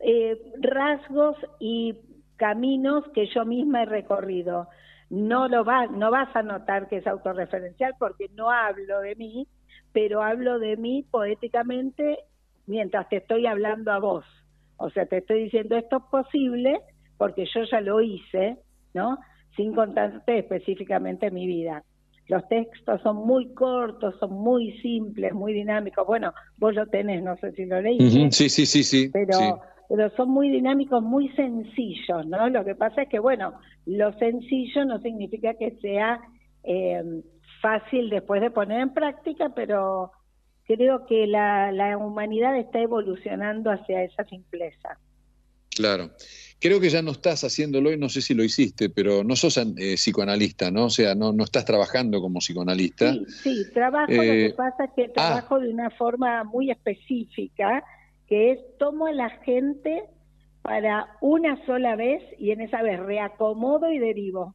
eh, 0.00 0.36
rasgos 0.60 1.36
y 1.60 1.94
caminos 2.34 3.04
que 3.14 3.28
yo 3.32 3.44
misma 3.44 3.84
he 3.84 3.86
recorrido. 3.86 4.66
No 5.10 5.46
lo 5.46 5.64
va, 5.64 5.86
no 5.86 6.10
vas 6.10 6.34
a 6.34 6.42
notar 6.42 6.88
que 6.88 6.96
es 6.96 7.06
autorreferencial 7.06 7.94
porque 8.00 8.30
no 8.34 8.50
hablo 8.50 8.98
de 8.98 9.14
mí, 9.14 9.46
pero 9.92 10.24
hablo 10.24 10.58
de 10.58 10.76
mí 10.76 11.06
poéticamente 11.08 12.18
mientras 12.66 13.08
te 13.08 13.18
estoy 13.18 13.46
hablando 13.46 13.92
a 13.92 14.00
vos. 14.00 14.24
O 14.76 14.90
sea, 14.90 15.06
te 15.06 15.18
estoy 15.18 15.44
diciendo 15.44 15.76
esto 15.76 15.98
es 15.98 16.04
posible 16.10 16.80
porque 17.16 17.46
yo 17.54 17.62
ya 17.62 17.80
lo 17.80 18.00
hice, 18.00 18.56
¿no? 18.92 19.18
Sin 19.54 19.72
contarte 19.72 20.40
específicamente 20.40 21.30
mi 21.30 21.46
vida. 21.46 21.84
Los 22.28 22.46
textos 22.48 23.00
son 23.02 23.16
muy 23.26 23.54
cortos, 23.54 24.14
son 24.20 24.32
muy 24.32 24.78
simples, 24.80 25.32
muy 25.32 25.54
dinámicos. 25.54 26.06
Bueno, 26.06 26.34
vos 26.58 26.74
lo 26.74 26.86
tenés, 26.86 27.22
no 27.22 27.36
sé 27.38 27.52
si 27.52 27.64
lo 27.64 27.80
leíste. 27.80 28.30
Sí, 28.30 28.48
sí, 28.50 28.66
sí, 28.66 28.84
sí. 28.84 29.10
Pero, 29.10 29.60
pero 29.88 30.10
son 30.14 30.30
muy 30.30 30.50
dinámicos, 30.50 31.02
muy 31.02 31.30
sencillos, 31.30 32.26
¿no? 32.26 32.50
Lo 32.50 32.64
que 32.66 32.74
pasa 32.74 33.02
es 33.02 33.08
que, 33.08 33.18
bueno, 33.18 33.54
lo 33.86 34.12
sencillo 34.18 34.84
no 34.84 35.00
significa 35.00 35.54
que 35.54 35.78
sea 35.80 36.20
eh, 36.64 37.02
fácil 37.62 38.10
después 38.10 38.42
de 38.42 38.50
poner 38.50 38.80
en 38.80 38.92
práctica, 38.92 39.50
pero 39.54 40.12
creo 40.64 41.06
que 41.06 41.26
la, 41.26 41.72
la 41.72 41.96
humanidad 41.96 42.58
está 42.58 42.78
evolucionando 42.78 43.70
hacia 43.70 44.04
esa 44.04 44.24
simpleza. 44.24 44.98
Claro. 45.74 46.10
Creo 46.60 46.80
que 46.80 46.90
ya 46.90 47.02
no 47.02 47.12
estás 47.12 47.44
haciéndolo 47.44 47.92
y 47.92 47.98
no 47.98 48.08
sé 48.08 48.20
si 48.20 48.34
lo 48.34 48.42
hiciste, 48.42 48.90
pero 48.90 49.22
no 49.22 49.36
sos 49.36 49.56
eh, 49.58 49.94
psicoanalista, 49.94 50.70
¿no? 50.70 50.86
O 50.86 50.90
sea, 50.90 51.14
no, 51.14 51.32
no 51.32 51.44
estás 51.44 51.64
trabajando 51.64 52.20
como 52.20 52.40
psicoanalista. 52.40 53.12
Sí, 53.12 53.26
sí, 53.42 53.72
trabajo, 53.72 54.12
lo 54.12 54.22
que 54.22 54.46
eh, 54.46 54.54
pasa 54.54 54.84
es 54.84 54.90
que 54.96 55.04
ah. 55.04 55.12
trabajo 55.12 55.60
de 55.60 55.70
una 55.70 55.90
forma 55.90 56.42
muy 56.44 56.70
específica, 56.70 57.84
que 58.26 58.52
es 58.52 58.58
tomo 58.78 59.06
a 59.06 59.12
la 59.12 59.30
gente 59.30 60.02
para 60.62 61.16
una 61.20 61.64
sola 61.64 61.94
vez 61.94 62.22
y 62.38 62.50
en 62.50 62.60
esa 62.60 62.82
vez 62.82 62.98
reacomodo 62.98 63.92
y 63.92 63.98
derivo, 63.98 64.54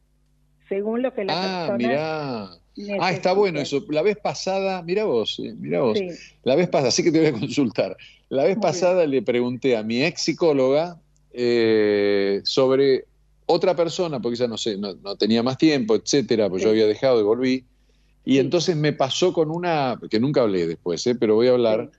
según 0.68 1.02
lo 1.02 1.14
que 1.14 1.24
la 1.24 1.32
ah, 1.34 1.66
persona... 1.68 1.78
Mirá. 1.78 2.64
Ah, 3.00 3.12
está 3.12 3.32
bueno 3.32 3.60
eso. 3.60 3.84
La 3.88 4.02
vez 4.02 4.16
pasada, 4.16 4.82
mira 4.82 5.04
vos, 5.04 5.38
eh, 5.38 5.54
mira 5.56 5.80
vos. 5.80 5.98
La 6.42 6.56
vez 6.56 6.68
pasada, 6.68 6.88
así 6.88 7.04
que 7.04 7.12
te 7.12 7.20
voy 7.20 7.28
a 7.28 7.32
consultar. 7.32 7.96
La 8.28 8.44
vez 8.44 8.56
pasada 8.58 9.06
le 9.06 9.22
pregunté 9.22 9.76
a 9.76 9.82
mi 9.82 10.02
ex 10.02 10.22
psicóloga, 10.22 11.00
eh, 11.34 12.40
sobre 12.44 13.06
otra 13.46 13.74
persona, 13.74 14.20
porque 14.20 14.36
ya 14.36 14.48
no 14.48 14.56
sé, 14.56 14.78
no, 14.78 14.94
tenía 15.16 15.42
más 15.42 15.58
tiempo, 15.58 15.96
etcétera, 15.96 16.48
pues 16.48 16.62
yo 16.62 16.70
había 16.70 16.86
dejado 16.86 17.20
y 17.20 17.24
volví. 17.24 17.64
Y 18.24 18.38
entonces 18.38 18.76
me 18.76 18.92
pasó 18.92 19.32
con 19.32 19.50
una, 19.50 19.98
que 20.08 20.20
nunca 20.20 20.42
hablé 20.42 20.66
después, 20.66 21.06
¿eh? 21.06 21.14
pero 21.14 21.34
voy 21.34 21.48
a 21.48 21.52
hablar, 21.52 21.90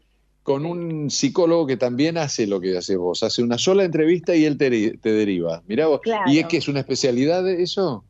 con 0.41 0.65
un 0.65 1.09
psicólogo 1.09 1.67
que 1.67 1.75
también 1.75 2.17
hace 2.17 2.47
lo 2.47 2.61
que 2.61 2.77
hace 2.77 2.95
vos, 2.97 3.23
hace 3.23 3.43
una 3.43 3.57
sola 3.57 3.83
entrevista 3.83 4.35
y 4.35 4.45
él 4.45 4.57
te, 4.57 4.69
deriva. 5.01 5.63
Mirá 5.67 5.87
vos, 5.87 6.01
¿y 6.27 6.39
es 6.39 6.45
que 6.45 6.57
es 6.57 6.67
una 6.67 6.79
especialidad 6.79 7.43
de 7.43 7.61
eso? 7.61 8.03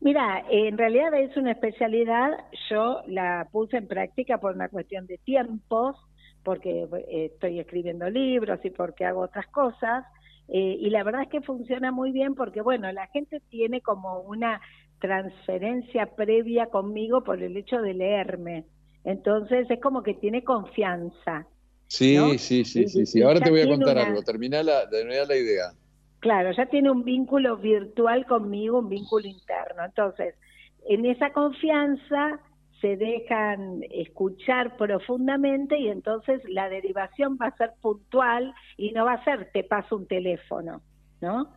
Mira, 0.00 0.44
en 0.50 0.76
realidad 0.76 1.14
es 1.14 1.36
una 1.36 1.52
especialidad, 1.52 2.32
yo 2.68 3.02
la 3.06 3.48
puse 3.50 3.76
en 3.76 3.86
práctica 3.86 4.38
por 4.38 4.54
una 4.54 4.68
cuestión 4.68 5.06
de 5.06 5.18
tiempos, 5.18 5.96
porque 6.42 6.88
eh, 7.08 7.30
estoy 7.32 7.60
escribiendo 7.60 8.10
libros 8.10 8.60
y 8.64 8.70
porque 8.70 9.04
hago 9.04 9.20
otras 9.20 9.46
cosas, 9.46 10.04
eh, 10.48 10.76
y 10.80 10.90
la 10.90 11.02
verdad 11.04 11.22
es 11.22 11.28
que 11.28 11.40
funciona 11.40 11.92
muy 11.92 12.12
bien 12.12 12.34
porque, 12.34 12.60
bueno, 12.62 12.90
la 12.92 13.06
gente 13.08 13.40
tiene 13.48 13.80
como 13.80 14.20
una 14.20 14.60
transferencia 15.00 16.06
previa 16.14 16.66
conmigo 16.66 17.24
por 17.24 17.42
el 17.42 17.56
hecho 17.56 17.80
de 17.80 17.94
leerme. 17.94 18.64
Entonces 19.04 19.68
es 19.70 19.80
como 19.80 20.02
que 20.02 20.14
tiene 20.14 20.44
confianza. 20.44 21.46
Sí, 21.88 22.16
¿no? 22.16 22.38
sí, 22.38 22.64
sí, 22.64 22.82
Y- 22.82 22.88
sí, 22.88 23.06
sí. 23.06 23.22
Ahora 23.22 23.40
te 23.40 23.50
voy 23.50 23.60
a 23.62 23.68
contar 23.68 23.96
una- 23.96 24.06
algo. 24.06 24.22
Terminá 24.22 24.62
la, 24.62 24.88
terminá 24.88 25.24
la 25.24 25.36
idea. 25.36 25.72
Claro, 26.20 26.52
ya 26.52 26.66
tiene 26.66 26.90
un 26.90 27.04
vínculo 27.04 27.56
virtual 27.56 28.26
conmigo, 28.26 28.78
un 28.78 28.88
vínculo 28.88 29.26
interno. 29.26 29.84
Entonces, 29.84 30.34
en 30.88 31.04
esa 31.04 31.32
confianza 31.32 32.40
se 32.82 32.96
dejan 32.98 33.80
escuchar 33.90 34.76
profundamente 34.76 35.78
y 35.78 35.88
entonces 35.88 36.42
la 36.48 36.68
derivación 36.68 37.38
va 37.40 37.46
a 37.46 37.56
ser 37.56 37.72
puntual 37.80 38.52
y 38.76 38.90
no 38.92 39.06
va 39.06 39.14
a 39.14 39.24
ser 39.24 39.50
te 39.54 39.64
paso 39.64 39.96
un 39.96 40.06
teléfono, 40.06 40.82
¿no? 41.22 41.48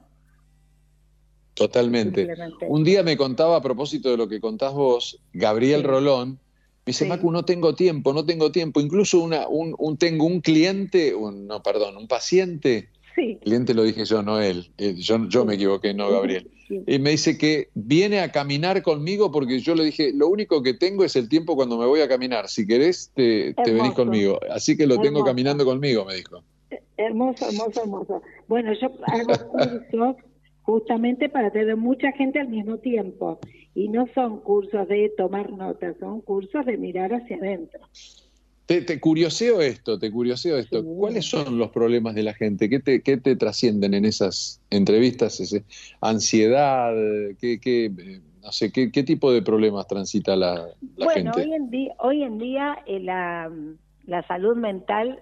Totalmente. 1.54 2.28
Un 2.68 2.84
día 2.84 3.02
me 3.04 3.16
contaba 3.18 3.56
a 3.58 3.62
propósito 3.62 4.10
de 4.12 4.18
lo 4.18 4.28
que 4.28 4.40
contás 4.42 4.74
vos, 4.74 5.22
Gabriel 5.34 5.82
Sí. 5.82 5.88
Rolón, 5.88 6.30
me 6.32 6.38
dice, 6.92 7.06
Sí. 7.06 7.10
Macu, 7.10 7.32
no 7.32 7.44
tengo 7.46 7.74
tiempo, 7.76 8.14
no 8.14 8.26
tengo 8.26 8.52
tiempo. 8.52 8.80
Incluso 8.82 9.20
una, 9.22 9.48
un, 9.48 9.74
un- 9.78 9.98
tengo 9.98 10.26
un 10.26 10.42
cliente, 10.42 11.16
un- 11.16 11.48
no, 11.48 11.64
perdón, 11.64 11.98
un 11.98 12.08
paciente, 12.08 12.90
Sí. 13.16 13.40
cliente 13.42 13.74
lo 13.74 13.84
dije 13.84 14.04
yo, 14.04 14.22
no 14.22 14.42
él, 14.42 14.72
eh, 14.78 14.96
yo, 14.96 15.28
yo 15.30 15.46
me 15.46 15.56
equivoqué, 15.56 15.94
no 15.94 16.12
Gabriel. 16.12 16.52
Sí. 16.68 16.84
Y 16.86 17.00
me 17.00 17.12
dice 17.12 17.38
que 17.38 17.70
viene 17.74 18.20
a 18.20 18.32
caminar 18.32 18.82
conmigo 18.82 19.32
porque 19.32 19.60
yo 19.60 19.74
le 19.74 19.86
dije, 19.86 20.12
lo 20.14 20.28
único 20.28 20.62
que 20.62 20.74
tengo 20.74 21.06
es 21.06 21.16
el 21.16 21.30
tiempo 21.30 21.56
cuando 21.56 21.78
me 21.78 21.86
voy 21.86 22.02
a 22.02 22.10
caminar. 22.10 22.50
Si 22.50 22.68
querés, 22.68 23.12
te, 23.16 23.54
te 23.54 23.72
venís 23.72 23.94
conmigo. 23.94 24.40
Así 24.52 24.76
que 24.76 24.86
lo 24.86 25.00
tengo 25.00 25.24
caminando 25.24 25.64
conmigo, 25.64 26.04
me 26.04 26.16
dijo. 26.16 26.44
Hermoso, 26.98 27.48
hermoso, 27.48 27.82
hermoso. 27.84 28.22
Bueno, 28.48 28.74
yo 28.74 28.90
hago 29.06 29.50
cursos 29.50 30.16
justamente 30.64 31.30
para 31.30 31.52
tener 31.52 31.78
mucha 31.78 32.12
gente 32.14 32.40
al 32.40 32.50
mismo 32.50 32.78
tiempo. 32.80 33.40
Y 33.74 33.90
no 33.90 34.08
son 34.16 34.40
cursos 34.40 34.88
de 34.88 35.12
tomar 35.18 35.52
notas, 35.52 35.96
son 36.00 36.22
cursos 36.22 36.66
de 36.66 36.78
mirar 36.78 37.14
hacia 37.14 37.38
adentro. 37.38 37.82
Te, 38.66 38.82
te 38.82 39.00
curioseo 39.00 39.62
esto, 39.62 40.00
te 40.00 40.12
curioseo 40.12 40.58
esto. 40.58 40.88
¿Cuáles 40.96 41.26
son 41.26 41.58
los 41.60 41.70
problemas 41.72 42.16
de 42.16 42.24
la 42.24 42.34
gente? 42.34 42.68
¿Qué 42.70 42.80
te, 42.80 43.04
qué 43.04 43.18
te 43.18 43.36
trascienden 43.36 43.94
en 43.94 44.06
esas 44.06 44.62
entrevistas? 44.72 45.40
Ese- 45.40 45.66
¿Ansiedad? 46.02 46.94
¿Qué, 47.40 47.60
qué, 47.60 47.86
eh, 47.86 48.22
no 48.42 48.52
sé, 48.52 48.72
qué, 48.72 48.92
qué 48.92 49.04
tipo 49.04 49.32
de 49.32 49.44
problemas 49.44 49.88
transita 49.88 50.36
la, 50.36 50.68
la 50.96 51.08
bueno, 51.08 51.10
gente? 51.10 51.42
hoy 51.42 51.54
en 51.54 51.70
día, 51.70 51.94
hoy 52.00 52.24
en 52.24 52.38
día 52.38 52.78
eh, 52.86 53.00
la, 53.00 53.52
la 54.04 54.24
salud 54.28 54.56
mental 54.56 55.20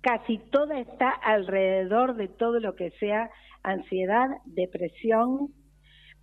casi 0.00 0.38
toda 0.38 0.80
está 0.80 1.10
alrededor 1.10 2.16
de 2.16 2.28
todo 2.28 2.60
lo 2.60 2.74
que 2.76 2.90
sea 3.00 3.30
ansiedad, 3.62 4.28
depresión, 4.44 5.54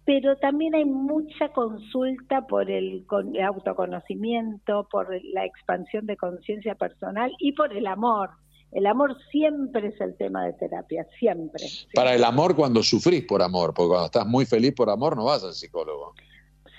pero 0.09 0.35
también 0.37 0.73
hay 0.73 0.85
mucha 0.85 1.49
consulta 1.49 2.41
por 2.47 2.71
el, 2.71 3.05
con- 3.05 3.35
el 3.35 3.43
autoconocimiento, 3.43 4.87
por 4.91 5.07
la 5.23 5.45
expansión 5.45 6.07
de 6.07 6.17
conciencia 6.17 6.73
personal 6.73 7.31
y 7.37 7.51
por 7.51 7.71
el 7.77 7.85
amor. 7.85 8.31
El 8.71 8.87
amor 8.87 9.15
siempre 9.29 9.89
es 9.89 10.01
el 10.01 10.17
tema 10.17 10.45
de 10.45 10.53
terapia, 10.53 11.05
siempre. 11.19 11.63
Para 11.93 12.15
el 12.15 12.23
amor 12.23 12.55
cuando 12.55 12.81
sufrís 12.81 13.23
por 13.27 13.43
amor, 13.43 13.71
porque 13.75 13.89
cuando 13.89 14.07
estás 14.07 14.25
muy 14.25 14.47
feliz 14.47 14.73
por 14.73 14.89
amor 14.89 15.15
no 15.15 15.25
vas 15.25 15.43
al 15.43 15.53
psicólogo. 15.53 16.15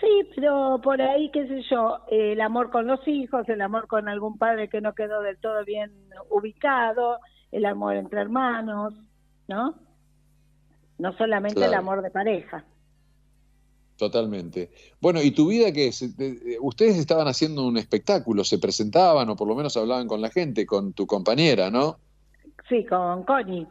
Sí, 0.01 0.29
pero 0.35 0.81
por 0.83 1.01
ahí, 1.01 1.31
qué 1.31 1.47
sé 1.47 1.63
yo, 1.71 1.99
el 2.11 2.41
amor 2.41 2.73
con 2.73 2.89
los 2.89 3.07
hijos, 3.07 3.49
el 3.49 3.61
amor 3.61 3.87
con 3.87 4.09
algún 4.09 4.39
padre 4.39 4.69
que 4.69 4.81
no 4.81 4.93
quedó 4.93 5.23
del 5.23 5.39
todo 5.39 5.65
bien 5.65 5.93
ubicado, 6.31 7.21
el 7.53 7.65
amor 7.65 7.95
entre 7.95 8.23
hermanos, 8.23 8.93
¿no? 9.47 9.77
No 10.99 11.13
solamente 11.13 11.65
el 11.65 11.75
amor 11.75 12.03
de 12.03 12.11
pareja. 12.11 12.65
Totalmente. 14.01 14.71
Bueno, 14.99 15.21
¿y 15.21 15.31
tu 15.31 15.49
vida 15.49 15.71
qué 15.73 15.89
es? 15.89 16.01
Eh, 16.01 16.11
eh, 16.19 16.57
Ustedes 16.63 16.97
estaban 16.97 17.29
haciendo 17.29 17.67
un 17.67 17.77
espectáculo, 17.77 18.45
se 18.45 18.59
presentaban 18.59 19.29
o 19.29 19.37
por 19.37 19.47
lo 19.47 19.55
menos 19.55 19.77
hablaban 19.77 20.09
con 20.09 20.23
la 20.23 20.31
gente, 20.31 20.65
con 20.65 20.95
tu 20.95 21.07
compañera, 21.07 21.71
¿no? 21.71 21.99
Sí, 22.67 22.87
con 22.87 23.25
Connie. 23.25 23.69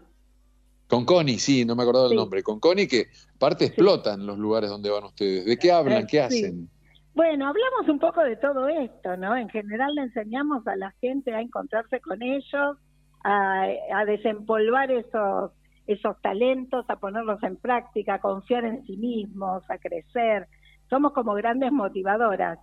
Con 0.88 1.04
Connie, 1.04 1.40
sí, 1.40 1.66
no 1.66 1.76
me 1.76 1.82
acordaba 1.82 2.10
el 2.10 2.16
nombre. 2.16 2.44
Con 2.44 2.60
Connie 2.60 2.88
que 2.88 3.08
parte 3.40 3.66
explotan 3.66 4.24
los 4.24 4.38
lugares 4.38 4.70
donde 4.70 4.92
van 4.92 5.06
ustedes. 5.06 5.46
¿De 5.46 5.58
qué 5.58 5.72
hablan? 5.72 6.04
Eh, 6.04 6.08
¿Qué 6.08 6.18
sí. 6.30 6.44
hacen? 6.46 6.70
Bueno, 7.16 7.48
hablamos 7.48 7.90
un 7.90 7.98
poco 7.98 8.22
de 8.22 8.36
todo 8.36 8.68
esto, 8.68 9.18
¿no? 9.18 9.36
En 9.36 9.50
general 9.50 9.96
le 9.96 10.04
enseñamos 10.04 10.68
a 10.68 10.76
la 10.76 10.92
gente 11.02 11.34
a 11.34 11.42
encontrarse 11.42 12.00
con 12.02 12.22
ellos, 12.22 12.78
a, 13.24 13.64
a 13.96 14.06
desempolvar 14.06 14.92
esos, 14.92 15.50
esos 15.90 16.22
talentos, 16.22 16.86
a 16.88 16.98
ponerlos 16.98 17.42
en 17.42 17.58
práctica, 17.58 18.16
a 18.16 18.22
confiar 18.22 18.64
en 18.64 18.86
sí 18.86 18.96
mismos, 18.96 19.64
a 19.72 19.80
crecer. 19.80 20.48
Somos 20.88 21.14
como 21.14 21.34
grandes 21.34 21.72
motivadoras. 21.72 22.60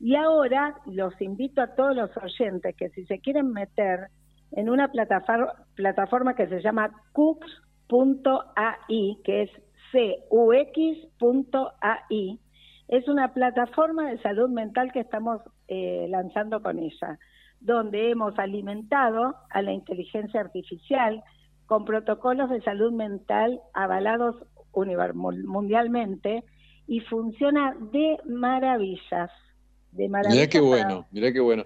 Y 0.00 0.16
ahora 0.16 0.76
los 0.86 1.12
invito 1.20 1.60
a 1.60 1.74
todos 1.74 1.94
los 1.94 2.10
oyentes 2.16 2.74
que 2.76 2.88
si 2.90 3.04
se 3.04 3.18
quieren 3.18 3.52
meter 3.52 4.08
en 4.52 4.70
una 4.70 4.88
plataforma, 4.88 5.52
plataforma 5.74 6.34
que 6.34 6.46
se 6.46 6.62
llama 6.62 6.90
cux.ai, 7.12 9.18
que 9.24 9.42
es 9.42 9.50
cux.ai, 10.30 12.40
es 12.88 13.08
una 13.08 13.34
plataforma 13.34 14.08
de 14.08 14.22
salud 14.22 14.48
mental 14.48 14.90
que 14.90 15.00
estamos 15.00 15.42
eh, 15.68 16.06
lanzando 16.08 16.62
con 16.62 16.78
ella, 16.78 17.18
donde 17.60 18.10
hemos 18.10 18.38
alimentado 18.38 19.34
a 19.50 19.60
la 19.60 19.72
inteligencia 19.72 20.40
artificial 20.40 21.22
con 21.70 21.84
protocolos 21.84 22.50
de 22.50 22.60
salud 22.62 22.90
mental 22.90 23.60
avalados 23.74 24.34
mundialmente 24.74 26.42
y 26.88 26.98
funciona 26.98 27.76
de 27.92 28.16
maravillas. 28.26 29.30
De 29.92 30.08
maravillas 30.08 30.36
Mirá 30.36 30.48
qué 30.48 30.58
bueno, 30.58 31.06
mirá 31.12 31.32
qué 31.32 31.38
bueno. 31.38 31.62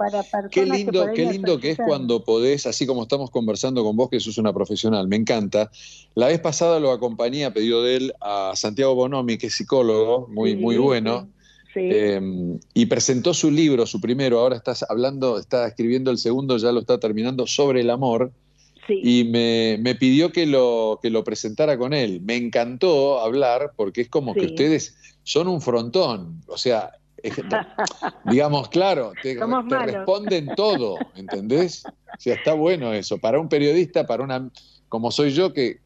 Qué 0.51 0.67
lindo, 0.67 1.07
qué 1.15 1.25
lindo 1.25 1.59
que 1.59 1.71
es 1.71 1.79
cuando 1.79 2.23
podés, 2.23 2.67
así 2.67 2.87
como 2.87 3.05
estamos 3.05 3.31
conversando 3.31 3.83
con 3.83 3.97
vos, 3.97 4.11
que 4.11 4.21
sos 4.21 4.37
una 4.37 4.53
profesional, 4.53 5.09
me 5.09 5.17
encanta. 5.17 5.71
La 6.15 6.27
vez 6.27 6.39
pasada 6.39 6.79
lo 6.81 6.93
acompañé 6.93 7.47
a 7.47 7.55
pedido 7.55 7.83
de 7.83 7.97
él 7.97 8.15
a 8.21 8.53
Santiago 8.57 8.95
Bonomi, 8.95 9.39
que 9.39 9.47
es 9.47 9.55
psicólogo, 9.55 10.29
muy, 10.29 10.51
Sí, 10.51 10.57
muy 10.57 10.77
bueno. 10.77 11.31
sí. 11.73 11.81
Eh, 11.81 12.59
y 12.75 12.85
presentó 12.85 13.33
su 13.33 13.51
libro, 13.51 13.87
su 13.87 14.03
primero, 14.03 14.41
ahora 14.41 14.57
está 14.57 14.75
hablando, 14.87 15.39
está 15.39 15.67
escribiendo 15.67 16.11
el 16.11 16.19
segundo, 16.19 16.59
ya 16.59 16.73
lo 16.73 16.81
está 16.81 17.01
terminando, 17.01 17.47
sobre 17.47 17.81
el 17.81 17.89
amor. 17.89 18.33
Y 18.89 19.25
me, 19.25 19.79
me 19.81 19.95
pidió 19.95 20.31
que 20.33 20.47
lo, 20.47 20.99
que 21.03 21.11
lo 21.11 21.25
presentara 21.25 21.79
con 21.79 21.93
él. 21.95 22.21
Me 22.23 22.37
encantó 22.37 23.21
hablar 23.21 23.73
porque 23.77 24.03
es 24.03 24.09
como 24.09 24.35
que 24.35 24.47
ustedes 24.47 24.97
son 25.23 25.49
un 25.49 25.61
frontón. 25.61 26.41
O 26.47 26.57
sea, 26.59 26.91
es- 27.23 27.41
digamos, 28.25 28.69
claro, 28.69 29.13
te, 29.23 29.35
te 29.37 29.39
responden 29.87 30.55
todo, 30.55 30.99
¿entendés? 31.17 31.87
O 32.17 32.21
sea, 32.21 32.35
está 32.35 32.53
bueno 32.55 32.93
eso. 32.93 33.19
Para 33.19 33.41
un 33.41 33.49
periodista, 33.49 34.07
para 34.07 34.23
una, 34.23 34.51
como 34.89 35.11
soy 35.11 35.31
yo, 35.31 35.53
que 35.53 35.79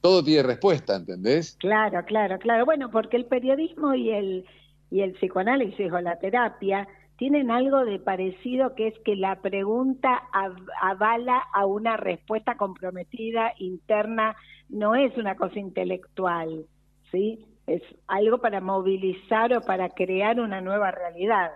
todo 0.00 0.22
tiene 0.22 0.42
respuesta, 0.42 0.94
¿entendés? 0.96 1.56
Claro, 1.58 2.04
claro, 2.06 2.38
claro. 2.38 2.64
Bueno, 2.64 2.90
porque 2.90 3.16
el 3.16 3.24
periodismo 3.26 3.94
y 3.94 4.10
el 4.10 4.44
y 4.88 5.00
el 5.00 5.14
psicoanálisis 5.14 5.90
o 5.90 6.00
la 6.00 6.16
terapia 6.20 6.86
tienen 7.16 7.50
algo 7.50 7.84
de 7.84 7.98
parecido 7.98 8.74
que 8.74 8.88
es 8.88 8.94
que 9.04 9.16
la 9.16 9.40
pregunta 9.40 10.22
av- 10.32 10.68
avala 10.80 11.42
a 11.52 11.66
una 11.66 11.96
respuesta 11.96 12.56
comprometida 12.56 13.52
interna, 13.58 14.36
no 14.68 14.94
es 14.94 15.16
una 15.16 15.36
cosa 15.36 15.58
intelectual, 15.58 16.66
¿sí? 17.10 17.46
Es 17.66 17.82
algo 18.06 18.38
para 18.40 18.60
movilizar 18.60 19.52
o 19.54 19.60
para 19.60 19.88
crear 19.90 20.40
una 20.40 20.60
nueva 20.60 20.90
realidad. 20.90 21.50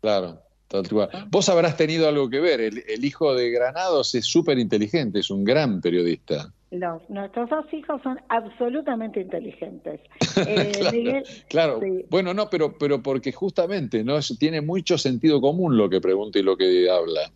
Claro, 0.00 0.40
tal 0.68 0.88
cual. 0.88 1.08
Vos 1.30 1.48
habrás 1.48 1.76
tenido 1.76 2.08
algo 2.08 2.28
que 2.28 2.40
ver. 2.40 2.60
El, 2.60 2.82
el 2.88 3.04
hijo 3.04 3.34
de 3.34 3.50
Granados 3.50 4.14
es 4.14 4.24
súper 4.26 4.58
inteligente, 4.58 5.20
es 5.20 5.30
un 5.30 5.44
gran 5.44 5.80
periodista. 5.80 6.52
Los, 6.74 7.08
nuestros 7.08 7.48
dos 7.50 7.72
hijos 7.72 8.02
son 8.02 8.18
absolutamente 8.28 9.20
inteligentes. 9.20 10.00
Eh, 10.46 10.72
Claro, 10.80 10.92
Miguel, 10.92 11.24
Claro, 11.48 11.80
sí. 11.80 12.04
bueno, 12.10 12.34
no, 12.34 12.50
pero, 12.50 12.76
pero 12.78 13.02
porque 13.02 13.30
justamente 13.32 14.02
no 14.04 14.16
Es- 14.18 14.36
tiene 14.38 14.60
mucho 14.60 14.98
sentido 14.98 15.40
común 15.40 15.76
lo 15.76 15.88
que 15.88 16.00
pregunta 16.00 16.38
y 16.38 16.42
lo 16.42 16.56
que 16.56 16.88
habla. 16.90 17.30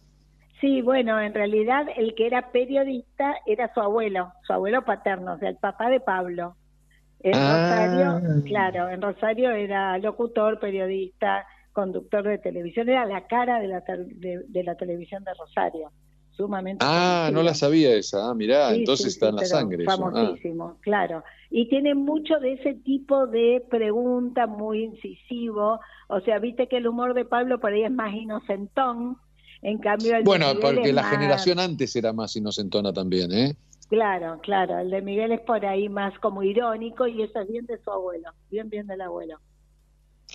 Sí, 0.61 0.83
bueno, 0.83 1.21
en 1.21 1.33
realidad 1.35 1.87
el 1.97 2.15
que 2.17 2.27
era 2.27 2.51
periodista 2.51 3.37
era 3.47 3.73
su 3.73 3.81
abuelo, 3.81 4.33
su 4.45 4.53
abuelo 4.53 4.85
paterno, 4.85 5.35
o 5.35 5.39
sea, 5.39 5.49
el 5.51 5.57
papá 5.57 5.89
de 5.89 6.01
Pablo. 6.01 6.57
En 7.21 7.35
Ah. 7.35 7.59
Rosario, 7.61 8.21
claro, 8.45 8.89
en 8.89 9.01
Rosario 9.03 9.51
era 9.53 9.97
locutor, 9.99 10.59
periodista, 10.59 11.47
conductor 11.73 12.25
de 12.27 12.39
televisión, 12.39 12.89
era 12.89 13.05
la 13.07 13.27
cara 13.29 13.61
de 13.61 13.69
la, 13.69 13.83
de 13.87 14.63
la 14.65 14.75
televisión 14.75 15.23
de 15.23 15.33
Rosario, 15.35 15.93
sumamente. 16.39 16.83
Ah, 16.89 17.29
no 17.33 17.43
la 17.43 17.53
sabía 17.53 17.95
esa. 17.95 18.31
Ah, 18.31 18.35
mirá, 18.35 18.71
Sí, 18.71 18.77
entonces 18.81 19.05
sí, 19.07 19.11
está 19.11 19.27
sí, 19.27 19.31
en 19.31 19.37
la 19.37 19.45
sangre. 19.45 19.85
Ah. 19.87 19.97
Famosísimo, 19.97 20.79
claro. 20.81 21.23
Y 21.51 21.69
tiene 21.69 21.95
mucho 21.95 22.39
de 22.39 22.55
ese 22.55 22.75
tipo 22.75 23.27
de 23.27 23.63
pregunta 23.69 24.47
muy 24.47 24.85
incisivo. 24.85 25.81
O 26.09 26.21
sea, 26.21 26.39
viste 26.39 26.69
que 26.69 26.79
el 26.79 26.87
humor 26.87 27.13
de 27.15 27.25
Pablo 27.27 27.59
por 27.61 27.73
ahí 27.73 27.83
es 27.83 27.91
más 27.91 28.15
inocentón. 28.15 29.19
En 29.61 29.79
cambio, 29.79 30.17
el 30.17 30.23
Bueno, 30.25 30.47
porque 30.61 30.89
es 30.91 30.95
la 30.95 31.03
más- 31.03 31.11
generación 31.11 31.59
antes 31.59 31.95
era 31.97 32.13
más 32.13 32.35
inocentona 32.37 32.93
también, 32.93 33.33
¿eh? 33.33 33.57
Claro, 33.89 34.39
claro. 34.43 34.79
El 34.79 34.91
de 34.91 35.03
Miguel 35.03 35.33
es 35.33 35.41
por 35.41 35.65
ahí 35.67 35.89
más 35.89 36.17
como 36.21 36.43
irónico 36.43 37.07
y 37.09 37.23
eso 37.23 37.41
es 37.41 37.49
bien 37.49 37.67
de 37.67 37.79
su 37.83 37.91
abuelo. 37.91 38.31
Bien, 38.51 38.69
bien 38.69 38.87
del 38.87 39.01
abuelo. 39.01 39.39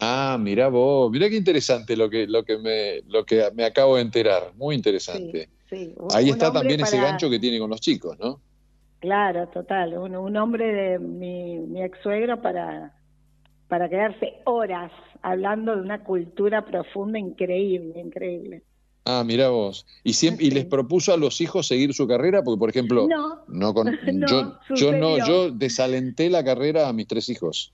Ah, 0.02 0.38
mira 0.40 0.70
vos, 0.70 1.12
mira 1.12 1.30
qué 1.30 1.36
interesante 1.38 1.96
lo 1.96 2.10
que, 2.10 2.26
lo 2.26 2.44
que, 2.44 2.58
me, 2.58 3.02
lo 3.08 3.24
que 3.26 3.44
me 3.54 3.64
acabo 3.64 3.96
de 3.96 4.02
enterar, 4.02 4.52
muy 4.56 4.74
interesante. 4.76 5.46
Sí, 5.46 5.63
un- 5.98 6.08
Ahí 6.14 6.30
está 6.30 6.52
también 6.52 6.80
ese 6.82 6.98
gancho 6.98 7.30
que 7.30 7.40
tiene 7.40 7.60
con 7.60 7.70
los 7.70 7.82
chicos, 7.82 8.18
¿no? 8.20 8.40
Claro, 9.00 9.48
total. 9.50 9.98
Un, 9.98 10.16
un 10.16 10.38
hombre 10.38 10.66
de 10.74 11.00
mi, 11.00 11.58
mi 11.60 11.84
ex 11.84 11.98
suegro 12.02 12.42
para, 12.42 12.94
para 13.68 13.90
quedarse 13.90 14.36
horas 14.46 14.92
hablando 15.22 15.76
de 15.76 15.82
una 15.82 16.04
cultura 16.04 16.64
profunda 16.66 17.20
increíble, 17.20 18.00
increíble. 18.00 18.64
Ah, 19.06 19.24
mira 19.26 19.50
vos. 19.50 19.86
¿Y, 20.04 20.14
siempre, 20.14 20.46
¿Y 20.46 20.52
les 20.52 20.64
propuso 20.66 21.14
a 21.14 21.18
los 21.18 21.42
hijos 21.42 21.68
seguir 21.68 21.94
su 21.94 22.08
carrera? 22.08 22.42
Porque, 22.44 22.58
por 22.60 22.70
ejemplo, 22.70 23.08
No, 23.50 23.74
con- 23.74 23.88
no, 24.14 24.28
yo, 24.28 24.76
yo 24.76 24.92
no, 24.94 25.18
yo 25.18 25.52
desalenté 25.52 26.30
la 26.30 26.44
carrera 26.44 26.88
a 26.88 26.94
mis 26.94 27.08
tres 27.08 27.28
hijos. 27.28 27.74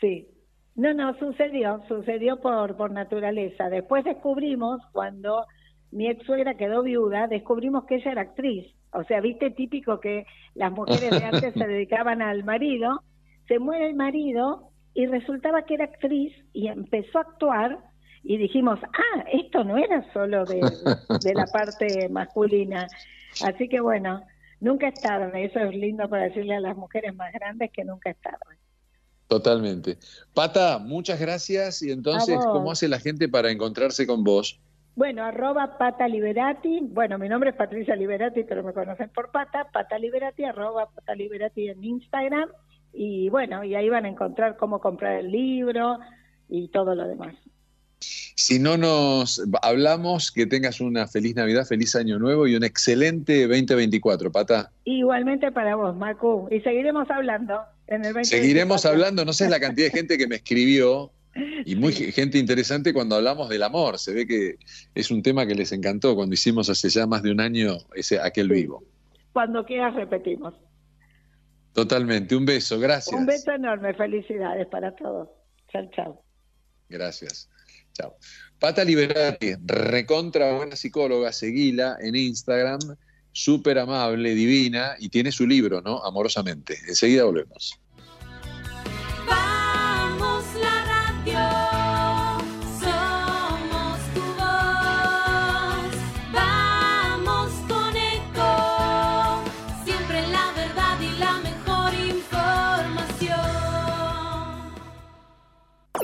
Sí. 0.00 0.28
No, 0.76 0.94
no, 0.94 1.18
sucedió, 1.18 1.82
sucedió 1.88 2.40
por, 2.40 2.76
por 2.76 2.92
naturaleza. 2.92 3.68
Después 3.68 4.04
descubrimos, 4.04 4.80
cuando 4.92 5.44
mi 5.90 6.08
ex 6.08 6.24
suegra 6.24 6.56
quedó 6.56 6.82
viuda, 6.82 7.26
descubrimos 7.26 7.84
que 7.84 7.96
ella 7.96 8.12
era 8.12 8.22
actriz. 8.22 8.66
O 8.92 9.04
sea, 9.04 9.20
viste 9.20 9.50
típico 9.50 10.00
que 10.00 10.26
las 10.54 10.72
mujeres 10.72 11.10
de 11.10 11.24
antes 11.24 11.54
se 11.54 11.66
dedicaban 11.66 12.22
al 12.22 12.44
marido, 12.44 13.02
se 13.46 13.58
muere 13.58 13.88
el 13.88 13.94
marido 13.94 14.70
y 14.94 15.06
resultaba 15.06 15.62
que 15.62 15.74
era 15.74 15.84
actriz 15.84 16.34
y 16.52 16.68
empezó 16.68 17.18
a 17.18 17.22
actuar 17.22 17.78
y 18.22 18.36
dijimos, 18.36 18.78
ah, 18.82 19.24
esto 19.32 19.64
no 19.64 19.76
era 19.76 20.10
solo 20.12 20.44
de, 20.44 20.60
de 21.22 21.34
la 21.34 21.46
parte 21.46 22.08
masculina. 22.08 22.86
Así 23.42 23.68
que 23.68 23.80
bueno, 23.80 24.22
nunca 24.60 24.88
es 24.88 25.00
tarde, 25.00 25.44
eso 25.44 25.60
es 25.60 25.74
lindo 25.74 26.08
para 26.08 26.24
decirle 26.24 26.56
a 26.56 26.60
las 26.60 26.76
mujeres 26.76 27.14
más 27.14 27.32
grandes 27.32 27.70
que 27.70 27.84
nunca 27.84 28.10
es 28.10 28.16
tarde. 28.18 28.58
Totalmente. 29.28 29.98
Pata, 30.32 30.78
muchas 30.78 31.20
gracias. 31.20 31.82
Y 31.82 31.92
entonces. 31.92 32.38
¿cómo 32.46 32.72
hace 32.72 32.88
la 32.88 32.98
gente 32.98 33.28
para 33.28 33.50
encontrarse 33.50 34.06
con 34.06 34.24
vos? 34.24 34.58
Bueno, 34.98 35.22
arroba 35.24 35.78
Pata 35.78 36.08
Liberati. 36.08 36.80
Bueno, 36.82 37.18
mi 37.18 37.28
nombre 37.28 37.50
es 37.50 37.56
Patricia 37.56 37.94
Liberati, 37.94 38.42
pero 38.42 38.64
me 38.64 38.72
conocen 38.72 39.08
por 39.10 39.30
Pata. 39.30 39.68
Pata 39.72 39.96
Liberati, 39.96 40.42
arroba 40.42 40.90
Pata 40.90 41.14
Liberati 41.14 41.68
en 41.68 41.84
Instagram. 41.84 42.48
Y 42.92 43.28
bueno, 43.28 43.62
y 43.62 43.76
ahí 43.76 43.88
van 43.88 44.06
a 44.06 44.08
encontrar 44.08 44.56
cómo 44.56 44.80
comprar 44.80 45.20
el 45.20 45.30
libro 45.30 46.00
y 46.48 46.66
todo 46.70 46.96
lo 46.96 47.06
demás. 47.06 47.36
Si 48.00 48.58
no 48.58 48.76
nos 48.76 49.40
hablamos, 49.62 50.32
que 50.32 50.46
tengas 50.46 50.80
una 50.80 51.06
feliz 51.06 51.36
Navidad, 51.36 51.64
feliz 51.64 51.94
Año 51.94 52.18
Nuevo 52.18 52.48
y 52.48 52.56
un 52.56 52.64
excelente 52.64 53.42
2024, 53.46 54.32
Pata. 54.32 54.72
Igualmente 54.82 55.52
para 55.52 55.76
vos, 55.76 55.94
Marco. 55.94 56.48
Y 56.50 56.58
seguiremos 56.62 57.08
hablando 57.08 57.60
en 57.86 58.04
el 58.04 58.14
2024. 58.14 58.24
Seguiremos 58.24 58.84
hablando, 58.84 59.24
no 59.24 59.32
sé 59.32 59.48
la 59.48 59.60
cantidad 59.60 59.92
de 59.92 59.96
gente 59.96 60.18
que 60.18 60.26
me 60.26 60.34
escribió 60.34 61.12
y 61.64 61.76
muy 61.76 61.92
gente 61.92 62.38
interesante 62.38 62.92
cuando 62.92 63.16
hablamos 63.16 63.48
del 63.48 63.62
amor. 63.62 63.98
Se 63.98 64.12
ve 64.12 64.26
que 64.26 64.56
es 64.94 65.10
un 65.10 65.22
tema 65.22 65.46
que 65.46 65.54
les 65.54 65.72
encantó 65.72 66.14
cuando 66.14 66.34
hicimos 66.34 66.68
hace 66.70 66.88
ya 66.88 67.06
más 67.06 67.22
de 67.22 67.30
un 67.30 67.40
año 67.40 67.78
ese 67.94 68.20
aquel 68.20 68.48
vivo. 68.48 68.82
Cuando 69.32 69.64
quieras 69.64 69.94
repetimos. 69.94 70.54
Totalmente. 71.72 72.34
Un 72.34 72.44
beso, 72.44 72.78
gracias. 72.78 73.18
Un 73.18 73.26
beso 73.26 73.52
enorme. 73.52 73.94
Felicidades 73.94 74.66
para 74.66 74.94
todos. 74.96 75.28
Chao, 75.70 75.88
chao. 75.94 76.24
Gracias. 76.88 77.48
Chao. 77.92 78.16
Pata 78.58 78.84
Liberati, 78.84 79.54
recontra 79.64 80.56
buena 80.56 80.74
psicóloga, 80.74 81.32
seguila 81.32 81.96
en 82.00 82.16
Instagram, 82.16 82.80
súper 83.30 83.78
amable, 83.78 84.34
divina, 84.34 84.96
y 84.98 85.10
tiene 85.10 85.30
su 85.30 85.46
libro, 85.46 85.80
¿no? 85.80 86.02
Amorosamente. 86.02 86.76
Enseguida 86.88 87.24
volvemos. 87.24 87.78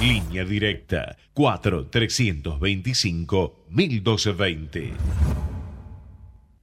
Línea 0.00 0.46
directa 0.46 1.18
4 1.34 1.88
325 1.88 3.66
1220. 3.68 4.92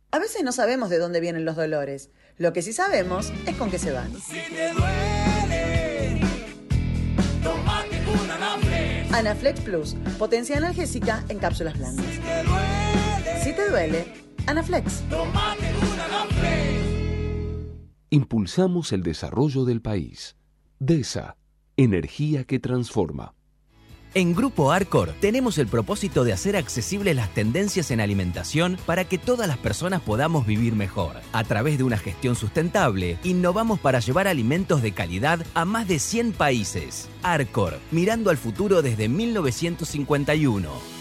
A 0.10 0.18
veces 0.18 0.44
no 0.44 0.52
sabemos 0.52 0.90
de 0.90 0.98
dónde 0.98 1.20
vienen 1.20 1.46
los 1.46 1.56
dolores. 1.56 2.10
Lo 2.38 2.52
que 2.52 2.64
sí 2.64 2.74
sabemos 2.74 3.32
es 3.46 3.56
con 3.56 3.70
qué 3.70 3.78
se 3.78 3.92
van. 3.92 4.12
Tómate 7.44 8.02
un 8.08 8.32
Anaflex. 8.32 9.14
Anaflex 9.14 9.62
Plus, 9.62 9.94
potencia 10.18 10.58
analgésica 10.58 11.24
en 11.30 11.38
cápsulas 11.38 11.78
blandas. 11.78 12.06
Si 13.44 13.54
te 13.54 13.70
duele, 13.70 14.06
Anaflex. 14.48 15.04
Tómate 15.12 15.76
un 15.76 16.00
Anaflex. 16.00 16.78
Impulsamos 18.10 18.92
el 18.94 19.04
desarrollo 19.04 19.64
del 19.64 19.84
país. 19.84 20.36
DESA, 20.80 21.38
energía 21.78 22.44
que 22.44 22.60
transforma. 22.60 23.34
En 24.14 24.34
Grupo 24.34 24.72
Arcor 24.72 25.14
tenemos 25.22 25.60
el 25.60 25.68
propósito 25.68 26.24
de 26.24 26.34
hacer 26.34 26.56
accesibles 26.56 27.16
las 27.16 27.32
tendencias 27.36 27.92
en 27.92 28.02
alimentación 28.02 28.78
para 28.88 29.06
que 29.06 29.20
todas 29.20 29.48
las 29.48 29.60
personas 29.60 30.02
podamos 30.02 30.48
vivir 30.48 30.74
mejor. 30.74 31.18
A 31.34 31.44
través 31.44 31.78
de 31.78 31.84
una 31.84 32.00
gestión 32.00 32.36
sustentable, 32.36 33.20
innovamos 33.24 33.80
para 33.80 34.00
llevar 34.00 34.28
alimentos 34.28 34.82
de 34.82 34.94
calidad 34.94 35.46
a 35.54 35.66
más 35.66 35.88
de 35.88 36.00
100 36.00 36.32
países. 36.32 37.10
Arcor, 37.22 37.78
mirando 37.92 38.32
al 38.32 38.38
futuro 38.38 38.82
desde 38.82 39.08
1951. 39.08 40.97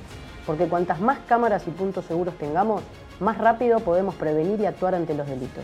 Porque 0.45 0.67
cuantas 0.67 0.99
más 0.99 1.19
cámaras 1.19 1.65
y 1.67 1.71
puntos 1.71 2.03
seguros 2.03 2.37
tengamos, 2.37 2.83
más 3.21 3.37
rápido 3.37 3.79
podemos 3.79 4.15
prevenir 4.15 4.59
y 4.59 4.65
actuar 4.65 4.93
ante 4.93 5.13
los 5.13 5.27
delitos. 5.27 5.63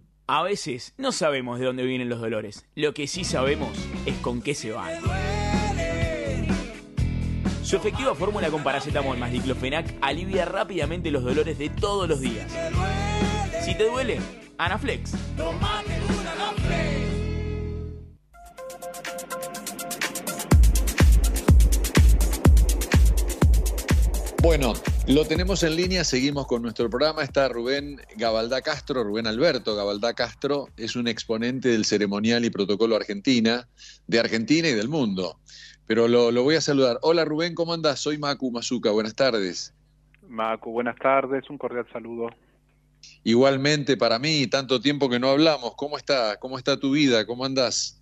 A 0.33 0.43
veces 0.43 0.93
no 0.97 1.11
sabemos 1.11 1.59
de 1.59 1.65
dónde 1.65 1.83
vienen 1.83 2.07
los 2.07 2.21
dolores. 2.21 2.65
Lo 2.73 2.93
que 2.93 3.05
sí 3.05 3.25
sabemos 3.25 3.77
es 4.05 4.15
con 4.19 4.41
qué 4.41 4.55
se 4.55 4.71
van. 4.71 4.93
Su 7.63 7.75
efectiva 7.75 8.15
fórmula 8.15 8.49
con 8.49 8.63
paracetamol 8.63 9.17
más 9.17 9.33
diclofenac 9.33 9.93
alivia 9.99 10.45
rápidamente 10.45 11.11
los 11.11 11.25
dolores 11.25 11.57
de 11.57 11.67
todos 11.67 12.07
los 12.07 12.21
días. 12.21 12.49
Si 13.61 13.75
te 13.75 13.83
duele, 13.89 14.21
Anaflex. 14.57 15.15
Bueno, 24.41 24.73
lo 25.07 25.23
tenemos 25.23 25.61
en 25.61 25.75
línea, 25.75 26.03
seguimos 26.03 26.47
con 26.47 26.63
nuestro 26.63 26.89
programa. 26.89 27.21
Está 27.21 27.47
Rubén 27.47 28.01
Gabaldá 28.17 28.63
Castro, 28.63 29.03
Rubén 29.03 29.27
Alberto 29.27 29.75
Gabaldá 29.75 30.15
Castro, 30.15 30.67
es 30.77 30.95
un 30.95 31.07
exponente 31.07 31.69
del 31.69 31.85
ceremonial 31.85 32.43
y 32.43 32.49
protocolo 32.49 32.95
Argentina, 32.95 33.67
de 34.07 34.19
Argentina 34.19 34.67
y 34.67 34.73
del 34.73 34.89
mundo. 34.89 35.37
Pero 35.85 36.07
lo, 36.07 36.31
lo 36.31 36.41
voy 36.41 36.55
a 36.55 36.61
saludar. 36.61 36.97
Hola 37.03 37.23
Rubén, 37.23 37.53
¿cómo 37.53 37.71
andás? 37.71 37.99
Soy 37.99 38.17
Macu 38.17 38.49
Mazuca, 38.49 38.89
buenas 38.89 39.13
tardes. 39.13 39.75
Macu, 40.27 40.71
buenas 40.71 40.95
tardes, 40.97 41.47
un 41.47 41.59
cordial 41.59 41.85
saludo. 41.93 42.31
Igualmente 43.23 43.95
para 43.95 44.17
mí, 44.17 44.47
tanto 44.47 44.81
tiempo 44.81 45.07
que 45.07 45.19
no 45.19 45.29
hablamos, 45.29 45.75
¿cómo 45.75 45.99
está? 45.99 46.37
¿Cómo 46.37 46.57
está 46.57 46.79
tu 46.79 46.89
vida? 46.93 47.27
¿Cómo 47.27 47.45
andás? 47.45 48.00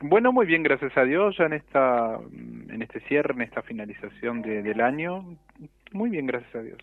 Bueno, 0.00 0.32
muy 0.32 0.46
bien, 0.46 0.62
gracias 0.62 0.92
a 0.96 1.04
Dios, 1.04 1.36
ya 1.38 1.44
en 1.46 1.54
esta, 1.54 2.18
en 2.68 2.82
este 2.82 3.00
cierre, 3.08 3.32
en 3.34 3.42
esta 3.42 3.62
finalización 3.62 4.42
de- 4.42 4.62
del 4.62 4.80
año, 4.80 5.36
muy 5.92 6.10
bien, 6.10 6.26
gracias 6.26 6.54
a 6.54 6.60
Dios. 6.62 6.78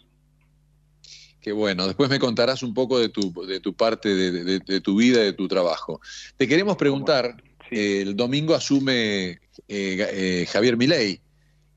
Qué 1.41 1.51
bueno, 1.51 1.87
después 1.87 2.09
me 2.09 2.19
contarás 2.19 2.61
un 2.63 2.73
poco 2.73 2.99
de 2.99 3.09
tu, 3.09 3.31
de 3.45 3.59
tu 3.59 3.73
parte 3.73 4.09
de, 4.09 4.31
de- 4.43 4.59
de 4.59 4.81
tu 4.81 4.95
vida, 4.97 5.21
de 5.21 5.33
tu 5.33 5.47
trabajo. 5.47 5.99
Te 6.37 6.47
queremos 6.47 6.77
preguntar, 6.77 7.35
eh, 7.71 8.01
el 8.01 8.15
domingo 8.15 8.53
asume 8.55 9.29
eh, 9.29 9.39
eh, 9.67 10.45
Javier 10.51 10.77
Milei. 10.77 11.19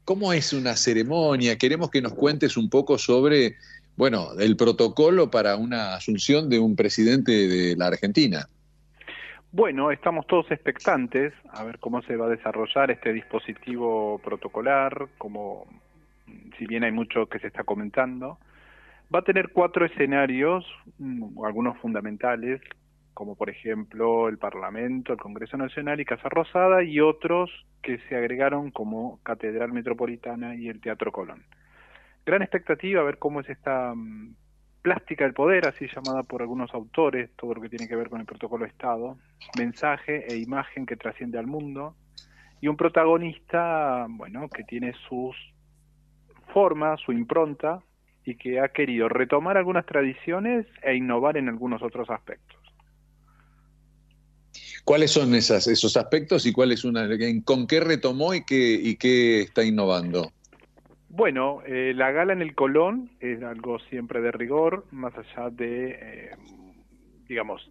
¿Cómo 0.04 0.32
es 0.34 0.52
una 0.52 0.76
ceremonia? 0.76 1.56
Queremos 1.56 1.90
que 1.90 2.02
nos 2.02 2.12
cuentes 2.14 2.56
un 2.58 2.68
poco 2.68 2.98
sobre, 2.98 3.56
bueno, 3.96 4.32
el 4.38 4.54
protocolo 4.56 5.30
para 5.30 5.56
una 5.56 5.94
asunción 5.94 6.50
de 6.50 6.58
un 6.58 6.76
presidente 6.76 7.32
de 7.48 7.74
la 7.76 7.86
Argentina. 7.86 8.46
Bueno, 9.56 9.92
estamos 9.92 10.26
todos 10.26 10.50
expectantes 10.50 11.32
a 11.52 11.62
ver 11.62 11.78
cómo 11.78 12.02
se 12.02 12.16
va 12.16 12.26
a 12.26 12.28
desarrollar 12.28 12.90
este 12.90 13.12
dispositivo 13.12 14.18
protocolar, 14.18 15.06
como 15.16 15.68
si 16.58 16.66
bien 16.66 16.82
hay 16.82 16.90
mucho 16.90 17.26
que 17.26 17.38
se 17.38 17.46
está 17.46 17.62
comentando, 17.62 18.38
va 19.14 19.20
a 19.20 19.22
tener 19.22 19.50
cuatro 19.52 19.86
escenarios, 19.86 20.66
mm, 20.98 21.44
algunos 21.44 21.78
fundamentales, 21.78 22.60
como 23.14 23.36
por 23.36 23.48
ejemplo 23.48 24.28
el 24.28 24.38
Parlamento, 24.38 25.12
el 25.12 25.20
Congreso 25.20 25.56
Nacional 25.56 26.00
y 26.00 26.04
Casa 26.04 26.28
Rosada, 26.28 26.82
y 26.82 26.98
otros 26.98 27.48
que 27.80 27.98
se 28.08 28.16
agregaron 28.16 28.72
como 28.72 29.20
Catedral 29.22 29.72
Metropolitana 29.72 30.56
y 30.56 30.68
el 30.68 30.80
Teatro 30.80 31.12
Colón. 31.12 31.44
Gran 32.26 32.42
expectativa 32.42 33.02
a 33.02 33.04
ver 33.04 33.18
cómo 33.18 33.38
es 33.38 33.48
esta 33.48 33.94
mm, 33.94 34.34
plástica 34.84 35.24
del 35.24 35.32
poder, 35.32 35.66
así 35.66 35.86
llamada 35.86 36.24
por 36.24 36.42
algunos 36.42 36.74
autores, 36.74 37.30
todo 37.36 37.54
lo 37.54 37.62
que 37.62 37.70
tiene 37.70 37.88
que 37.88 37.96
ver 37.96 38.10
con 38.10 38.20
el 38.20 38.26
protocolo 38.26 38.66
Estado, 38.66 39.16
mensaje 39.56 40.30
e 40.30 40.36
imagen 40.36 40.84
que 40.84 40.94
trasciende 40.94 41.38
al 41.38 41.46
mundo, 41.46 41.96
y 42.60 42.68
un 42.68 42.76
protagonista, 42.76 44.06
bueno, 44.10 44.50
que 44.50 44.62
tiene 44.62 44.92
sus 45.08 45.34
formas, 46.52 47.00
su 47.00 47.12
impronta, 47.12 47.82
y 48.26 48.34
que 48.36 48.60
ha 48.60 48.68
querido 48.68 49.08
retomar 49.08 49.56
algunas 49.56 49.86
tradiciones 49.86 50.66
e 50.82 50.94
innovar 50.94 51.38
en 51.38 51.48
algunos 51.48 51.82
otros 51.82 52.10
aspectos. 52.10 52.60
¿Cuáles 54.84 55.12
son 55.12 55.34
esas, 55.34 55.66
esos 55.66 55.96
aspectos 55.96 56.44
y 56.44 56.52
cuál 56.52 56.72
es 56.72 56.84
una, 56.84 57.08
con 57.44 57.66
qué 57.66 57.80
retomó 57.80 58.34
y 58.34 58.44
qué, 58.44 58.74
y 58.74 58.96
qué 58.96 59.40
está 59.40 59.64
innovando? 59.64 60.30
Bueno, 61.16 61.62
eh, 61.64 61.92
la 61.94 62.10
gala 62.10 62.32
en 62.32 62.42
el 62.42 62.56
Colón 62.56 63.08
es 63.20 63.40
algo 63.44 63.78
siempre 63.78 64.20
de 64.20 64.32
rigor, 64.32 64.84
más 64.90 65.16
allá 65.16 65.48
de, 65.48 65.90
eh, 65.90 66.30
digamos, 67.28 67.70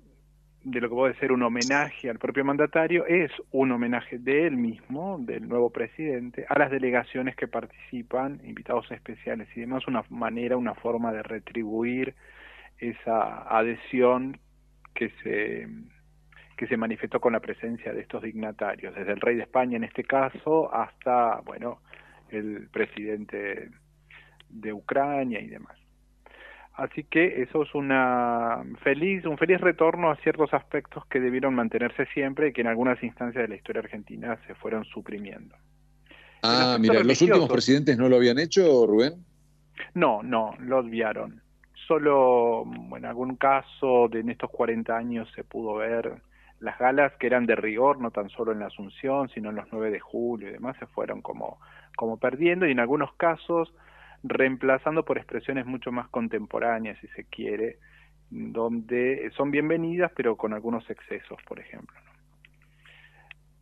de 0.64 0.80
lo 0.80 0.88
que 0.88 0.96
puede 0.96 1.16
ser 1.16 1.34
un 1.34 1.44
homenaje 1.44 2.10
al 2.10 2.20
propio 2.20 2.46
mandatario, 2.46 3.06
es 3.06 3.34
un 3.52 3.74
homenaje 3.74 4.18
de 4.18 4.48
él 4.48 4.56
mismo, 4.56 5.18
del 5.20 5.50
nuevo 5.50 5.72
presidente, 5.72 6.46
a 6.48 6.58
las 6.58 6.72
delegaciones 6.72 7.36
que 7.36 7.50
participan, 7.50 8.40
invitados 8.46 8.90
especiales 8.92 9.50
y 9.58 9.60
demás, 9.60 9.86
una 9.88 10.06
manera, 10.10 10.56
una 10.56 10.76
forma 10.76 11.12
de 11.12 11.24
retribuir 11.24 12.16
esa 12.78 13.42
adhesión 13.50 14.40
que 14.96 15.10
se 15.22 15.68
que 16.56 16.68
se 16.68 16.78
manifestó 16.78 17.20
con 17.20 17.34
la 17.34 17.42
presencia 17.42 17.92
de 17.92 18.02
estos 18.02 18.22
dignatarios, 18.24 18.96
desde 18.96 19.12
el 19.12 19.20
rey 19.20 19.36
de 19.36 19.42
España 19.42 19.76
en 19.76 19.84
este 19.84 20.04
caso 20.04 20.74
hasta, 20.74 21.42
bueno, 21.42 21.80
el 22.36 22.70
presidente 22.70 23.70
de 24.50 24.74
Ucrania 24.74 25.40
y 25.40 25.48
demás. 25.48 25.78
Así 26.74 27.04
que 27.04 27.44
eso 27.44 27.64
es 27.64 27.76
una 27.76 28.64
feliz, 28.84 29.26
un 29.26 29.38
feliz 29.38 29.62
retorno 29.62 30.10
a 30.10 30.16
ciertos 30.18 30.54
aspectos 30.54 31.06
que 31.06 31.20
debieron 31.20 31.54
mantenerse 31.54 32.08
siempre 32.08 32.48
y 32.48 32.54
que 32.54 32.62
en 32.62 32.68
algunas 32.68 33.02
instancias 33.04 33.44
de 33.44 33.48
la 33.48 33.56
historia 33.56 33.82
argentina 33.82 34.40
se 34.48 34.56
fueron 34.56 34.84
suprimiendo. 34.86 35.56
Ah, 36.42 36.78
mira, 36.80 37.04
¿los 37.04 37.22
últimos 37.22 37.48
presidentes 37.48 37.98
no 37.98 38.10
lo 38.10 38.16
habían 38.16 38.40
hecho, 38.40 38.86
Rubén? 38.88 39.24
No, 39.94 40.24
no, 40.24 40.56
lo 40.60 40.80
obviaron. 40.80 41.42
Solo 41.88 42.66
en 42.96 43.06
algún 43.06 43.36
caso 43.36 44.08
de 44.10 44.22
en 44.22 44.30
estos 44.30 44.50
40 44.50 44.96
años 44.96 45.30
se 45.36 45.44
pudo 45.44 45.76
ver 45.76 46.22
las 46.60 46.80
galas 46.80 47.14
que 47.20 47.28
eran 47.28 47.46
de 47.46 47.56
rigor, 47.56 48.00
no 48.00 48.10
tan 48.10 48.30
solo 48.30 48.52
en 48.52 48.60
la 48.60 48.68
Asunción, 48.68 49.30
sino 49.30 49.50
en 49.50 49.58
los 49.58 49.68
9 49.72 49.92
de 49.92 50.00
julio 50.00 50.50
y 50.50 50.54
demás, 50.54 50.76
se 50.80 50.88
fueron 50.88 51.22
como, 51.22 51.60
como 51.96 52.18
perdiendo 52.18 52.66
y 52.68 52.72
en 52.72 52.80
algunos 52.80 53.14
casos 53.16 53.74
reemplazando 54.24 55.04
por 55.06 55.18
expresiones 55.18 55.66
mucho 55.66 55.92
más 55.92 56.08
contemporáneas, 56.10 56.98
si 57.00 57.08
se 57.10 57.26
quiere, 57.26 57.78
donde 58.30 59.32
son 59.36 59.52
bienvenidas, 59.52 60.12
pero 60.16 60.36
con 60.38 60.54
algunos 60.54 60.90
excesos, 60.90 61.38
por 61.48 61.60
ejemplo, 61.60 61.96
¿no? 62.06 62.14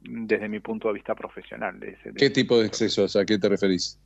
desde 0.04 0.50
mi 0.50 0.60
punto 0.60 0.88
de 0.88 0.96
vista 0.96 1.16
profesional. 1.16 1.80
de 1.80 1.92
ese- 1.92 2.12
de 2.12 2.20
¿Qué 2.20 2.30
tipo 2.30 2.60
de 2.60 2.68
excesos? 2.68 3.16
¿A 3.16 3.26
qué 3.26 3.38
te 3.38 3.50
referís? 3.50 4.00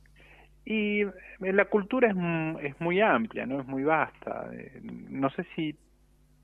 y 0.64 1.02
eh, 1.02 1.12
la 1.52 1.66
cultura 1.66 2.08
es, 2.08 2.14
mu- 2.16 2.58
es 2.58 2.78
muy 2.80 3.00
amplia, 3.00 3.46
no 3.46 3.60
es 3.60 3.66
muy 3.66 3.84
vasta. 3.84 4.50
Eh, 4.52 4.80
No 4.82 5.30
sé 5.30 5.46
si 5.54 5.76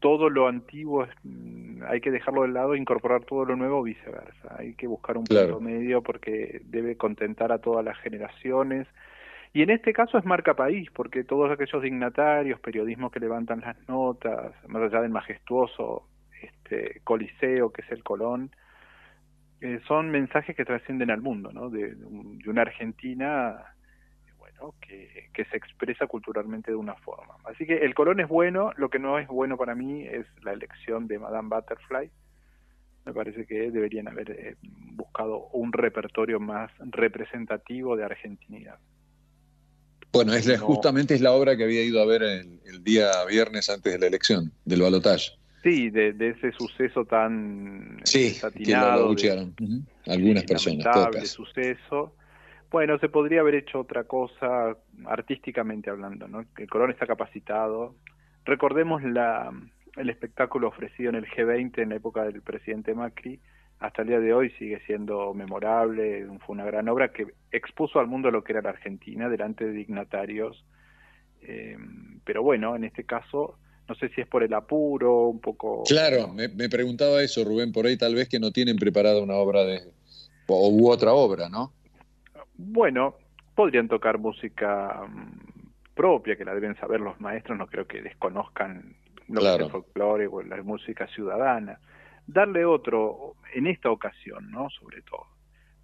todo 0.03 0.29
lo 0.29 0.49
antiguo 0.49 1.05
es- 1.05 1.11
mm, 1.23 1.85
hay 1.89 2.01
que 2.01 2.11
dejarlo 2.11 2.43
de 2.43 2.49
lado 2.49 2.75
e 2.75 2.79
incorporar 2.79 3.25
todo 3.25 3.45
lo 3.47 3.57
nuevo 3.57 3.79
o 3.79 3.83
viceversa. 3.83 4.57
Hay 4.59 4.75
que 4.75 4.87
buscar 4.87 5.17
un 5.17 5.25
Claro. 5.25 5.55
punto 5.59 5.61
medio 5.61 6.03
porque 6.03 6.61
debe 6.65 6.97
contentar 6.97 7.53
a 7.53 7.59
todas 7.59 7.85
las 7.85 7.97
generaciones. 7.99 8.87
Y 9.55 9.63
en 9.63 9.71
este 9.71 9.93
caso 9.93 10.19
es 10.19 10.25
marca 10.25 10.55
país, 10.55 10.91
porque 10.93 11.25
todos 11.25 11.51
aquellos 11.51 11.83
dignatarios, 11.83 12.59
periodismo 12.61 13.11
que 13.11 13.21
levantan 13.21 13.61
las 13.61 13.77
notas, 13.89 14.53
más 14.69 14.83
allá 14.83 15.01
del 15.03 15.11
majestuoso 15.13 16.07
este 16.43 17.01
coliseo 17.05 17.71
que 17.73 17.83
es 17.83 17.93
el 17.93 18.03
Colón, 18.03 18.51
eh, 19.61 19.79
son 19.87 20.11
mensajes 20.11 20.57
que 20.57 20.65
trascienden 20.65 21.11
al 21.13 21.21
mundo, 21.23 21.53
¿no? 21.53 21.71
De, 21.71 21.95
de 21.95 22.51
una 22.51 22.63
Argentina 22.63 23.57
que, 24.81 25.29
que 25.35 25.45
se 25.47 25.57
expresa 25.57 26.07
culturalmente 26.07 26.71
de 26.71 26.77
una 26.77 26.95
forma. 26.97 27.35
Así 27.45 27.67
que 27.67 27.79
el 27.79 27.95
Colón 27.95 28.21
es 28.21 28.29
bueno, 28.29 28.73
lo 28.77 28.89
que 28.89 28.99
no 28.99 29.19
es 29.19 29.27
bueno 29.29 29.57
para 29.57 29.75
mí 29.75 30.07
es 30.07 30.27
la 30.43 30.53
elección 30.53 31.07
de 31.09 31.19
Madame 31.19 31.49
Butterfly. 31.49 32.11
Me 33.05 33.13
parece 33.13 33.47
que 33.47 33.71
deberían 33.71 34.07
haber 34.09 34.31
eh, 34.31 34.57
buscado 34.63 35.49
un 35.53 35.73
repertorio 35.73 36.39
más 36.39 36.71
representativo 36.79 37.97
de 37.97 38.05
argentinidad. 38.05 38.79
Bueno, 40.13 40.35
es 40.35 40.47
la- 40.47 40.59
No. 40.59 40.67
justamente 40.67 41.15
es 41.15 41.21
la 41.21 41.33
obra 41.33 41.57
que 41.57 41.65
había 41.65 41.83
ido 41.83 42.01
a 42.01 42.07
ver 42.07 42.23
el, 42.23 42.61
el 42.67 42.85
día 42.85 43.09
viernes 43.29 43.69
antes 43.71 43.93
de 43.93 43.99
la 43.99 44.07
elección, 44.07 44.53
del 44.65 44.83
balotaje. 44.83 45.31
Sí, 45.63 45.91
de, 45.91 46.13
de 46.13 46.31
ese 46.31 46.53
suceso 46.53 47.05
tan 47.05 48.01
Sí, 48.05 48.35
que 48.65 48.73
lo, 48.73 49.15
de-. 49.15 49.45
Algunas 50.07 50.43
Sí, 50.43 50.49
personas, 50.49 50.85
lamentable 50.85 51.13
pocas. 51.21 51.29
suceso. 51.29 52.17
Bueno, 52.73 52.99
se 52.99 53.11
podría 53.11 53.41
haber 53.41 53.55
hecho 53.55 53.81
otra 53.81 54.05
cosa 54.05 54.75
artísticamente 55.05 55.91
hablando, 55.91 56.27
¿no? 56.27 56.45
El 56.57 56.71
Colón 56.71 56.91
está 56.91 57.07
capacitado. 57.07 57.95
Recordemos 58.47 59.03
la, 59.03 59.53
el 59.97 60.09
espectáculo 60.09 60.69
ofrecido 60.69 61.11
en 61.11 61.17
el 61.17 61.27
G20 61.27 61.83
en 61.83 61.91
la 61.91 61.97
época 61.97 62.25
del 62.25 62.41
presidente 62.41 62.95
Macri 62.95 63.39
hasta 63.79 64.03
el 64.03 64.09
día 64.09 64.21
de 64.21 64.33
hoy 64.33 64.51
sigue 64.59 64.81
siendo 64.87 65.35
memorable, 65.35 66.27
fue 66.47 66.55
una 66.55 66.65
gran 66.65 66.89
obra 66.89 67.13
que 67.13 67.27
expuso 67.51 67.99
al 67.99 68.07
mundo 68.07 68.31
lo 68.31 68.45
que 68.45 68.53
era 68.53 68.63
la 68.63 68.71
Argentina 68.71 69.29
delante 69.29 69.67
de 69.67 69.73
dignatarios. 69.73 70.65
Eh, 71.43 71.77
pero 72.25 72.45
bueno, 72.45 72.77
en 72.77 72.85
este 72.85 73.05
caso, 73.05 73.59
no 73.89 73.97
sé 73.97 74.09
si 74.11 74.21
es 74.21 74.29
por 74.29 74.45
el 74.45 74.55
apuro, 74.55 75.27
un 75.27 75.41
poco... 75.41 75.83
Claro, 75.83 76.29
me, 76.29 76.49
me 76.49 76.69
preguntaba 76.69 77.23
eso, 77.23 77.45
Rubén, 77.45 77.73
por 77.73 77.87
ahí 77.87 77.97
tal 77.97 78.15
vez 78.15 78.29
que 78.29 78.39
no 78.39 78.53
tienen 78.53 78.77
preparada 78.77 79.21
una 79.21 79.35
obra 79.35 79.65
de... 79.65 79.81
o 80.47 80.71
u 80.71 80.89
otra 80.89 81.13
obra, 81.13 81.49
¿no? 81.49 81.73
Bueno, 82.65 83.17
podrían 83.55 83.89
tocar 83.89 84.19
música 84.19 85.03
mm, 85.09 85.95
propia, 85.95 86.37
que 86.37 86.45
la 86.45 86.55
deben 86.55 86.77
saber 86.77 87.01
los 87.01 87.21
maestros, 87.21 87.59
no 87.59 87.67
creo 87.67 87.87
que 87.87 88.03
desconozcan 88.03 88.95
lo 89.29 89.41
que 89.41 89.47
es 89.49 89.61
el 89.61 89.71
folclore 89.71 90.27
o 90.27 90.43
la 90.43 90.63
música 90.63 91.07
ciudadana. 91.09 91.79
Darle 92.27 92.65
otro, 92.65 93.35
en 93.55 93.67
esta 93.67 93.91
ocasión, 93.91 94.51
¿no? 94.51 94.69
Sobre 94.71 95.03
todo. 95.03 95.27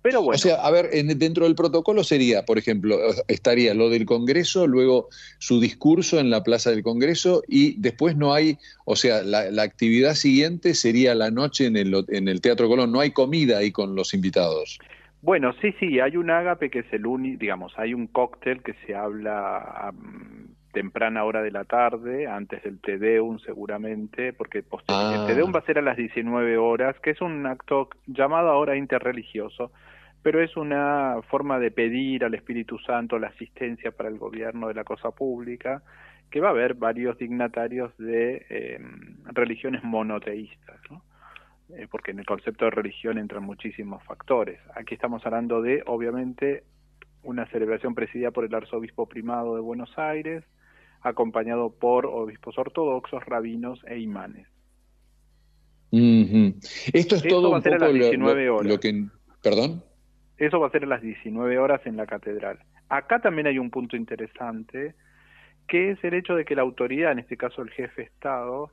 Pero 0.01 0.23
bueno. 0.23 0.37
O 0.37 0.39
sea, 0.39 0.57
a 0.65 0.71
ver, 0.71 0.91
en- 0.93 1.19
dentro 1.19 1.45
del 1.45 1.57
protocolo 1.57 2.05
sería, 2.05 2.45
por 2.45 2.57
ejemplo, 2.57 2.97
estaría 3.27 3.75
lo 3.75 3.91
del 3.91 4.07
Congreso, 4.07 4.67
luego 4.69 5.09
su 5.39 5.61
discurso 5.61 6.21
en 6.21 6.31
la 6.31 6.45
Plaza 6.45 6.71
del 6.71 6.85
Congreso 6.85 7.43
y 7.49 7.75
después 7.81 8.17
no 8.17 8.33
hay, 8.33 8.59
o 8.85 8.95
sea, 8.95 9.23
la, 9.23 9.51
la 9.51 9.63
actividad 9.65 10.15
siguiente 10.15 10.75
sería 10.75 11.17
la 11.17 11.31
noche 11.33 11.67
en 11.67 11.77
el, 11.77 11.93
en 12.09 12.29
el 12.29 12.41
Teatro 12.41 12.69
Colón, 12.69 12.93
no 12.93 13.01
hay 13.01 13.11
comida 13.11 13.59
ahí 13.59 13.73
con 13.73 13.97
los 13.97 14.15
invitados. 14.15 14.79
Bueno, 15.21 15.53
sí, 15.55 15.73
sí, 15.81 15.99
hay 16.01 16.17
un 16.17 16.31
ágape 16.31 16.71
que 16.71 16.81
es 16.81 16.93
el 16.93 17.07
único, 17.07 17.39
digamos, 17.39 17.77
hay 17.79 17.93
un 17.95 18.07
cóctel 18.07 18.63
que 18.63 18.75
se 18.87 18.95
habla 18.95 19.59
a 19.59 19.93
mm, 19.93 20.55
temprana 20.73 21.25
hora 21.25 21.43
de 21.43 21.51
la 21.51 21.65
tarde, 21.65 22.27
antes 22.29 22.63
del 22.63 22.81
Te 22.81 22.99
Deum 22.99 23.39
seguramente, 23.41 24.33
porque 24.33 24.63
Ah. 24.89 25.17
el 25.21 25.27
Te 25.27 25.35
Deum 25.35 25.53
va 25.53 25.59
a 25.59 25.65
ser 25.67 25.79
a 25.79 25.83
las 25.83 25.97
19 25.97 26.57
horas, 26.57 26.99
que 27.01 27.11
es 27.11 27.21
un 27.21 27.47
acto 27.47 27.89
llamado 28.07 28.51
ahora 28.51 28.77
interreligioso, 28.77 29.73
pero 30.23 30.43
es 30.43 30.57
una 30.57 31.17
forma 31.29 31.59
de 31.59 31.71
pedir 31.73 32.25
al 32.25 32.35
Espíritu 32.35 32.79
Santo 32.79 33.19
la 33.19 33.29
asistencia 33.29 33.91
para 33.91 34.09
el 34.09 34.19
gobierno 34.19 34.69
de 34.69 34.75
la 34.75 34.85
cosa 34.85 35.11
pública, 35.11 35.83
que 36.31 36.41
va 36.41 36.49
a 36.49 36.51
haber 36.51 36.75
varios 36.75 37.17
dignatarios 37.19 37.97
de 37.97 38.47
eh, 38.51 38.79
religiones 39.33 39.83
monoteístas, 39.83 40.79
¿no? 40.91 41.03
Eh, 41.77 41.87
porque 41.91 42.13
en 42.13 42.19
el 42.19 42.27
concepto 42.27 42.65
de 42.65 42.71
religión 42.71 43.19
entran 43.19 43.43
muchísimos 43.43 44.03
factores. 44.05 44.59
Aquí 44.75 44.95
estamos 44.95 45.25
hablando 45.27 45.61
de, 45.61 45.83
obviamente, 45.87 46.65
una 47.23 47.47
celebración 47.51 47.95
presidida 47.95 48.31
por 48.31 48.45
el 48.45 48.55
arzobispo 48.55 49.07
primado 49.07 49.55
de 49.55 49.61
Buenos 49.61 49.97
Aires, 49.99 50.45
acompañado 51.03 51.71
por 51.71 52.07
obispos 52.07 52.57
ortodoxos, 52.59 53.25
rabinos 53.27 53.81
e 53.87 53.99
imanes. 53.99 54.47
Esto 55.91 57.17
es 57.17 57.25
Eso 57.25 57.29
todo 57.29 57.51
va 57.51 57.59
un 57.59 57.63
poco 57.63 57.77
las 57.77 57.89
lo- 57.93 57.95
19 57.95 58.47
lo, 58.47 58.57
horas. 58.57 58.73
lo 58.73 58.81
que... 58.81 59.05
¿Perdón? 59.43 59.83
Eso 60.37 60.61
va 60.61 60.69
a 60.69 60.71
ser 60.71 60.85
a 60.85 60.87
las 60.87 61.03
19 61.03 61.59
horas 61.59 61.81
en 61.87 61.97
la 61.97 62.07
catedral. 62.07 62.59
Acá 62.89 63.21
también 63.21 63.47
hay 63.47 63.59
un 63.59 63.71
punto 63.71 63.97
interesante, 63.97 64.95
que 65.67 65.91
es 65.93 66.03
el 66.05 66.15
hecho 66.15 66.35
de 66.35 66.45
que 66.45 66.55
la 66.55 66.63
autoridad, 66.63 67.13
en 67.13 67.19
este 67.21 67.37
caso 67.37 67.63
el 67.63 67.71
jefe 67.71 68.03
de 68.03 68.07
Estado, 68.09 68.71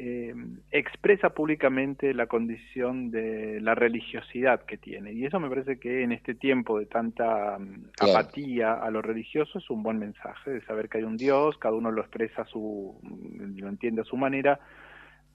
eh, 0.00 0.32
expresa 0.70 1.30
públicamente 1.30 2.14
la 2.14 2.28
condición 2.28 3.10
de 3.10 3.60
la 3.60 3.74
religiosidad 3.74 4.64
que 4.64 4.76
tiene. 4.76 5.12
Y 5.12 5.24
eso 5.24 5.40
me 5.40 5.48
parece 5.48 5.80
que 5.80 6.04
en 6.04 6.12
este 6.12 6.36
tiempo 6.36 6.78
de 6.78 6.86
tanta 6.86 7.58
mm, 7.58 7.90
Claro. 7.96 8.18
apatía 8.18 8.74
a 8.74 8.90
lo 8.90 9.02
religioso 9.02 9.58
es 9.58 9.68
un 9.70 9.82
buen 9.82 9.98
mensaje, 9.98 10.52
de 10.52 10.60
saber 10.66 10.88
que 10.88 10.98
hay 10.98 11.04
un 11.04 11.16
Dios, 11.16 11.58
cada 11.58 11.74
uno 11.74 11.90
lo 11.90 12.00
expresa 12.00 12.42
a 12.42 12.46
su, 12.46 12.96
lo 13.56 13.68
entiende 13.68 14.02
a 14.02 14.04
su 14.04 14.16
manera, 14.16 14.60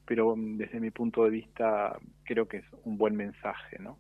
pero 0.06 0.36
mm, 0.36 0.58
desde 0.58 0.80
mi 0.80 0.92
punto 0.92 1.26
de 1.26 1.30
vista 1.30 2.00
creo 2.24 2.48
que 2.48 2.58
es 2.58 2.66
un 2.86 2.98
buen 2.98 3.18
mensaje, 3.18 3.80
¿no? 3.80 3.98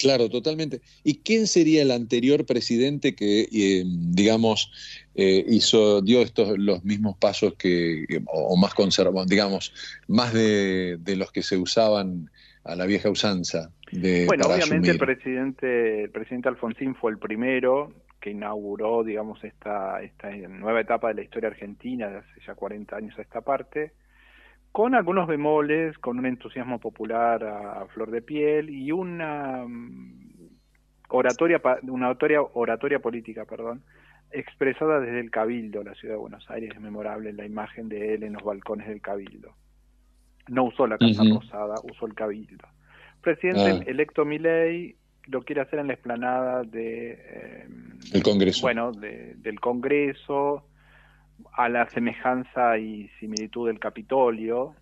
Claro, 0.00 0.30
totalmente. 0.30 0.80
¿Y 1.04 1.18
quién 1.18 1.46
sería 1.46 1.82
el 1.82 1.90
anterior 1.90 2.46
presidente 2.46 3.14
que, 3.14 3.42
eh, 3.52 3.84
digamos, 3.84 4.72
eh, 5.14 5.44
hizo, 5.46 6.00
dio 6.00 6.22
estos 6.22 6.58
los 6.58 6.82
mismos 6.84 7.18
pasos 7.18 7.54
que, 7.54 8.06
o, 8.24 8.54
o 8.54 8.56
más 8.56 8.72
conservados, 8.72 9.28
digamos, 9.28 9.74
más 10.08 10.32
de, 10.32 10.96
de 10.98 11.16
los 11.16 11.30
que 11.32 11.42
se 11.42 11.58
usaban 11.58 12.30
a 12.64 12.76
la 12.76 12.86
vieja 12.86 13.10
usanza 13.10 13.72
de 13.92 14.24
Bueno, 14.24 14.44
para 14.44 14.54
obviamente 14.54 14.90
el 14.90 14.98
presidente, 14.98 16.04
el 16.04 16.10
presidente 16.10 16.48
Alfonsín 16.48 16.94
fue 16.94 17.10
el 17.10 17.18
primero 17.18 17.92
que 18.20 18.30
inauguró, 18.30 19.04
digamos, 19.04 19.44
esta, 19.44 20.02
esta 20.02 20.30
nueva 20.30 20.80
etapa 20.80 21.08
de 21.08 21.14
la 21.14 21.22
historia 21.22 21.50
argentina 21.50 22.08
de 22.08 22.18
hace 22.18 22.40
ya 22.46 22.54
40 22.54 22.96
años 22.96 23.18
a 23.18 23.22
esta 23.22 23.42
parte, 23.42 23.92
con 24.72 24.94
algunos 24.94 25.26
bemoles, 25.26 25.98
con 25.98 26.18
un 26.18 26.26
entusiasmo 26.26 26.78
popular 26.78 27.42
a, 27.44 27.82
a 27.82 27.86
flor 27.86 28.10
de 28.10 28.22
piel 28.22 28.70
y 28.70 28.92
una 28.92 29.64
mm, 29.66 30.48
oratoria, 31.08 31.60
una 31.82 32.06
oratoria, 32.08 32.40
oratoria 32.42 32.98
política, 33.00 33.44
perdón, 33.44 33.82
expresada 34.30 35.00
desde 35.00 35.20
el 35.20 35.30
Cabildo, 35.30 35.82
la 35.82 35.94
ciudad 35.94 36.14
de 36.14 36.20
Buenos 36.20 36.48
Aires, 36.50 36.70
es 36.74 36.80
memorable 36.80 37.32
la 37.32 37.44
imagen 37.44 37.88
de 37.88 38.14
él 38.14 38.22
en 38.22 38.34
los 38.34 38.44
balcones 38.44 38.86
del 38.86 39.00
Cabildo. 39.00 39.54
No 40.48 40.64
usó 40.64 40.86
la 40.86 40.98
Casa. 40.98 41.22
Rosada, 41.24 41.74
usó 41.82 42.06
el 42.06 42.14
Cabildo. 42.14 42.66
Presidente 43.20 43.60
Ah. 43.86 43.90
electo 43.90 44.24
Milei 44.24 44.96
lo 45.26 45.42
quiere 45.42 45.60
hacer 45.62 45.78
en 45.80 45.88
la 45.88 45.92
explanada 45.94 46.62
de 46.62 47.12
eh, 47.12 47.66
El 48.12 48.22
Congreso. 48.22 48.62
bueno 48.62 48.92
de- 48.92 49.34
del 49.36 49.60
Congreso 49.60 50.64
a 51.52 51.68
la 51.68 51.88
semejanza 51.90 52.78
y 52.78 53.08
similitud 53.20 53.68
del 53.68 53.78
Capitolio 53.78 54.74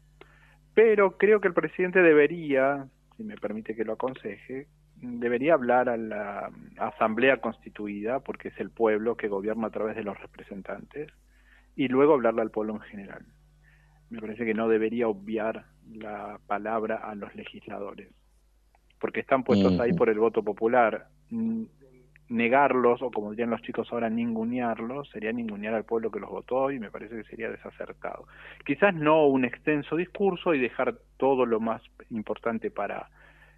pero 0.74 1.16
creo 1.16 1.40
que 1.40 1.48
el 1.48 1.54
presidente 1.54 2.00
debería 2.00 2.86
si 3.16 3.24
me 3.24 3.36
permite 3.36 3.74
que 3.74 3.84
lo 3.84 3.94
aconseje 3.94 4.68
debería 4.96 5.54
hablar 5.54 5.88
a 5.88 5.96
la 5.96 6.50
asamblea 6.78 7.38
constituida 7.38 8.20
porque 8.20 8.48
es 8.48 8.58
el 8.60 8.70
pueblo 8.70 9.16
que 9.16 9.28
gobierna 9.28 9.68
a 9.68 9.70
través 9.70 9.96
de 9.96 10.04
los 10.04 10.18
representantes 10.20 11.10
y 11.76 11.88
luego 11.88 12.14
hablarle 12.14 12.42
al 12.42 12.50
pueblo 12.50 12.74
en 12.74 12.80
general 12.80 13.24
me 14.10 14.20
parece 14.20 14.44
que 14.44 14.54
no 14.54 14.68
debería 14.68 15.08
obviar 15.08 15.66
la 15.92 16.40
palabra 16.46 16.96
a 16.96 17.14
los 17.14 17.34
legisladores 17.34 18.08
porque 19.00 19.20
están 19.20 19.44
puestos 19.44 19.78
ahí 19.80 19.92
por 19.92 20.08
el 20.08 20.18
voto 20.18 20.42
popular. 20.42 21.08
Negarlos, 22.28 23.00
o 23.02 23.10
como 23.10 23.30
dirían 23.30 23.50
los 23.50 23.62
chicos 23.62 23.88
ahora, 23.90 24.10
ningunearlos, 24.10 25.08
sería 25.10 25.32
ningunear 25.32 25.74
al 25.74 25.84
pueblo 25.84 26.10
que 26.10 26.20
los 26.20 26.30
votó 26.30 26.70
y 26.70 26.78
me 26.78 26.90
parece 26.90 27.16
que 27.16 27.24
sería 27.24 27.50
desacertado. 27.50 28.26
Quizás 28.66 28.94
no 28.94 29.26
un 29.26 29.44
extenso 29.44 29.96
discurso 29.96 30.54
y 30.54 30.60
dejar 30.60 30.98
todo 31.16 31.46
lo 31.46 31.58
más 31.58 31.80
importante 32.10 32.70
para 32.70 33.08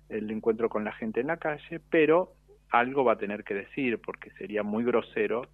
el 0.09 0.31
encuentro 0.31 0.69
con 0.69 0.85
la 0.85 0.93
gente 0.93 1.21
en 1.21 1.29
la 1.29 1.39
calle, 1.39 1.81
pero 1.91 2.35
algo 2.71 3.05
va 3.05 3.15
a 3.15 3.19
tener 3.19 3.45
que 3.45 3.55
decir, 3.55 4.01
porque 4.01 4.31
sería 4.39 4.63
muy 4.63 4.85
grosero 4.85 5.49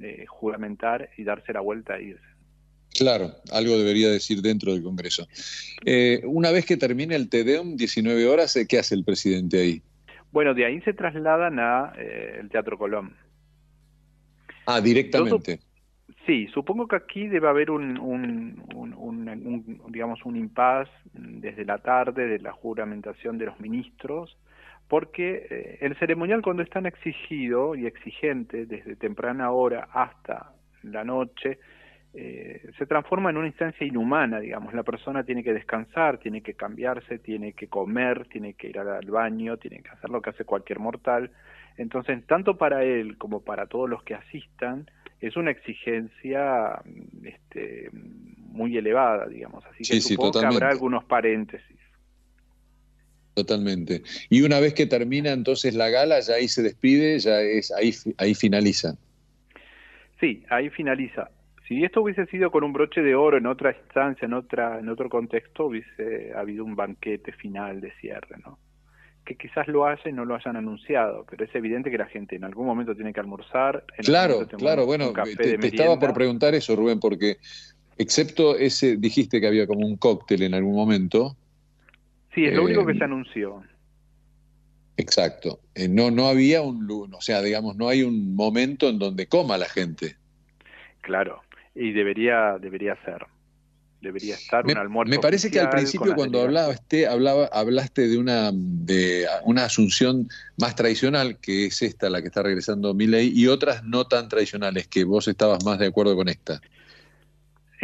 eh, 0.00 0.26
juramentar 0.26 1.10
y 1.16 1.24
darse 1.24 1.52
la 1.52 1.60
vuelta 1.60 1.96
e 1.96 2.04
irse. 2.04 2.32
Claro, 2.94 3.34
algo 3.50 3.78
debería 3.78 4.10
decir 4.10 4.42
dentro 4.42 4.72
del 4.72 4.82
Congreso. 4.82 5.26
Eh, 5.84 6.20
una 6.24 6.50
vez 6.50 6.66
que 6.66 6.76
termine 6.76 7.16
el 7.16 7.28
TEDEUM, 7.28 7.76
19 7.76 8.26
horas, 8.26 8.58
¿qué 8.68 8.78
hace 8.78 8.94
el 8.94 9.04
presidente 9.04 9.60
ahí? 9.60 9.82
Bueno, 10.32 10.54
de 10.54 10.64
ahí 10.64 10.80
se 10.80 10.94
trasladan 10.94 11.58
a 11.58 11.92
eh, 11.96 12.38
el 12.40 12.48
Teatro 12.48 12.78
Colón. 12.78 13.14
Ah, 14.66 14.80
directamente. 14.80 15.60
Sí, 16.26 16.46
supongo 16.48 16.86
que 16.88 16.96
aquí 16.96 17.26
debe 17.28 17.48
haber 17.48 17.70
un, 17.70 17.98
un, 17.98 18.64
un- 18.74 18.94
un- 18.94 19.28
un, 19.28 19.92
digamos, 19.92 20.24
un 20.24 20.36
impas 20.36 20.88
desde 21.12 21.64
la 21.64 21.78
tarde 21.78 22.26
de 22.26 22.38
la 22.38 22.52
juramentación 22.52 23.38
de 23.38 23.46
los 23.46 23.58
ministros, 23.60 24.38
porque 24.88 25.46
eh, 25.50 25.78
el 25.80 25.96
ceremonial 25.96 26.42
cuando 26.42 26.62
es 26.62 26.70
tan 26.70 26.86
exigido 26.86 27.74
y 27.74 27.86
exigente 27.86 28.66
desde 28.66 28.96
temprana 28.96 29.50
hora 29.50 29.88
hasta 29.92 30.52
la 30.82 31.04
noche, 31.04 31.58
eh, 32.14 32.70
se 32.76 32.84
transforma 32.84 33.30
en 33.30 33.38
una 33.38 33.46
instancia 33.46 33.86
inhumana, 33.86 34.38
digamos. 34.38 34.74
La 34.74 34.82
persona 34.82 35.24
tiene 35.24 35.42
que 35.42 35.54
descansar, 35.54 36.18
tiene 36.18 36.42
que 36.42 36.54
cambiarse, 36.54 37.18
tiene 37.18 37.54
que 37.54 37.68
comer, 37.68 38.26
tiene 38.28 38.52
que 38.54 38.68
ir 38.68 38.78
al 38.78 39.10
baño, 39.10 39.56
tiene 39.56 39.82
que 39.82 39.88
hacer 39.88 40.10
lo 40.10 40.20
que 40.20 40.30
hace 40.30 40.44
cualquier 40.44 40.78
mortal. 40.78 41.30
Entonces, 41.78 42.22
tanto 42.26 42.58
para 42.58 42.84
él 42.84 43.16
como 43.16 43.40
para 43.40 43.66
todos 43.66 43.88
los 43.88 44.02
que 44.02 44.14
asistan, 44.14 44.90
es 45.20 45.36
una 45.36 45.52
exigencia 45.52 46.82
mm, 46.84 47.26
este, 47.26 47.88
muy 47.92 48.76
elevada, 48.76 49.26
digamos. 49.26 49.64
Así 49.64 49.78
que 49.78 49.84
Sí, 49.84 50.00
sí, 50.02 50.14
supongo 50.14 50.40
que 50.40 50.46
habrá 50.46 50.68
algunos 50.68 51.04
paréntesis. 51.04 51.78
Totalmente. 53.34 54.02
Y 54.28 54.42
una 54.42 54.60
vez 54.60 54.74
que 54.74 54.84
termina 54.84 55.30
entonces 55.30 55.74
la 55.74 55.88
gala, 55.88 56.20
ya 56.20 56.34
ahí 56.34 56.48
se 56.48 56.62
despide, 56.62 57.18
ya 57.18 57.40
es 57.40 57.72
ahí, 57.72 57.94
ahí 58.18 58.34
finaliza. 58.34 58.98
Sí, 60.20 60.44
ahí 60.50 60.68
finaliza. 60.68 61.30
Si 61.72 61.82
esto 61.84 62.02
hubiese 62.02 62.26
sido 62.26 62.50
con 62.50 62.64
un 62.64 62.74
broche 62.74 63.00
de 63.00 63.14
oro 63.14 63.38
en 63.38 63.46
otra 63.46 63.74
instancia, 63.74 64.26
en 64.26 64.34
otra, 64.34 64.78
en 64.78 64.90
otro 64.90 65.08
contexto, 65.08 65.68
hubiese 65.68 66.34
habido 66.36 66.66
un 66.66 66.76
banquete 66.76 67.32
final 67.32 67.80
de 67.80 67.90
cierre, 67.92 68.36
¿no? 68.44 68.58
Que 69.24 69.36
quizás 69.36 69.66
lo 69.68 69.86
haya 69.86 70.02
y 70.04 70.12
no 70.12 70.26
lo 70.26 70.34
hayan 70.34 70.56
anunciado, 70.56 71.24
pero 71.30 71.46
es 71.46 71.54
evidente 71.54 71.90
que 71.90 71.96
la 71.96 72.08
gente 72.08 72.36
en 72.36 72.44
algún 72.44 72.66
momento 72.66 72.94
tiene 72.94 73.14
que 73.14 73.20
almorzar. 73.20 73.84
En 73.96 74.04
Claro, 74.04 74.46
claro, 74.48 74.84
bueno, 74.84 75.14
te, 75.14 75.66
estaba 75.66 75.98
por 75.98 76.12
preguntar 76.12 76.54
eso, 76.54 76.76
Rubén, 76.76 77.00
porque 77.00 77.38
excepto 77.96 78.54
ese, 78.58 78.98
dijiste 78.98 79.40
que 79.40 79.46
había 79.46 79.66
como 79.66 79.86
un 79.86 79.96
cóctel 79.96 80.42
en 80.42 80.52
algún 80.52 80.76
momento. 80.76 81.36
Sí, 82.34 82.44
es 82.44 82.52
lo 82.52 82.60
eh, 82.60 82.64
único 82.66 82.84
que 82.84 82.98
se 82.98 83.04
anunció. 83.04 83.62
Exacto. 84.98 85.60
Eh, 85.74 85.88
no, 85.88 86.10
no 86.10 86.26
había 86.26 86.60
un, 86.60 86.86
o 86.90 87.20
sea, 87.22 87.40
digamos, 87.40 87.76
no 87.76 87.88
hay 87.88 88.02
un 88.02 88.34
momento 88.36 88.90
en 88.90 88.98
donde 88.98 89.26
coma 89.26 89.56
la 89.56 89.70
gente. 89.70 90.16
Claro, 91.00 91.42
y 91.74 91.92
debería, 91.92 92.58
debería 92.60 92.96
ser. 93.04 93.26
Debería 94.00 94.34
estar 94.34 94.64
Me, 94.64 94.72
un 94.72 94.78
almuerzo. 94.78 95.10
me 95.10 95.20
parece 95.20 95.48
que 95.48 95.60
al 95.60 95.70
principio 95.70 96.14
cuando 96.16 96.40
hablaste, 96.40 97.06
hablaba, 97.06 97.46
hablaste 97.52 98.08
de 98.08 98.18
una, 98.18 98.50
de 98.52 99.28
una 99.44 99.66
asunción 99.66 100.28
más 100.58 100.74
tradicional, 100.74 101.38
que 101.38 101.66
es 101.66 101.82
esta, 101.82 102.10
la 102.10 102.20
que 102.20 102.26
está 102.26 102.42
regresando 102.42 102.94
Milei, 102.94 103.30
y 103.32 103.46
otras 103.46 103.84
no 103.84 104.04
tan 104.06 104.28
tradicionales, 104.28 104.88
que 104.88 105.04
vos 105.04 105.28
estabas 105.28 105.64
más 105.64 105.78
de 105.78 105.86
acuerdo 105.86 106.16
con 106.16 106.28
esta. 106.28 106.60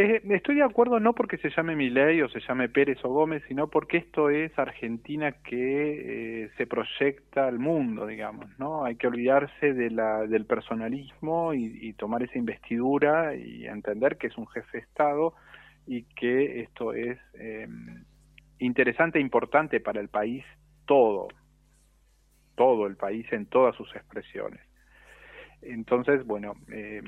Eh, 0.00 0.22
estoy 0.30 0.54
de 0.54 0.62
acuerdo 0.62 1.00
no 1.00 1.12
porque 1.12 1.38
se 1.38 1.50
llame 1.50 1.74
Milei 1.74 2.22
o 2.22 2.28
se 2.28 2.38
llame 2.38 2.68
Pérez 2.68 3.04
o 3.04 3.08
Gómez, 3.08 3.42
sino 3.48 3.66
porque 3.66 3.96
esto 3.96 4.30
es 4.30 4.56
Argentina 4.56 5.32
que 5.32 6.44
eh, 6.44 6.50
se 6.56 6.68
proyecta 6.68 7.48
al 7.48 7.58
mundo, 7.58 8.06
digamos, 8.06 8.46
¿no? 8.60 8.84
Hay 8.84 8.94
que 8.94 9.08
olvidarse 9.08 9.74
de 9.74 9.90
la, 9.90 10.24
del 10.28 10.46
personalismo 10.46 11.52
y, 11.52 11.92
tomar 11.94 12.22
esa 12.22 12.38
investidura 12.38 13.34
y 13.34 13.66
entender 13.66 14.18
que 14.18 14.28
es 14.28 14.38
un 14.38 14.46
jefe 14.46 14.78
de 14.78 14.84
Estado 14.84 15.34
y 15.84 16.04
que 16.14 16.60
esto 16.60 16.92
es 16.92 17.18
eh, 17.34 17.66
interesante 18.60 19.18
e 19.18 19.22
importante 19.22 19.80
para 19.80 20.00
el 20.00 20.10
país 20.10 20.44
todo, 20.86 21.26
todo 22.54 22.86
el 22.86 22.96
país 22.96 23.26
en 23.32 23.46
todas 23.46 23.74
sus 23.74 23.92
expresiones. 23.96 24.60
Entonces, 25.60 26.24
bueno, 26.24 26.54
eh, 26.70 27.02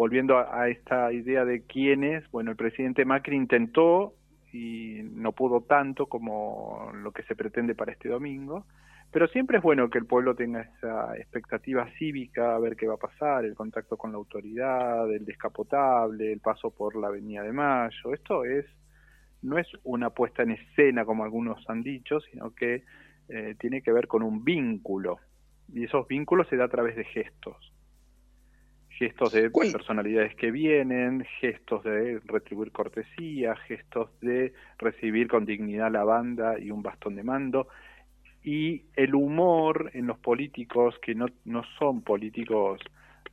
volviendo 0.00 0.38
a, 0.38 0.70
esta 0.70 1.12
idea 1.12 1.44
de 1.44 1.66
quién 1.66 2.04
es, 2.04 2.24
bueno, 2.30 2.52
el 2.52 2.56
presidente 2.56 3.04
Macri 3.04 3.36
intentó 3.36 4.14
y 4.50 5.02
no 5.02 5.32
pudo 5.32 5.60
tanto 5.60 6.06
como 6.06 6.90
lo 6.94 7.12
que 7.12 7.22
se 7.24 7.36
pretende 7.36 7.74
para 7.74 7.92
este 7.92 8.08
domingo, 8.08 8.64
pero 9.12 9.28
siempre 9.28 9.58
es 9.58 9.62
bueno 9.62 9.90
que 9.90 9.98
el 9.98 10.06
pueblo 10.06 10.34
tenga 10.34 10.62
esa 10.62 11.14
expectativa 11.18 11.86
cívica, 11.98 12.54
a 12.54 12.58
ver 12.58 12.76
qué 12.76 12.86
va 12.86 12.94
a 12.94 13.08
pasar, 13.08 13.44
el 13.44 13.54
contacto 13.54 13.98
con 13.98 14.12
la 14.12 14.16
autoridad, 14.16 15.12
el 15.12 15.26
descapotable, 15.26 16.32
el 16.32 16.40
paso 16.40 16.70
por 16.70 16.96
la 16.96 17.08
Avenida 17.08 17.42
de 17.42 17.52
Mayo. 17.52 18.14
Esto 18.14 18.46
es 18.46 18.64
no 19.42 19.58
es 19.58 19.68
una 19.84 20.08
puesta 20.08 20.42
en 20.42 20.52
escena 20.52 21.04
como 21.04 21.24
algunos 21.24 21.62
han 21.68 21.82
dicho, 21.82 22.20
sino 22.20 22.54
que 22.54 22.84
eh, 23.28 23.54
tiene 23.58 23.82
que 23.82 23.92
ver 23.92 24.06
con 24.06 24.22
un 24.22 24.44
vínculo 24.44 25.18
y 25.68 25.84
esos 25.84 26.08
vínculos 26.08 26.48
se 26.48 26.56
da 26.56 26.64
a 26.64 26.68
través 26.68 26.96
de 26.96 27.04
gestos 27.04 27.74
gestos 29.00 29.32
de 29.32 29.48
personalidades 29.50 30.34
que 30.34 30.50
vienen, 30.50 31.24
gestos 31.40 31.82
de 31.84 32.20
retribuir 32.26 32.70
cortesía, 32.70 33.56
gestos 33.56 34.10
de 34.20 34.52
recibir 34.78 35.26
con 35.26 35.46
dignidad 35.46 35.90
la 35.90 36.04
banda 36.04 36.58
y 36.58 36.70
un 36.70 36.82
bastón 36.82 37.16
de 37.16 37.24
mando, 37.24 37.66
y 38.44 38.84
el 38.96 39.14
humor 39.14 39.90
en 39.94 40.06
los 40.06 40.18
políticos 40.18 40.96
que 41.00 41.14
no, 41.14 41.28
no 41.46 41.62
son 41.78 42.02
políticos 42.02 42.78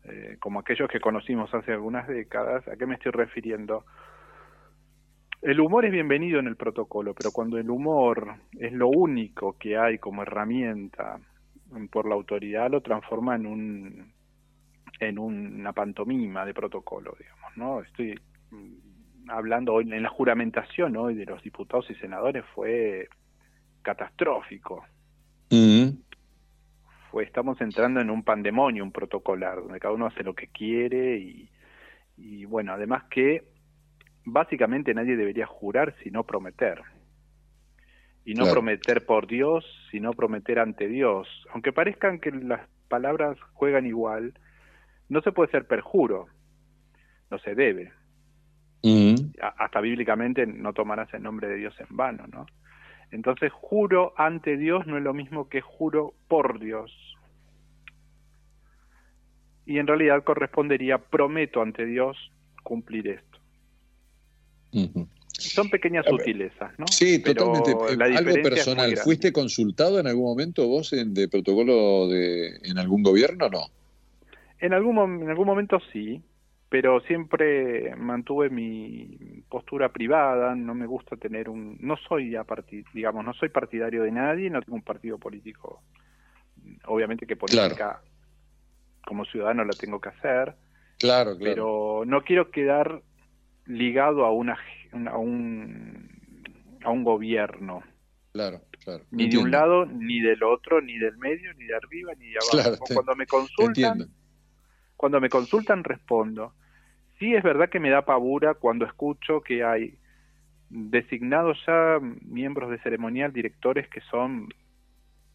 eh, 0.05 0.37
como 0.39 0.61
aquellos 0.61 0.89
que 0.89 1.01
conocimos 1.01 1.53
hace 1.53 1.73
algunas 1.73 2.07
décadas, 2.07 2.65
¿a 2.69 2.77
qué 2.77 2.85
me 2.85 2.95
estoy 2.95 3.11
refiriendo? 3.11 3.83
El 5.41 5.59
humor 5.59 5.83
es 5.83 5.91
bienvenido 5.91 6.39
en 6.39 6.47
el 6.47 6.55
protocolo, 6.55 7.13
pero 7.13 7.31
cuando 7.31 7.57
el 7.57 7.69
humor 7.69 8.35
es 8.57 8.71
lo 8.71 8.87
único 8.87 9.57
que 9.59 9.77
hay 9.77 9.97
como 9.97 10.21
herramienta 10.21 11.19
por 11.91 12.07
la 12.07 12.15
autoridad, 12.15 12.71
lo 12.71 12.79
transforma 12.79 13.35
en 13.35 13.45
un 13.45 14.16
en 14.99 15.19
una 15.19 15.73
pantomima 15.73 16.45
de 16.45 16.53
protocolo, 16.53 17.15
digamos, 17.19 17.57
¿no? 17.57 17.81
Estoy 17.81 18.19
mm, 18.51 19.29
hablando 19.29 19.73
hoy 19.73 19.91
en 19.91 20.03
la 20.03 20.09
juramentación 20.09 20.95
hoy 20.97 21.15
de 21.15 21.25
los 21.25 21.41
diputados 21.43 21.89
y 21.89 21.95
senadores 21.95 22.43
fue 22.55 23.07
catastrófico. 23.81 24.85
Fue 27.11 27.23
estamos 27.23 27.59
entrando 27.61 28.01
en 28.01 28.09
un 28.09 28.23
pandemonium 28.23 28.91
protocolar 28.91 29.61
donde 29.61 29.79
cada 29.79 29.93
uno 29.93 30.07
hace 30.07 30.23
lo 30.23 30.33
que 30.33 30.47
quiere 30.47 31.17
y, 31.17 31.49
y 32.17 32.45
bueno, 32.45 32.73
además 32.73 33.03
que 33.09 33.43
básicamente 34.25 34.93
nadie 34.93 35.15
debería 35.15 35.45
jurar 35.45 35.95
sino 36.03 36.23
prometer. 36.23 36.81
Y 38.25 38.33
no 38.33 38.43
Claro. 38.43 38.55
prometer 38.55 39.05
por 39.05 39.25
Dios, 39.25 39.63
sino 39.89 40.11
prometer 40.11 40.59
ante 40.59 40.89
Dios. 40.89 41.29
Aunque 41.53 41.71
parezcan 41.71 42.19
que 42.19 42.31
las 42.31 42.67
palabras 42.89 43.39
juegan 43.53 43.85
igual, 43.85 44.33
no 45.09 45.21
se 45.21 45.31
puede 45.31 45.51
ser 45.51 45.67
perjuro, 45.67 46.27
no 47.29 47.39
se 47.39 47.55
debe. 47.55 47.91
A- 49.41 49.65
hasta 49.65 49.81
bíblicamente 49.81 50.45
no 50.45 50.73
tomarás 50.73 51.13
el 51.13 51.23
nombre 51.23 51.47
de 51.47 51.55
Dios 51.55 51.75
en 51.79 51.95
vano, 51.95 52.25
¿no? 52.27 52.45
Entonces, 53.11 53.51
juro 53.53 54.13
ante 54.17 54.57
Dios 54.57 54.85
no 54.85 54.97
es 54.97 55.03
lo 55.03 55.13
mismo 55.13 55.47
que 55.47 55.61
juro 55.61 56.13
por 56.27 56.59
Dios. 56.59 56.91
Y 59.65 59.79
en 59.79 59.87
realidad 59.87 60.23
correspondería 60.23 60.97
prometo 60.97 61.61
ante 61.61 61.85
Dios 61.85 62.17
cumplir 62.63 63.07
esto. 63.07 63.37
Son 65.31 65.69
pequeñas 65.69 66.05
sutilezas, 66.05 66.77
¿no? 66.79 66.87
Sí, 66.87 67.19
Pero 67.19 67.45
totalmente. 67.45 67.93
Eh, 67.93 67.97
la 67.97 68.05
Algo 68.17 68.41
personal. 68.41 68.97
¿Fuiste 68.97 69.31
consultado 69.31 69.99
en 69.99 70.07
algún 70.07 70.25
momento 70.25 70.67
vos 70.67 70.93
en, 70.93 71.13
de 71.13 71.27
protocolo 71.27 72.07
de, 72.07 72.57
en 72.63 72.77
algún 72.77 73.03
gobierno 73.03 73.45
o 73.45 73.49
no? 73.49 73.67
En 74.59 74.73
algún, 74.73 75.21
en 75.23 75.29
algún 75.29 75.47
momento 75.47 75.79
sí, 75.91 76.21
pero 76.69 76.99
siempre 77.01 77.95
mantuve 77.95 78.49
mi 78.49 79.43
postura 79.49 79.89
privada, 79.89 80.55
no 80.55 80.73
me 80.75 80.85
gusta 80.85 81.15
tener 81.15 81.47
un... 81.49 81.77
No 81.79 81.95
soy, 81.97 82.31
aparti- 82.35 82.83
digamos, 82.93 83.23
no 83.23 83.33
soy 83.33 83.49
partidario 83.49 84.03
de 84.03 84.11
nadie, 84.11 84.49
no 84.49 84.61
tengo 84.61 84.75
un 84.75 84.81
partido 84.83 85.17
político. 85.17 85.81
Obviamente 86.85 87.25
que 87.25 87.35
política 87.35 88.01
como 89.05 89.23
ciudadano 89.25 89.63
la 89.63 89.73
tengo 89.75 90.01
que 90.01 90.09
hacer, 90.09 90.55
Claro, 90.99 91.37
claro. 91.37 91.39
pero 91.39 92.03
no 92.05 92.23
quiero 92.23 92.51
quedar 92.51 93.01
ligado 93.65 94.25
a, 94.25 94.31
una, 94.33 94.57
a, 95.09 95.17
un, 95.17 96.09
a 96.83 96.89
un 96.89 97.03
gobierno. 97.03 97.83
Claro, 98.33 98.61
claro. 98.83 99.05
Ni 99.11 99.29
de 99.29 99.37
un 99.37 99.51
lado, 99.51 99.85
ni 99.85 100.19
del 100.19 100.43
otro, 100.43 100.81
ni 100.81 100.97
del 100.97 101.17
medio, 101.17 101.53
ni 101.53 101.65
de 101.65 101.75
arriba, 101.75 102.13
ni 102.17 102.27
de 102.29 102.37
abajo. 102.39 102.51
Claro, 102.51 102.77
te- 102.85 102.93
Cuando 102.93 103.15
me 103.15 103.27
consultan, 103.27 103.67
entiendo. 103.67 104.05
Cuando 104.97 105.21
me 105.21 105.29
consultan 105.29 105.83
respondo. 105.83 106.53
Sí 107.19 107.33
es 107.33 107.43
verdad 107.43 107.69
que 107.69 107.79
me 107.79 107.89
da 107.89 108.03
pavura 108.03 108.55
cuando 108.55 108.85
escucho 108.85 109.41
que 109.41 109.63
hay 109.63 109.97
designados 110.69 111.57
ya 111.65 111.99
miembros 112.01 112.69
de 112.69 112.79
ceremonial, 112.79 113.31
directores 113.31 113.87
que 113.87 114.01
son 114.01 114.49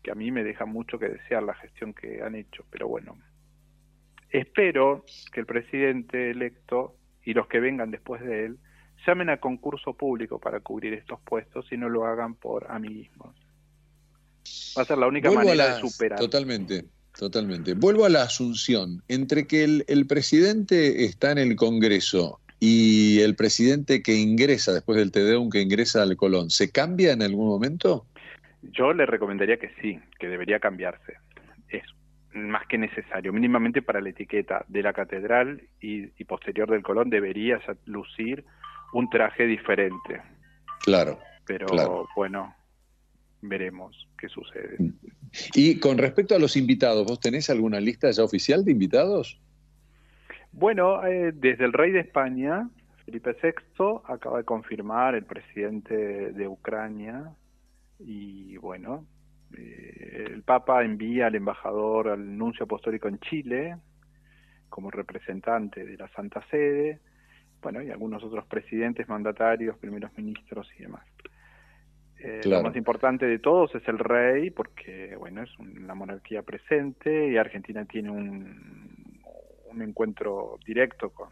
que 0.03 0.11
a 0.11 0.15
mí 0.15 0.33
me 0.33 0.43
deja 0.43 0.67
mucho 0.67 0.99
que 0.99 1.09
desear 1.09 1.45
la 1.45 1.55
gestión 1.55 1.95
que 1.95 2.23
han 2.23 2.35
hecho, 2.35 2.65
pero 2.71 2.89
bueno. 2.89 3.17
Espero 4.31 5.05
que 5.33 5.41
el 5.41 5.47
presidente 5.47 6.31
electo 6.31 6.97
y 7.25 7.35
los 7.35 7.47
que 7.47 7.61
vengan 7.61 7.91
después 7.91 8.21
de 8.23 8.47
él 8.47 8.59
llamen 9.07 9.31
a 9.31 9.39
concurso 9.39 9.95
público 9.95 10.39
para 10.39 10.61
cubrir 10.61 10.95
estos 10.95 11.21
puestos 11.21 11.71
y 11.71 11.77
no 11.77 11.89
lo 11.89 12.07
hagan 12.07 12.35
por 12.35 12.71
amiguismos. 12.71 13.35
Va 14.77 14.83
a 14.83 14.85
ser 14.85 14.99
la 14.99 15.07
única 15.07 15.29
Vuelvo 15.29 15.43
a 15.43 15.45
manera 15.45 15.75
de 15.75 15.81
superar. 15.81 16.19
Totalmente, 16.19 16.85
totalmente. 17.19 17.75
Vuelvo 17.75 18.05
a 18.05 18.09
la 18.09 18.23
asunción. 18.23 19.03
Entre 19.09 19.47
que 19.47 19.65
el, 19.65 19.85
el 19.89 20.07
presidente 20.07 21.05
está 21.05 21.33
en 21.33 21.39
el 21.39 21.57
Congreso 21.57 22.41
y 22.61 23.21
el 23.21 23.35
presidente 23.35 24.03
que 24.03 24.15
ingresa 24.15 24.73
después 24.73 24.97
del 24.99 25.11
TDUM 25.13 25.51
que 25.51 25.61
ingresa 25.61 26.03
al 26.03 26.17
Colón, 26.17 26.51
¿se 26.51 26.71
cambia 26.71 27.13
en 27.13 27.23
algún 27.23 27.47
momento? 27.49 28.07
Yo 28.63 28.93
le 28.93 29.07
recomendaría 29.07 29.57
que 29.59 29.71
sí, 29.81 29.99
que 30.19 30.29
debería 30.29 30.61
cambiarse. 30.61 31.15
Es 31.69 31.83
más 32.33 32.67
que 32.69 32.79
necesario, 32.79 33.33
mínimamente 33.33 33.83
para 33.83 34.01
la 34.01 34.11
etiqueta 34.11 34.65
de 34.69 34.83
la 34.83 34.93
catedral 34.93 35.63
y, 35.81 36.05
y 36.17 36.25
posterior 36.25 36.71
del 36.71 36.83
Colón 36.83 37.11
debería 37.11 37.61
lucir 37.87 38.45
un 38.93 39.11
traje 39.11 39.47
diferente. 39.47 40.23
Claro. 40.85 41.19
Pero 41.45 41.67
Claro. 41.67 42.07
bueno, 42.15 42.55
veremos 43.41 44.09
qué 44.17 44.29
sucede. 44.29 44.77
Y 45.55 45.79
con 45.81 45.99
respecto 45.99 46.35
a 46.35 46.39
los 46.39 46.57
invitados, 46.57 47.07
¿vos 47.07 47.21
tenés 47.21 47.51
alguna 47.51 47.81
lista 47.81 48.11
ya 48.11 48.23
oficial 48.23 48.65
de 48.65 48.73
invitados? 48.73 49.41
Bueno, 50.53 51.05
eh, 51.07 51.33
desde 51.35 51.65
el 51.65 51.73
rey 51.73 51.93
de 51.93 52.01
España, 52.01 52.69
Felipe 53.07 53.35
VI, 53.43 54.03
acaba 54.07 54.39
de 54.39 54.45
confirmar 54.45 55.15
el 55.15 55.25
presidente 55.25 55.95
de 56.33 56.47
Ucrania 56.47 57.33
y 57.99 58.57
bueno, 58.59 59.07
eh, 59.57 60.27
el 60.31 60.43
Papa 60.43 60.85
envía 60.85 61.27
al 61.27 61.35
embajador, 61.35 62.09
al 62.09 62.37
nuncio 62.37 62.65
apostólico 62.65 63.09
en 63.09 63.19
Chile, 63.21 63.77
como 64.69 64.91
representante 64.91 65.85
de 65.85 65.97
la 65.97 66.09
Santa 66.09 66.45
Sede, 66.51 67.01
bueno, 67.63 67.83
y 67.83 67.91
algunos 67.91 68.23
otros 68.25 68.45
presidentes, 68.47 69.09
mandatarios, 69.09 69.79
primeros 69.79 70.11
ministros 70.17 70.69
y 70.79 70.83
demás. 70.83 71.05
Eh, 72.25 72.41
Claro. 72.43 72.63
Lo 72.63 72.69
más 72.69 72.77
importante 72.77 73.27
de 73.27 73.39
todos 73.39 73.75
es 73.75 73.87
el 73.89 73.99
rey, 73.99 74.51
porque 74.51 75.17
bueno, 75.17 75.43
es 75.43 75.59
un- 75.59 75.87
la 75.87 75.95
monarquía 75.95 76.43
presente 76.43 77.29
y 77.29 77.37
Argentina 77.37 77.85
tiene 77.85 78.11
un, 78.11 79.21
un 79.71 79.83
encuentro 79.83 80.59
directo 80.65 81.11
con, 81.11 81.31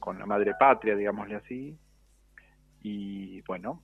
con 0.00 0.18
la 0.18 0.26
madre 0.26 0.52
patria, 0.58 0.96
digámosle 0.96 1.34
así. 1.36 1.76
Y 2.82 3.40
bueno, 3.42 3.82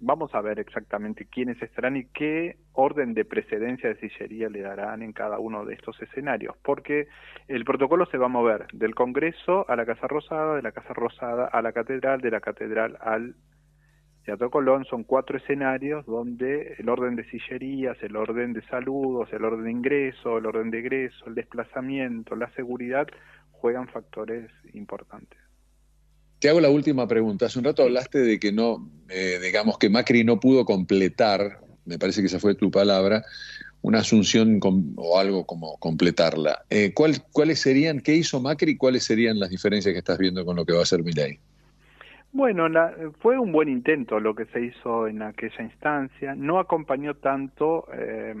vamos 0.00 0.34
a 0.34 0.40
ver 0.40 0.58
exactamente 0.58 1.26
quiénes 1.26 1.60
estarán 1.62 1.96
y 1.96 2.04
qué 2.06 2.56
orden 2.72 3.14
de 3.14 3.24
precedencia 3.24 3.88
de 3.88 3.96
sillería 4.00 4.48
le 4.48 4.60
darán 4.60 5.02
en 5.02 5.12
cada 5.12 5.38
uno 5.38 5.64
de 5.64 5.74
estos 5.74 6.00
escenarios, 6.02 6.56
porque 6.62 7.08
el 7.48 7.64
protocolo 7.64 8.04
se 8.06 8.18
va 8.18 8.26
a 8.26 8.28
mover 8.28 8.66
del 8.72 8.94
Congreso 8.94 9.64
a 9.68 9.76
la 9.76 9.86
Casa 9.86 10.06
Rosada, 10.06 10.56
de 10.56 10.62
la 10.62 10.72
Casa 10.72 10.92
Rosada 10.92 11.46
a 11.46 11.62
la 11.62 11.72
Catedral, 11.72 12.20
de 12.20 12.30
la 12.30 12.40
Catedral 12.40 12.96
al 13.00 13.34
Teatro 14.24 14.50
Colón, 14.50 14.84
son 14.86 15.04
cuatro 15.04 15.36
escenarios 15.36 16.06
donde 16.06 16.76
el 16.78 16.88
orden 16.88 17.14
de 17.14 17.28
sillerías, 17.28 17.96
el 18.02 18.16
orden 18.16 18.54
de 18.54 18.62
saludos, 18.68 19.28
el 19.32 19.44
orden 19.44 19.64
de 19.64 19.70
ingreso, 19.70 20.38
el 20.38 20.46
orden 20.46 20.70
de 20.70 20.78
egreso, 20.78 21.26
el 21.26 21.34
desplazamiento, 21.34 22.34
la 22.34 22.50
seguridad, 22.54 23.06
juegan 23.52 23.86
factores 23.88 24.50
importantes. 24.72 25.38
Te 26.38 26.48
hago 26.48 26.60
la 26.60 26.70
última 26.70 27.06
pregunta. 27.06 27.46
Hace 27.46 27.58
un 27.58 27.66
rato 27.66 27.82
hablaste 27.82 28.18
de 28.18 28.38
que 28.38 28.50
no, 28.50 28.90
eh, 29.08 29.38
digamos 29.42 29.78
que 29.78 29.90
Macri 29.90 30.24
no 30.24 30.40
pudo 30.40 30.64
completar, 30.64 31.60
me 31.84 31.98
parece 31.98 32.20
que 32.22 32.26
esa 32.26 32.40
fue 32.40 32.54
tu 32.54 32.70
palabra, 32.70 33.24
una 33.82 33.98
asunción 33.98 34.58
o 34.96 35.18
algo 35.18 35.44
como 35.44 35.76
completarla. 35.76 36.64
Eh, 36.70 36.92
¿cuál- 36.94 37.22
¿Cuáles 37.30 37.60
serían, 37.60 38.00
qué 38.00 38.14
hizo 38.14 38.40
Macri 38.40 38.72
y 38.72 38.76
cuáles 38.78 39.04
serían 39.04 39.38
las 39.38 39.50
diferencias 39.50 39.92
que 39.92 39.98
estás 39.98 40.16
viendo 40.16 40.44
con 40.46 40.56
lo 40.56 40.64
que 40.64 40.72
va 40.72 40.80
a 40.80 40.82
hacer 40.84 41.02
Milei? 41.02 41.38
Bueno, 42.36 42.68
la- 42.68 42.92
fue 43.20 43.38
un 43.38 43.52
buen 43.52 43.68
intento 43.68 44.18
lo 44.18 44.34
que 44.34 44.46
se 44.46 44.60
hizo 44.60 45.06
en 45.06 45.22
aquella 45.22 45.62
instancia. 45.62 46.34
No 46.34 46.58
acompañó 46.58 47.14
tanto 47.14 47.86
eh, 47.94 48.34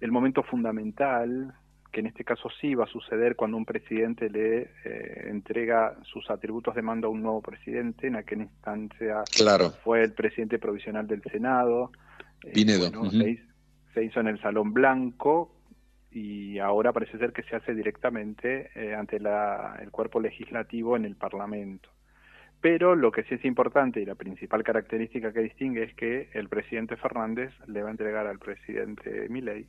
el 0.00 0.10
momento 0.10 0.42
fundamental, 0.42 1.52
que 1.92 2.00
en 2.00 2.06
este 2.06 2.24
caso 2.24 2.48
sí 2.58 2.74
va 2.74 2.84
a 2.84 2.88
suceder 2.88 3.36
cuando 3.36 3.58
un 3.58 3.66
presidente 3.66 4.30
le 4.30 4.70
eh, 4.84 5.26
entrega 5.28 5.94
sus 6.04 6.30
atributos 6.30 6.74
de 6.74 6.80
mando 6.80 7.08
a 7.08 7.10
un 7.10 7.22
nuevo 7.22 7.42
presidente. 7.42 8.06
En 8.06 8.16
aquella 8.16 8.44
instancia 8.44 9.24
Claro. 9.36 9.72
fue 9.84 10.02
el 10.04 10.14
presidente 10.14 10.58
provisional 10.58 11.06
del 11.06 11.22
Senado. 11.24 11.92
Eh, 12.44 12.52
Pinedo. 12.54 12.88
ujú. 12.88 13.10
se, 13.10 13.30
hizo, 13.30 13.44
se 13.92 14.04
hizo 14.04 14.20
en 14.20 14.28
el 14.28 14.40
Salón 14.40 14.72
Blanco 14.72 15.54
y 16.10 16.58
ahora 16.60 16.94
parece 16.94 17.18
ser 17.18 17.34
que 17.34 17.42
se 17.42 17.56
hace 17.56 17.74
directamente 17.74 18.70
eh, 18.74 18.94
ante 18.94 19.20
la- 19.20 19.78
el 19.82 19.90
cuerpo 19.90 20.18
legislativo 20.18 20.96
en 20.96 21.04
el 21.04 21.14
Parlamento. 21.16 21.90
Pero 22.60 22.96
lo 22.96 23.12
que 23.12 23.22
sí 23.24 23.34
es 23.34 23.44
importante 23.44 24.00
y 24.00 24.04
la 24.04 24.16
principal 24.16 24.64
característica 24.64 25.32
que 25.32 25.40
distingue 25.40 25.84
es 25.84 25.94
que 25.94 26.28
el 26.32 26.48
presidente 26.48 26.96
Fernández 26.96 27.52
le 27.66 27.82
va 27.82 27.88
a 27.88 27.92
entregar 27.92 28.26
al 28.26 28.38
presidente 28.38 29.28
Milei 29.28 29.66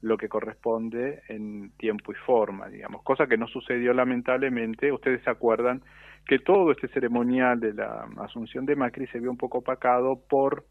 lo 0.00 0.16
que 0.16 0.28
corresponde 0.28 1.22
en 1.28 1.70
tiempo 1.76 2.10
y 2.12 2.16
forma, 2.16 2.68
digamos, 2.68 3.02
cosa 3.02 3.26
que 3.26 3.36
no 3.36 3.46
sucedió 3.46 3.94
lamentablemente. 3.94 4.90
Ustedes 4.90 5.22
se 5.22 5.30
acuerdan 5.30 5.82
que 6.26 6.38
todo 6.38 6.72
este 6.72 6.88
ceremonial 6.88 7.60
de 7.60 7.74
la 7.74 8.08
asunción 8.18 8.66
de 8.66 8.76
Macri 8.76 9.06
se 9.08 9.20
vio 9.20 9.30
un 9.30 9.36
poco 9.36 9.58
opacado 9.58 10.20
por 10.28 10.64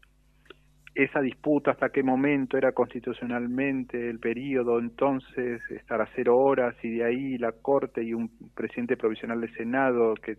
esa 0.94 1.20
disputa 1.22 1.70
hasta 1.70 1.88
qué 1.88 2.02
momento 2.02 2.58
era 2.58 2.72
constitucionalmente 2.72 4.10
el 4.10 4.18
periodo, 4.18 4.78
entonces 4.78 5.62
estar 5.70 6.02
a 6.02 6.08
cero 6.14 6.36
horas 6.36 6.74
y 6.82 6.96
de 6.96 7.04
ahí 7.04 7.38
la 7.38 7.52
Corte 7.52 8.02
y 8.02 8.12
un 8.12 8.30
presidente 8.54 8.98
provisional 8.98 9.40
del 9.40 9.54
Senado 9.54 10.14
que 10.14 10.36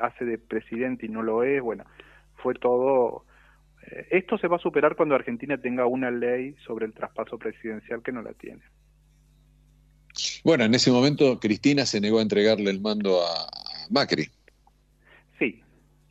hace 0.00 0.24
de 0.24 0.38
presidente 0.38 1.06
y 1.06 1.08
no 1.08 1.22
lo 1.22 1.42
es, 1.42 1.62
bueno, 1.62 1.84
fue 2.36 2.54
todo... 2.54 3.24
eh, 3.90 4.08
esto 4.10 4.38
se 4.38 4.48
va 4.48 4.56
a 4.56 4.60
superar 4.60 4.96
cuando 4.96 5.14
Argentina 5.14 5.58
tenga 5.58 5.86
una 5.86 6.10
ley 6.10 6.54
sobre 6.66 6.86
el 6.86 6.92
traspaso 6.92 7.38
presidencial 7.38 8.02
que 8.02 8.12
no 8.12 8.22
la 8.22 8.32
tiene. 8.32 8.62
Bueno, 10.44 10.64
en 10.64 10.74
ese 10.74 10.90
momento 10.90 11.38
Cristina 11.38 11.84
se 11.84 12.00
negó 12.00 12.18
a 12.18 12.22
entregarle 12.22 12.70
el 12.70 12.80
mando 12.80 13.20
a 13.22 13.66
a 13.86 13.92
Macri. 13.92 14.28
Sí, 15.38 15.62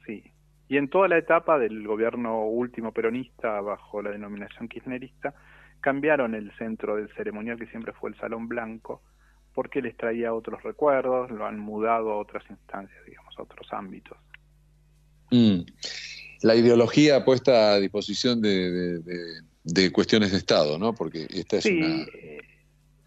sí. 0.06 0.24
Y 0.68 0.78
en 0.78 0.90
toda 0.90 1.08
la 1.08 1.18
etapa 1.18 1.60
del 1.60 1.86
gobierno 1.86 2.46
último 2.46 2.92
peronista, 2.92 3.62
bajo 3.62 4.02
la 4.02 4.12
denominación 4.12 4.68
kirchnerista, 4.68 5.34
cambiaron 5.82 6.36
el 6.36 6.52
centro 6.58 6.96
del 6.96 7.10
ceremonial, 7.16 7.60
que 7.60 7.68
siempre 7.68 7.94
fue 7.94 8.10
el 8.10 8.18
Salón 8.18 8.48
Blanco, 8.48 9.02
porque 9.56 9.82
les 9.82 9.96
traía 9.98 10.34
otros 10.34 10.62
recuerdos, 10.62 11.32
lo 11.32 11.46
han 11.48 11.58
mudado 11.58 12.12
a 12.12 12.18
otras 12.18 12.44
instancias, 12.50 13.04
digamos, 13.08 13.34
a 13.40 13.42
otros 13.44 13.66
ámbitos. 13.72 14.18
Mm. 15.32 15.62
La 16.44 16.56
ideología 16.56 17.24
puesta 17.26 17.74
a 17.74 17.80
disposición 17.80 18.42
de, 18.42 18.70
de- 18.72 19.00
de- 19.00 19.42
de 19.64 19.92
cuestiones 19.92 20.32
de 20.32 20.38
Estado, 20.38 20.78
¿no? 20.78 20.94
Porque 20.94 21.26
esta 21.34 21.58
es 21.58 21.64
Sí, 21.64 21.82
una... 21.82 22.04
eh, 22.14 22.42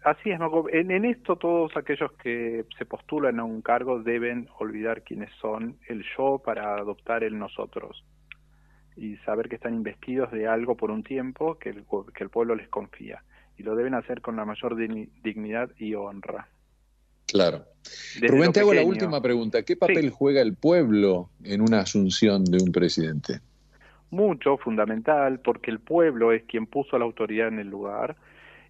así 0.03 0.31
es. 0.31 0.39
Marco. 0.39 0.67
En, 0.69 0.91
en 0.91 1.05
esto 1.05 1.37
todos 1.37 1.71
aquellos 1.77 2.11
que 2.21 2.65
se 2.77 2.85
postulan 2.85 3.39
a 3.39 3.45
un 3.45 3.61
cargo 3.61 4.01
deben 4.03 4.49
olvidar 4.59 5.03
quiénes 5.03 5.29
son 5.39 5.77
el 5.87 6.03
yo 6.17 6.41
para 6.43 6.75
adoptar 6.75 7.23
el 7.23 7.37
nosotros 7.39 8.03
y 8.97 9.15
saber 9.17 9.47
que 9.47 9.55
están 9.55 9.73
investidos 9.75 10.31
de 10.33 10.47
algo 10.47 10.75
por 10.75 10.91
un 10.91 11.03
tiempo 11.03 11.57
que 11.57 11.69
el, 11.69 11.85
que 12.13 12.23
el 12.25 12.29
pueblo 12.29 12.55
les 12.55 12.67
confía 12.67 13.23
y 13.59 13.63
lo 13.63 13.75
deben 13.75 13.93
hacer 13.93 14.21
con 14.21 14.35
la 14.37 14.45
mayor 14.45 14.75
digni- 14.75 15.09
dignidad 15.21 15.69
y 15.77 15.93
honra. 15.93 16.47
Claro. 17.27 17.65
Desde 18.15 18.27
Rubén, 18.27 18.51
te 18.53 18.61
hago 18.61 18.73
la 18.73 18.81
última 18.83 19.21
pregunta. 19.21 19.61
¿Qué 19.63 19.75
papel 19.75 20.09
juega 20.09 20.41
el 20.41 20.55
pueblo 20.55 21.29
en 21.43 21.61
una 21.61 21.81
asunción 21.81 22.43
de 22.45 22.57
un 22.63 22.71
presidente? 22.71 23.41
mucho, 24.11 24.57
fundamental, 24.57 25.39
porque 25.39 25.69
el 25.69 25.77
pueblo 25.79 26.31
es 26.31 26.41
quien 26.45 26.65
puso 26.65 26.95
a 26.95 26.99
la 26.99 27.05
autoridad 27.05 27.47
en 27.47 27.59
el 27.59 27.67
lugar 27.67 28.15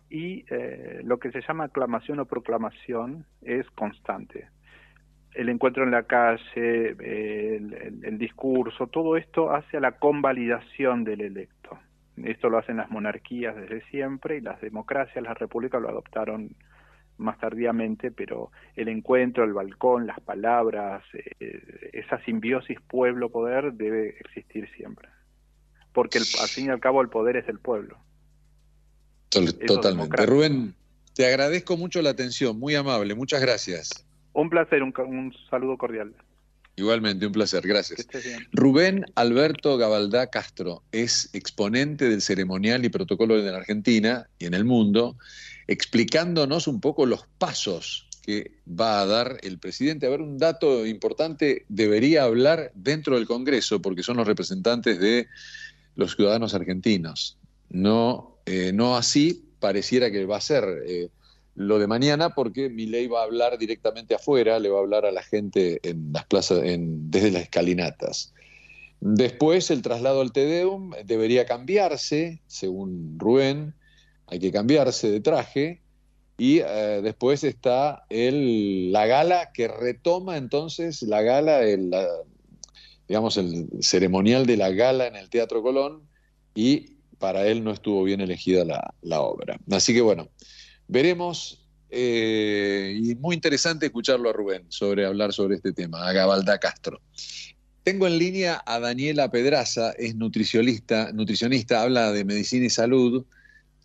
y 0.10 0.44
eh, 0.50 1.00
lo 1.06 1.18
que 1.18 1.32
se 1.32 1.40
llama 1.48 1.64
aclamación 1.66 2.20
o 2.20 2.26
proclamación 2.26 3.26
es 3.42 3.66
constante. 3.70 4.50
El 5.34 5.48
encuentro 5.48 5.86
en 5.86 5.92
la 5.92 6.04
calle, 6.04 6.90
el, 6.90 7.74
el- 7.74 8.00
el 8.04 8.18
discurso, 8.18 8.88
todo 8.88 9.16
esto 9.16 9.52
hace 9.56 9.78
a 9.78 9.80
la 9.80 9.94
convalidación 9.94 11.06
del 11.06 11.22
electo. 11.22 11.80
Esto 12.26 12.50
lo 12.50 12.58
hacen 12.58 12.78
las 12.78 12.90
monarquías 12.90 13.56
desde 13.56 13.82
siempre 13.90 14.38
y 14.38 14.42
las 14.42 14.60
democracias, 14.62 15.24
las 15.24 15.38
repúblicas 15.38 15.82
lo 15.82 15.90
adoptaron 15.90 16.56
más 17.18 17.38
tardíamente, 17.40 18.12
pero 18.12 18.52
el 18.76 18.88
encuentro, 18.88 19.44
el 19.44 19.54
balcón, 19.54 20.08
las 20.08 20.20
palabras, 20.22 21.04
eh, 21.14 21.90
esa 21.94 22.24
simbiosis 22.24 22.80
pueblo-poder 22.82 23.74
debe 23.74 24.18
existir 24.20 24.70
siempre 24.76 25.10
porque 25.92 26.20
el- 26.20 26.26
al 26.42 26.48
fin 26.48 26.68
y 26.68 26.70
al 26.70 26.80
cabo 26.80 27.02
el 27.02 27.10
poder 27.10 27.36
es 27.38 27.48
del 27.48 27.60
pueblo. 27.60 27.98
Totalmente. 29.68 30.26
Rubén, 30.26 30.76
te 31.14 31.26
agradezco 31.28 31.78
mucho 31.78 32.02
la 32.02 32.12
atención, 32.12 32.58
muy 32.58 32.76
amable, 32.76 33.16
muchas 33.16 33.42
gracias. 33.42 34.06
Un 34.34 34.50
placer, 34.50 34.82
un, 34.84 34.94
un 34.98 35.34
saludo 35.50 35.78
cordial. 35.78 36.16
Igualmente, 36.80 37.26
un 37.26 37.34
placer, 37.34 37.68
gracias. 37.68 38.08
Rubén 38.54 39.06
Alberto 39.16 39.78
Gabaldá 39.78 40.28
Castro 40.28 40.82
es 40.94 41.30
exponente 41.34 42.08
del 42.08 42.22
ceremonial 42.22 42.86
y 42.86 42.90
protocolo 42.90 43.38
en 43.38 43.54
Argentina 43.54 44.30
y 44.40 44.46
en 44.46 44.54
el 44.54 44.64
mundo, 44.64 45.18
explicándonos 45.68 46.68
un 46.68 46.80
poco 46.80 47.06
los 47.06 47.26
pasos 47.38 48.08
que 48.22 48.52
va 48.66 49.02
a 49.02 49.06
dar 49.06 49.40
el 49.44 49.60
presidente. 49.60 50.08
A 50.08 50.10
ver, 50.10 50.22
un 50.22 50.38
dato 50.38 50.86
importante, 50.86 51.66
debería 51.68 52.24
hablar 52.24 52.72
dentro 52.76 53.16
del 53.16 53.28
Congreso, 53.28 53.82
porque 53.82 54.02
son 54.02 54.16
los 54.16 54.28
representantes 54.28 55.00
de 55.00 55.28
los 55.96 56.16
ciudadanos 56.16 56.54
argentinos. 56.54 57.38
No, 57.70 58.38
eh, 58.46 58.72
no 58.74 58.96
así 58.96 59.50
pareciera 59.60 60.12
que 60.12 60.26
va 60.26 60.38
a 60.38 60.42
ser 60.42 60.64
eh, 60.88 61.10
lo 61.60 61.78
de 61.78 61.88
mañana, 61.88 62.30
porque 62.34 62.70
Milei 62.70 63.08
va 63.08 63.20
a 63.20 63.24
hablar 63.26 63.58
directamente 63.58 64.16
afuera, 64.16 64.60
le 64.60 64.70
va 64.70 64.78
a 64.78 64.82
hablar 64.82 65.06
a 65.06 65.12
la 65.12 65.22
gente 65.22 65.80
en 65.84 66.14
las 66.14 66.26
plazas, 66.26 66.64
en- 66.64 67.12
desde 67.12 67.32
las 67.32 67.44
escalinatas. 67.44 68.34
Después 69.02 69.70
el 69.70 69.82
traslado 69.82 70.22
al 70.22 70.32
Tedeum 70.32 70.92
debería 71.06 71.46
cambiarse, 71.46 72.42
según 72.48 73.20
Rubén, 73.20 73.74
hay 74.28 74.40
que 74.40 74.52
cambiarse 74.54 75.12
de 75.12 75.20
traje. 75.20 75.82
Y 76.38 76.60
eh, 76.60 77.02
después 77.04 77.44
está 77.44 78.06
el, 78.10 78.94
la 78.94 79.06
gala 79.06 79.52
que 79.54 79.68
retoma 79.68 80.38
entonces 80.38 81.02
la 81.02 81.22
gala, 81.22 81.64
el, 81.64 81.90
la- 81.90 82.08
digamos, 83.10 83.36
el 83.36 83.68
ceremonial 83.82 84.46
de 84.46 84.56
la 84.56 84.70
gala 84.70 85.08
en 85.08 85.18
el 85.18 85.30
Teatro 85.30 85.62
Colón, 85.62 86.08
y 86.56 87.00
para 87.18 87.46
él 87.48 87.66
no 87.66 87.72
estuvo 87.72 88.04
bien 88.06 88.22
elegida 88.22 88.64
la, 88.64 88.94
la 89.02 89.20
obra. 89.20 89.60
Así 89.72 89.94
que 89.94 90.00
bueno, 90.00 90.30
veremos, 90.90 91.64
eh, 91.90 93.00
y 93.02 93.16
muy 93.16 93.36
interesante 93.36 93.86
escucharlo 93.86 94.30
a 94.30 94.34
Rubén 94.34 94.66
sobre 94.68 95.06
hablar 95.06 95.32
sobre 95.32 95.56
este 95.56 95.72
tema, 95.72 96.08
a 96.08 96.12
Gabalda 96.12 96.58
Castro. 96.58 97.00
Tengo 97.84 98.08
en 98.08 98.18
línea 98.18 98.62
a 98.66 98.80
Daniela 98.80 99.32
Pedraza, 99.32 99.92
es 99.92 100.16
nutricionista, 100.16 101.12
nutricionista, 101.14 101.82
habla 101.82 102.12
de 102.12 102.26
medicina 102.26 102.66
y 102.66 102.70
salud, 102.70 103.26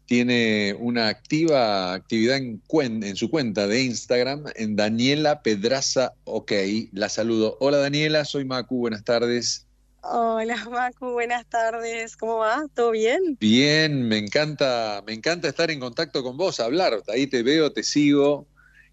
tiene 0.07 0.75
una 0.79 1.09
activa 1.09 1.95
actividad 1.95 2.37
en, 2.37 3.17
su 3.17 3.31
cuenta 3.31 3.67
de 3.67 3.83
Instagram, 3.83 4.45
en 4.57 4.77
Daniela 4.77 5.41
Pedraza 5.43 6.13
OK. 6.25 6.53
La 6.93 7.09
saludo. 7.09 7.57
Hola 7.61 7.79
Daniela, 7.79 8.25
soy 8.25 8.45
Macu, 8.45 8.79
buenas 8.79 9.05
tardes. 9.05 9.64
Hola, 10.07 10.57
Macu, 10.71 11.13
buenas 11.13 11.47
tardes. 11.47 12.17
¿Cómo 12.17 12.37
va? 12.39 12.67
¿Todo 12.75 12.91
bien? 12.91 13.39
Bien, 13.41 14.07
me 14.07 14.19
encanta, 14.19 15.03
me 15.07 15.13
encanta 15.15 15.49
estar 15.49 15.71
en 15.71 15.81
contacto 15.81 16.23
con 16.23 16.37
vos, 16.37 16.61
hablar. 16.61 17.03
Ahí 17.09 17.27
te 17.27 17.43
veo, 17.43 17.73
te 17.73 17.83
sigo 17.83 18.47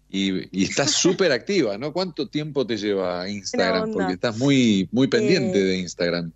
y, 0.08 0.48
y 0.58 0.64
estás 0.64 0.90
súper 0.92 1.32
activa, 1.32 1.76
¿no? 1.78 1.92
¿Cuánto 1.92 2.28
tiempo 2.28 2.66
te 2.66 2.76
lleva 2.76 3.28
Instagram? 3.28 3.92
Porque 3.92 4.14
estás 4.14 4.36
muy, 4.38 4.88
muy 4.90 5.08
pendiente 5.08 5.58
Eh, 5.60 5.64
de 5.64 5.78
Instagram. 5.78 6.32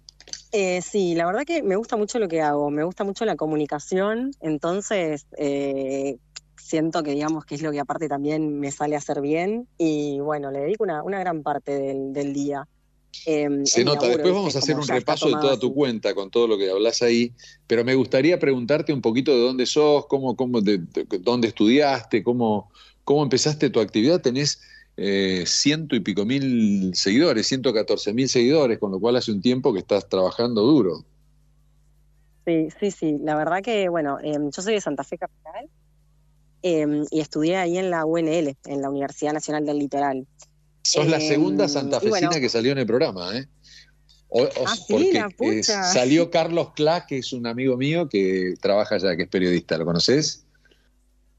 Eh, 0.53 0.83
sí, 0.83 1.15
la 1.15 1.27
verdad 1.27 1.45
que 1.47 1.63
me 1.63 1.77
gusta 1.77 1.97
mucho 1.97 2.19
lo 2.19 2.29
que 2.29 2.41
hago, 2.43 2.71
me 2.71 2.85
gusta 2.85 3.05
mucho 3.05 3.25
la 3.25 3.37
comunicación, 3.37 4.33
entonces 4.41 5.27
eh, 5.39 6.19
siento 6.57 7.03
que 7.03 7.13
digamos 7.13 7.45
que 7.45 7.55
es 7.57 7.63
lo 7.63 7.73
que 7.73 7.81
aparte 7.81 8.09
también 8.09 8.59
me 8.61 8.73
sale 8.73 8.95
a 8.95 8.99
hacer 8.99 9.21
bien 9.21 9.69
y 9.79 10.21
bueno, 10.21 10.51
le 10.51 10.61
dedico 10.61 10.85
una, 10.85 11.03
una 11.03 11.19
gran 11.21 11.43
parte 11.43 11.73
del, 11.79 12.13
del 12.13 12.33
día. 12.33 12.67
Eh, 13.25 13.49
Se 13.65 13.85
nota, 13.85 14.09
después 14.09 14.35
vamos 14.35 14.55
a 14.55 14.59
hacer 14.59 14.77
un 14.77 14.87
repaso 14.87 15.27
de 15.29 15.35
toda 15.41 15.59
tu 15.59 15.75
cuenta 15.75 16.15
con 16.15 16.31
todo 16.31 16.47
lo 16.47 16.59
que 16.59 16.71
hablas 16.71 17.03
ahí, 17.03 17.33
pero 17.67 17.85
me 17.85 17.95
gustaría 17.95 18.39
preguntarte 18.39 18.93
un 18.93 19.01
poquito 19.01 19.33
de 19.33 19.41
dónde 19.41 19.67
sos, 19.67 20.07
cómo, 20.07 20.37
cómo 20.37 20.61
de- 20.61 20.79
de- 20.79 21.07
dónde 21.21 21.49
estudiaste, 21.49 22.23
cómo, 22.23 22.71
cómo 23.05 23.23
empezaste 23.23 23.71
tu 23.71 23.81
actividad. 23.81 24.21
Tenés 24.21 24.61
eh, 24.97 25.45
ciento 25.47 25.95
y 25.95 26.01
pico 26.01 26.25
mil 26.25 26.93
seguidores, 26.95 27.47
114 27.47 28.13
mil 28.15 28.29
seguidores, 28.29 28.79
con 28.79 28.93
lo 28.93 28.99
cual 28.99 29.17
hace 29.17 29.31
un 29.33 29.43
tiempo 29.43 29.73
que 29.73 29.81
estás 29.81 30.09
trabajando 30.09 30.63
duro. 30.63 31.05
Sí, 32.47 32.69
sí, 32.79 32.91
sí. 32.91 33.19
La 33.21 33.35
verdad 33.37 33.61
que, 33.63 33.89
bueno, 33.89 34.19
em, 34.23 34.51
yo 34.51 34.63
soy 34.63 34.75
de 34.75 34.81
Santa 34.81 35.03
Fe 35.05 35.19
Capital 35.19 35.69
em, 36.63 37.05
y 37.11 37.21
estudié 37.21 37.57
ahí 37.57 37.77
en 37.79 37.91
la 37.91 38.05
UNL, 38.07 38.57
en 38.65 38.83
la 38.83 38.89
Universidad 38.91 39.33
Nacional 39.33 39.67
del 39.67 39.79
Litoral. 39.79 40.27
Sos 40.87 41.09
la 41.09 41.17
Em, 41.19 41.23
segunda 41.29 41.65
y 41.65 41.69
santafesina 41.69 42.29
bueno, 42.29 42.41
que 42.41 42.49
salió 42.49 42.73
en 42.73 42.79
el 42.79 42.87
programa, 42.87 43.37
¿eh? 43.37 43.47
O- 44.29 44.43
o- 44.43 44.49
Ah, 44.67 44.75
porque 44.89 45.13
la 45.13 45.31
eh, 45.39 45.63
salió 45.63 46.31
Carlos 46.31 46.73
Cla, 46.75 47.07
que 47.07 47.19
es 47.19 47.33
un 47.33 47.47
amigo 47.47 47.77
mío 47.77 48.09
que 48.09 48.55
trabaja 48.61 48.97
allá, 48.97 49.17
que 49.17 49.23
es 49.25 49.29
periodista, 49.29 49.79
¿lo 49.79 49.85
conoces? 49.85 50.45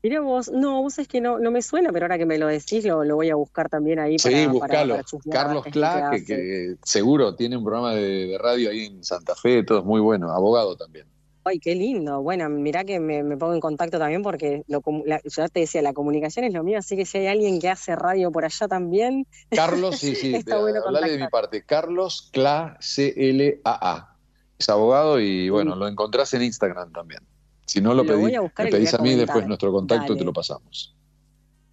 Mira 0.04 0.22
vos, 0.22 0.50
no, 0.50 0.82
vos 0.84 1.00
es 1.00 1.08
que 1.08 1.20
no, 1.20 1.40
no 1.40 1.52
me 1.52 1.62
suena, 1.62 1.92
pero 1.92 2.06
ahora 2.06 2.18
que 2.18 2.26
me 2.26 2.38
lo 2.38 2.48
decís 2.48 2.86
lo, 2.86 3.04
lo 3.04 3.16
voy 3.16 3.30
a 3.30 3.36
buscar 3.36 3.68
también 3.68 4.00
ahí 4.00 4.16
para, 4.18 4.30
Sí, 4.38 4.46
para- 4.46 4.60
para 4.60 4.86
ver 4.86 5.06
Carlos 5.32 5.66
Cla, 5.66 6.10
que, 6.12 6.24
que 6.24 6.76
seguro 6.84 7.36
tiene 7.36 7.58
un 7.58 7.64
programa 7.64 7.94
de, 7.94 8.28
de 8.28 8.38
radio 8.38 8.70
ahí 8.70 8.86
en 8.86 9.04
Santa 9.04 9.36
Fe, 9.36 9.64
todo 9.64 9.80
es 9.80 9.86
muy 9.86 10.00
bueno, 10.00 10.32
abogado 10.32 10.78
también. 10.78 11.08
Ay, 11.48 11.60
qué 11.60 11.74
lindo. 11.76 12.22
Bueno, 12.22 12.50
mirá 12.50 12.84
que 12.84 13.00
me, 13.00 13.24
me 13.24 13.38
pongo 13.38 13.54
en 13.54 13.60
contacto 13.60 13.98
también 13.98 14.22
porque 14.22 14.64
lo, 14.68 14.82
la- 15.06 15.22
ya 15.24 15.48
te 15.48 15.62
decía, 15.62 15.82
la 15.82 15.94
comunicación 15.94 16.46
es 16.46 16.54
lo 16.54 16.64
mío, 16.64 16.78
así 16.80 16.96
que 16.96 17.06
si 17.06 17.18
hay 17.20 17.28
alguien 17.28 17.60
que 17.60 17.70
hace 17.70 17.96
radio 17.96 18.32
por 18.32 18.46
allá 18.46 18.68
también, 18.68 19.26
Carlos, 19.50 19.98
sí, 19.98 20.16
sí, 20.16 20.36
Está 20.36 20.60
bueno 20.60 20.80
hablale 20.86 21.12
de 21.12 21.18
mi 21.18 21.28
parte. 21.28 21.64
Carlos 21.64 22.30
Cla, 22.32 22.78
C-L-A-A. 22.80 24.14
Es 24.60 24.70
abogado 24.70 25.20
y 25.20 25.50
bueno, 25.50 25.76
lo 25.76 25.88
encontrás 25.88 26.34
en 26.34 26.42
Instagram 26.44 26.92
también. 26.92 27.22
Si 27.66 27.80
no 27.82 27.94
lo, 27.94 28.04
Lo 28.04 28.18
voy 28.18 28.32
pedí- 28.32 28.38
a 28.38 28.42
buscar 28.42 28.66
me 28.66 28.72
pedís 28.72 28.94
a 28.94 28.98
a 28.98 29.02
mí, 29.02 29.14
después 29.16 29.46
nuestro 29.48 29.72
contacto 29.72 30.14
Dale. 30.14 30.20
te 30.20 30.26
lo 30.26 30.34
pasamos. 30.34 30.96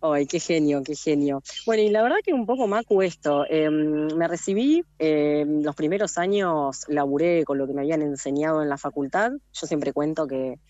Ay, 0.06 0.26
qué 0.26 0.38
genio, 0.38 0.82
qué 0.82 0.94
genio. 0.94 1.40
Bueno, 1.64 1.82
y 1.82 1.88
la 1.88 2.02
verdad 2.02 2.18
que 2.22 2.34
un 2.34 2.44
poco 2.44 2.66
Macu 2.66 3.00
esto. 3.00 3.46
eh, 3.48 3.70
me 3.70 4.28
recibí, 4.28 4.82
eh, 4.98 5.46
los 5.48 5.74
primeros 5.74 6.18
años 6.18 6.84
laburé 6.88 7.42
con 7.44 7.56
lo 7.56 7.66
que 7.66 7.72
me 7.72 7.80
habían 7.80 8.02
enseñado 8.02 8.62
en 8.62 8.68
la 8.68 8.76
facultad. 8.76 9.32
Yo 9.54 9.66
siempre 9.66 9.94
cuento 9.94 10.26
que, 10.26 10.60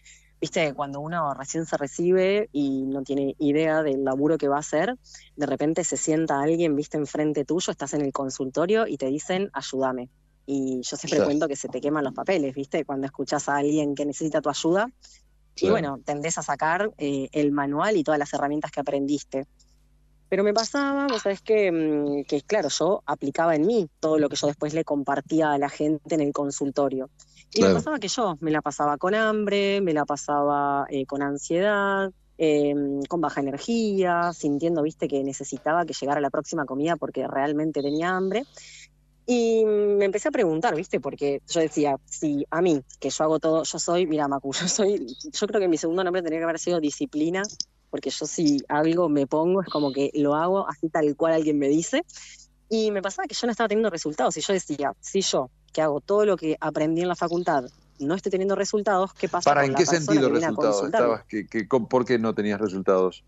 viste, 0.41 0.73
cuando 0.75 1.01
uno 1.01 1.35
recién 1.35 1.67
se 1.67 1.77
recibe 1.77 2.49
y 2.53 2.83
no 2.83 3.03
tiene 3.03 3.35
idea 3.41 3.83
del 3.83 4.05
laburo 4.05 4.39
que 4.39 4.47
va 4.47 4.57
a 4.57 4.61
hacer, 4.61 4.95
de 5.35 5.47
repente 5.47 5.83
se 5.83 5.97
sienta 5.97 6.41
alguien, 6.41 6.77
viste, 6.77 6.97
enfrente 6.97 7.45
tuyo, 7.45 7.73
estás 7.73 7.93
en 7.95 8.03
el 8.03 8.13
consultorio 8.13 8.87
y 8.87 8.99
te 8.99 9.07
dicen, 9.07 9.51
ayúdame. 9.53 10.11
Y 10.47 10.81
yo 10.83 10.97
siempre 10.97 11.17
Claro. 11.17 11.25
cuento 11.25 11.49
que 11.49 11.57
se 11.57 11.69
te 11.69 11.81
queman 11.81 12.05
los 12.05 12.13
papeles, 12.15 12.55
viste, 12.55 12.85
cuando 12.85 13.07
escuchas 13.07 13.49
a 13.49 13.57
alguien 13.57 13.97
que 13.97 14.07
necesita 14.07 14.41
tu 14.41 14.51
ayuda. 14.51 14.87
Y 15.57 15.71
bueno, 15.71 16.01
tendés 16.05 16.39
a 16.39 16.43
sacar 16.43 16.91
eh, 16.99 17.29
el 17.33 17.53
manual 17.53 17.97
y 17.97 18.05
todas 18.05 18.19
las 18.19 18.33
herramientas 18.33 18.71
que 18.71 18.81
aprendiste. 18.81 19.47
Pero 20.29 20.43
me 20.43 20.53
pasaba, 20.53 21.07
vos 21.07 21.23
sabés 21.23 21.43
que, 21.43 21.71
mm, 21.71 22.25
que, 22.25 22.43
claro, 22.43 22.69
yo 22.69 23.03
aplicaba 23.07 23.55
en 23.55 23.67
mí 23.67 23.89
todo 24.01 24.19
lo 24.19 24.29
que 24.29 24.37
yo 24.37 24.49
después 24.49 24.75
le 24.75 24.85
compartía 24.85 25.53
a 25.53 25.59
la 25.59 25.69
gente 25.69 26.15
en 26.15 26.21
el 26.21 26.33
consultorio. 26.33 27.09
Y 27.53 27.59
Claro. 27.59 27.75
me 27.75 27.79
pasaba 27.79 27.99
que 28.01 28.09
yo 28.09 28.37
me 28.41 28.51
la 28.51 28.61
pasaba 28.61 28.97
con 28.99 29.15
hambre, 29.15 29.81
me 29.81 29.93
la 29.93 30.05
pasaba 30.05 30.87
eh, 30.89 31.07
con 31.07 31.23
ansiedad, 31.23 32.11
eh, 32.37 32.75
con 33.09 33.21
baja 33.21 33.41
energía, 33.43 34.33
sintiendo, 34.33 34.83
viste, 34.83 35.07
que 35.07 35.23
necesitaba 35.23 35.87
que 35.87 35.93
llegara 35.93 36.21
la 36.21 36.31
próxima 36.31 36.65
comida 36.65 36.97
porque 36.97 37.29
realmente 37.29 37.81
tenía 37.81 38.17
hambre. 38.17 38.45
Y 39.27 39.65
me 39.65 40.05
empecé 40.05 40.29
a 40.29 40.33
preguntar, 40.33 40.75
¿viste? 40.75 41.01
Porque 41.01 41.41
yo 41.49 41.61
decía, 41.61 41.97
si 42.05 42.45
a 42.51 42.61
mí, 42.61 42.83
que 43.01 43.09
yo 43.11 43.25
hago 43.25 43.39
todo, 43.39 43.63
yo 43.65 43.79
soy, 43.79 44.07
mira, 44.07 44.29
Macu, 44.29 44.53
yo 44.61 44.69
soy, 44.69 45.07
yo 45.33 45.47
creo 45.47 45.61
que 45.61 45.69
mi 45.69 45.79
segundo 45.79 46.05
nombre 46.05 46.21
tendría 46.23 46.41
que 46.41 46.45
haber 46.45 46.59
sido 46.59 46.81
disciplina, 46.81 47.43
porque 47.91 48.11
yo 48.11 48.27
si 48.27 48.59
algo 48.69 49.09
me 49.09 49.27
pongo 49.27 49.63
es 49.63 49.69
como 49.69 49.93
que 49.93 50.11
lo 50.15 50.35
hago 50.35 50.69
así 50.69 50.89
tal 50.91 51.15
cual 51.17 51.33
alguien 51.35 51.59
me 51.59 51.69
dice. 51.69 52.03
Y 52.69 52.91
me 52.91 53.03
pasaba 53.03 53.27
que 53.27 53.35
yo 53.35 53.47
no 53.47 53.53
estaba 53.53 53.69
teniendo 53.69 53.91
resultados. 53.91 54.37
Y 54.37 54.41
yo 54.41 54.53
decía, 54.53 54.93
si 55.01 55.21
yo, 55.21 55.51
que 55.73 55.81
hago 55.81 56.01
todo 56.01 56.25
lo 56.25 56.37
que 56.37 56.57
aprendí 56.61 57.03
en 57.03 57.09
la 57.09 57.15
facultad, 57.15 57.65
no 58.01 58.15
estoy 58.15 58.31
teniendo 58.31 58.57
resultados, 58.57 59.13
¿qué 59.15 59.29
pasa 59.29 59.51
¿Para 59.51 59.61
con 59.63 59.67
en 59.69 59.73
la 59.73 59.79
qué 59.79 59.87
sentido 59.87 60.29
resultados? 60.29 60.85
Estabas, 60.85 61.25
que, 61.27 61.47
que- 61.47 61.69
con- 61.69 61.87
¿Por 61.87 62.05
qué 62.05 62.19
no 62.19 62.35
tenías 62.35 62.61
resultados? 62.61 63.23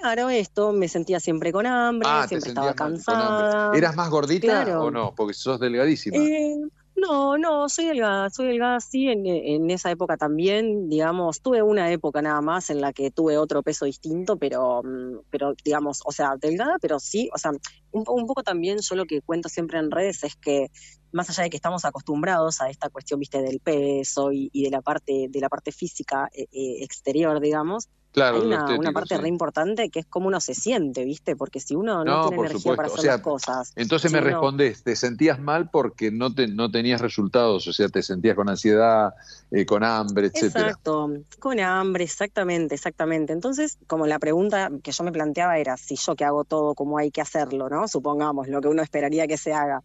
Claro, 0.00 0.28
esto, 0.30 0.72
me 0.72 0.88
sentía 0.88 1.20
siempre 1.20 1.52
con 1.52 1.66
hambre, 1.66 2.08
Ah, 2.10 2.26
siempre 2.28 2.48
estaba 2.50 2.74
cansada. 2.74 3.70
¿Eras 3.76 3.94
más 3.96 4.10
gordita 4.10 4.64
Claro. 4.64 4.84
o 4.84 4.90
no? 4.90 5.14
Porque 5.14 5.34
sos 5.34 5.60
delgadísima. 5.60 6.16
Eh, 6.16 6.56
no, 6.96 7.36
no, 7.36 7.68
soy 7.68 7.86
delgada, 7.86 8.30
soy 8.30 8.46
delgada 8.48 8.80
sí, 8.80 9.08
en, 9.08 9.26
en 9.26 9.70
esa 9.70 9.90
época 9.90 10.16
también, 10.16 10.88
digamos, 10.88 11.42
tuve 11.42 11.60
una 11.62 11.90
época 11.90 12.22
nada 12.22 12.40
más 12.40 12.70
en 12.70 12.80
la 12.80 12.92
que 12.92 13.10
tuve 13.10 13.36
otro 13.36 13.62
peso 13.62 13.84
distinto, 13.84 14.36
pero, 14.36 14.82
mm, 14.82 15.18
pero 15.30 15.54
digamos, 15.64 16.00
o 16.04 16.12
sea, 16.12 16.36
delgada, 16.40 16.76
pero 16.80 16.98
sí, 17.00 17.28
o 17.34 17.38
sea, 17.38 17.50
un, 17.90 18.04
un 18.06 18.26
poco 18.26 18.42
también 18.42 18.78
yo 18.80 18.94
lo 18.94 19.06
que 19.06 19.22
cuento 19.22 19.48
siempre 19.48 19.78
en 19.78 19.90
redes 19.90 20.22
es 20.24 20.36
que 20.36 20.70
más 21.12 21.28
allá 21.30 21.44
de 21.44 21.50
que 21.50 21.56
estamos 21.56 21.84
acostumbrados 21.84 22.60
a 22.60 22.68
esta 22.70 22.90
cuestión, 22.90 23.20
viste, 23.20 23.42
del 23.42 23.60
peso 23.60 24.32
y, 24.32 24.50
y 24.52 24.64
de 24.64 24.70
la 24.70 24.80
parte, 24.80 25.26
de 25.28 25.40
la 25.40 25.48
parte 25.48 25.72
física 25.72 26.28
eh, 26.32 26.46
eh, 26.52 26.82
exterior, 26.82 27.40
digamos, 27.40 27.88
Claro, 28.14 28.36
hay 28.36 28.78
una, 28.78 28.92
parte 28.92 29.16
sí. 29.16 29.20
re 29.20 29.28
importante 29.28 29.90
que 29.90 29.98
es 29.98 30.06
cómo 30.06 30.28
uno 30.28 30.38
se 30.40 30.54
siente, 30.54 31.04
¿viste? 31.04 31.34
Porque 31.34 31.58
si 31.58 31.74
uno 31.74 32.04
no, 32.04 32.04
No, 32.04 32.28
tiene 32.28 32.46
energía 32.46 32.76
para. 32.76 32.88
O 32.88 32.92
hacer 32.92 33.02
sea, 33.02 33.12
las 33.14 33.20
cosas. 33.22 33.72
Entonces 33.74 34.08
si 34.08 34.14
me 34.14 34.20
uno- 34.20 34.30
respondés, 34.30 34.84
te 34.84 34.94
sentías 34.94 35.40
mal 35.40 35.68
porque 35.68 36.12
no, 36.12 36.32
te, 36.32 36.46
no 36.46 36.70
tenías 36.70 37.00
resultados, 37.00 37.66
o 37.66 37.72
sea, 37.72 37.88
te 37.88 38.02
sentías 38.02 38.36
con 38.36 38.48
ansiedad, 38.48 39.14
eh, 39.50 39.66
con 39.66 39.82
hambre, 39.82 40.28
etcétera. 40.28 40.68
Exacto, 40.68 41.10
con 41.40 41.58
hambre, 41.58 42.04
exactamente, 42.04 42.76
exactamente. 42.76 43.32
Entonces, 43.32 43.78
como 43.88 44.06
la 44.06 44.20
pregunta 44.20 44.70
que 44.82 44.92
yo 44.92 45.02
me 45.02 45.10
planteaba 45.10 45.58
era, 45.58 45.76
si 45.76 45.96
yo 45.96 46.14
que 46.14 46.24
hago 46.24 46.44
todo 46.44 46.74
como 46.76 46.98
hay 46.98 47.10
que 47.10 47.20
hacerlo, 47.20 47.68
¿no? 47.68 47.88
Supongamos 47.88 48.46
lo 48.46 48.60
que 48.60 48.68
uno 48.68 48.82
esperaría 48.82 49.26
que 49.26 49.38
se 49.38 49.52
haga, 49.52 49.82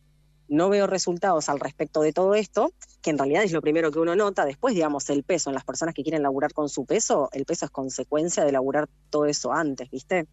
no 0.50 0.70
veo 0.70 0.88
resultados 0.88 1.48
al 1.50 1.60
respecto 1.60 2.02
de 2.02 2.12
todo 2.12 2.36
esto, 2.36 2.74
que 3.02 3.12
en 3.12 3.18
realidad 3.18 3.44
es 3.44 3.52
lo 3.52 3.62
primero 3.62 3.92
que 3.92 4.00
uno 4.00 4.16
nota, 4.16 4.46
después, 4.46 4.74
digamos, 4.76 5.10
el 5.10 5.24
peso, 5.24 5.50
en 5.50 5.56
las 5.56 5.64
personas 5.64 5.96
que 5.96 6.04
quieren 6.04 6.24
laburar 6.24 6.54
con 6.54 6.70
su 6.70 6.86
peso, 6.86 7.30
el 7.32 7.46
peso 7.46 7.66
es 7.66 7.72
consecuencia 7.72 8.44
de 8.44 8.52
laburar 8.52 8.90
todo 9.10 9.26
eso 9.26 9.54
antes, 9.54 9.90
¿viste? 9.90 10.28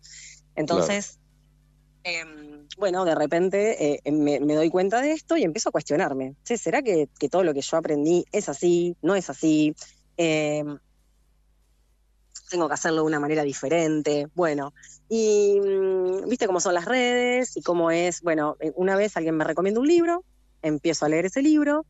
Entonces, 0.54 1.18
em, 2.02 2.66
bueno, 2.78 3.04
de 3.04 3.14
repente 3.14 4.00
eh, 4.04 4.12
me, 4.12 4.40
me 4.40 4.54
doy 4.54 4.70
cuenta 4.70 5.00
de 5.00 5.12
esto 5.12 5.36
y 5.36 5.44
empiezo 5.44 5.68
a 5.68 5.72
cuestionarme. 5.72 6.34
¿será 6.44 6.82
que, 6.82 7.08
que 7.18 7.28
todo 7.28 7.44
lo 7.44 7.54
que 7.54 7.60
yo 7.60 7.76
aprendí 7.76 8.24
es 8.32 8.48
así? 8.48 8.96
¿No 9.02 9.14
es 9.14 9.28
así? 9.30 9.74
Em, 10.16 10.78
tengo 12.48 12.68
que 12.68 12.74
hacerlo 12.74 13.02
de 13.02 13.06
una 13.06 13.20
manera 13.20 13.42
diferente. 13.42 14.28
Bueno, 14.34 14.72
y 15.08 15.60
mm, 15.60 16.28
viste 16.28 16.46
cómo 16.46 16.60
son 16.60 16.74
las 16.74 16.84
redes 16.84 17.56
y 17.56 17.62
cómo 17.62 17.90
es. 17.90 18.22
Bueno, 18.22 18.56
eh, 18.60 18.72
una 18.76 18.96
vez 18.96 19.16
alguien 19.16 19.36
me 19.36 19.44
recomienda 19.44 19.80
un 19.80 19.86
libro, 19.86 20.24
empiezo 20.62 21.04
a 21.04 21.08
leer 21.08 21.26
ese 21.26 21.42
libro. 21.42 21.86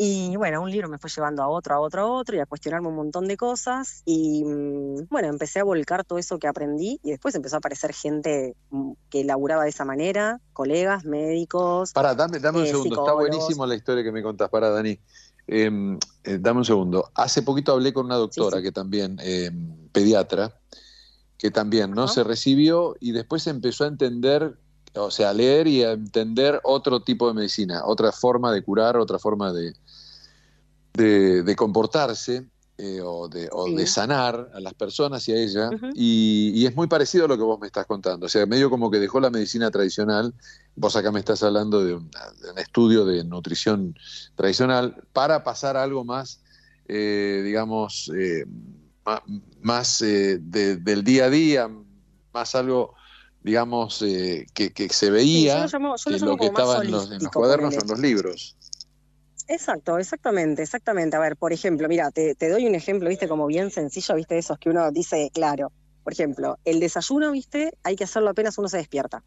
Y 0.00 0.36
bueno, 0.36 0.62
un 0.62 0.70
libro 0.70 0.88
me 0.88 0.98
fue 0.98 1.10
llevando 1.10 1.42
a 1.42 1.48
otro, 1.48 1.74
a 1.74 1.80
otro, 1.80 2.02
a 2.02 2.06
otro 2.06 2.36
y 2.36 2.38
a 2.38 2.46
cuestionarme 2.46 2.86
un 2.86 2.94
montón 2.94 3.26
de 3.26 3.36
cosas. 3.36 4.02
Y 4.04 4.44
mm, 4.44 5.08
bueno, 5.10 5.26
empecé 5.26 5.58
a 5.58 5.64
volcar 5.64 6.04
todo 6.04 6.20
eso 6.20 6.38
que 6.38 6.46
aprendí 6.46 7.00
y 7.02 7.10
después 7.10 7.34
empezó 7.34 7.56
a 7.56 7.58
aparecer 7.58 7.92
gente 7.92 8.54
mm, 8.70 8.92
que 9.10 9.24
laburaba 9.24 9.64
de 9.64 9.70
esa 9.70 9.84
manera, 9.84 10.40
colegas, 10.52 11.04
médicos. 11.04 11.92
Pará, 11.92 12.14
dame, 12.14 12.38
dame 12.38 12.60
un 12.60 12.66
eh, 12.66 12.68
segundo, 12.68 13.00
está 13.00 13.12
buenísimo 13.12 13.66
la 13.66 13.74
historia 13.74 14.04
que 14.04 14.12
me 14.12 14.22
contás, 14.22 14.48
para 14.50 14.70
Dani. 14.70 15.00
Eh, 15.48 15.98
eh, 16.24 16.38
dame 16.38 16.58
un 16.58 16.64
segundo. 16.64 17.10
Hace 17.14 17.42
poquito 17.42 17.72
hablé 17.72 17.92
con 17.92 18.06
una 18.06 18.16
doctora 18.16 18.60
que 18.60 18.70
también, 18.70 19.18
eh, 19.22 19.50
pediatra, 19.92 20.54
que 21.38 21.50
también 21.50 21.92
no 21.92 22.06
se 22.06 22.22
recibió 22.22 22.96
y 23.00 23.12
después 23.12 23.46
empezó 23.46 23.84
a 23.84 23.88
entender, 23.88 24.58
o 24.94 25.10
sea, 25.10 25.30
a 25.30 25.32
leer 25.32 25.66
y 25.66 25.82
a 25.82 25.92
entender 25.92 26.60
otro 26.64 27.02
tipo 27.02 27.28
de 27.28 27.34
medicina, 27.34 27.82
otra 27.86 28.12
forma 28.12 28.52
de 28.52 28.62
curar, 28.62 28.98
otra 28.98 29.18
forma 29.18 29.52
de, 29.52 29.74
de, 30.92 31.42
de 31.42 31.56
comportarse 31.56 32.46
eh, 32.78 33.00
o, 33.02 33.28
de, 33.28 33.48
o 33.50 33.66
de 33.76 33.86
sanar 33.86 34.50
a 34.54 34.60
las 34.60 34.72
personas 34.74 35.26
y 35.28 35.32
a 35.32 35.36
ella. 35.36 35.70
y, 35.94 36.52
y 36.54 36.64
es 36.66 36.74
muy 36.76 36.86
parecido 36.86 37.24
a 37.24 37.28
lo 37.28 37.36
que 37.36 37.42
vos 37.42 37.58
me 37.60 37.66
estás 37.66 37.86
contando. 37.86 38.26
O 38.26 38.28
sea, 38.28 38.46
medio 38.46 38.70
como 38.70 38.88
que 38.90 38.98
dejó 39.00 39.18
la 39.20 39.30
medicina 39.30 39.70
tradicional. 39.70 40.32
Vos 40.76 40.94
acá 40.94 41.10
me 41.10 41.18
estás 41.18 41.42
hablando 41.42 41.84
de 41.84 41.94
un, 41.94 42.08
de 42.40 42.50
un 42.52 42.58
estudio 42.58 43.04
de 43.04 43.24
nutrición 43.24 43.98
tradicional 44.36 45.02
para 45.12 45.42
pasar 45.42 45.76
a 45.76 45.82
algo 45.82 46.04
más, 46.04 46.40
eh, 46.86 47.42
digamos, 47.44 48.10
eh, 48.16 48.44
más 49.60 50.00
eh, 50.02 50.38
de- 50.40 50.76
del 50.76 51.02
día 51.02 51.24
a 51.24 51.30
día, 51.30 51.68
más 52.32 52.54
algo, 52.54 52.94
digamos, 53.42 54.02
eh, 54.02 54.46
que, 54.54 54.72
que 54.72 54.88
se 54.90 55.06
Sí, 55.06 55.10
veía 55.12 55.54
yo 55.56 55.62
lo 55.62 55.68
llamo- 55.68 55.96
yo 55.96 56.26
lo 56.26 56.36
que 56.36 56.46
estaba 56.46 56.76
en 56.84 56.90
los, 56.92 57.10
en 57.10 57.22
los 57.22 57.32
cuadernos 57.32 57.76
o 57.76 57.80
en 57.80 57.88
los 57.88 57.98
libros. 57.98 58.56
Exacto, 59.48 59.98
exactamente, 59.98 60.62
exactamente. 60.62 61.16
A 61.16 61.20
ver, 61.20 61.36
por 61.36 61.52
ejemplo, 61.52 61.88
mira, 61.88 62.10
te, 62.10 62.34
te 62.34 62.48
doy 62.50 62.66
un 62.66 62.74
ejemplo, 62.74 63.08
viste, 63.08 63.26
como 63.28 63.46
bien 63.46 63.70
sencillo, 63.70 64.14
viste, 64.14 64.36
esos 64.38 64.58
que 64.58 64.68
uno 64.70 64.90
dice, 64.92 65.30
claro. 65.32 65.72
Por 66.04 66.12
ejemplo, 66.12 66.58
el 66.64 66.80
desayuno, 66.80 67.32
viste, 67.32 67.72
hay 67.82 67.96
que 67.96 68.04
hacerlo 68.04 68.30
apenas 68.30 68.56
uno 68.58 68.68
se 68.68 68.76
despierta. 68.78 69.22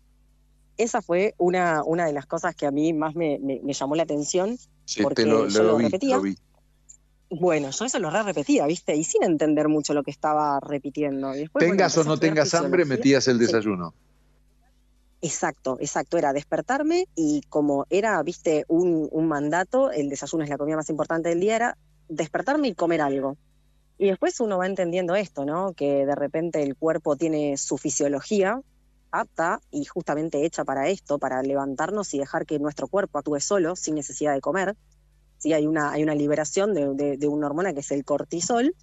Esa 0.77 1.01
fue 1.01 1.33
una, 1.37 1.83
una 1.83 2.05
de 2.05 2.13
las 2.13 2.25
cosas 2.25 2.55
que 2.55 2.65
a 2.65 2.71
mí 2.71 2.93
más 2.93 3.15
me, 3.15 3.37
me- 3.39 3.59
me 3.63 3.73
llamó 3.73 3.95
la 3.95 4.03
atención, 4.03 4.57
Sí, 4.85 5.03
porque 5.03 5.25
lo, 5.25 5.47
yo 5.47 5.63
lo 5.63 5.77
vi, 5.77 5.85
repetía. 5.85 6.15
lo 6.17 6.21
vi. 6.23 6.35
Bueno, 7.29 7.69
yo 7.71 7.85
eso 7.85 7.97
lo 7.99 8.09
re 8.09 8.23
repetía, 8.23 8.65
viste, 8.65 8.95
y 8.95 9.03
sin 9.03 9.23
entender 9.23 9.69
mucho 9.69 9.93
lo 9.93 10.03
que 10.03 10.11
estaba 10.11 10.59
repitiendo. 10.59 11.27
Bueno, 11.29 11.47
Tengas 11.59 11.97
o 11.97 12.03
no 12.03 12.17
tengas 12.17 12.53
hambre, 12.53 12.83
metías 12.85 13.27
el 13.27 13.39
Sí. 13.39 13.45
Exacto, 15.21 15.77
exacto. 15.79 16.17
Era 16.17 16.33
despertarme 16.33 17.05
y 17.15 17.41
como 17.49 17.85
era, 17.89 18.21
viste, 18.23 18.65
un, 18.67 19.07
un 19.11 19.27
mandato, 19.27 19.91
el 19.91 20.09
desayuno 20.09 20.43
es 20.43 20.49
la 20.49 20.57
comida 20.57 20.77
más 20.77 20.89
importante 20.89 21.29
del 21.29 21.39
día, 21.39 21.55
era 21.55 21.77
despertarme 22.07 22.69
y 22.69 22.75
comer 22.75 23.01
algo. 23.01 23.37
Y 23.97 24.07
después 24.09 24.39
uno 24.39 24.57
va 24.59 24.67
entendiendo 24.67 25.15
esto, 25.15 25.45
¿no? 25.45 25.73
Que 25.73 26.05
de 26.05 26.15
repente 26.15 26.63
el 26.63 26.75
cuerpo 26.75 27.15
tiene 27.17 27.57
su 27.57 27.77
fisiología 27.77 28.61
apta 29.11 29.61
y 29.71 29.85
justamente 29.85 30.45
hecha 30.45 30.65
para 30.65 30.89
esto, 30.89 31.19
para 31.19 31.43
levantarnos 31.43 32.13
y 32.13 32.19
dejar 32.19 32.45
que 32.45 32.59
nuestro 32.59 32.87
cuerpo 32.87 33.19
actúe 33.19 33.39
solo, 33.41 33.75
sin 33.75 33.95
necesidad 33.95 34.33
de 34.33 34.41
comer. 34.41 34.75
Sí, 35.37 35.53
hay 35.53 35.67
una, 35.67 35.91
hay 35.91 36.03
una 36.03 36.15
liberación 36.15 36.73
de, 36.73 36.93
de- 36.95 37.17
de 37.17 37.27
una 37.27 37.47
hormona 37.47 37.73
que 37.73 37.81
es 37.81 37.91
el 37.91 38.05
cortisol, 38.05 38.75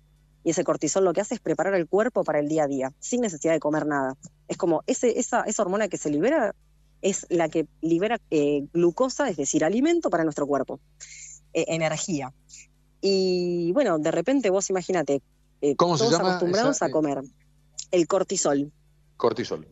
y 0.49 0.51
ese 0.51 0.65
cortisol 0.65 1.05
lo 1.05 1.13
que 1.13 1.21
hace 1.21 1.35
es 1.35 1.41
preparar 1.41 1.75
el 1.75 1.87
cuerpo 1.87 2.25
para 2.25 2.41
el 2.41 2.49
día 2.49 2.65
a 2.65 2.67
día, 2.67 2.95
sin 3.01 3.21
necesidad 3.21 3.53
de 3.53 3.61
comer 3.61 3.85
nada. 3.85 4.17
Es 4.49 4.57
como 4.57 4.83
ese, 4.87 5.19
esa, 5.19 5.43
esa 5.43 5.61
hormona 5.61 5.89
que 5.89 5.99
se 5.99 6.09
libera 6.09 6.55
es 7.03 7.27
la 7.29 7.51
que 7.51 7.67
libera 7.83 8.19
eh, 8.31 8.67
glucosa, 8.73 9.29
es 9.29 9.37
decir, 9.37 9.63
alimento 9.63 10.09
para 10.09 10.25
nuestro 10.25 10.47
cuerpo, 10.47 10.81
eh, 11.53 11.67
energía. 11.69 12.33
Y 13.03 13.73
bueno, 13.73 13.99
de 13.99 14.11
repente 14.11 14.49
vos 14.49 14.71
imagínate, 14.71 15.21
eh, 15.61 15.77
¿Cómo 15.77 15.99
se 15.99 16.09
llama 16.09 16.37
acostumbrados 16.37 16.77
esa, 16.77 16.87
a 16.87 16.89
eh? 16.89 16.93
comer 16.93 17.21
el 17.91 18.07
cortisol. 18.07 18.73
Cortisol. 19.19 19.69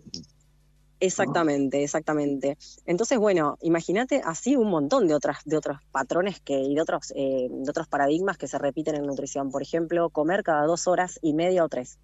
Exactamente, 1.07 1.83
exactamente. 1.83 2.57
Entonces, 2.85 3.19
bueno, 3.19 3.57
imagínate 3.62 4.23
así 4.24 4.57
un 4.57 4.69
montón 4.69 5.07
de 5.09 5.15
otras, 5.15 5.39
de 5.45 5.57
otros 5.57 5.78
patrones 5.93 6.41
que, 6.41 6.59
y 6.61 6.74
de 6.74 6.81
otros, 6.81 7.12
eh, 7.16 7.49
de 7.51 7.70
otros 7.70 7.89
paradigmas 7.89 8.39
que 8.39 8.49
se 8.49 8.59
repiten 8.59 8.97
en 8.97 9.07
nutrición. 9.07 9.51
Por 9.51 9.62
ejemplo, 9.62 10.11
comer 10.11 10.43
cada 10.43 10.66
dos 10.66 10.87
horas 10.87 11.19
y 11.23 11.33
media 11.35 11.65
o 11.65 11.69
tres. 11.69 11.99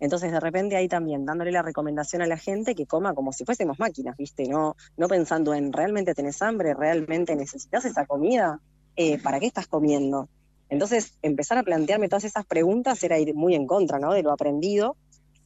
Entonces, 0.00 0.32
de 0.32 0.40
repente 0.40 0.76
ahí 0.76 0.88
también 0.88 1.24
dándole 1.24 1.52
la 1.52 1.62
recomendación 1.62 2.20
a 2.22 2.26
la 2.26 2.36
gente 2.36 2.74
que 2.74 2.86
coma 2.86 3.14
como 3.14 3.32
si 3.32 3.44
fuésemos 3.44 3.78
máquinas, 3.78 4.16
¿viste? 4.16 4.46
No, 4.48 4.74
no 4.96 5.08
pensando 5.08 5.54
en 5.54 5.72
realmente 5.72 6.14
tenés 6.14 6.42
hambre, 6.42 6.74
realmente 6.74 7.36
necesitas 7.36 7.84
esa 7.84 8.06
comida, 8.06 8.60
Eh, 8.96 9.18
¿para 9.22 9.40
qué 9.40 9.46
estás 9.46 9.66
comiendo? 9.66 10.28
Entonces, 10.68 11.18
empezar 11.22 11.58
a 11.58 11.64
plantearme 11.64 12.08
todas 12.08 12.24
esas 12.24 12.46
preguntas 12.46 13.02
era 13.02 13.18
ir 13.18 13.34
muy 13.34 13.54
en 13.56 13.66
contra, 13.66 13.98
¿no? 13.98 14.12
De 14.12 14.22
lo 14.22 14.30
aprendido 14.32 14.96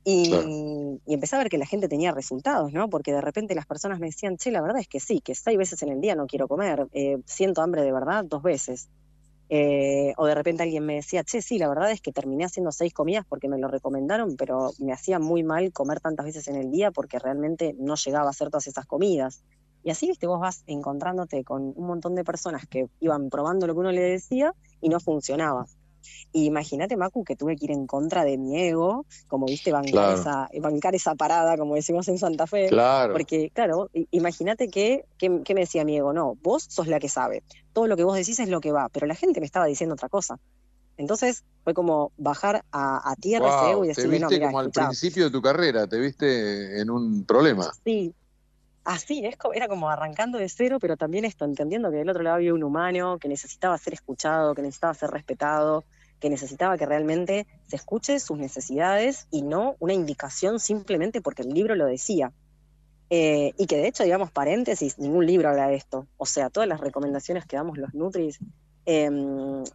y, 0.04 1.00
y 1.06 1.14
empecé 1.14 1.36
a 1.36 1.40
ver 1.40 1.48
que 1.48 1.58
la 1.58 1.66
gente 1.66 1.88
tenía 1.88 2.12
resultados, 2.12 2.72
¿no? 2.72 2.88
Porque 2.88 3.12
de 3.12 3.20
repente 3.20 3.54
las 3.54 3.66
personas 3.66 4.00
me 4.00 4.06
decían, 4.06 4.36
che, 4.36 4.50
la 4.50 4.60
verdad 4.60 4.80
es 4.80 4.88
que 4.88 5.00
sí, 5.00 5.20
que 5.20 5.34
seis 5.34 5.58
veces 5.58 5.82
en 5.82 5.90
el 5.90 6.00
día 6.00 6.14
no 6.14 6.26
quiero 6.26 6.48
comer, 6.48 6.86
eh, 6.92 7.18
siento 7.26 7.62
hambre 7.62 7.82
de 7.82 7.92
verdad 7.92 8.24
dos 8.24 8.42
veces. 8.42 8.88
Eh, 9.50 10.12
o 10.18 10.26
de 10.26 10.34
repente 10.34 10.62
alguien 10.62 10.84
me 10.84 10.96
decía, 10.96 11.24
che, 11.24 11.40
sí, 11.40 11.58
la 11.58 11.68
verdad 11.68 11.90
es 11.90 12.00
que 12.00 12.12
terminé 12.12 12.44
haciendo 12.44 12.70
seis 12.70 12.92
comidas 12.92 13.24
porque 13.26 13.48
me 13.48 13.58
lo 13.58 13.68
recomendaron, 13.68 14.36
pero 14.36 14.72
me 14.78 14.92
hacía 14.92 15.18
muy 15.18 15.42
mal 15.42 15.72
comer 15.72 16.00
tantas 16.00 16.26
veces 16.26 16.48
en 16.48 16.56
el 16.56 16.70
día 16.70 16.90
porque 16.90 17.18
realmente 17.18 17.74
no 17.78 17.94
llegaba 17.94 18.26
a 18.26 18.30
hacer 18.30 18.48
todas 18.48 18.66
esas 18.66 18.86
comidas. 18.86 19.42
Y 19.84 19.90
así, 19.90 20.06
viste, 20.06 20.26
vos 20.26 20.40
vas 20.40 20.64
encontrándote 20.66 21.44
con 21.44 21.72
un 21.74 21.86
montón 21.86 22.14
de 22.14 22.24
personas 22.24 22.66
que 22.66 22.88
iban 23.00 23.30
probando 23.30 23.66
lo 23.66 23.74
que 23.74 23.80
uno 23.80 23.92
le 23.92 24.02
decía 24.02 24.54
y 24.80 24.88
no 24.88 25.00
funcionaba. 25.00 25.66
Y 26.32 26.44
imagínate, 26.44 26.96
Macu, 26.96 27.24
que 27.24 27.36
tuve 27.36 27.56
que 27.56 27.66
ir 27.66 27.70
en 27.72 27.86
contra 27.86 28.24
de 28.24 28.38
mi 28.38 28.58
ego, 28.60 29.06
como 29.26 29.46
viste, 29.46 29.72
bancar, 29.72 29.92
Claro. 29.92 30.20
esa, 30.20 30.48
bancar 30.60 30.94
esa 30.94 31.14
parada, 31.14 31.56
como 31.56 31.74
decimos 31.74 32.08
en 32.08 32.18
Santa 32.18 32.46
Fe. 32.46 32.68
Claro. 32.68 33.12
Porque, 33.12 33.50
claro, 33.50 33.90
imagínate 34.10 34.68
que, 34.68 35.04
que, 35.18 35.42
que 35.42 35.54
me 35.54 35.60
decía 35.60 35.84
mi 35.84 35.96
ego, 35.96 36.12
no, 36.12 36.36
vos 36.42 36.64
sos 36.68 36.86
la 36.86 37.00
que 37.00 37.08
sabe. 37.08 37.42
Todo 37.72 37.86
lo 37.86 37.96
que 37.96 38.04
vos 38.04 38.16
decís 38.16 38.38
es 38.40 38.48
lo 38.48 38.60
que 38.60 38.72
va, 38.72 38.88
pero 38.88 39.06
la 39.06 39.14
gente 39.14 39.40
me 39.40 39.46
estaba 39.46 39.66
diciendo 39.66 39.94
otra 39.94 40.08
cosa. 40.08 40.38
Entonces 40.96 41.44
fue 41.62 41.74
como 41.74 42.12
bajar 42.16 42.64
a, 42.72 43.10
a 43.10 43.14
tierra 43.16 43.48
ese 43.48 43.70
ego 43.70 43.80
Wow, 43.80 43.84
y 43.84 43.94
te 43.94 44.04
no, 44.04 44.10
viste 44.10 44.26
mira, 44.34 44.46
como 44.46 44.58
al 44.58 44.70
principio 44.70 45.24
de 45.26 45.30
tu 45.30 45.40
carrera, 45.40 45.86
te 45.86 45.98
viste 45.98 46.80
en 46.80 46.90
un 46.90 47.24
problema. 47.24 47.70
Sí, 47.84 48.12
así, 48.88 49.24
es 49.26 49.36
co- 49.36 49.52
era 49.52 49.68
como 49.68 49.90
arrancando 49.90 50.38
de 50.38 50.48
cero, 50.48 50.78
pero 50.80 50.96
también 50.96 51.24
esto, 51.24 51.44
entendiendo 51.44 51.90
que 51.90 51.98
del 51.98 52.08
otro 52.08 52.22
lado 52.22 52.36
había 52.36 52.54
un 52.54 52.62
humano 52.64 53.18
que 53.18 53.28
necesitaba 53.28 53.76
ser 53.78 53.94
escuchado, 53.94 54.54
que 54.54 54.62
necesitaba 54.62 54.94
ser 54.94 55.10
respetado, 55.10 55.84
que 56.18 56.30
necesitaba 56.30 56.76
que 56.78 56.86
realmente 56.86 57.46
se 57.66 57.76
escuche 57.76 58.18
sus 58.18 58.38
necesidades 58.38 59.28
y 59.30 59.42
no 59.42 59.76
una 59.78 59.92
indicación 59.92 60.58
simplemente 60.58 61.20
porque 61.20 61.42
el 61.42 61.50
libro 61.50 61.74
lo 61.76 61.86
decía. 61.86 62.32
Eh, 63.10 63.52
y 63.56 63.66
que 63.66 63.76
de 63.76 63.88
hecho, 63.88 64.04
digamos, 64.04 64.30
paréntesis, 64.30 64.98
ningún 64.98 65.26
libro 65.26 65.48
habla 65.50 65.68
de 65.68 65.76
esto. 65.76 66.06
O 66.16 66.26
sea, 66.26 66.50
todas 66.50 66.68
las 66.68 66.80
recomendaciones 66.80 67.46
que 67.46 67.56
damos 67.56 67.78
los 67.78 67.94
Nutris 67.94 68.38
eh, 68.86 69.10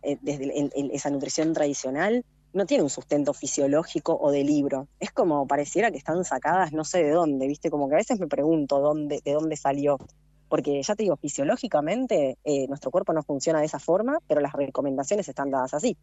eh, 0.03 0.18
desde 0.22 0.69
esa 0.95 1.10
nutrición 1.10 1.53
tradicional 1.53 2.26
no 2.53 2.65
tiene 2.65 2.84
un 2.84 2.89
sustento 2.89 3.34
fisiológico 3.34 4.17
o 4.19 4.31
de 4.31 4.43
libro. 4.43 4.88
Es 4.99 5.11
como 5.11 5.47
pareciera 5.47 5.91
que 5.91 5.97
están 5.97 6.23
sacadas 6.23 6.71
no 6.71 6.84
sé 6.84 7.03
de 7.03 7.11
dónde, 7.11 7.47
¿viste? 7.47 7.69
Como 7.69 7.89
que 7.89 7.95
a 7.95 7.97
veces 7.97 8.19
me 8.19 8.27
pregunto 8.27 8.80
dónde, 8.80 9.21
de 9.23 9.34
dónde 9.34 9.57
salió. 9.57 9.97
Porque 10.49 10.81
ya 10.84 10.95
te 10.95 11.03
digo, 11.03 11.17
fisiológicamente 11.17 12.38
eh, 12.43 12.67
nuestro 12.67 12.91
cuerpo 12.91 13.11
no 13.11 13.23
funciona 13.23 13.59
de 13.59 13.65
esa 13.65 13.80
forma, 13.80 14.19
pero 14.27 14.39
las 14.39 14.53
recomendaciones 14.53 15.27
están 15.27 15.49
dadas 15.49 15.73
así. 15.73 15.97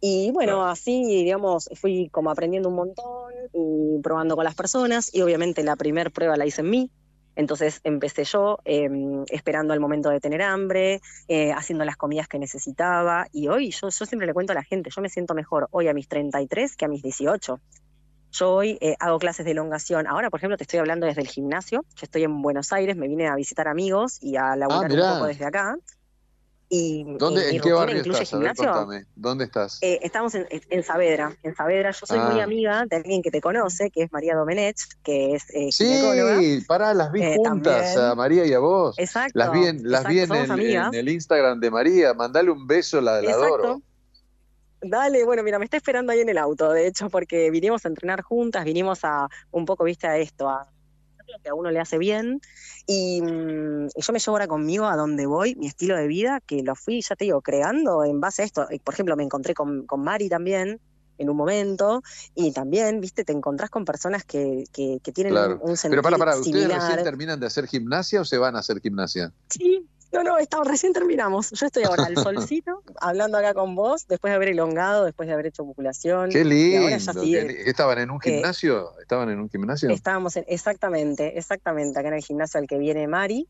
Y 0.00 0.30
bueno, 0.30 0.64
así, 0.66 1.04
digamos, 1.04 1.68
fui 1.74 2.08
como 2.10 2.30
aprendiendo 2.30 2.68
un 2.68 2.76
montón 2.76 3.32
y 3.52 4.00
probando 4.02 4.36
con 4.36 4.44
las 4.44 4.54
personas 4.54 5.14
y 5.14 5.22
obviamente 5.22 5.62
la 5.62 5.76
primer 5.76 6.10
prueba 6.10 6.36
la 6.36 6.46
hice 6.46 6.62
en 6.62 6.70
mí. 6.70 6.90
Entonces 7.36 7.80
empecé 7.84 8.24
yo 8.24 8.58
eh, 8.64 8.88
esperando 9.30 9.72
al 9.72 9.80
momento 9.80 10.08
de 10.10 10.20
tener 10.20 10.42
hambre, 10.42 11.00
eh, 11.28 11.52
haciendo 11.52 11.84
las 11.84 11.96
comidas 11.96 12.28
que 12.28 12.38
necesitaba 12.38 13.26
y 13.32 13.48
hoy 13.48 13.70
yo, 13.70 13.88
yo 13.88 14.06
siempre 14.06 14.26
le 14.26 14.34
cuento 14.34 14.52
a 14.52 14.54
la 14.54 14.64
gente, 14.64 14.90
yo 14.94 15.02
me 15.02 15.08
siento 15.08 15.34
mejor 15.34 15.68
hoy 15.70 15.88
a 15.88 15.94
mis 15.94 16.08
33 16.08 16.76
que 16.76 16.84
a 16.86 16.88
mis 16.88 17.02
18. 17.02 17.60
Yo 18.32 18.52
hoy 18.52 18.76
eh, 18.80 18.96
hago 18.98 19.18
clases 19.18 19.44
de 19.46 19.52
elongación. 19.52 20.06
Ahora, 20.06 20.30
por 20.30 20.40
ejemplo, 20.40 20.56
te 20.56 20.64
estoy 20.64 20.80
hablando 20.80 21.06
desde 21.06 21.22
el 21.22 21.28
gimnasio. 21.28 21.84
Yo 21.94 22.04
estoy 22.04 22.24
en 22.24 22.42
Buenos 22.42 22.72
Aires, 22.72 22.96
me 22.96 23.08
vine 23.08 23.28
a 23.28 23.34
visitar 23.34 23.68
amigos 23.68 24.18
y 24.20 24.36
a 24.36 24.56
laburar 24.56 24.90
un 24.90 24.96
mirá. 24.96 25.14
poco 25.14 25.26
desde 25.26 25.44
acá. 25.44 25.76
Y 26.68 27.04
¿Dónde, 27.18 27.52
y 27.52 27.56
¿En 27.56 27.62
qué 27.62 27.72
barrio 27.72 27.98
incluye 27.98 28.22
estás? 28.24 28.34
A 28.34 28.38
ver, 28.42 28.56
contame. 28.56 29.04
¿Dónde 29.14 29.44
estás? 29.44 29.78
Eh, 29.82 30.00
estamos 30.02 30.34
en, 30.34 30.48
en 30.50 30.82
Saavedra. 30.82 31.36
En 31.44 31.54
Saavedra 31.54 31.92
yo 31.92 32.06
soy 32.06 32.18
muy 32.18 32.40
Ah. 32.40 32.44
amiga 32.44 32.84
de 32.90 32.96
alguien 32.96 33.22
que 33.22 33.30
te 33.30 33.40
conoce, 33.40 33.88
que 33.90 34.02
es 34.02 34.12
María 34.12 34.34
Domenech, 34.34 34.76
que 35.04 35.36
es 35.36 35.44
eh. 35.54 35.68
Sí, 35.70 36.64
pará, 36.66 36.92
las 36.92 37.12
vi 37.12 37.22
Eh, 37.22 37.36
juntas 37.36 37.94
también. 37.94 38.10
a 38.10 38.14
María 38.16 38.44
y 38.46 38.52
a 38.52 38.58
vos. 38.58 38.98
Exacto, 38.98 39.38
Las 39.38 39.52
vi 39.52 39.66
en, 39.66 39.88
las 39.88 40.08
vi 40.08 40.18
en, 40.18 40.32
el, 40.34 40.50
amigas. 40.50 40.88
en 40.92 40.98
el 40.98 41.08
Instagram 41.08 41.60
de 41.60 41.70
María. 41.70 42.14
Mandale 42.14 42.50
un 42.50 42.66
beso, 42.66 43.00
la, 43.00 43.22
la 43.22 43.30
adoro. 43.32 43.80
Dale, 44.82 45.24
bueno, 45.24 45.42
mira, 45.42 45.58
me 45.58 45.64
está 45.64 45.76
esperando 45.78 46.12
ahí 46.12 46.20
en 46.20 46.28
el 46.28 46.38
auto, 46.38 46.70
de 46.72 46.86
hecho, 46.86 47.08
porque 47.10 47.50
vinimos 47.50 47.84
a 47.84 47.88
entrenar 47.88 48.22
juntas, 48.22 48.64
vinimos 48.64 49.04
a 49.04 49.28
un 49.50 49.64
poco, 49.64 49.84
viste, 49.84 50.06
a 50.06 50.18
esto, 50.18 50.48
a 50.48 50.68
lo 51.32 51.38
que 51.42 51.48
a 51.48 51.54
uno 51.54 51.70
le 51.70 51.80
hace 51.80 51.98
bien. 51.98 52.40
Y, 52.86 53.20
mm, 53.22 53.86
y 53.94 54.00
yo 54.02 54.12
me 54.12 54.18
llevo 54.18 54.32
ahora 54.32 54.46
conmigo 54.46 54.86
a 54.86 54.96
donde 54.96 55.26
voy, 55.26 55.54
mi 55.56 55.66
estilo 55.66 55.96
de 55.96 56.06
vida, 56.06 56.40
que 56.46 56.62
lo 56.62 56.74
fui, 56.74 57.02
ya 57.02 57.16
te 57.16 57.24
digo, 57.24 57.40
creando 57.42 58.04
en 58.04 58.20
base 58.20 58.42
a 58.42 58.44
esto. 58.44 58.70
Eh, 58.70 58.80
Por 58.82 58.94
ejemplo, 58.94 59.16
me 59.16 59.24
encontré 59.24 59.54
con, 59.54 59.86
con 59.86 60.02
Mari 60.02 60.28
también 60.28 60.80
en 61.18 61.30
un 61.30 61.36
momento, 61.38 62.02
y 62.34 62.52
también, 62.52 63.00
viste, 63.00 63.24
te 63.24 63.32
encontrás 63.32 63.70
con 63.70 63.86
personas 63.86 64.22
que, 64.24 64.64
que, 64.70 64.98
que 65.02 65.12
tienen 65.12 65.32
Claro. 65.32 65.58
un, 65.62 65.74
Pero 65.82 66.02
para, 66.02 66.18
para, 66.18 66.36
¿ustedes 66.36 66.64
similar. 66.64 66.78
recién 66.82 67.04
terminan 67.04 67.40
de 67.40 67.46
hacer 67.46 67.66
gimnasia 67.66 68.20
o 68.20 68.24
se 68.26 68.36
van 68.36 68.54
a 68.54 68.58
hacer 68.58 68.80
gimnasia? 68.82 69.32
Sí, 69.48 69.86
no, 70.16 70.30
no, 70.32 70.38
estamos, 70.38 70.66
recién 70.66 70.92
terminamos. 70.92 71.50
Yo 71.50 71.66
estoy 71.66 71.84
ahora 71.84 72.04
al 72.06 72.16
solcito, 72.16 72.82
hablando 73.00 73.38
acá 73.38 73.54
con 73.54 73.74
vos, 73.74 74.06
después 74.08 74.30
de 74.30 74.36
haber 74.36 74.48
elongado, 74.48 75.04
después 75.04 75.26
de 75.26 75.34
haber 75.34 75.46
hecho 75.46 75.64
musculación. 75.64 76.30
Qué 76.30 76.40
y 76.40 76.44
lindo. 76.44 76.82
ahora 76.84 76.98
ya 76.98 77.12
qué 77.12 77.20
sí, 77.20 77.32
li- 77.32 77.56
¿Estaban 77.66 77.98
en 77.98 78.10
un 78.10 78.18
eh, 78.24 78.30
gimnasio? 78.32 78.98
¿Estaban 79.00 79.30
en 79.30 79.40
un 79.40 79.48
gimnasio? 79.50 79.90
estábamos 79.90 80.36
en, 80.36 80.44
exactamente, 80.48 81.38
exactamente, 81.38 81.98
acá 81.98 82.08
en 82.08 82.14
el 82.14 82.22
gimnasio 82.24 82.60
al 82.60 82.66
que 82.66 82.78
viene 82.78 83.06
Mari, 83.06 83.48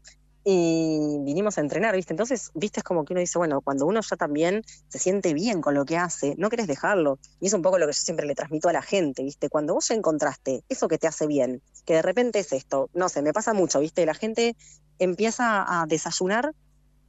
y 0.48 1.18
vinimos 1.23 1.59
a 1.59 1.60
entrenar, 1.60 1.97
¿viste? 1.97 2.12
Entonces, 2.12 2.52
viste, 2.55 2.78
es 2.78 2.85
como 2.85 3.05
que 3.05 3.12
uno 3.12 3.18
dice, 3.18 3.36
bueno, 3.36 3.62
cuando 3.62 3.85
uno 3.85 4.01
ya 4.01 4.16
también 4.16 4.62
se 4.86 5.01
siente 5.01 5.35
bien 5.35 5.60
con 5.60 5.74
lo 5.74 5.85
que 5.85 5.97
hace, 5.97 6.36
no 6.39 6.51
querés 6.51 6.68
dejarlo. 6.68 7.18
Y 7.40 7.48
es 7.48 7.52
un 7.52 7.62
poco 7.62 7.78
lo 7.78 7.86
que 7.89 7.93
yo 7.93 8.01
siempre 8.01 8.27
le 8.27 8.36
transmito 8.36 8.68
a 8.68 8.73
la 8.73 8.81
gente, 8.81 9.24
¿viste? 9.24 9.48
Cuando 9.48 9.74
vos 9.74 9.89
ya 9.89 9.97
encontraste 9.97 10.62
eso 10.68 10.86
que 10.86 10.98
te 10.98 11.09
hace 11.09 11.27
bien, 11.27 11.62
que 11.85 11.94
de 11.94 12.02
repente 12.02 12.39
es 12.39 12.52
esto, 12.52 12.90
no 12.94 13.09
sé, 13.09 13.23
me 13.23 13.32
pasa 13.32 13.55
mucho, 13.55 13.81
¿viste? 13.81 14.06
La 14.06 14.14
gente 14.14 14.55
empieza 15.01 15.64
a 15.66 15.86
desayunar 15.86 16.52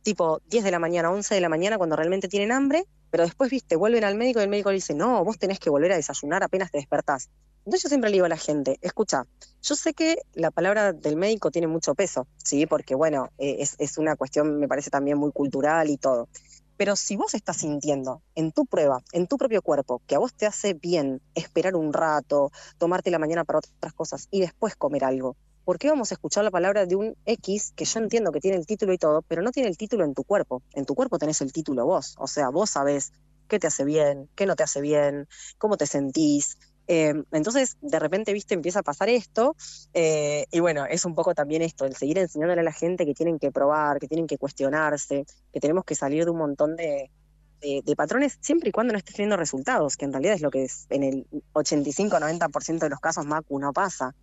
tipo 0.02 0.42
10 0.48 0.64
de 0.64 0.72
la 0.72 0.80
mañana, 0.80 1.12
11 1.12 1.36
de 1.36 1.42
la 1.42 1.50
mañana 1.50 1.78
cuando 1.78 1.96
realmente 1.96 2.28
tienen 2.28 2.52
hambre, 2.52 2.86
pero 3.12 3.24
después, 3.24 3.52
viste, 3.52 3.76
vuelven 3.76 4.04
al 4.04 4.16
médico 4.16 4.40
y 4.40 4.44
el 4.44 4.50
médico 4.50 4.72
le 4.72 4.78
dice, 4.78 4.96
no, 4.96 5.24
vos 5.24 5.38
tenés 5.38 5.60
que 5.60 5.70
volver 5.70 5.92
a 5.92 5.96
desayunar 5.96 6.42
apenas 6.42 6.72
te 6.72 6.80
despertás. 6.80 7.30
Entonces 7.68 7.84
yo 7.84 7.90
siempre 7.90 8.10
le 8.10 8.14
digo 8.14 8.26
a 8.26 8.30
la 8.30 8.38
gente, 8.38 8.80
escucha, 8.82 9.26
yo 9.62 9.76
sé 9.76 9.94
que 9.94 10.20
la 10.34 10.52
palabra 10.52 10.94
del 10.94 11.18
médico 11.18 11.52
tiene 11.52 11.68
mucho 11.68 11.96
peso, 11.96 12.26
¿sí? 12.38 12.66
Porque 12.66 12.96
bueno, 12.96 13.28
eh, 13.38 13.58
es, 13.60 13.76
es 13.78 13.98
una 13.98 14.16
cuestión, 14.16 14.58
me 14.58 14.70
parece 14.70 14.90
también 14.90 15.18
muy 15.18 15.34
cultural 15.34 15.90
y 15.90 15.98
todo. 15.98 16.30
Pero 16.78 16.96
si 16.96 17.18
vos 17.18 17.34
estás 17.34 17.58
sintiendo 17.58 18.22
en 18.36 18.54
tu 18.54 18.66
prueba, 18.66 19.04
en 19.12 19.28
tu 19.28 19.38
propio 19.38 19.62
cuerpo, 19.62 20.02
que 20.08 20.16
a 20.16 20.20
vos 20.20 20.34
te 20.34 20.46
hace 20.46 20.76
bien 20.76 21.22
esperar 21.36 21.76
un 21.76 21.92
rato, 21.92 22.52
tomarte 22.78 23.12
la 23.12 23.20
mañana 23.20 23.44
para 23.44 23.60
otras 23.60 23.94
cosas 23.94 24.30
y 24.32 24.40
después 24.40 24.78
comer 24.78 25.04
algo, 25.04 25.36
¿por 25.66 25.78
qué 25.78 25.90
vamos 25.90 26.12
a 26.12 26.16
escuchar 26.16 26.46
la 26.46 26.52
palabra 26.52 26.86
de 26.86 26.96
un 26.96 27.18
X 27.26 27.74
que 27.76 27.84
yo 27.84 28.00
entiendo 28.00 28.32
que 28.32 28.40
tiene 28.40 28.56
el 28.56 28.66
título 28.66 28.94
y 28.94 28.98
todo, 28.98 29.24
pero 29.24 29.42
no 29.42 29.52
tiene 29.52 29.68
el 29.68 29.76
título 29.76 30.06
en 30.06 30.14
tu 30.14 30.24
cuerpo? 30.24 30.62
En 30.72 30.86
tu 30.86 30.96
cuerpo 30.96 31.20
tenés 31.20 31.42
el 31.42 31.52
título 31.52 31.86
vos, 31.86 32.16
o 32.18 32.28
sea, 32.28 32.48
vos 32.48 32.70
sabés 32.70 33.12
qué 33.50 33.60
te 33.60 33.68
hace 33.68 33.84
bien, 33.84 34.30
qué 34.36 34.46
no 34.46 34.56
te 34.56 34.64
hace 34.64 34.80
bien, 34.80 35.28
cómo 35.58 35.76
te 35.76 35.86
sentís. 35.86 36.58
Eh, 36.88 37.14
entonces, 37.32 37.78
de 37.82 38.00
repente, 38.00 38.32
viste, 38.34 38.54
empieza 38.54 38.80
a 38.80 38.84
pasar 38.84 39.10
esto, 39.10 39.56
eh, 39.94 40.46
y 40.52 40.60
bueno, 40.62 40.86
es 40.86 41.04
un 41.06 41.16
poco 41.16 41.36
también 41.36 41.62
esto, 41.62 41.86
el 41.86 41.96
seguir 41.96 42.18
enseñándole 42.18 42.62
a 42.62 42.64
la 42.64 42.72
gente 42.72 43.06
que 43.06 43.14
tienen 43.14 43.40
que 43.40 43.52
probar, 43.52 44.00
que 44.00 44.08
tienen 44.08 44.26
que 44.28 44.38
cuestionarse, 44.38 45.26
que 45.52 45.60
tenemos 45.60 45.84
que 45.84 45.96
salir 45.96 46.24
de 46.26 46.32
un 46.32 46.38
montón 46.38 46.76
de, 46.78 47.12
de- 47.60 47.82
de 47.84 47.96
patrones 47.96 48.38
siempre 48.40 48.70
y 48.70 48.72
cuando 48.72 48.94
no 48.94 49.00
estés 49.00 49.16
teniendo 49.16 49.36
resultados, 49.36 49.98
que 49.98 50.06
en 50.06 50.14
realidad 50.14 50.36
es 50.36 50.42
lo 50.42 50.50
que 50.52 50.64
es, 50.64 50.86
en 50.90 51.04
el 51.04 51.26
85-90% 51.54 52.80
de 52.80 52.90
los 52.90 53.00
casos 53.00 53.26
MACU 53.26 53.60
no 53.60 53.74
pasa, 53.74 54.14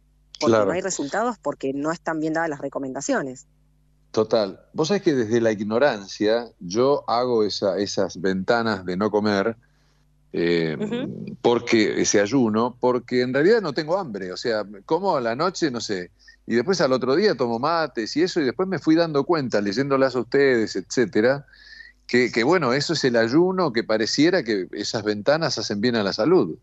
porque 0.41 0.51
Claro. 0.53 0.67
no 0.67 0.73
hay 0.73 0.81
resultados 0.81 1.37
porque 1.43 1.73
no 1.75 1.93
están 1.93 2.21
bien 2.21 2.33
dadas 2.35 2.49
las 2.51 2.61
recomendaciones. 2.61 3.47
Total. 4.11 4.61
Vos 4.73 4.89
sabés 4.89 5.03
que 5.03 5.13
desde 5.15 5.41
la 5.41 5.51
ignorancia 5.53 6.49
yo 6.61 7.05
hago 7.09 7.43
esa- 7.45 7.79
esas 7.79 8.21
ventanas 8.21 8.85
de 8.85 8.97
no 8.97 9.11
comer, 9.11 9.57
eh, 10.37 10.77
porque 11.41 12.03
ese 12.03 12.21
ayuno, 12.21 12.77
porque 12.81 13.23
en 13.23 13.33
realidad 13.33 13.63
no 13.63 13.73
tengo 13.73 13.97
hambre. 13.97 14.33
O 14.33 14.37
sea, 14.37 14.65
como 14.85 15.17
a 15.17 15.21
la 15.21 15.37
noche, 15.37 15.71
no 15.71 15.81
sé, 15.81 16.11
y 16.45 16.57
después 16.57 16.81
al 16.81 16.93
otro 16.93 17.15
día 17.15 17.37
tomo 17.37 17.61
mates 17.61 18.17
y 18.17 18.23
eso, 18.23 18.41
y 18.41 18.45
después 18.45 18.69
me 18.69 18.81
fui 18.81 18.97
dando 18.97 19.23
cuenta, 19.25 19.61
leyéndolas 19.61 20.17
a 20.17 20.21
ustedes, 20.21 20.75
etcétera, 20.75 21.47
que, 22.09 22.33
que 22.33 22.43
bueno, 22.43 22.73
eso 22.73 22.95
es 22.95 23.05
el 23.05 23.15
ayuno, 23.15 23.73
que 23.73 23.85
pareciera 23.85 24.43
que 24.43 24.67
esas 24.73 25.05
ventanas 25.05 25.57
hacen 25.57 25.81
bien 25.81 25.95
a 25.95 26.03
la 26.03 26.13
salud. 26.13 26.59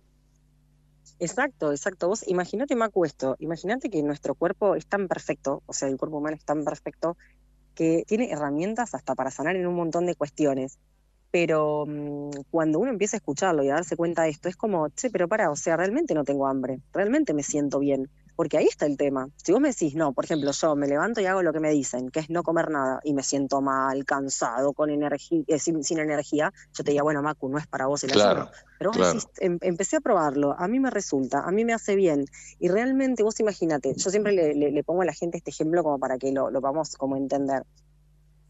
Exacto, 1.19 1.71
exacto. 1.71 2.09
Vos 2.09 2.27
imagínate, 2.27 2.75
Macu, 2.75 3.05
esto. 3.05 3.37
Imagínate 3.39 3.89
que 3.89 4.03
nuestro 4.03 4.35
cuerpo 4.35 4.75
es 4.75 4.85
tan 4.85 5.07
perfecto, 5.07 5.63
o 5.65 5.71
sea, 5.71 5.87
el 5.87 5.95
cuerpo 5.95 6.17
humano 6.17 6.35
es 6.35 6.43
tan 6.43 6.65
perfecto 6.65 7.15
que 7.73 8.03
tiene 8.05 8.31
herramientas 8.31 8.93
hasta 8.95 9.15
para 9.15 9.31
sanar 9.31 9.55
en 9.55 9.65
un 9.65 9.75
montón 9.75 10.05
de 10.05 10.15
cuestiones. 10.15 10.77
Pero 11.31 11.85
mm, 11.87 12.31
cuando 12.49 12.79
uno 12.79 12.91
empieza 12.91 13.15
a 13.17 13.19
escucharlo 13.19 13.63
y 13.63 13.69
a 13.69 13.75
darse 13.75 13.95
cuenta 13.95 14.23
de 14.23 14.29
esto, 14.29 14.49
es 14.49 14.55
como, 14.57 14.89
che, 14.89 15.09
pero 15.09 15.27
para, 15.27 15.49
o 15.51 15.55
sea, 15.55 15.77
realmente 15.77 16.13
no 16.13 16.23
tengo 16.23 16.47
hambre, 16.47 16.81
realmente 16.93 17.33
me 17.33 17.43
siento 17.43 17.79
bien. 17.79 18.09
Porque 18.35 18.57
ahí 18.57 18.65
está 18.65 18.85
el 18.87 18.97
tema. 18.97 19.27
Si 19.35 19.51
vos 19.51 19.61
me 19.61 19.67
decís, 19.69 19.93
no, 19.93 20.13
por 20.13 20.25
ejemplo, 20.25 20.51
yo 20.51 20.75
me 20.75 20.87
levanto 20.87 21.21
y 21.21 21.25
hago 21.25 21.43
lo 21.43 21.53
que 21.53 21.59
me 21.59 21.69
dicen, 21.69 22.09
que 22.09 22.21
es 22.21 22.29
no 22.29 22.43
comer 22.43 22.69
nada, 22.71 22.99
y 23.03 23.13
me 23.13 23.23
siento 23.23 23.61
mal, 23.61 24.03
cansado, 24.05 24.73
con 24.73 24.89
energía, 24.89 25.43
sin, 25.59 25.83
sin 25.83 25.99
energía, 25.99 26.51
yo 26.75 26.83
te 26.83 26.91
diría, 26.91 27.03
bueno, 27.03 27.21
Macu, 27.21 27.49
no 27.49 27.57
es 27.59 27.67
para 27.67 27.85
vos 27.87 28.03
el 28.03 28.11
Claro, 28.11 28.41
ayuno. 28.41 28.49
Pero 28.77 28.91
vos 28.91 28.97
claro. 28.97 29.13
decís, 29.13 29.29
em- 29.39 29.57
empecé 29.61 29.97
a 29.97 30.01
probarlo, 30.01 30.55
a 30.57 30.67
mí 30.67 30.79
me 30.79 30.89
resulta, 30.89 31.41
a 31.41 31.51
mí 31.51 31.65
me 31.65 31.73
hace 31.73 31.95
bien. 31.95 32.25
Y 32.57 32.69
realmente 32.69 33.21
vos 33.21 33.39
imagínate, 33.39 33.93
yo 33.95 34.09
siempre 34.09 34.31
le, 34.33 34.55
le- 34.55 34.71
le 34.71 34.83
pongo 34.83 35.01
a 35.03 35.05
la 35.05 35.13
gente 35.13 35.37
este 35.37 35.51
ejemplo 35.51 35.83
como 35.83 35.99
para 35.99 36.17
que 36.17 36.31
lo, 36.31 36.49
lo 36.49 36.61
vamos 36.61 36.95
como 36.97 37.15
a 37.15 37.17
entender. 37.19 37.63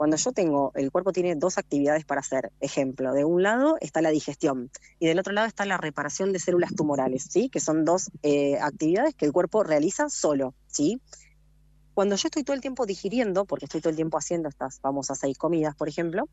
Cuando 0.01 0.17
yo 0.17 0.31
tengo, 0.31 0.71
el 0.73 0.91
cuerpo 0.91 1.13
tiene 1.13 1.35
dos 1.35 1.59
actividades 1.59 2.05
para 2.05 2.21
hacer. 2.21 2.51
Ejemplo, 2.59 3.13
de 3.13 3.23
un 3.23 3.43
lado 3.43 3.77
está 3.81 4.01
la 4.01 4.09
digestión 4.09 4.71
y 4.97 5.05
del 5.05 5.19
otro 5.19 5.31
lado 5.31 5.45
está 5.45 5.63
la 5.63 5.77
reparación 5.77 6.33
de 6.33 6.39
células 6.39 6.73
tumorales, 6.73 7.27
¿sí? 7.29 7.49
Que 7.49 7.59
son 7.59 7.85
dos 7.85 8.09
eh, 8.23 8.57
actividades 8.59 9.13
que 9.13 9.27
el 9.27 9.31
cuerpo 9.31 9.61
realiza 9.61 10.09
solo, 10.09 10.55
¿sí? 10.65 10.99
Cuando 11.93 12.15
yo 12.15 12.29
estoy 12.29 12.43
todo 12.43 12.55
el 12.55 12.61
tiempo 12.61 12.87
digiriendo, 12.87 13.45
porque 13.45 13.65
estoy 13.65 13.79
todo 13.79 13.91
el 13.91 13.95
tiempo 13.95 14.17
haciendo 14.17 14.49
estas 14.49 14.79
famosas 14.79 15.19
seis 15.19 15.37
comidas, 15.37 15.75
por 15.75 15.87
ejemplo, 15.87 16.27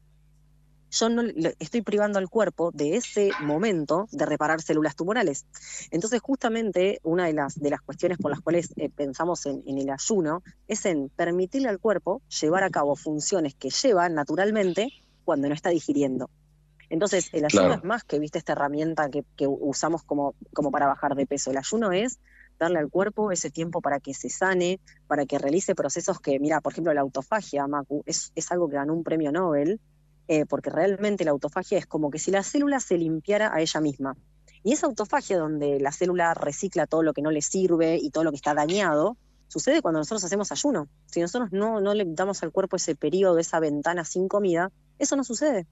yo 0.90 1.08
no 1.08 1.22
le- 1.22 1.54
estoy 1.58 1.82
privando 1.82 2.18
al 2.18 2.28
cuerpo 2.28 2.70
de 2.72 2.96
ese 2.96 3.34
momento 3.38 4.06
de 4.10 4.26
reparar 4.26 4.62
células 4.62 4.96
tumorales. 4.96 5.46
Entonces, 5.90 6.20
justamente 6.20 6.98
una 7.02 7.26
de 7.26 7.32
las, 7.34 7.54
de 7.58 7.70
las 7.70 7.80
cuestiones 7.82 8.18
por 8.18 8.30
las 8.30 8.40
cuales 8.40 8.72
eh, 8.76 8.88
pensamos 8.90 9.44
en, 9.46 9.62
en 9.66 9.78
el 9.78 9.90
ayuno 9.90 10.42
es 10.66 10.84
en 10.86 11.08
permitirle 11.10 11.68
al 11.68 11.78
cuerpo 11.78 12.22
llevar 12.40 12.64
a 12.64 12.70
cabo 12.70 12.96
funciones 12.96 13.54
que 13.54 13.70
lleva 13.70 14.08
naturalmente 14.08 14.88
cuando 15.24 15.48
no 15.48 15.54
está 15.54 15.70
digiriendo. 15.70 16.30
Entonces, 16.90 17.28
el 17.32 17.44
ayuno 17.44 17.64
Claro. 17.66 17.74
es 17.74 17.84
más 17.84 18.04
que, 18.04 18.18
viste, 18.18 18.38
esta 18.38 18.52
herramienta 18.52 19.10
que, 19.10 19.24
que 19.36 19.46
usamos 19.46 20.02
como, 20.04 20.34
como 20.54 20.70
para 20.70 20.86
bajar 20.86 21.14
de 21.14 21.26
peso. 21.26 21.50
El 21.50 21.58
ayuno 21.58 21.92
es 21.92 22.18
darle 22.58 22.78
al 22.78 22.88
cuerpo 22.88 23.30
ese 23.30 23.50
tiempo 23.50 23.82
para 23.82 24.00
que 24.00 24.14
se 24.14 24.30
sane, 24.30 24.80
para 25.06 25.26
que 25.26 25.38
realice 25.38 25.74
procesos 25.74 26.18
que, 26.18 26.40
mira, 26.40 26.60
por 26.62 26.72
ejemplo, 26.72 26.94
la 26.94 27.02
autofagia, 27.02 27.66
Macu, 27.66 28.02
es, 28.06 28.32
es 28.34 28.50
algo 28.50 28.68
que 28.68 28.76
ganó 28.76 28.94
un 28.94 29.04
premio 29.04 29.30
Nobel, 29.30 29.80
eh, 30.28 30.46
porque 30.46 30.70
realmente 30.70 31.24
la 31.24 31.30
autofagia 31.30 31.78
es 31.78 31.86
como 31.86 32.10
que 32.10 32.18
si 32.18 32.30
la 32.30 32.42
célula 32.42 32.80
se 32.80 32.98
limpiara 32.98 33.52
a 33.52 33.60
ella 33.60 33.80
misma. 33.80 34.16
Y 34.62 34.72
esa 34.72 34.86
autofagia 34.86 35.38
donde 35.38 35.80
la 35.80 35.92
célula 35.92 36.34
recicla 36.34 36.86
todo 36.86 37.02
lo 37.02 37.14
que 37.14 37.22
no 37.22 37.30
le 37.30 37.42
sirve 37.42 37.96
y 37.96 38.10
todo 38.10 38.24
lo 38.24 38.30
que 38.30 38.36
está 38.36 38.54
dañado, 38.54 39.16
sucede 39.46 39.82
cuando 39.82 40.00
nosotros 40.00 40.24
hacemos 40.24 40.52
ayuno. 40.52 40.88
Si 41.06 41.20
nosotros 41.20 41.50
no, 41.52 41.80
no 41.80 41.94
le 41.94 42.04
damos 42.06 42.42
al 42.42 42.52
cuerpo 42.52 42.76
ese 42.76 42.94
periodo, 42.94 43.38
esa 43.38 43.60
ventana 43.60 44.04
sin 44.04 44.28
comida, 44.28 44.70
eso 44.98 45.16
no 45.16 45.24
sucede. 45.24 45.66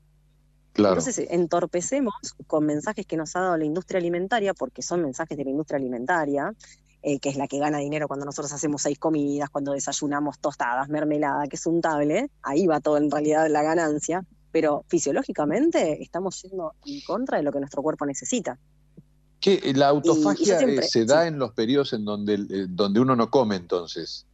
Claro. 0.73 0.95
Entonces 0.95 1.19
eh, 1.19 1.29
entorpecemos 1.31 2.15
con 2.47 2.67
mensajes 2.67 3.07
que 3.07 3.17
nos 3.17 3.35
ha 3.37 3.41
dado 3.41 3.57
la 3.57 3.65
industria 3.65 3.99
alimentaria, 3.99 4.55
porque 4.55 4.83
son 4.83 5.03
mensajes 5.03 5.37
de 5.37 5.45
la 5.45 5.51
industria 5.51 5.79
alimentaria, 5.79 6.55
eh, 7.03 7.19
que 7.19 7.29
es 7.29 7.37
la 7.37 7.47
que 7.47 7.59
gana 7.59 7.79
dinero 7.79 8.09
cuando 8.09 8.27
nosotros 8.27 8.53
hacemos 8.53 8.83
seis 8.83 8.99
comidas, 8.99 9.49
cuando 9.51 9.73
desayunamos 9.73 10.39
tostadas, 10.39 10.89
mermelada, 10.89 11.47
que 11.47 11.57
es 11.57 11.67
untable, 11.67 12.31
ahí 12.43 12.67
va 12.67 12.81
todo 12.81 12.97
en 12.97 13.11
realidad 13.11 13.49
la 13.49 13.63
ganancia, 13.63 14.25
pero 14.57 14.87
fisiológicamente 14.89 16.03
estamos 16.03 16.41
yendo 16.41 16.73
en 16.87 17.03
contra 17.03 17.37
de 17.37 17.45
lo 17.45 17.53
que 17.53 17.59
nuestro 17.59 17.83
cuerpo 17.83 18.07
necesita. 18.07 18.59
Que 19.39 19.61
la 19.61 19.61
Y- 19.63 19.71
y 19.71 19.75
yo 19.75 19.85
autofagia 19.91 20.57
siempre- 20.59 20.87
eh, 20.87 20.89
se 20.89 21.05
da 21.05 21.27
en 21.27 21.39
los 21.39 21.53
periodos 21.53 21.93
en 21.93 22.07
donde, 22.07 22.35
eh, 22.37 22.67
donde 22.67 23.01
uno 23.01 23.15
no 23.15 23.29
come, 23.29 23.57
entonces. 23.57 24.25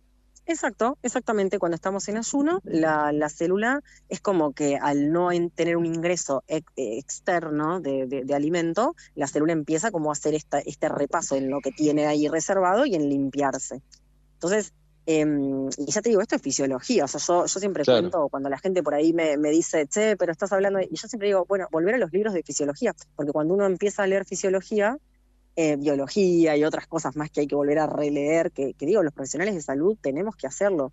Exacto, 0.47 0.97
exactamente. 1.03 1.59
Cuando 1.59 1.75
estamos 1.75 2.07
en 2.09 2.19
ayuno, 2.19 2.61
la, 2.63 3.11
la 3.11 3.29
célula 3.29 3.81
es 4.09 4.21
como 4.21 4.53
que 4.53 4.77
al 4.77 5.11
no 5.11 5.33
en- 5.33 5.51
tener 5.51 5.77
un 5.77 5.87
ingreso 5.87 6.45
ex- 6.47 6.71
eh, 6.77 6.99
externo 6.99 7.81
de, 7.81 8.07
de- 8.07 8.25
de 8.25 8.35
alimento, 8.37 8.95
la 9.17 9.27
célula 9.27 9.53
empieza 9.55 9.91
como 9.91 10.11
a 10.11 10.13
hacer 10.13 10.35
esta, 10.37 10.61
este 10.61 10.89
repaso 10.89 11.35
en 11.35 11.51
lo 11.51 11.61
que 11.61 11.73
tiene 11.73 12.07
ahí 12.07 12.29
reservado 12.29 12.87
y 12.87 12.95
en 12.95 13.09
limpiarse. 13.09 13.83
Entonces, 14.35 14.73
em, 15.07 15.69
y 15.77 15.91
ya 15.91 16.01
te 16.03 16.09
digo, 16.11 16.21
esto 16.21 16.37
es 16.37 16.43
fisiología. 16.43 17.05
O 17.05 17.09
sea, 17.09 17.21
yo, 17.21 17.47
yo 17.47 17.61
siempre 17.61 17.85
Claro. 17.85 18.01
cuento 18.03 18.29
cuando 18.29 18.49
la 18.49 18.59
gente 18.59 18.83
por 18.83 18.95
ahí 18.95 19.13
me, 19.13 19.37
me 19.37 19.51
dice, 19.51 19.87
che, 19.87 20.17
pero 20.17 20.33
estás 20.33 20.53
hablando, 20.53 20.79
de-", 20.79 20.89
y 20.91 20.97
yo 20.97 21.09
siempre 21.09 21.29
digo, 21.29 21.45
bueno, 21.49 21.67
volver 21.73 21.95
a 21.95 21.99
los 21.99 22.13
libros 22.13 22.35
de 22.35 22.43
fisiología, 22.43 22.95
porque 23.17 23.33
cuando 23.33 23.55
uno 23.55 23.67
empieza 23.67 24.03
a 24.03 24.07
leer 24.07 24.25
fisiología, 24.25 24.97
eh, 25.57 25.77
biología 25.77 26.57
y 26.57 26.65
otras 26.65 26.87
cosas 26.87 27.15
más 27.17 27.31
que 27.31 27.41
hay 27.41 27.47
que 27.47 27.55
volver 27.55 27.79
a 27.79 27.87
releer, 27.87 28.53
que, 28.53 28.75
que 28.75 28.87
digo, 28.87 29.03
los 29.03 29.13
profesionales 29.13 29.55
de 29.55 29.61
salud 29.63 29.97
tenemos 30.01 30.35
que 30.37 30.47
hacerlo. 30.47 30.93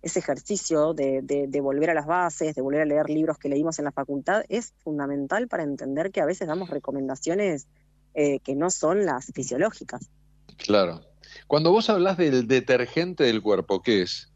Ese 0.00 0.20
ejercicio 0.20 0.94
de, 0.94 1.20
de- 1.22 1.46
de 1.48 1.60
volver 1.60 1.90
a 1.90 1.94
las 1.94 2.06
bases, 2.06 2.54
de 2.54 2.62
volver 2.62 2.82
a 2.82 2.84
leer 2.84 3.10
libros 3.10 3.36
que 3.36 3.48
leímos 3.48 3.78
en 3.80 3.84
la 3.84 3.92
facultad, 3.92 4.44
es 4.48 4.72
fundamental 4.78 5.48
para 5.48 5.64
entender 5.64 6.12
que 6.12 6.20
a 6.20 6.24
veces 6.24 6.46
damos 6.46 6.70
recomendaciones 6.70 7.66
eh, 8.14 8.38
que 8.40 8.54
no 8.54 8.70
son 8.70 9.04
las 9.04 9.26
fisiológicas. 9.34 10.08
Claro. 10.56 11.00
Cuando 11.46 11.70
vos 11.72 11.88
hablas 11.90 12.16
del 12.16 12.46
detergente 12.46 13.24
del 13.24 13.42
cuerpo, 13.42 13.82
¿qué 13.82 14.02
es? 14.02 14.32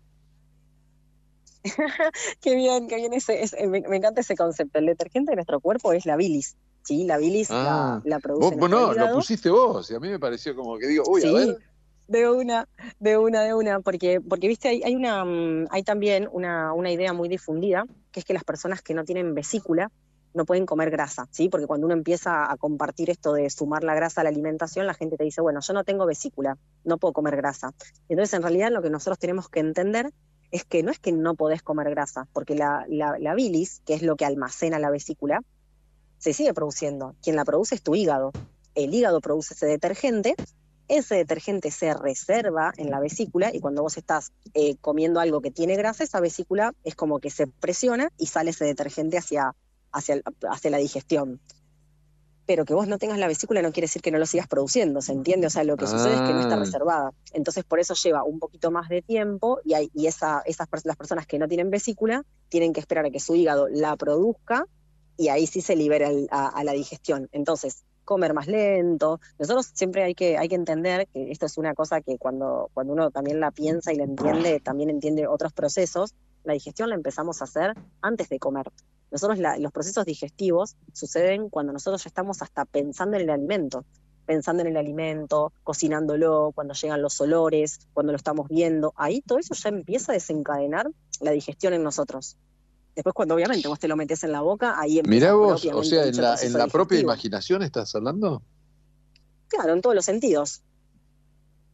qué 2.40 2.56
bien, 2.56 2.88
qué 2.88 2.96
bien 2.96 3.12
ese, 3.12 3.42
ese- 3.42 3.66
me, 3.66 3.80
me 3.82 3.96
encanta 3.96 4.20
ese 4.20 4.36
concepto. 4.36 4.78
El 4.78 4.86
detergente 4.86 5.32
de 5.32 5.36
nuestro 5.36 5.60
cuerpo 5.60 5.92
es 5.92 6.06
la 6.06 6.16
bilis, 6.16 6.56
¿sí? 6.82 7.04
La 7.04 7.18
bilis 7.18 7.50
Ah, 7.50 8.00
la, 8.04 8.16
la 8.16 8.20
produce 8.20 8.56
Vos, 8.56 8.70
no, 8.70 8.92
lo 8.92 9.12
pusiste 9.12 9.48
vos, 9.50 9.90
y 9.90 9.94
a 9.94 10.00
mí 10.00 10.08
me 10.08 10.18
pareció 10.18 10.54
como 10.56 10.78
que 10.78 10.86
digo, 10.88 11.04
uy, 11.08 11.22
a 11.24 11.32
ver. 11.32 11.58
de 12.08 12.28
una, 12.30 12.68
de 12.98 13.16
una, 13.16 13.42
de 13.42 13.54
una, 13.54 13.80
porque, 13.80 14.20
porque 14.20 14.48
viste, 14.48 14.68
hay, 14.68 14.82
hay 14.84 14.96
una, 14.96 15.24
mm, 15.24 15.66
hay 15.70 15.82
también 15.82 16.28
una, 16.32 16.72
una 16.72 16.90
idea 16.90 17.12
muy 17.12 17.28
difundida, 17.28 17.84
que 18.10 18.20
es 18.20 18.26
que 18.26 18.34
las 18.34 18.44
personas 18.44 18.82
que 18.82 18.94
no 18.94 19.04
tienen 19.04 19.34
vesícula 19.34 19.90
no 20.34 20.44
pueden 20.44 20.66
comer 20.66 20.90
grasa, 20.90 21.28
¿sí? 21.30 21.48
Porque 21.48 21.66
cuando 21.66 21.86
uno 21.86 21.94
empieza 21.94 22.50
a 22.50 22.56
compartir 22.56 23.10
esto 23.10 23.32
de 23.32 23.50
sumar 23.50 23.84
la 23.84 23.94
grasa 23.94 24.20
a 24.20 24.24
la 24.24 24.30
alimentación, 24.30 24.86
la 24.86 24.94
gente 24.94 25.16
te 25.16 25.24
dice, 25.24 25.40
bueno, 25.40 25.60
yo 25.60 25.72
no 25.72 25.84
tengo 25.84 26.06
vesícula, 26.06 26.56
no 26.84 26.98
puedo 26.98 27.12
comer 27.12 27.36
grasa. 27.36 27.72
Entonces, 28.08 28.34
en 28.34 28.42
realidad, 28.42 28.70
lo 28.70 28.82
que 28.82 28.90
nosotros 28.90 29.18
tenemos 29.18 29.48
que 29.48 29.60
entender 29.60 30.12
es 30.50 30.64
que 30.64 30.82
no 30.82 30.90
es 30.90 30.98
que 30.98 31.12
no 31.12 31.34
podés 31.34 31.62
comer 31.62 31.90
grasa, 31.90 32.28
porque 32.32 32.54
la, 32.54 33.34
bilis, 33.34 33.80
que 33.86 33.94
es 33.94 34.02
lo 34.02 34.16
que 34.16 34.24
almacena 34.24 34.78
la 34.78 34.90
vesícula, 34.90 35.42
se 36.18 36.32
sigue 36.32 36.54
produciendo. 36.54 37.16
Quien 37.22 37.36
la 37.36 37.44
produce 37.44 37.74
es 37.74 37.82
tu 37.82 37.94
hígado. 37.94 38.32
El 38.74 38.94
hígado 38.94 39.20
produce 39.20 39.54
ese 39.54 39.66
detergente, 39.66 40.34
ese 40.88 41.16
detergente 41.16 41.70
se 41.70 41.94
reserva 41.94 42.72
en 42.76 42.90
la 42.90 43.00
vesícula 43.00 43.50
y 43.54 43.60
cuando 43.60 43.82
vos 43.82 43.96
estás 43.96 44.32
eh, 44.54 44.76
comiendo 44.76 45.20
algo 45.20 45.40
que 45.40 45.50
tiene 45.50 45.76
grasa, 45.76 46.04
esa 46.04 46.20
vesícula 46.20 46.74
es 46.84 46.94
como 46.94 47.18
que 47.18 47.30
se 47.30 47.46
presiona 47.46 48.10
y 48.18 48.26
sale 48.26 48.50
ese 48.50 48.64
detergente 48.64 49.18
hacia, 49.18 49.54
hacia, 49.92 50.14
el- 50.16 50.24
hacia 50.50 50.70
la 50.70 50.78
digestión. 50.78 51.40
pero 52.44 52.64
que 52.64 52.74
vos 52.74 52.88
no 52.88 52.98
tengas 52.98 53.18
la 53.18 53.28
vesícula 53.28 53.62
no 53.62 53.70
quiere 53.70 53.84
decir 53.84 54.02
que 54.02 54.10
no 54.10 54.18
lo 54.18 54.26
sigas 54.26 54.48
produciendo, 54.48 55.00
¿se 55.00 55.12
entiende? 55.12 55.46
O 55.46 55.50
sea, 55.50 55.62
lo 55.62 55.76
que 55.76 55.86
sucede 55.86 56.14
es 56.14 56.20
que 56.22 56.34
no 56.34 56.40
está 56.40 56.56
Ah. 56.56 56.58
reservada. 56.58 57.12
Entonces, 57.32 57.62
por 57.64 57.78
eso 57.78 57.94
lleva 57.94 58.24
un 58.24 58.40
poquito 58.40 58.72
más 58.72 58.88
de 58.88 59.00
tiempo 59.00 59.60
y, 59.64 59.74
hay, 59.74 59.90
y 59.94 60.08
esa, 60.08 60.42
esas 60.44 60.66
las 60.84 60.96
personas 60.96 61.24
que 61.26 61.38
no 61.38 61.46
tienen 61.46 61.70
vesícula 61.70 62.24
tienen 62.48 62.72
que 62.72 62.80
esperar 62.80 63.06
a 63.06 63.10
que 63.10 63.20
su 63.20 63.36
hígado 63.36 63.68
la 63.68 63.96
produzca 63.96 64.66
y 65.16 65.28
ahí 65.28 65.46
sí 65.46 65.60
se 65.60 65.76
libera 65.76 66.08
el- 66.08 66.26
a, 66.32 66.48
a 66.48 66.64
la 66.64 66.72
digestión. 66.72 67.28
Entonces, 67.30 67.84
comer 68.04 68.34
más 68.34 68.48
lento. 68.48 69.20
Nosotros 69.38 69.70
siempre 69.72 70.02
hay 70.02 70.14
que, 70.16 70.36
hay 70.36 70.48
que 70.48 70.56
entender 70.56 71.06
que 71.06 71.30
esto 71.30 71.46
es 71.46 71.56
una 71.58 71.74
cosa 71.74 72.00
que 72.00 72.18
cuando, 72.18 72.70
cuando 72.74 72.92
uno 72.92 73.10
también 73.12 73.38
la 73.38 73.52
piensa 73.52 73.92
y 73.92 73.96
la 73.96 74.04
entiende, 74.04 74.58
también 74.58 74.90
entiende 74.90 75.28
otros 75.28 75.52
procesos. 75.52 76.12
La 76.42 76.54
digestión 76.54 76.88
la 76.90 76.96
empezamos 76.96 77.40
a 77.40 77.44
hacer 77.44 77.72
antes 78.02 78.28
de 78.28 78.40
comer. 78.40 78.66
Nosotros 79.12 79.38
la- 79.38 79.58
los 79.58 79.70
procesos 79.70 80.04
digestivos 80.06 80.74
suceden 80.92 81.50
cuando 81.50 81.72
nosotros 81.72 82.02
ya 82.02 82.08
estamos 82.08 82.42
hasta 82.42 82.64
pensando 82.64 83.16
en 83.16 83.22
el 83.24 83.30
alimento, 83.30 83.84
pensando 84.26 84.62
en 84.62 84.68
el 84.68 84.76
alimento, 84.78 85.52
cocinándolo, 85.62 86.50
cuando 86.54 86.74
llegan 86.74 87.02
los 87.02 87.20
olores, 87.20 87.80
cuando 87.92 88.12
lo 88.12 88.16
estamos 88.16 88.48
viendo. 88.48 88.94
Ahí 88.96 89.20
todo 89.20 89.38
eso 89.38 89.54
ya 89.54 89.68
empieza 89.68 90.12
a 90.12 90.14
desencadenar 90.14 90.90
la 91.20 91.30
digestión 91.30 91.74
en 91.74 91.82
nosotros. 91.82 92.36
Después 92.94 93.14
cuando 93.14 93.34
obviamente 93.34 93.68
vos 93.68 93.78
te 93.78 93.88
lo 93.88 93.96
metes 93.96 94.24
en 94.24 94.32
la 94.32 94.40
boca, 94.40 94.80
ahí 94.80 94.98
empieza 94.98 95.14
Mirá 95.14 95.34
vos, 95.34 95.64
o 95.64 95.82
sea, 95.84 96.06
en 96.06 96.16
la, 96.16 96.36
en 96.40 96.52
la 96.54 96.66
propia 96.66 96.98
imaginación 97.00 97.62
estás 97.62 97.94
hablando. 97.94 98.42
Claro, 99.48 99.74
en 99.74 99.82
todos 99.82 99.94
los 99.94 100.04
sentidos. 100.04 100.62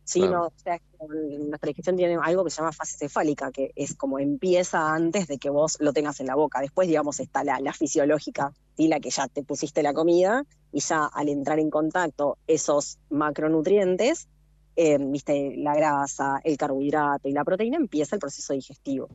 Sí, 0.09 0.21
Claro. 0.21 0.33
no, 0.39 0.47
o 0.47 0.53
sea, 0.57 0.81
nuestra 1.07 1.67
digestión 1.67 1.95
tiene 1.95 2.17
algo 2.23 2.43
que 2.43 2.49
se 2.51 2.63
llama 2.63 2.73
fase 2.73 2.97
cefálica, 2.97 3.53
que 3.53 3.73
es 3.77 3.95
como 3.95 4.19
empieza 4.19 4.95
antes 4.95 5.27
de 5.29 5.37
que 5.37 5.51
vos 5.51 5.77
lo 5.81 5.93
tengas 5.93 6.19
en 6.21 6.29
la 6.29 6.35
boca. 6.35 6.63
Después, 6.63 6.89
digamos, 6.89 7.21
está 7.21 7.45
la, 7.45 7.61
la 7.61 7.75
fisiológica, 7.75 8.55
¿sí? 8.75 8.89
la 8.89 9.01
que 9.01 9.11
ya 9.11 9.29
te 9.29 9.43
pusiste 9.43 9.83
la 9.83 9.93
comida 9.93 10.47
y 10.73 10.81
ya 10.81 11.05
al 11.05 11.29
entrar 11.29 11.59
en 11.59 11.69
contacto 11.69 12.39
esos 12.47 12.99
macronutrientes, 13.11 14.29
eh, 14.77 14.97
viste, 14.99 15.53
la 15.59 15.75
grasa, 15.75 16.41
el 16.43 16.57
carbohidrato 16.57 17.29
y 17.29 17.33
la 17.33 17.45
proteína, 17.45 17.77
empieza 17.77 18.17
el 18.17 18.21
proceso 18.21 18.55
digestivo. 18.55 19.11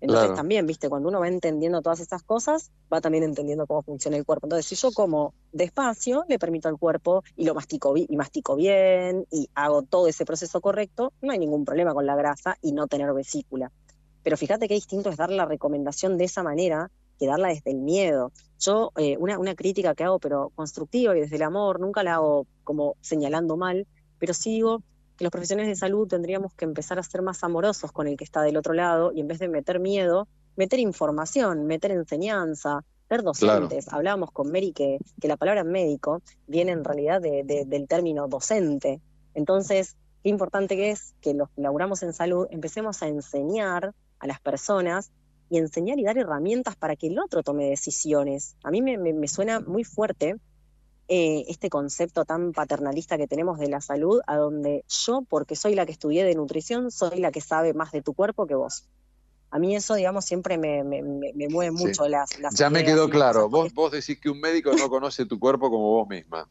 Entonces 0.00 0.26
Claro. 0.28 0.34
también, 0.36 0.66
viste, 0.66 0.88
cuando 0.88 1.08
uno 1.08 1.20
va 1.20 1.28
entendiendo 1.28 1.82
todas 1.82 2.00
estas 2.00 2.22
cosas, 2.22 2.70
va 2.92 3.00
también 3.00 3.22
entendiendo 3.24 3.66
cómo 3.66 3.82
funciona 3.82 4.16
el 4.16 4.24
cuerpo. 4.24 4.46
Entonces, 4.46 4.66
si 4.66 4.74
yo 4.74 4.92
como 4.92 5.34
despacio, 5.52 6.24
le 6.28 6.38
permito 6.38 6.68
al 6.68 6.78
cuerpo 6.78 7.22
y 7.36 7.44
lo 7.44 7.54
mastico, 7.54 7.94
y 7.96 8.16
mastico 8.16 8.56
bien 8.56 9.26
y 9.30 9.48
hago 9.54 9.82
todo 9.82 10.08
ese 10.08 10.24
proceso 10.24 10.60
correcto, 10.60 11.12
no 11.20 11.32
hay 11.32 11.38
ningún 11.38 11.64
problema 11.64 11.92
con 11.92 12.06
la 12.06 12.16
grasa 12.16 12.56
y 12.62 12.72
no 12.72 12.86
tener 12.86 13.12
vesícula. 13.12 13.70
Pero 14.22 14.36
fíjate 14.36 14.68
qué 14.68 14.74
distinto 14.74 15.10
es 15.10 15.16
dar 15.16 15.30
la 15.30 15.44
recomendación 15.44 16.16
de 16.16 16.24
esa 16.24 16.42
manera 16.42 16.90
que 17.18 17.26
darla 17.26 17.48
desde 17.48 17.70
el 17.70 17.78
miedo. 17.78 18.32
Yo, 18.58 18.92
eh, 18.96 19.16
una, 19.18 19.38
una 19.38 19.54
crítica 19.54 19.94
que 19.94 20.04
hago, 20.04 20.18
pero 20.18 20.50
constructiva 20.54 21.14
y 21.16 21.20
desde 21.20 21.36
el 21.36 21.42
amor, 21.42 21.78
nunca 21.78 22.02
la 22.02 22.14
hago 22.14 22.46
como 22.64 22.96
señalando 23.02 23.58
mal, 23.58 23.86
pero 24.18 24.32
sí 24.32 24.50
digo 24.52 24.82
que 25.20 25.24
los 25.24 25.30
profesionales 25.30 25.68
de 25.68 25.76
salud 25.76 26.08
tendríamos 26.08 26.54
que 26.54 26.64
empezar 26.64 26.98
a 26.98 27.02
ser 27.02 27.20
más 27.20 27.44
amorosos 27.44 27.92
con 27.92 28.08
el 28.08 28.16
que 28.16 28.24
está 28.24 28.40
del 28.40 28.56
otro 28.56 28.72
lado 28.72 29.12
y 29.12 29.20
en 29.20 29.28
vez 29.28 29.38
de 29.38 29.48
meter 29.48 29.78
miedo, 29.78 30.26
meter 30.56 30.78
información, 30.78 31.66
meter 31.66 31.90
enseñanza, 31.90 32.84
ser 33.06 33.22
docentes. 33.22 33.92
Hablábamos 33.92 34.30
con 34.30 34.50
Mary 34.50 34.72
que, 34.72 34.96
que 35.20 35.28
la 35.28 35.36
palabra 35.36 35.62
médico 35.62 36.22
viene 36.46 36.72
en 36.72 36.84
realidad 36.84 37.20
de- 37.20 37.42
de- 37.44 37.66
del 37.66 37.86
término 37.86 38.28
docente. 38.28 39.02
Entonces, 39.34 39.94
qué 40.22 40.30
importante 40.30 40.74
que 40.74 40.90
es 40.90 41.12
que 41.20 41.34
los 41.34 41.50
que 41.50 41.60
laburamos 41.60 42.02
en 42.02 42.14
salud 42.14 42.46
empecemos 42.50 43.02
a 43.02 43.08
enseñar 43.08 43.92
a 44.20 44.26
las 44.26 44.40
personas 44.40 45.10
y 45.50 45.58
enseñar 45.58 45.98
y 45.98 46.04
dar 46.04 46.16
herramientas 46.16 46.76
para 46.76 46.96
que 46.96 47.08
el 47.08 47.18
otro 47.18 47.42
tome 47.42 47.68
decisiones. 47.68 48.56
A 48.64 48.70
mí 48.70 48.80
me, 48.80 48.96
me- 48.96 49.12
me 49.12 49.28
suena 49.28 49.60
muy 49.60 49.84
fuerte 49.84 50.36
eh, 51.12 51.44
este 51.48 51.68
concepto 51.68 52.24
tan 52.24 52.52
paternalista 52.52 53.18
que 53.18 53.26
tenemos 53.26 53.58
de 53.58 53.68
la 53.68 53.80
salud, 53.80 54.20
a 54.28 54.36
donde 54.36 54.84
yo, 54.88 55.22
porque 55.28 55.56
soy 55.56 55.74
la 55.74 55.84
que 55.84 55.90
estudié 55.90 56.24
de 56.24 56.36
nutrición, 56.36 56.92
soy 56.92 57.18
la 57.18 57.32
que 57.32 57.40
sabe 57.40 57.74
más 57.74 57.90
de 57.90 58.00
tu 58.00 58.14
cuerpo 58.14 58.46
que 58.46 58.54
vos. 58.54 58.84
A 59.50 59.58
mí 59.58 59.74
eso, 59.74 59.96
digamos, 59.96 60.24
siempre 60.24 60.56
me, 60.56 60.84
me, 60.84 61.02
me- 61.02 61.48
mueve 61.48 61.76
Sí. 61.76 61.84
mucho 61.84 62.06
las, 62.08 62.38
las 62.38 62.54
Ya 62.54 62.70
me 62.70 62.84
quedó 62.84 63.10
claro. 63.10 63.48
Vos, 63.48 63.74
vos 63.74 63.90
decís 63.90 64.20
que 64.20 64.30
un 64.30 64.38
médico 64.40 64.70
no 64.78 64.88
conoce 64.88 65.26
tu 65.26 65.40
cuerpo 65.40 65.68
como 65.68 65.90
vos 65.90 66.08
misma. 66.08 66.48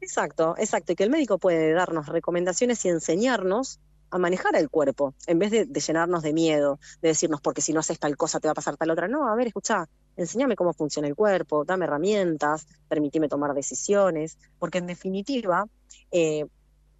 Exacto, 0.00 0.56
exacto. 0.58 0.92
Y 0.92 0.96
que 0.96 1.04
el 1.04 1.10
médico 1.10 1.38
puede 1.38 1.72
darnos 1.72 2.06
recomendaciones 2.08 2.84
y 2.84 2.88
enseñarnos 2.88 3.78
a 4.10 4.18
manejar 4.18 4.56
el 4.56 4.68
cuerpo, 4.68 5.14
en 5.28 5.38
vez 5.38 5.52
de, 5.52 5.64
de 5.64 5.80
llenarnos 5.80 6.22
de 6.24 6.32
miedo, 6.32 6.80
de 7.00 7.10
decirnos, 7.10 7.40
porque 7.40 7.62
si 7.62 7.72
no 7.72 7.78
haces 7.80 8.00
tal 8.00 8.16
cosa 8.16 8.40
te 8.40 8.48
va 8.48 8.52
a 8.52 8.54
pasar 8.54 8.76
tal 8.76 8.90
otra. 8.90 9.06
No, 9.06 9.28
a 9.28 9.36
ver, 9.36 9.46
escucha, 9.46 9.86
enséñame 10.16 10.56
cómo 10.56 10.72
funciona 10.72 11.08
el 11.08 11.14
cuerpo, 11.14 11.64
dame 11.64 11.84
herramientas, 11.84 12.66
permitime 12.88 13.28
tomar 13.28 13.54
decisiones, 13.54 14.38
porque 14.58 14.78
en 14.78 14.86
definitiva, 14.86 15.66
eh, 16.10 16.46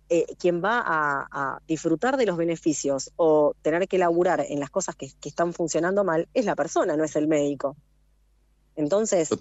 eh, 0.09 0.27
quien 0.39 0.63
va 0.63 0.83
a, 0.85 1.27
a 1.31 1.59
disfrutar 1.67 2.17
de 2.17 2.27
los 2.27 2.37
beneficios 2.37 3.11
o 3.17 3.55
tener 3.63 3.89
que 3.89 3.99
laburar 3.99 4.45
en 4.47 4.61
las 4.61 4.71
cosas 4.71 4.95
que, 4.97 5.09
que 5.21 5.29
están 5.31 5.53
funcionando 5.55 6.05
mal 6.05 6.29
es 6.35 6.45
la 6.45 6.55
persona, 6.55 6.97
no 6.97 7.05
es 7.05 7.17
el 7.17 7.29
médico. 7.29 7.77
Entonces, 8.75 9.31
eh, 9.31 9.35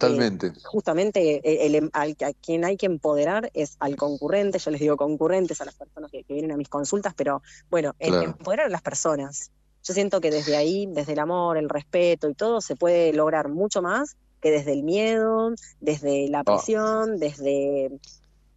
justamente 0.66 1.36
eh, 1.38 1.66
el 1.66 1.76
em- 1.76 1.90
al, 1.94 2.18
a 2.22 2.34
quien 2.34 2.66
hay 2.66 2.76
que 2.76 2.86
empoderar 2.86 3.50
es 3.54 3.78
al 3.80 3.96
concurrente, 3.96 4.60
yo 4.60 4.72
les 4.72 4.82
digo 4.82 4.98
concurrentes 4.98 5.62
a 5.62 5.66
las 5.66 5.76
personas 5.76 6.12
que, 6.12 6.24
que 6.24 6.34
vienen 6.34 6.52
a 6.52 6.58
mis 6.58 6.68
consultas, 6.68 7.14
pero 7.16 7.42
bueno, 7.70 7.96
el 8.00 8.10
Claro. 8.12 8.32
empoderar 8.32 8.66
a 8.66 8.70
las 8.70 8.82
personas. 8.82 9.52
Yo 9.84 9.94
siento 9.94 10.22
que 10.22 10.32
desde 10.32 10.56
ahí, 10.56 10.88
desde 10.88 11.14
el 11.14 11.20
amor, 11.20 11.58
el 11.58 11.70
respeto 11.70 12.30
y 12.30 12.34
todo, 12.34 12.62
se 12.62 12.76
puede 12.76 13.14
lograr 13.14 13.50
mucho 13.50 13.82
más 13.82 14.16
que 14.42 14.52
desde 14.52 14.74
el 14.74 14.84
miedo, 14.84 15.54
desde 15.80 16.28
la 16.30 16.44
presión, 16.44 17.18
desde 17.18 17.88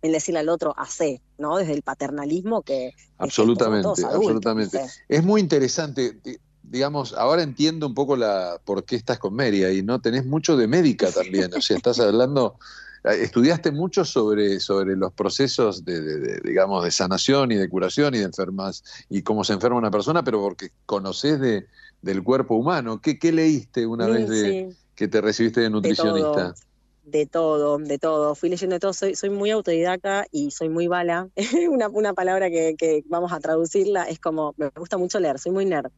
el 0.03 0.13
decirle 0.13 0.41
al 0.41 0.49
otro 0.51 0.75
hace, 0.77 1.23
¿no? 1.39 1.57
Desde 1.57 1.73
el 1.73 1.83
paternalismo 1.83 2.63
que 2.63 2.93
que 2.95 2.95
Absolutamente, 3.19 3.83
todos 3.85 3.99
adultos, 4.05 4.27
absolutamente. 4.27 4.81
Es 5.09 5.25
muy 5.25 5.41
interesante. 5.41 6.13
di- 6.23 6.37
Digamos, 6.67 7.13
ahora 7.13 7.43
entiendo 7.43 7.87
un 7.87 7.95
poco 7.95 8.17
la 8.17 8.59
por 8.65 8.85
qué 8.85 8.97
estás 8.97 9.19
con 9.19 9.35
Mary 9.35 9.65
y 9.67 9.83
no 9.83 10.01
tenés 10.01 10.25
mucho 10.25 10.57
de 10.57 10.67
médica 10.67 11.11
también. 11.13 11.53
O 11.55 11.61
sea, 11.61 11.77
estás 11.77 12.01
hablando, 12.01 12.59
estudiaste 13.05 13.71
mucho 13.73 14.05
sobre, 14.05 14.61
sobre 14.61 14.97
los 14.97 15.13
procesos 15.13 15.85
de, 15.85 16.01
de- 16.01 16.19
de, 16.19 16.41
digamos, 16.45 16.85
de 16.85 16.91
sanación 16.91 17.53
y 17.53 17.57
de 17.57 17.69
curación 17.69 18.15
y 18.15 18.19
de 18.19 18.25
enfermas 18.25 18.83
y 19.09 19.23
cómo 19.23 19.45
se 19.45 19.53
enferma 19.53 19.77
una 19.79 19.91
persona, 19.91 20.23
pero 20.25 20.41
porque 20.41 20.71
conocés 20.87 21.41
de, 21.41 21.67
del 22.01 22.23
cuerpo 22.23 22.57
humano. 22.57 23.01
¿Qué, 23.01 23.19
qué 23.19 23.33
leíste 23.33 23.87
una 23.87 24.07
Sí, 24.07 24.13
vez 24.13 24.29
de, 24.29 24.69
sí. 24.71 24.77
que 24.95 25.09
te 25.09 25.21
recibiste 25.21 25.61
de 25.61 25.67
De 25.67 25.71
nutricionista? 25.73 26.55
todo, 26.55 26.55
de 27.03 27.27
todo, 27.27 27.79
de 27.79 27.99
todo. 27.99 28.35
Fui 28.35 28.49
leyendo 28.49 28.75
de 28.75 28.81
todo, 28.81 28.93
soy, 28.93 29.15
soy 29.15 29.31
muy 29.31 29.51
autodidacta 29.51 30.27
y 30.31 30.51
soy 30.51 30.69
muy 30.69 30.87
bala. 30.89 31.29
una, 31.71 31.89
una 31.89 32.15
palabra 32.15 32.49
que, 32.51 32.75
que 32.79 33.03
vamos 33.07 33.33
a 33.33 33.41
traducirla 33.41 34.05
es 34.05 34.19
como, 34.21 34.55
me 34.57 34.71
gusta 34.77 34.97
mucho 34.99 35.21
leer, 35.21 35.39
soy 35.39 35.53
muy 35.53 35.67
nerd. 35.67 35.91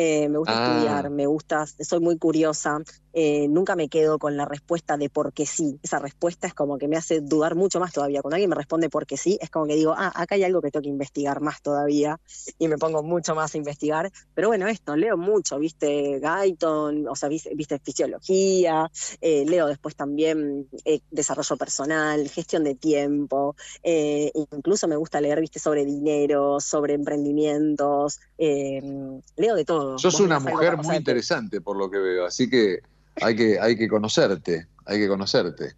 Eh, 0.00 0.28
me 0.28 0.38
gusta 0.38 0.52
Ah. 0.54 0.64
estudiar, 0.76 1.10
me 1.10 1.26
gusta, 1.26 1.66
soy 1.66 1.98
muy 1.98 2.16
curiosa, 2.18 2.78
eh, 3.12 3.48
nunca 3.48 3.74
me 3.74 3.88
quedo 3.88 4.20
con 4.20 4.36
la 4.36 4.44
respuesta 4.44 4.96
de 4.96 5.10
porque 5.10 5.44
sí. 5.44 5.76
Esa 5.82 5.98
respuesta 5.98 6.46
es 6.46 6.54
como 6.54 6.78
que 6.78 6.86
me 6.86 6.96
hace 6.96 7.20
dudar 7.20 7.56
mucho 7.56 7.80
más 7.80 7.92
todavía. 7.92 8.22
Cuando 8.22 8.36
alguien 8.36 8.50
me 8.50 8.54
responde 8.54 8.90
porque 8.90 9.16
sí, 9.16 9.38
es 9.40 9.50
como 9.50 9.66
que 9.66 9.74
digo, 9.74 9.94
ah, 9.98 10.12
acá 10.14 10.36
hay 10.36 10.44
algo 10.44 10.62
que 10.62 10.70
tengo 10.70 10.84
que 10.84 10.88
investigar 10.88 11.40
más 11.40 11.60
todavía 11.62 12.20
y 12.60 12.68
me 12.68 12.78
pongo 12.78 13.02
mucho 13.02 13.34
más 13.34 13.52
a 13.54 13.58
investigar. 13.58 14.12
Pero 14.34 14.46
bueno, 14.46 14.68
esto, 14.68 14.94
leo 14.94 15.16
mucho, 15.16 15.58
viste 15.58 16.20
Guyton, 16.20 17.08
o 17.08 17.16
sea, 17.16 17.28
viste, 17.28 17.50
viste 17.56 17.80
fisiología, 17.80 18.88
eh, 19.20 19.44
leo 19.48 19.66
después 19.66 19.96
también 19.96 20.68
desarrollo 21.10 21.56
personal, 21.56 22.28
gestión 22.28 22.62
de 22.62 22.76
tiempo, 22.76 23.56
incluso 23.82 24.86
me 24.86 24.94
gusta 24.94 25.20
leer, 25.20 25.40
viste, 25.40 25.58
sobre 25.58 25.84
dinero, 25.84 26.60
sobre 26.60 26.94
emprendimientos, 26.94 28.20
leo 28.38 29.54
de 29.56 29.64
todo. 29.64 29.87
Sos 29.96 30.14
Vos 30.14 30.20
una 30.20 30.40
mujer 30.40 30.76
muy 30.76 30.96
interesante 30.96 31.60
por 31.60 31.76
lo 31.76 31.90
que 31.90 31.98
veo, 31.98 32.26
así 32.26 32.50
que 32.50 32.80
hay 33.20 33.34
que, 33.36 33.58
hay 33.60 33.76
que 33.76 33.88
conocerte, 33.88 34.66
hay 34.84 34.98
que 34.98 35.08
conocerte. 35.08 35.74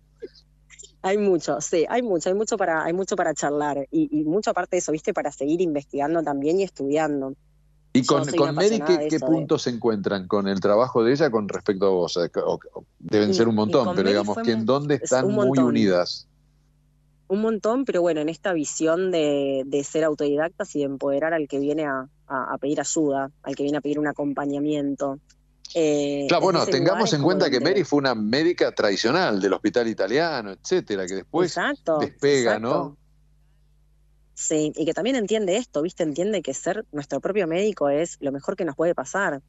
Hay 1.03 1.16
mucho, 1.16 1.61
sí, 1.61 1.87
hay 1.89 2.03
mucho, 2.03 2.28
hay 2.28 2.35
mucho 2.35 2.57
para, 2.59 2.85
hay 2.85 2.93
mucho 2.93 3.16
para 3.16 3.32
charlar 3.32 3.87
y, 3.91 4.09
y 4.20 4.24
mucho 4.24 4.51
aparte 4.51 4.77
de 4.77 4.78
eso, 4.81 4.93
viste, 4.93 5.15
para 5.15 5.32
seguir 5.32 5.61
investigando 5.61 6.23
también 6.23 6.61
y 6.61 6.62
estudiando. 6.65 7.35
Y 7.93 8.05
con, 8.05 8.27
con 8.27 8.55
Mary, 8.55 8.81
¿qué, 8.87 9.09
qué 9.09 9.19
de- 9.19 9.20
puntos 9.20 9.62
se 9.62 9.70
encuentran 9.70 10.28
con 10.28 10.47
el 10.47 10.61
trabajo 10.61 11.03
de 11.03 11.12
ella 11.12 11.31
con 11.31 11.49
respecto 11.49 11.87
a 11.87 11.89
vos? 11.91 12.16
O- 12.16 12.23
o- 12.45 12.61
o- 12.74 12.85
deben 12.99 13.31
Y- 13.31 13.35
ser 13.35 13.49
un 13.49 13.55
montón, 13.55 13.97
pero 13.97 14.09
digamos 14.09 14.37
que 14.45 14.53
en 14.53 14.66
dónde 14.66 14.97
es 14.97 15.03
están 15.05 15.31
muy 15.31 15.59
unidas. 15.59 16.28
Un 17.28 17.41
montón, 17.43 17.85
pero 17.85 18.03
bueno, 18.03 18.20
en 18.20 18.28
esta 18.28 18.53
visión 18.53 19.11
de, 19.11 19.62
de 19.65 19.85
ser 19.85 20.05
autodidactas 20.05 20.74
y 20.77 20.81
de 20.81 20.85
empoderar 20.85 21.32
al 21.32 21.49
que 21.49 21.59
viene 21.61 21.85
a, 21.87 22.09
a- 22.31 22.55
a 22.55 22.59
pedir 22.59 22.81
ayuda, 22.81 23.31
al 23.43 23.55
que 23.55 23.62
viene 23.65 23.78
a 23.78 23.81
pedir 23.81 23.98
un 23.98 24.07
acompañamiento. 24.07 25.19
Eh, 25.74 26.27
Claro, 26.28 26.43
bueno, 26.44 26.65
tengamos 26.66 27.12
en 27.12 27.23
cuenta 27.23 27.51
que 27.51 27.61
Mary 27.61 27.85
fue 27.85 27.98
una 27.98 28.15
médica 28.15 28.73
tradicional 28.74 29.40
del 29.40 29.52
hospital 29.52 29.86
italiano, 29.89 30.52
etcétera, 30.52 31.07
que 31.07 31.15
después 31.16 31.51
Exacto, 31.57 31.98
despega, 31.98 32.55
exacto. 32.57 32.69
¿no? 32.69 32.97
Sí, 34.35 34.73
y 34.74 34.85
que 34.86 34.94
también 34.94 35.16
entiende 35.16 35.57
esto, 35.57 35.82
¿viste? 35.82 36.02
Entiende 36.02 36.40
que 36.40 36.55
ser 36.55 36.86
nuestro 36.93 37.20
propio 37.20 37.47
médico 37.47 37.89
es 37.90 38.16
lo 38.20 38.32
mejor 38.32 38.57
que 38.57 38.65
nos 38.65 38.74
puede 38.74 38.94
pasar. 38.94 39.43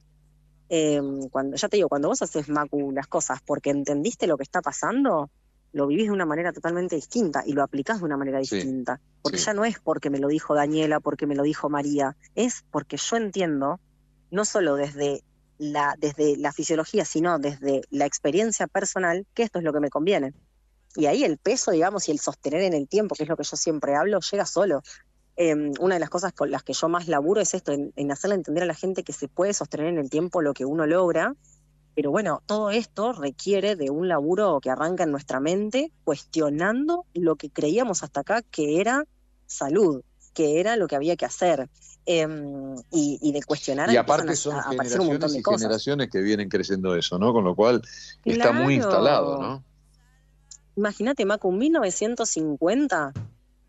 Eh, 0.69 1.01
cuando, 1.31 1.55
ya 1.55 1.69
te 1.69 1.77
digo, 1.77 1.89
cuando 1.89 2.09
vos 2.09 2.21
haces 2.21 2.49
Macu 2.49 2.91
las 2.91 3.07
cosas 3.07 3.39
porque 3.45 3.69
entendiste 3.69 4.27
lo 4.27 4.37
que 4.37 4.43
está 4.43 4.61
pasando, 4.61 5.29
lo 5.73 5.87
vivís 5.87 6.05
de 6.07 6.11
una 6.11 6.25
manera 6.25 6.51
totalmente 6.51 6.95
distinta 6.95 7.43
y 7.45 7.53
lo 7.53 7.63
aplicás 7.63 7.99
de 7.99 8.05
una 8.05 8.17
manera 8.17 8.43
Sí, 8.43 8.55
distinta. 8.55 8.99
Porque 9.21 9.37
sí. 9.37 9.45
ya 9.45 9.53
no 9.53 9.65
es 9.65 9.79
porque 9.79 10.09
me 10.09 10.19
lo 10.19 10.27
dijo 10.27 10.53
Daniela, 10.55 10.99
porque 10.99 11.27
me 11.27 11.35
lo 11.35 11.43
dijo 11.43 11.69
María, 11.69 12.15
es 12.35 12.63
porque 12.71 12.97
yo 12.97 13.17
entiendo, 13.17 13.79
no 14.31 14.45
solo 14.45 14.75
desde 14.75 15.23
la, 15.57 15.95
desde 15.97 16.37
la 16.37 16.51
fisiología, 16.51 17.05
sino 17.05 17.39
desde 17.39 17.81
la 17.89 18.05
experiencia 18.05 18.67
personal, 18.67 19.25
que 19.33 19.43
esto 19.43 19.59
es 19.59 19.63
lo 19.65 19.73
que 19.73 19.79
me 19.79 19.89
conviene. 19.89 20.33
Y 20.95 21.05
ahí 21.05 21.23
el 21.23 21.37
peso, 21.37 21.71
digamos, 21.71 22.09
y 22.09 22.11
el 22.11 22.19
sostener 22.19 22.61
en 22.61 22.73
el 22.73 22.87
tiempo, 22.87 23.15
que 23.15 23.23
es 23.23 23.29
lo 23.29 23.37
que 23.37 23.43
yo 23.43 23.55
siempre 23.55 23.95
hablo, 23.95 24.19
llega 24.19 24.45
solo. 24.45 24.81
Eh, 25.37 25.55
una 25.79 25.95
de 25.95 25.99
las 25.99 26.09
cosas 26.09 26.33
con 26.33 26.51
las 26.51 26.63
que 26.63 26.73
yo 26.73 26.89
más 26.89 27.07
laburo 27.07 27.39
es 27.39 27.53
esto, 27.53 27.71
en, 27.71 27.93
en 27.95 28.11
hacerle 28.11 28.35
entender 28.35 28.63
a 28.63 28.65
la 28.65 28.73
gente 28.73 29.03
que 29.03 29.13
se 29.13 29.29
puede 29.29 29.53
sostener 29.53 29.87
en 29.87 29.97
el 29.99 30.09
tiempo 30.09 30.41
lo 30.41 30.53
que 30.53 30.65
uno 30.65 30.85
logra, 30.85 31.33
pero 31.95 32.11
bueno, 32.11 32.41
todo 32.45 32.71
esto 32.71 33.13
requiere 33.13 33.75
de 33.75 33.89
un 33.89 34.07
laburo 34.07 34.59
que 34.61 34.69
arranca 34.69 35.03
en 35.03 35.11
nuestra 35.11 35.39
mente, 35.39 35.91
cuestionando 36.03 37.05
lo 37.13 37.35
que 37.35 37.49
creíamos 37.49 38.03
hasta 38.03 38.21
acá 38.21 38.41
que 38.41 38.79
era 38.79 39.05
salud, 39.45 40.01
que 40.33 40.59
era 40.59 40.77
lo 40.77 40.87
que 40.87 40.95
había 40.95 41.15
que 41.15 41.25
hacer. 41.25 41.69
Eh, 42.05 42.27
y, 42.91 43.19
y 43.21 43.31
de 43.31 43.43
cuestionar 43.43 43.91
Y 43.91 43.97
aparte 43.97 44.31
a- 44.31 44.35
son 44.35 44.53
a 44.55 44.61
aparecer 44.61 45.01
un 45.01 45.07
montón 45.07 45.29
generaciones 45.29 45.33
de 45.33 45.39
y 45.39 45.43
cosas. 45.43 45.61
generaciones 45.61 46.09
que 46.09 46.21
vienen 46.21 46.49
creciendo 46.49 46.95
eso, 46.95 47.19
¿no? 47.19 47.31
Con 47.33 47.43
lo 47.43 47.55
cual 47.55 47.81
está 48.25 48.51
muy 48.51 48.75
instalado, 48.75 49.37
¿no? 49.37 49.63
Imagínate, 50.75 51.25
Macu, 51.25 51.51
1950, 51.51 53.13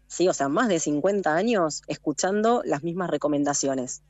sí, 0.06 0.28
o 0.28 0.32
sea, 0.32 0.48
más 0.48 0.68
de 0.68 0.78
50 0.80 1.34
años 1.34 1.82
escuchando 1.88 2.62
las 2.64 2.82
mismas 2.82 3.10
recomendaciones. 3.10 4.02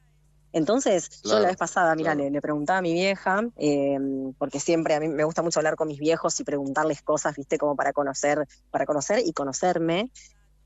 Entonces, 0.53 1.23
yo 1.23 1.39
la 1.41 1.49
vez 1.49 1.57
pasada, 1.57 1.95
mira, 1.95 2.15
le, 2.15 2.31
le 2.31 2.41
preguntaba 2.43 2.79
a 2.79 2.83
mi 2.83 2.93
vieja, 2.93 3.43
eh, 3.57 3.99
porque 4.39 4.61
siempre 4.61 4.95
a 4.95 5.01
mí 5.01 5.09
me 5.09 5.24
gusta 5.24 5.43
mucho 5.43 5.61
hablar 5.61 5.77
con 5.77 5.89
mis 5.89 5.99
viejos 5.99 6.39
y 6.41 6.45
preguntarles 6.45 7.03
cosas, 7.03 7.35
viste, 7.37 7.59
como 7.59 7.74
para 7.74 7.93
conocer, 7.93 8.47
para 8.70 8.85
conocer 8.87 9.20
y 9.24 9.33
conocerme. 9.33 10.11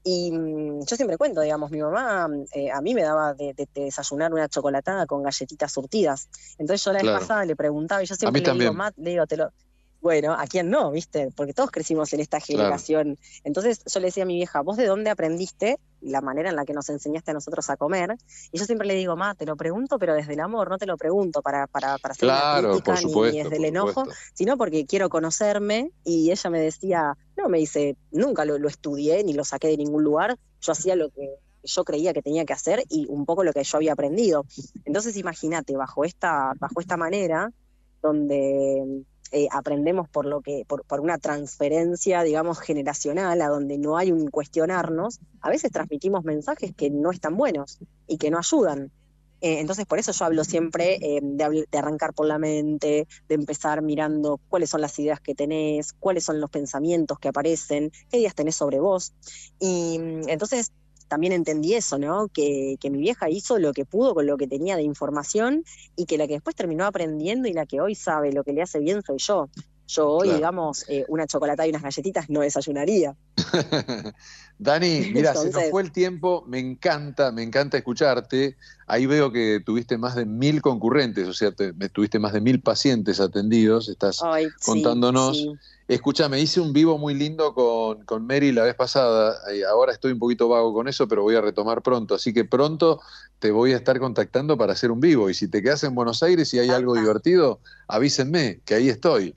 Y 0.03 0.31
mm, 0.31 0.85
yo 0.87 0.97
siempre 0.97 1.17
cuento, 1.19 1.41
digamos, 1.41 1.71
mi 1.71 1.81
mamá 1.81 2.29
eh, 2.53 2.71
a 2.71 2.81
mí 2.81 2.95
me 2.95 3.03
daba 3.03 3.35
de, 3.35 3.55
de- 3.55 3.69
de 3.75 3.85
desayunar 3.85 4.33
una 4.33 4.49
chocolatada 4.49 5.07
con 5.07 5.23
galletitas 5.23 5.73
surtidas. 5.73 6.29
Entonces 6.59 6.85
yo 6.85 6.93
la 6.93 6.99
vez 6.99 7.03
Claro. 7.05 7.21
pasada 7.21 7.45
le 7.45 7.57
preguntaba 7.57 8.03
y 8.03 8.07
yo 8.07 8.15
siempre 8.15 8.41
le 8.41 8.47
digo. 8.65 8.73
Matt, 8.75 8.95
le 8.99 9.11
digo, 9.11 9.27
te 9.27 9.37
lo... 9.37 9.51
Bueno, 10.07 10.35
¿a 10.35 10.47
quién 10.47 10.70
no, 10.70 10.93
viste? 10.93 11.31
Porque 11.35 11.53
todos 11.53 11.73
crecimos 11.73 12.12
en 12.12 12.20
esta 12.20 12.39
Claro. 12.39 12.61
generación. 12.62 13.19
Entonces 13.43 13.81
yo 13.93 13.99
le 13.99 14.07
decía 14.07 14.23
a 14.23 14.27
mi 14.27 14.37
vieja, 14.37 14.61
¿vos 14.61 14.77
de 14.77 14.87
dónde 14.87 15.11
aprendiste 15.11 15.81
la 16.01 16.20
manera 16.20 16.49
en 16.51 16.55
la 16.55 16.65
que 16.65 16.74
nos 16.74 16.89
enseñaste 16.91 17.33
a 17.33 17.35
nosotros 17.35 17.69
a 17.70 17.77
comer? 17.77 18.15
Y 18.53 18.59
yo 18.61 18.66
siempre 18.66 18.87
le 18.87 18.95
digo, 18.95 19.16
ma, 19.16 19.35
te 19.35 19.47
lo 19.47 19.57
pregunto, 19.57 19.99
pero 19.99 20.15
desde 20.15 20.35
el 20.35 20.39
amor, 20.41 20.70
no 20.70 20.78
te 20.78 20.87
lo 20.87 20.97
pregunto 20.97 21.43
para, 21.43 21.66
para, 21.66 21.99
para 21.99 22.12
hacer 22.12 22.28
Claro, 22.28 22.69
una 22.69 22.70
crítica 22.70 22.93
ni- 23.01 23.01
supuesto, 23.01 23.37
ni 23.37 23.43
desde 23.43 23.57
el 23.57 23.65
enojo, 23.65 24.01
supuesto. 24.03 24.15
sino 24.33 24.57
porque 24.57 24.87
quiero 24.87 25.09
conocerme. 25.09 25.91
Y 26.05 26.31
ella 26.31 26.51
me 26.51 26.61
decía, 26.61 27.19
no, 27.37 27.49
me 27.49 27.59
dice, 27.59 27.97
nunca 28.12 28.45
lo, 28.45 28.59
lo 28.59 28.69
estudié 28.69 29.24
ni 29.24 29.33
lo 29.33 29.45
saqué 29.45 29.66
de 29.66 29.77
ningún 29.77 30.05
lugar, 30.05 30.37
yo 30.61 30.70
hacía 30.70 30.95
lo 30.95 31.11
que 31.11 31.35
yo 31.65 31.83
creía 31.85 32.12
que 32.12 32.23
tenía 32.23 32.45
que 32.45 32.53
hacer 32.53 32.85
y 32.89 33.07
un 33.09 33.27
poco 33.27 33.43
lo 33.43 33.53
que 33.53 33.65
yo 33.65 33.77
había 33.77 33.95
aprendido. 33.95 34.45
Entonces 34.85 35.16
imagínate, 35.16 35.77
bajo 35.77 36.05
esta, 36.05 36.53
bajo 36.61 36.78
esta 36.81 36.97
manera, 36.97 37.51
donde 38.01 39.03
eh, 39.32 39.48
aprendemos 39.51 40.09
por 40.09 40.27
lo 40.27 40.40
que, 40.40 40.65
por, 40.66 41.01
una 41.01 41.19
transferencia, 41.19 42.23
digamos, 42.23 42.59
generacional, 42.61 43.40
a 43.43 43.48
donde 43.48 43.78
no 43.78 43.97
hay 43.97 44.12
un 44.12 44.28
cuestionarnos, 44.31 45.20
a 45.40 45.51
veces 45.51 45.70
transmitimos 45.70 46.24
mensajes 46.24 46.74
que 46.74 46.90
no 46.90 47.11
están 47.11 47.36
buenos 47.36 47.78
y 48.07 48.19
que 48.19 48.31
no 48.31 48.39
ayudan. 48.39 48.90
Eh, 49.43 49.61
entonces, 49.61 49.85
por 49.85 49.98
eso 49.98 50.12
yo 50.12 50.24
hablo 50.24 50.44
siempre 50.44 50.94
eh, 50.94 51.20
de, 51.23 51.66
de 51.70 51.78
arrancar 51.78 52.15
por 52.15 52.27
la 52.27 52.39
mente, 52.39 53.07
de 53.28 53.35
empezar 53.35 53.82
mirando 53.82 54.40
cuáles 54.48 54.70
son 54.70 54.81
las 54.81 54.98
ideas 54.98 55.20
que 55.20 55.35
tenés, 55.35 55.93
cuáles 55.93 56.24
son 56.24 56.40
los 56.40 56.51
pensamientos 56.51 57.19
que 57.19 57.28
aparecen, 57.28 57.93
qué 58.11 58.19
ideas 58.19 58.35
tenés 58.35 58.57
sobre 58.57 58.81
vos. 58.81 59.12
Y 59.59 59.98
mm, 59.98 60.28
entonces 60.28 60.73
también 61.09 61.33
entendí 61.33 61.74
eso, 61.74 61.99
¿no? 61.99 62.28
Que, 62.28 62.77
que 62.81 62.91
mi 62.91 62.99
vieja 62.99 63.31
hizo 63.31 63.59
lo 63.59 63.73
que 63.73 63.85
pudo 63.85 64.15
con 64.15 64.27
lo 64.27 64.37
que 64.37 64.47
tenía 64.47 64.77
de 64.77 64.83
información 64.83 65.65
y 65.97 66.07
que 66.07 66.19
la 66.19 66.27
que 66.27 66.35
después 66.35 66.57
terminó 66.57 66.85
aprendiendo 66.85 67.49
y 67.49 67.53
la 67.53 67.66
que 67.66 67.81
hoy 67.81 67.95
sabe 67.95 68.33
lo 68.33 68.45
que 68.45 68.53
le 68.53 68.62
hace 68.62 68.78
bien 68.81 69.03
soy 69.03 69.19
yo. 69.19 69.49
Yo 69.89 70.09
hoy, 70.09 70.25
Claro. 70.29 70.37
digamos, 70.39 70.85
eh, 70.89 71.05
una 71.09 71.27
chocolatada 71.27 71.67
y 71.67 71.71
unas 71.71 71.83
galletitas 71.83 72.29
no 72.29 72.41
desayunaría. 72.41 73.15
Dani, 74.59 75.11
mira, 75.13 75.33
se 75.33 75.39
nos 75.39 75.45
Entonces- 75.47 75.71
fue 75.71 75.83
el 75.83 75.93
tiempo, 75.93 76.43
me 76.47 76.59
encanta, 76.59 77.31
me 77.31 77.43
encanta 77.43 77.77
escucharte. 77.77 78.57
Ahí 78.87 79.05
veo 79.07 79.31
que 79.31 79.61
tuviste 79.65 79.99
más 79.99 80.15
de 80.15 80.25
mil 80.25 80.63
concurrentes, 80.63 81.29
o 81.29 81.35
sea, 81.35 81.53
te- 81.53 81.73
tuviste 81.91 82.19
más 82.19 82.33
de 82.33 82.41
mil 82.41 82.61
pacientes 82.63 83.21
atendidos, 83.21 83.89
estás 83.89 84.21
Ay, 84.23 84.47
sí, 84.47 84.53
contándonos. 84.65 85.37
sí. 85.37 85.53
Escúchame, 85.89 86.41
hice 86.41 86.61
un 86.61 86.73
vivo 86.73 86.99
muy 86.99 87.15
lindo 87.15 87.55
con, 87.55 88.05
con 88.07 88.27
Mary 88.27 88.51
la 88.51 88.65
vez 88.65 88.75
pasada, 88.75 89.37
eh, 89.53 89.63
ahora 89.65 89.93
estoy 89.93 90.11
un 90.13 90.19
poquito 90.19 90.49
vago 90.49 90.73
con 90.75 90.89
eso, 90.89 91.07
pero 91.07 91.23
voy 91.23 91.37
a 91.37 91.41
retomar 91.41 91.81
pronto, 91.83 92.17
así 92.17 92.33
que 92.35 92.45
pronto 92.45 93.01
te 93.39 93.53
voy 93.53 93.73
a 93.73 93.77
estar 93.77 93.97
contactando 94.01 94.57
para 94.59 94.73
hacer 94.73 94.91
un 94.91 94.99
vivo, 94.99 95.31
y 95.31 95.35
si 95.35 95.47
te 95.49 95.63
quedas 95.63 95.85
en 95.85 95.95
Buenos 95.95 96.25
Aires 96.25 96.53
y 96.55 96.59
hay 96.59 96.71
algo 96.71 96.95
divertido, 96.95 97.61
avísenme, 97.87 98.61
que 98.65 98.75
ahí 98.75 98.89
estoy. 98.89 99.37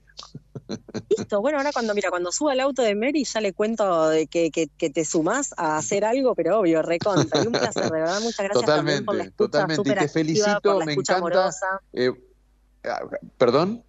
Listo, 1.08 1.40
bueno, 1.40 1.58
ahora 1.58 1.72
cuando, 1.72 1.94
mira, 1.94 2.10
cuando 2.10 2.30
suba 2.30 2.52
al 2.52 2.60
auto 2.60 2.82
de 2.82 2.94
Mary 2.94 3.24
ya 3.24 3.40
le 3.40 3.52
cuento 3.52 4.08
de 4.08 4.26
que, 4.26 4.50
que, 4.50 4.68
que 4.68 4.90
te 4.90 5.04
sumás 5.04 5.52
a 5.56 5.76
hacer 5.76 6.04
algo, 6.04 6.34
pero 6.34 6.60
obvio, 6.60 6.82
recontra. 6.82 7.42
Y 7.42 7.46
un 7.46 7.52
placer, 7.52 7.84
de 7.84 7.90
verdad, 7.90 8.20
muchas 8.20 8.44
gracias 8.44 8.66
también 8.66 9.04
por 9.04 9.16
la 9.16 9.28
Totalmente, 9.30 9.30
escucha 9.30 9.50
totalmente, 9.50 9.90
y 9.90 9.94
te 9.94 10.00
activa, 10.00 10.12
felicito, 10.12 10.80
me 10.86 10.92
encanta. 10.92 11.50
eh, 11.92 12.12
¿Perdón? 13.36 13.84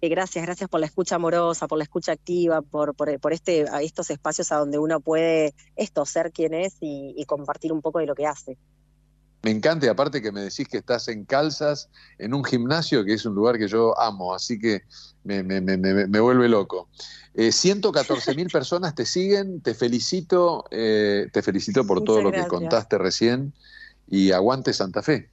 Eh, 0.00 0.08
gracias, 0.08 0.44
gracias 0.44 0.68
por 0.68 0.80
la 0.80 0.86
escucha 0.86 1.14
amorosa, 1.16 1.68
por 1.68 1.78
la 1.78 1.84
escucha 1.84 2.12
activa, 2.12 2.60
por, 2.62 2.94
por, 2.94 3.20
por 3.20 3.32
este, 3.32 3.68
a 3.68 3.82
estos 3.82 4.10
espacios 4.10 4.50
a 4.50 4.56
donde 4.56 4.78
uno 4.78 5.00
puede 5.00 5.54
esto, 5.76 6.04
ser 6.06 6.32
quien 6.32 6.54
es 6.54 6.74
y, 6.80 7.14
y 7.16 7.24
compartir 7.24 7.72
un 7.72 7.82
poco 7.82 8.00
de 8.00 8.06
lo 8.06 8.14
que 8.14 8.26
hace. 8.26 8.58
Me 9.42 9.50
encanta 9.50 9.86
y 9.86 9.88
aparte 9.88 10.22
que 10.22 10.30
me 10.30 10.42
decís 10.42 10.68
que 10.68 10.78
estás 10.78 11.08
en 11.08 11.24
calzas, 11.24 11.90
en 12.18 12.32
un 12.32 12.44
gimnasio, 12.44 13.04
que 13.04 13.14
es 13.14 13.24
un 13.26 13.34
lugar 13.34 13.58
que 13.58 13.66
yo 13.68 13.98
amo, 14.00 14.34
así 14.34 14.58
que 14.58 14.82
me, 15.24 15.42
me- 15.42 15.60
me- 15.60 15.76
me- 15.76 16.06
me 16.06 16.20
vuelve 16.20 16.48
loco. 16.48 16.90
Eh, 17.34 17.50
114 17.50 18.34
mil 18.34 18.48
personas 18.52 18.94
te 18.94 19.04
siguen, 19.04 19.60
te 19.60 19.74
felicito, 19.74 20.64
eh, 20.70 21.28
te 21.32 21.42
felicito 21.42 21.84
por 21.86 22.04
todo 22.04 22.22
lo 22.22 22.30
que 22.30 22.46
contaste 22.46 22.98
recién 22.98 23.52
y 24.06 24.30
aguante 24.32 24.72
Santa 24.72 25.02
Fe. 25.02 25.31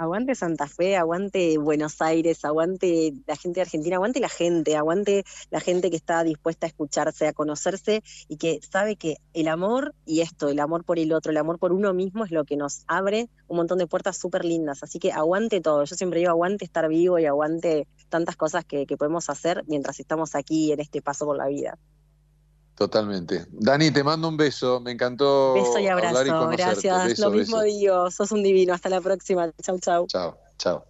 Aguante 0.00 0.36
Santa 0.36 0.68
Fe, 0.68 0.96
aguante 0.96 1.58
Buenos 1.58 2.00
Aires, 2.00 2.44
aguante 2.44 3.14
la 3.26 3.34
gente 3.34 3.58
de 3.58 3.62
Argentina, 3.62 3.96
aguante 3.96 4.20
la 4.20 4.28
gente, 4.28 4.76
aguante 4.76 5.24
la 5.50 5.58
gente 5.58 5.90
que 5.90 5.96
está 5.96 6.22
dispuesta 6.22 6.66
a 6.66 6.68
escucharse, 6.68 7.26
a 7.26 7.32
conocerse 7.32 8.04
y 8.28 8.36
que 8.36 8.60
sabe 8.62 8.94
que 8.94 9.16
el 9.34 9.48
amor 9.48 9.96
y 10.06 10.20
esto, 10.20 10.50
el 10.50 10.60
amor 10.60 10.84
por 10.84 11.00
el 11.00 11.12
otro, 11.12 11.32
el 11.32 11.36
amor 11.36 11.58
por 11.58 11.72
uno 11.72 11.94
mismo 11.94 12.24
es 12.24 12.30
lo 12.30 12.44
que 12.44 12.56
nos 12.56 12.84
abre 12.86 13.28
un 13.48 13.56
montón 13.56 13.78
de 13.78 13.88
puertas 13.88 14.16
súper 14.16 14.44
lindas. 14.44 14.84
Así 14.84 15.00
que 15.00 15.10
aguante 15.10 15.60
todo. 15.60 15.82
Yo 15.82 15.96
siempre 15.96 16.20
digo 16.20 16.30
aguante 16.30 16.64
estar 16.64 16.88
vivo 16.88 17.18
y 17.18 17.26
aguante 17.26 17.88
tantas 18.08 18.36
cosas 18.36 18.64
que, 18.64 18.86
que 18.86 18.96
podemos 18.96 19.28
hacer 19.28 19.64
mientras 19.66 19.98
estamos 19.98 20.36
aquí 20.36 20.70
en 20.70 20.78
este 20.78 21.02
paso 21.02 21.26
por 21.26 21.36
la 21.36 21.48
vida. 21.48 21.76
Totalmente. 22.78 23.44
Dani, 23.50 23.90
te 23.90 24.04
mando 24.04 24.28
un 24.28 24.36
beso, 24.36 24.78
me 24.78 24.92
encantó 24.92 25.54
Beso 25.54 25.80
y 25.80 25.88
abrazo. 25.88 26.48
Gracias. 26.48 27.06
Beso, 27.06 27.28
Lo 27.28 27.36
mismo 27.36 27.58
beso. 27.58 27.76
digo. 27.76 28.10
Sos 28.12 28.30
un 28.30 28.44
divino. 28.44 28.72
Hasta 28.72 28.88
la 28.88 29.00
próxima. 29.00 29.50
Chau, 29.60 29.80
chau. 29.80 30.06
Chao, 30.06 30.38
chao. 30.58 30.84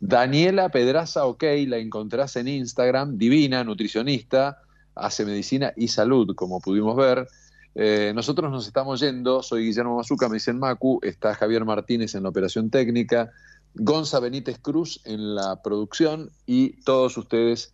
Daniela 0.00 0.68
Pedraza 0.70 1.24
OK, 1.26 1.44
la 1.68 1.76
encontrás 1.76 2.34
en 2.34 2.48
Instagram, 2.48 3.18
divina, 3.18 3.62
nutricionista, 3.62 4.62
hace 4.96 5.24
medicina 5.24 5.72
y 5.76 5.86
salud, 5.86 6.34
como 6.34 6.60
pudimos 6.60 6.96
ver. 6.96 7.28
Eh, 7.76 8.10
nosotros 8.12 8.50
nos 8.50 8.66
estamos 8.66 8.98
yendo, 8.98 9.44
soy 9.44 9.66
Guillermo 9.66 9.96
Mazuca, 9.96 10.28
me 10.28 10.34
dicen 10.34 10.58
Macu, 10.58 10.98
está 11.02 11.36
Javier 11.36 11.64
Martínez 11.64 12.16
en 12.16 12.24
la 12.24 12.30
operación 12.30 12.68
técnica, 12.68 13.30
Gonza 13.74 14.18
Benítez 14.18 14.58
Cruz 14.58 15.00
en 15.04 15.36
la 15.36 15.62
producción 15.62 16.30
y 16.46 16.82
todos 16.82 17.16
ustedes 17.16 17.72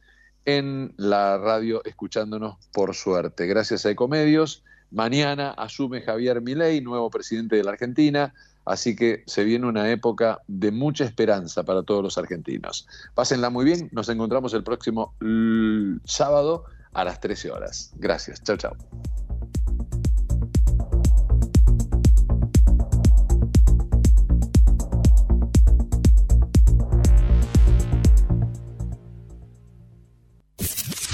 en 0.49 0.95
la 0.97 1.37
radio 1.37 1.85
escuchándonos 1.85 2.57
por 2.73 2.95
suerte. 2.95 3.47
Gracias 3.47 3.85
a 3.85 3.91
Ecomedios. 3.91 4.65
Mañana 4.91 5.51
asume 5.51 6.01
Javier 6.01 6.41
Milei, 6.41 6.81
nuevo 6.81 7.11
presidente 7.11 7.57
de 7.57 7.65
la 7.65 7.73
Argentina, 7.73 8.33
así 8.65 8.97
que 8.97 9.25
se 9.27 9.45
viene 9.45 9.67
una 9.67 9.91
época 9.91 10.41
de 10.47 10.71
mucha 10.71 11.05
esperanza 11.05 11.65
para 11.65 11.83
todos 11.83 12.03
los 12.03 12.17
argentinos. 12.17 12.89
Pásenla 13.15 13.51
muy 13.51 13.67
bien, 13.67 13.91
nos 13.93 14.09
encontramos 14.09 14.55
el 14.55 14.65
próximo 14.65 15.13
sábado 16.05 16.65
a 16.95 17.05
las 17.05 17.21
13 17.21 17.51
horas. 17.51 17.93
Gracias, 17.99 18.43
chao, 18.43 18.57
chao. 18.57 19.28